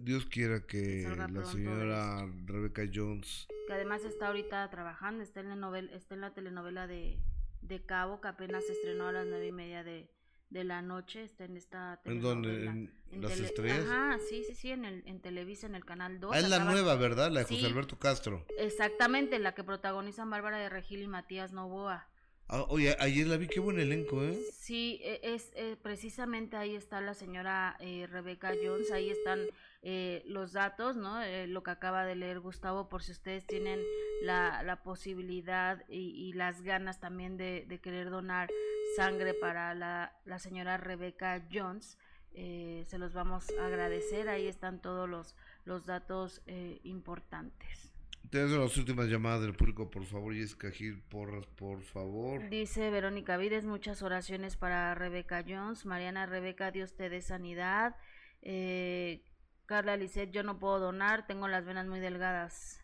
Dios, 0.00 0.26
quiera 0.26 0.66
que, 0.66 1.08
la 1.30 1.44
señora 1.46 2.26
Rebecca 2.44 2.82
Jones... 2.92 3.46
Que 3.66 3.72
además 3.72 4.04
está 4.04 4.26
ahorita 4.26 4.68
trabajando, 4.68 5.22
está 5.22 5.40
en 5.40 5.48
la, 5.48 5.56
novela, 5.56 5.90
está 5.92 6.14
en 6.14 6.20
la 6.20 6.34
telenovela 6.34 6.86
de, 6.86 7.18
de 7.62 7.82
Cabo, 7.82 8.20
que 8.20 8.28
apenas 8.28 8.66
se 8.66 8.72
estrenó 8.72 9.06
a 9.06 9.12
las 9.12 9.26
nueve 9.26 9.46
y 9.46 9.52
media 9.52 9.82
de, 9.82 10.13
de 10.50 10.64
la 10.64 10.82
noche, 10.82 11.24
está 11.24 11.44
en 11.44 11.56
esta 11.56 12.00
¿En 12.04 12.20
dónde? 12.20 12.66
¿En, 12.66 12.90
las 13.22 13.38
estrellas? 13.38 13.84
Ajá, 13.88 14.18
sí, 14.28 14.44
sí, 14.44 14.54
sí, 14.54 14.70
en, 14.70 14.84
el, 14.84 15.02
en 15.06 15.20
Televisa, 15.20 15.66
en 15.66 15.74
el 15.74 15.84
canal 15.84 16.20
2. 16.20 16.32
Ah, 16.34 16.38
es 16.38 16.48
la 16.48 16.60
nueva, 16.60 16.94
¿verdad? 16.96 17.30
La 17.30 17.40
de 17.40 17.46
José 17.46 17.66
Alberto 17.66 17.98
Castro. 17.98 18.44
Exactamente, 18.58 19.38
la 19.38 19.54
que 19.54 19.64
protagonizan 19.64 20.30
Bárbara 20.30 20.58
de 20.58 20.68
Regil 20.68 21.02
y 21.02 21.08
Matías 21.08 21.52
Novoa. 21.52 22.08
Ah, 22.48 22.66
oye, 22.68 22.94
ayer 23.00 23.26
la 23.26 23.36
vi, 23.36 23.46
qué 23.48 23.60
buen 23.60 23.78
elenco, 23.78 24.22
¿eh? 24.22 24.38
Sí, 24.52 25.00
e, 25.02 25.20
es, 25.22 25.50
eh, 25.54 25.76
precisamente 25.82 26.56
ahí 26.56 26.76
está 26.76 27.00
la 27.00 27.14
señora 27.14 27.76
eh, 27.80 28.06
Rebeca 28.10 28.52
Jones, 28.62 28.90
ahí 28.90 29.08
están 29.08 29.40
eh, 29.82 30.22
los 30.26 30.52
datos, 30.52 30.96
¿no? 30.96 31.20
lo 31.46 31.62
que 31.62 31.70
acaba 31.70 32.04
de 32.04 32.14
leer 32.14 32.40
Gustavo, 32.40 32.88
por 32.88 33.02
si 33.02 33.12
ustedes 33.12 33.46
tienen 33.46 33.80
la, 34.22 34.62
la 34.62 34.82
posibilidad 34.82 35.84
y, 35.88 36.32
las 36.34 36.62
ganas 36.62 37.00
también 37.00 37.36
de, 37.36 37.80
querer 37.82 38.10
donar 38.10 38.48
sangre 38.96 39.34
para 39.34 39.74
la, 39.74 40.38
señora 40.38 40.76
Rebecca 40.76 41.46
Jones. 41.52 41.98
Eh, 42.36 42.84
se 42.88 42.98
los 42.98 43.12
vamos 43.12 43.46
a 43.60 43.66
agradecer. 43.66 44.28
Ahí 44.28 44.48
están 44.48 44.80
todos 44.80 45.08
los, 45.08 45.36
los 45.64 45.86
datos 45.86 46.42
eh, 46.46 46.80
importantes. 46.82 47.93
Tenemos 48.30 48.58
las 48.58 48.76
últimas 48.76 49.06
llamadas 49.06 49.42
del 49.42 49.54
público, 49.54 49.90
por 49.90 50.04
favor, 50.06 50.34
Jessica 50.34 50.70
Gil 50.70 51.02
Porras, 51.02 51.46
por 51.46 51.82
favor. 51.82 52.48
Dice 52.48 52.90
Verónica 52.90 53.36
Vides, 53.36 53.64
muchas 53.64 54.02
oraciones 54.02 54.56
para 54.56 54.94
Rebeca 54.94 55.44
Jones. 55.46 55.86
Mariana 55.86 56.26
Rebeca, 56.26 56.70
Dios 56.70 56.94
te 56.94 57.08
dé 57.08 57.20
sanidad. 57.20 57.96
Eh, 58.42 59.22
Carla 59.66 59.96
Lisset, 59.96 60.30
yo 60.30 60.42
no 60.42 60.58
puedo 60.58 60.78
donar, 60.78 61.26
tengo 61.26 61.48
las 61.48 61.64
venas 61.64 61.86
muy 61.86 62.00
delgadas. 62.00 62.80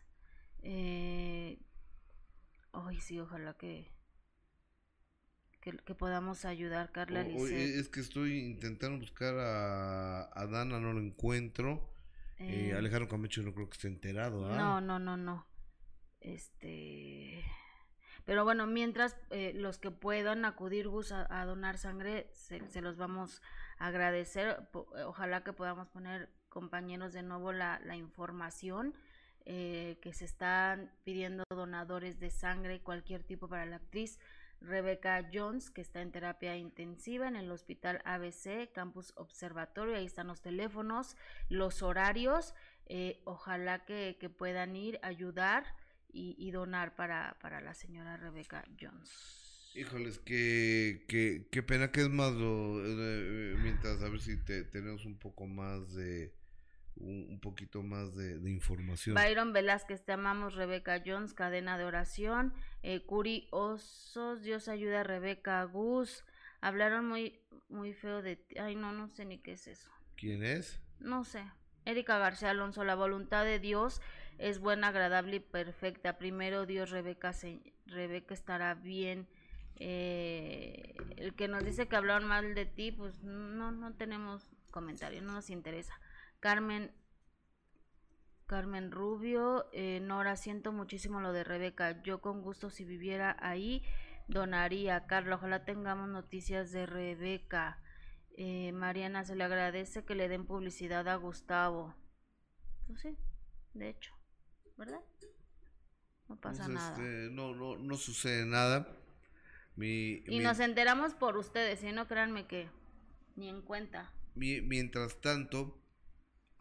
Eh, 0.63 1.59
ay, 2.73 2.99
sí, 2.99 3.19
ojalá 3.19 3.53
que, 3.55 3.91
que, 5.61 5.95
podamos 5.95 6.45
ayudar, 6.45 6.91
Carla 6.91 7.21
Es 7.21 7.89
que 7.89 7.99
estoy 7.99 8.39
intentando 8.39 8.99
buscar 8.99 9.35
a, 9.37 10.47
Dana, 10.49 10.79
no 10.79 10.93
lo 10.93 10.99
encuentro. 10.99 11.87
Eh, 12.41 12.69
eh, 12.69 12.73
Alejandro 12.75 13.07
Camacho 13.07 13.43
no 13.43 13.53
creo 13.53 13.69
que 13.69 13.75
esté 13.75 13.87
enterado. 13.87 14.45
¿ah? 14.49 14.55
No, 14.57 14.81
no, 14.81 14.99
no, 14.99 15.17
no. 15.17 15.47
Este. 16.19 17.43
Pero 18.25 18.43
bueno, 18.43 18.67
mientras 18.67 19.17
eh, 19.29 19.53
los 19.55 19.77
que 19.77 19.91
puedan 19.91 20.45
acudir 20.45 20.87
Gus 20.87 21.11
a, 21.11 21.45
donar 21.45 21.77
sangre, 21.77 22.29
se, 22.33 22.81
los 22.81 22.97
vamos 22.97 23.41
a 23.77 23.87
agradecer. 23.87 24.69
Ojalá 25.05 25.43
que 25.43 25.53
podamos 25.53 25.87
poner, 25.87 26.29
compañeros, 26.49 27.13
de 27.13 27.23
nuevo 27.23 27.51
la, 27.51 27.79
la 27.83 27.95
información. 27.95 28.93
que 29.43 30.11
se 30.13 30.25
están 30.25 30.91
pidiendo 31.03 31.43
donadores 31.49 32.19
de 32.19 32.29
sangre, 32.29 32.81
cualquier 32.81 33.23
tipo 33.23 33.47
para 33.47 33.65
la 33.65 33.77
actriz. 33.77 34.19
Rebecca 34.61 35.27
Jones, 35.33 35.69
que 35.69 35.81
está 35.81 36.01
en 36.01 36.11
terapia 36.11 36.55
intensiva 36.55 37.27
en 37.27 37.35
el 37.35 37.51
Hospital 37.51 38.01
ABC, 38.05 38.71
Campus 38.71 39.13
Observatorio. 39.15 39.95
Ahí 39.95 40.05
están 40.05 40.27
los 40.27 40.41
teléfonos, 40.41 41.17
los 41.49 41.81
horarios. 41.81 42.53
Eh, 42.85 43.21
ojalá 43.25 43.85
que, 43.85 44.15
puedan 44.37 44.75
ir, 44.75 44.99
ayudar 45.01 45.65
y, 46.13 46.51
donar 46.51 46.95
para, 46.95 47.37
para, 47.41 47.61
la 47.61 47.73
señora 47.73 48.17
Rebecca 48.17 48.63
Jones. 48.79 49.71
Híjoles, 49.73 50.19
qué, 50.19 51.05
qué, 51.07 51.63
pena 51.63 51.91
que 51.91 52.01
es 52.01 52.09
más 52.09 52.33
lo, 52.33 52.81
eh, 52.83 53.55
mientras 53.63 54.01
a 54.01 54.09
ver 54.09 54.19
si 54.19 54.35
te, 54.37 54.63
tenemos 54.65 55.05
un 55.05 55.17
poco 55.17 55.47
más 55.47 55.93
de 55.93 56.33
un, 57.03 57.39
poquito 57.39 57.83
más 57.83 58.15
de, 58.15 58.37
información. 58.49 59.15
Byron 59.15 59.53
Velázquez, 59.53 60.03
te 60.03 60.13
amamos, 60.13 60.55
Rebeca 60.55 61.01
Jones, 61.05 61.33
cadena 61.33 61.77
de 61.77 61.85
oración. 61.85 62.53
Eh, 62.83 63.05
Curi 63.05 63.47
Osos, 63.51 64.41
Dios 64.43 64.67
ayuda 64.67 65.01
a 65.01 65.03
Rebeca 65.03 65.63
Gus. 65.63 66.23
Hablaron 66.61 67.07
muy, 67.07 67.39
muy 67.69 67.93
feo 67.93 68.21
de 68.21 68.35
ti. 68.35 68.57
Ay, 68.57 68.75
no, 68.75 68.91
no 68.91 69.07
sé 69.09 69.25
ni 69.25 69.39
qué 69.39 69.53
es 69.53 69.67
eso. 69.67 69.89
¿Quién 70.15 70.43
es? 70.43 70.79
No 70.99 71.23
sé. 71.23 71.43
Erika 71.85 72.17
García 72.19 72.51
Alonso, 72.51 72.83
la 72.83 72.95
voluntad 72.95 73.43
de 73.43 73.59
Dios 73.59 74.01
es 74.37 74.59
buena, 74.59 74.87
agradable 74.87 75.37
y 75.37 75.39
perfecta. 75.39 76.17
Primero 76.17 76.65
Dios, 76.65 76.89
Rebeca, 76.91 77.33
se, 77.33 77.59
Rebeca 77.85 78.33
estará 78.33 78.75
bien. 78.75 79.27
Eh, 79.77 80.93
el 81.17 81.33
que 81.33 81.47
nos 81.47 81.65
dice 81.65 81.87
que 81.87 81.95
hablaron 81.95 82.27
mal 82.27 82.53
de 82.53 82.65
ti, 82.65 82.91
pues 82.91 83.23
no, 83.23 83.71
no 83.71 83.93
tenemos 83.93 84.51
comentario, 84.69 85.21
no 85.21 85.33
nos 85.33 85.49
interesa. 85.49 85.99
Carmen, 86.41 86.91
Carmen 88.47 88.91
Rubio, 88.91 89.69
eh, 89.71 89.99
Nora, 90.01 90.35
siento 90.35 90.73
muchísimo 90.73 91.21
lo 91.21 91.31
de 91.33 91.43
Rebeca. 91.43 92.01
Yo 92.01 92.19
con 92.19 92.41
gusto 92.41 92.71
si 92.71 92.83
viviera 92.83 93.37
ahí 93.39 93.83
donaría. 94.27 95.05
Carla, 95.05 95.35
ojalá 95.35 95.65
tengamos 95.65 96.09
noticias 96.09 96.71
de 96.71 96.87
Rebeca. 96.87 97.79
Eh, 98.35 98.71
Mariana, 98.71 99.23
se 99.23 99.35
le 99.35 99.43
agradece 99.43 100.03
que 100.03 100.15
le 100.15 100.27
den 100.27 100.47
publicidad 100.47 101.07
a 101.07 101.15
Gustavo. 101.15 101.95
Pues 102.87 103.01
sí, 103.01 103.15
de 103.75 103.89
hecho, 103.89 104.13
¿verdad? 104.77 105.01
No 106.27 106.37
pasa 106.37 106.63
pues, 106.63 106.73
nada. 106.73 106.91
Este, 106.91 107.29
no, 107.31 107.53
no, 107.53 107.77
no 107.77 107.95
sucede 107.97 108.47
nada. 108.47 108.97
y 109.77 110.39
nos 110.41 110.59
enteramos 110.59 111.13
por 111.13 111.37
ustedes, 111.37 111.83
y 111.83 111.91
no 111.91 112.07
créanme 112.07 112.47
que 112.47 112.67
ni 113.35 113.47
en 113.47 113.61
cuenta. 113.61 114.11
mientras 114.33 115.21
tanto, 115.21 115.80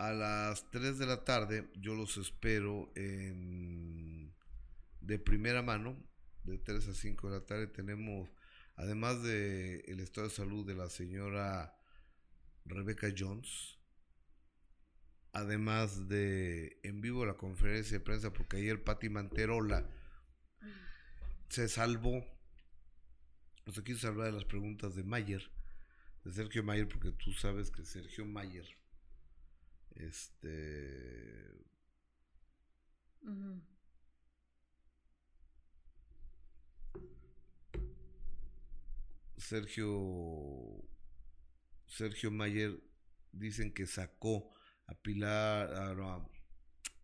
a 0.00 0.12
las 0.14 0.70
3 0.70 0.98
de 0.98 1.04
la 1.04 1.24
tarde 1.24 1.68
yo 1.74 1.94
los 1.94 2.16
espero 2.16 2.90
en 2.96 4.34
de 5.02 5.18
primera 5.18 5.60
mano, 5.60 5.94
de 6.44 6.56
3 6.56 6.88
a 6.88 6.94
5 6.94 7.28
de 7.28 7.38
la 7.38 7.44
tarde. 7.44 7.66
Tenemos 7.66 8.30
además 8.76 9.22
de 9.22 9.80
el 9.80 10.00
estado 10.00 10.28
de 10.28 10.34
salud 10.34 10.66
de 10.66 10.74
la 10.74 10.88
señora 10.88 11.76
Rebecca 12.64 13.08
Jones, 13.14 13.78
además 15.32 16.08
de 16.08 16.80
en 16.82 17.02
vivo 17.02 17.26
la 17.26 17.36
conferencia 17.36 17.98
de 17.98 18.04
prensa, 18.04 18.32
porque 18.32 18.56
ayer 18.56 18.82
Patti 18.82 19.10
Manterola 19.10 19.86
se 21.50 21.68
salvó, 21.68 22.24
no 23.66 23.72
se 23.74 23.84
quiso 23.84 24.08
hablar 24.08 24.28
de 24.28 24.32
las 24.32 24.46
preguntas 24.46 24.94
de 24.94 25.04
Mayer, 25.04 25.50
de 26.24 26.32
Sergio 26.32 26.64
Mayer, 26.64 26.88
porque 26.88 27.12
tú 27.12 27.32
sabes 27.32 27.70
que 27.70 27.84
Sergio 27.84 28.24
Mayer, 28.24 28.79
este... 29.94 31.50
Sergio 39.36 40.88
Sergio 41.86 42.30
Mayer 42.30 42.80
dicen 43.32 43.72
que 43.72 43.86
sacó 43.86 44.50
a 44.86 44.94
Pilar 44.94 45.72
a, 45.72 46.26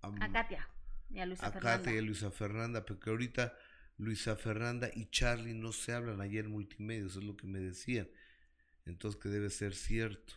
a, 0.03 0.33
Katia 0.33 0.69
y 1.11 1.19
a 1.19 1.27
Luisa 1.27 1.51
Fernanda. 1.51 1.77
Katia 1.79 1.95
y 1.95 1.99
a 1.99 2.03
Luisa 2.03 2.31
Fernanda, 2.31 2.85
porque 2.85 3.11
ahorita 3.11 3.57
Luisa 3.99 4.37
Fernanda 4.37 4.91
y 4.95 5.07
Charlie 5.07 5.55
no 5.55 5.73
se 5.73 5.93
hablan 5.93 6.21
ayer 6.21 6.45
en 6.45 6.53
multimedia, 6.53 7.07
eso 7.07 7.19
es 7.19 7.25
lo 7.25 7.37
que 7.37 7.47
me 7.47 7.59
decían. 7.59 8.09
Entonces 8.85 9.21
que 9.21 9.29
debe 9.29 9.51
ser 9.51 9.75
cierto 9.75 10.35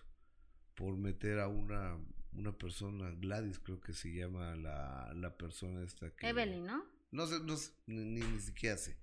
por 0.75 0.97
meter 0.97 1.39
a 1.39 1.47
una 1.47 1.97
una 2.33 2.51
persona, 2.51 3.11
Gladys 3.11 3.59
creo 3.59 3.79
que 3.79 3.93
se 3.93 4.13
llama 4.13 4.55
la, 4.55 5.11
la 5.15 5.37
persona 5.37 5.83
esta 5.83 6.09
que... 6.11 6.27
Evelyn, 6.27 6.65
¿no? 6.65 6.85
No 7.11 7.25
sé, 7.25 7.39
no 7.39 7.57
sé, 7.57 7.71
ni, 7.87 8.21
ni, 8.21 8.39
siquiera 8.39 8.77
sé. 8.77 8.97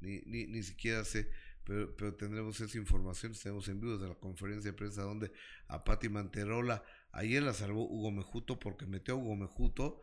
Ni, 0.00 0.20
ni, 0.26 0.46
ni 0.46 0.62
siquiera 0.62 1.04
sé 1.04 1.30
pero, 1.64 1.94
pero 1.96 2.14
tendremos 2.14 2.60
esa 2.60 2.78
información, 2.78 3.32
estaremos 3.32 3.68
en 3.68 3.80
vivo 3.80 3.98
de 3.98 4.08
la 4.08 4.14
conferencia 4.14 4.70
de 4.70 4.76
prensa 4.76 5.02
donde 5.02 5.30
a 5.68 5.84
Pati 5.84 6.08
Manterola, 6.08 6.82
ayer 7.12 7.42
la 7.42 7.52
salvó 7.52 7.86
Hugo 7.86 8.10
Mejuto 8.10 8.58
porque 8.58 8.86
metió 8.86 9.14
a 9.14 9.16
Hugo 9.18 9.36
Mejuto, 9.36 10.00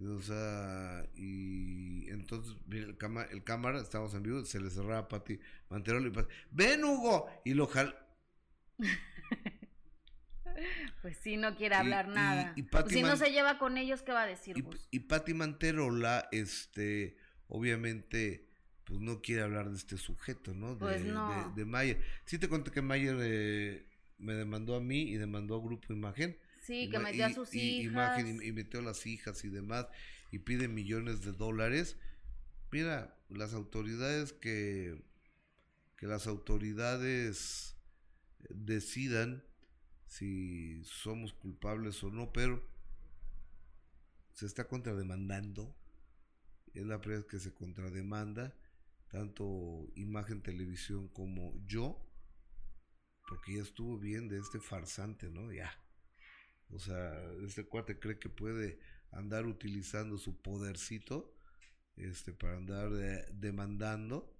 o 0.00 0.20
sea, 0.22 1.08
y 1.16 2.08
entonces 2.10 2.56
el, 2.70 2.96
el 3.30 3.44
cámara, 3.44 3.80
estamos 3.80 4.14
en 4.14 4.22
vivo, 4.22 4.44
se 4.44 4.60
le 4.60 4.70
cerraba 4.70 4.98
a 4.98 5.08
Pati 5.08 5.40
Manterola 5.70 6.08
y 6.08 6.10
Pati, 6.10 6.34
ven 6.50 6.84
Hugo, 6.84 7.28
y 7.44 7.54
lo 7.54 7.66
jal... 7.66 7.96
Pues 11.02 11.16
sí, 11.18 11.36
no 11.36 11.56
quiere 11.56 11.74
hablar 11.74 12.08
nada. 12.08 12.52
Y, 12.56 12.62
pues 12.62 12.86
si 12.88 13.02
no 13.02 13.16
se 13.16 13.30
lleva 13.30 13.58
con 13.58 13.78
ellos, 13.78 14.02
¿qué 14.02 14.12
va 14.12 14.22
a 14.22 14.26
decir? 14.26 14.56
Y, 14.56 14.96
y 14.96 15.00
Pati 15.00 15.34
Manterola, 15.34 16.28
este, 16.32 17.16
obviamente 17.48 18.48
pues 18.88 19.00
no 19.00 19.20
quiere 19.20 19.42
hablar 19.42 19.68
de 19.68 19.76
este 19.76 19.98
sujeto, 19.98 20.54
¿no? 20.54 20.74
De, 20.74 20.80
pues 20.80 21.04
no. 21.04 21.52
de, 21.54 21.64
Mayer. 21.66 22.00
Sí 22.24 22.38
te 22.38 22.48
conté 22.48 22.70
que 22.70 22.80
Mayer 22.80 23.16
eh, 23.20 23.86
me 24.16 24.32
demandó 24.32 24.74
a 24.74 24.80
mí 24.80 25.02
y 25.02 25.16
demandó 25.16 25.56
a 25.56 25.60
Grupo 25.60 25.92
Imagen. 25.92 26.38
Sí, 26.62 26.88
que 26.88 26.98
metió 26.98 27.26
a 27.26 27.30
sus 27.30 27.54
hijas. 27.54 27.92
Imagen 27.92 28.42
y, 28.42 28.52
metió 28.52 28.80
a 28.80 28.82
las 28.82 29.06
hijas 29.06 29.44
y 29.44 29.50
demás 29.50 29.86
y 30.30 30.38
pide 30.38 30.68
millones 30.68 31.20
de 31.20 31.32
dólares. 31.32 31.98
Mira, 32.70 33.14
las 33.28 33.52
autoridades 33.52 34.32
que, 34.32 35.02
que 35.96 36.06
las 36.06 36.26
autoridades 36.26 37.76
decidan 38.48 39.44
si 40.08 40.82
somos 40.84 41.32
culpables 41.34 42.02
o 42.02 42.10
no, 42.10 42.32
pero 42.32 42.62
se 44.32 44.46
está 44.46 44.66
contrademandando. 44.66 45.76
Es 46.74 46.86
la 46.86 47.00
primera 47.00 47.20
vez 47.20 47.30
que 47.30 47.38
se 47.38 47.52
contrademanda 47.54 48.54
tanto 49.08 49.90
Imagen 49.94 50.42
Televisión 50.42 51.08
como 51.08 51.54
yo, 51.66 51.98
porque 53.28 53.54
ya 53.54 53.62
estuvo 53.62 53.98
bien 53.98 54.28
de 54.28 54.38
este 54.38 54.60
farsante, 54.60 55.30
¿no? 55.30 55.52
Ya. 55.52 55.70
O 56.70 56.78
sea, 56.78 57.22
este 57.44 57.64
cuate 57.66 57.98
cree 57.98 58.18
que 58.18 58.28
puede 58.28 58.80
andar 59.10 59.46
utilizando 59.46 60.18
su 60.18 60.40
podercito 60.40 61.34
este, 61.96 62.32
para 62.32 62.56
andar 62.56 62.90
demandando 63.32 64.34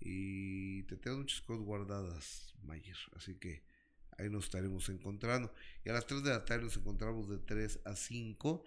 y 0.00 0.84
te 0.84 0.96
tengo 0.96 1.18
muchas 1.18 1.40
cosas 1.40 1.64
guardadas, 1.64 2.54
Mayer. 2.62 2.96
Así 3.16 3.34
que 3.36 3.64
ahí 4.18 4.28
nos 4.28 4.44
estaremos 4.44 4.88
encontrando. 4.88 5.52
Y 5.84 5.88
a 5.88 5.92
las 5.92 6.06
3 6.06 6.22
de 6.22 6.30
la 6.30 6.44
tarde 6.44 6.64
nos 6.64 6.76
encontramos 6.76 7.28
de 7.28 7.38
3 7.38 7.80
a 7.84 7.94
5. 7.96 8.62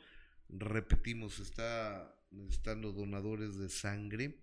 Repetimos, 0.49 1.40
está 1.40 2.15
necesitando 2.32 2.91
donadores 2.91 3.57
de 3.57 3.69
sangre 3.69 4.41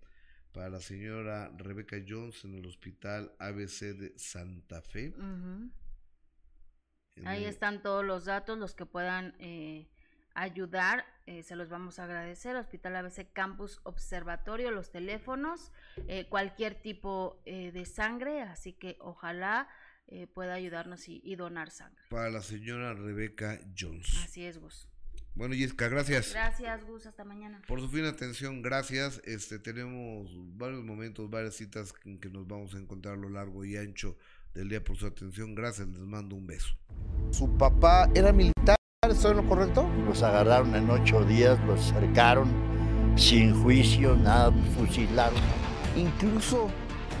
para 0.51 0.69
la 0.69 0.79
señora 0.79 1.51
Rebecca 1.57 1.97
Jones 2.07 2.43
en 2.45 2.55
el 2.55 2.65
hospital 2.65 3.33
ABC 3.39 3.95
de 3.95 4.17
Santa 4.17 4.81
Fe. 4.81 5.13
Ahí 7.25 7.45
están 7.45 7.81
todos 7.81 8.05
los 8.05 8.25
datos, 8.25 8.57
los 8.57 8.73
que 8.73 8.85
puedan 8.85 9.35
eh, 9.39 9.87
ayudar, 10.33 11.05
eh, 11.25 11.43
se 11.43 11.55
los 11.55 11.69
vamos 11.69 11.99
a 11.99 12.05
agradecer. 12.05 12.55
Hospital 12.55 12.95
ABC 12.95 13.31
Campus 13.33 13.81
Observatorio, 13.83 14.71
los 14.71 14.91
teléfonos, 14.91 15.71
eh, 16.07 16.27
cualquier 16.29 16.75
tipo 16.75 17.41
de 17.45 17.85
sangre, 17.85 18.41
así 18.41 18.73
que 18.73 18.97
ojalá 18.99 19.67
pueda 20.33 20.53
ayudarnos 20.53 21.07
y, 21.07 21.21
y, 21.23 21.35
donar 21.35 21.71
sangre. 21.71 22.03
Para 22.09 22.29
la 22.29 22.41
señora 22.41 22.93
Rebecca 22.93 23.59
Jones. 23.77 24.07
Así 24.23 24.45
es, 24.45 24.57
Gus. 24.57 24.87
Bueno, 25.35 25.55
Jessica, 25.55 25.87
gracias. 25.87 26.31
Gracias, 26.33 26.83
Gus, 26.85 27.05
hasta 27.05 27.23
mañana. 27.23 27.61
Por 27.67 27.79
su 27.79 27.87
fina 27.87 28.09
atención, 28.09 28.61
gracias. 28.61 29.21
Este, 29.23 29.59
tenemos 29.59 30.29
varios 30.57 30.83
momentos, 30.83 31.29
varias 31.29 31.55
citas 31.55 31.93
en 32.03 32.19
que 32.19 32.29
nos 32.29 32.47
vamos 32.47 32.73
a 32.75 32.77
encontrar 32.77 33.13
a 33.13 33.17
lo 33.17 33.29
largo 33.29 33.63
y 33.63 33.77
ancho 33.77 34.17
del 34.53 34.67
día 34.67 34.83
por 34.83 34.97
su 34.97 35.07
atención. 35.07 35.55
Gracias, 35.55 35.87
les 35.87 35.99
mando 35.99 36.35
un 36.35 36.45
beso. 36.45 36.75
Su 37.31 37.57
papá 37.57 38.09
era 38.15 38.33
militar, 38.33 38.75
¿estoy 39.09 39.31
en 39.31 39.37
lo 39.37 39.47
correcto? 39.47 39.87
Los 40.05 40.23
agarraron 40.23 40.75
en 40.75 40.89
ocho 40.89 41.23
días, 41.23 41.59
los 41.65 41.79
cercaron 41.81 42.49
sin 43.15 43.53
juicio, 43.63 44.15
nada, 44.15 44.51
fusilaron. 44.75 45.39
Incluso 45.95 46.69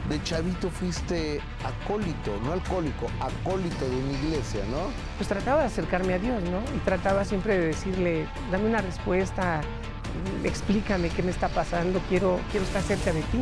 de 0.09 0.21
chavito 0.23 0.69
fuiste 0.69 1.39
acólito, 1.63 2.39
no 2.43 2.53
alcohólico, 2.53 3.07
acólito 3.19 3.87
de 3.87 3.95
una 3.95 4.11
iglesia, 4.13 4.61
¿no? 4.71 4.91
Pues 5.17 5.29
trataba 5.29 5.61
de 5.61 5.67
acercarme 5.67 6.15
a 6.15 6.19
Dios, 6.19 6.41
¿no? 6.43 6.59
Y 6.75 6.79
trataba 6.79 7.23
siempre 7.23 7.57
de 7.57 7.67
decirle, 7.67 8.27
dame 8.51 8.65
una 8.65 8.81
respuesta, 8.81 9.61
explícame 10.43 11.09
qué 11.09 11.21
me 11.21 11.31
está 11.31 11.47
pasando, 11.49 12.01
quiero, 12.09 12.39
quiero 12.51 12.65
estar 12.65 12.81
cerca 12.81 13.13
de 13.13 13.21
ti. 13.21 13.41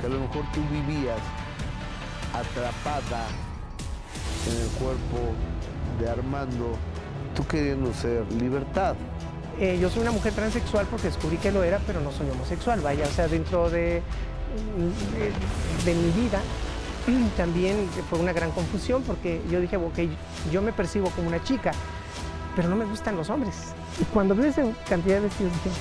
Que 0.00 0.06
a 0.06 0.10
lo 0.10 0.20
mejor 0.20 0.44
tú 0.52 0.60
vivías 0.70 1.18
atrapada 2.32 3.26
en 4.48 4.60
el 4.62 4.68
cuerpo 4.78 5.34
de 6.00 6.10
Armando, 6.10 6.76
tú 7.34 7.44
queriendo 7.46 7.92
ser 7.92 8.30
libertad. 8.32 8.94
Eh, 9.58 9.78
yo 9.80 9.88
soy 9.88 10.02
una 10.02 10.10
mujer 10.10 10.32
transexual 10.32 10.86
porque 10.86 11.06
descubrí 11.08 11.36
que 11.36 11.52
lo 11.52 11.62
era, 11.62 11.78
pero 11.86 12.00
no 12.00 12.10
soy 12.10 12.28
homosexual, 12.30 12.80
vaya, 12.80 13.04
o 13.04 13.10
sea, 13.10 13.28
dentro 13.28 13.70
de 13.70 14.02
de, 15.84 15.94
mi 15.94 16.10
vida 16.22 16.40
también 17.36 17.88
fue 18.08 18.18
una 18.18 18.32
gran 18.32 18.50
confusión 18.52 19.02
porque 19.02 19.42
yo 19.50 19.60
dije, 19.60 19.76
ok, 19.76 19.98
yo 20.50 20.62
me 20.62 20.72
percibo 20.72 21.10
como 21.10 21.28
una 21.28 21.42
chica, 21.42 21.72
pero 22.56 22.68
no 22.68 22.76
me 22.76 22.86
gustan 22.86 23.16
los 23.16 23.28
hombres. 23.28 23.74
Y 24.00 24.04
cuando 24.04 24.34
veo 24.34 24.46
esa 24.46 24.62
cantidad 24.88 25.16
de 25.16 25.22
vestidos, 25.22 25.52
dije, 25.52 25.76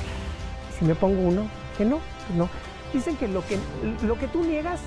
si 0.77 0.85
me 0.85 0.95
pongo 0.95 1.21
uno, 1.21 1.47
que 1.77 1.85
no, 1.85 1.99
pues 2.27 2.37
no. 2.37 2.49
Dicen 2.93 3.15
que 3.15 3.27
lo 3.27 3.45
que, 3.45 3.57
lo 4.05 4.17
que 4.19 4.27
tú 4.27 4.43
niegas 4.43 4.81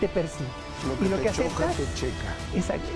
te 0.00 0.08
persigue. 0.08 0.48
Lo 0.88 0.98
que 0.98 1.04
y 1.04 1.08
lo 1.08 1.16
te 1.16 1.22
que 1.24 1.28
choca, 1.30 1.68
aceptas, 1.68 1.76
te 1.76 1.94
checa. 1.94 2.34
Exacto. 2.54 2.88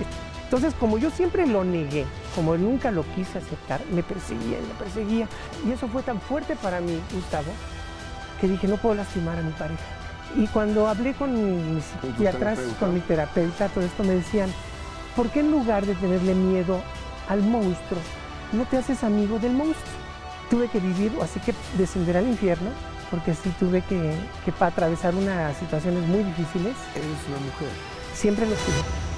Entonces, 0.43 0.73
como 0.79 0.97
yo 0.97 1.11
siempre 1.11 1.45
lo 1.45 1.63
negué, 1.63 2.05
como 2.33 2.57
nunca 2.57 2.89
lo 2.89 3.03
quise 3.13 3.37
aceptar, 3.37 3.81
me 3.91 4.01
perseguía 4.01 4.57
y 4.57 4.61
me 4.61 4.73
perseguía. 4.79 5.27
Y 5.65 5.71
eso 5.71 5.87
fue 5.87 6.01
tan 6.01 6.19
fuerte 6.19 6.55
para 6.55 6.81
mí, 6.81 6.99
Gustavo, 7.13 7.51
que 8.41 8.47
dije, 8.47 8.67
no 8.67 8.77
puedo 8.77 8.95
lastimar 8.95 9.37
a 9.37 9.43
mi 9.43 9.51
pareja. 9.51 9.98
Y 10.35 10.47
cuando 10.47 10.87
hablé 10.87 11.13
con 11.13 11.33
mis 11.33 11.83
¿Con 11.85 12.01
tu 12.01 12.07
psiquiatras, 12.07 12.59
con 12.79 12.93
mi 12.93 12.99
terapeuta, 12.99 13.67
todo 13.69 13.83
esto 13.83 14.03
me 14.03 14.13
decían, 14.13 14.49
¿por 15.15 15.29
qué 15.29 15.39
en 15.39 15.51
lugar 15.51 15.85
de 15.85 15.95
tenerle 15.95 16.35
miedo 16.35 16.81
al 17.27 17.41
monstruo, 17.41 17.99
no 18.51 18.65
te 18.65 18.77
haces 18.77 19.03
amigo 19.03 19.39
del 19.39 19.53
monstruo? 19.53 19.99
Tuve 20.49 20.67
que 20.67 20.79
vivir, 20.79 21.11
así 21.21 21.39
que 21.39 21.53
descender 21.77 22.17
al 22.17 22.27
infierno, 22.27 22.69
porque 23.09 23.33
sí 23.33 23.51
tuve 23.59 23.81
que, 23.81 24.13
que 24.45 24.51
para 24.51 24.71
atravesar 24.71 25.15
unas 25.15 25.57
situaciones 25.57 26.07
muy 26.07 26.23
difíciles. 26.23 26.75
Eres 26.95 27.27
una 27.27 27.37
mujer. 27.37 27.69
Siempre 28.13 28.45
lo 28.45 28.53
tuve. 28.53 29.08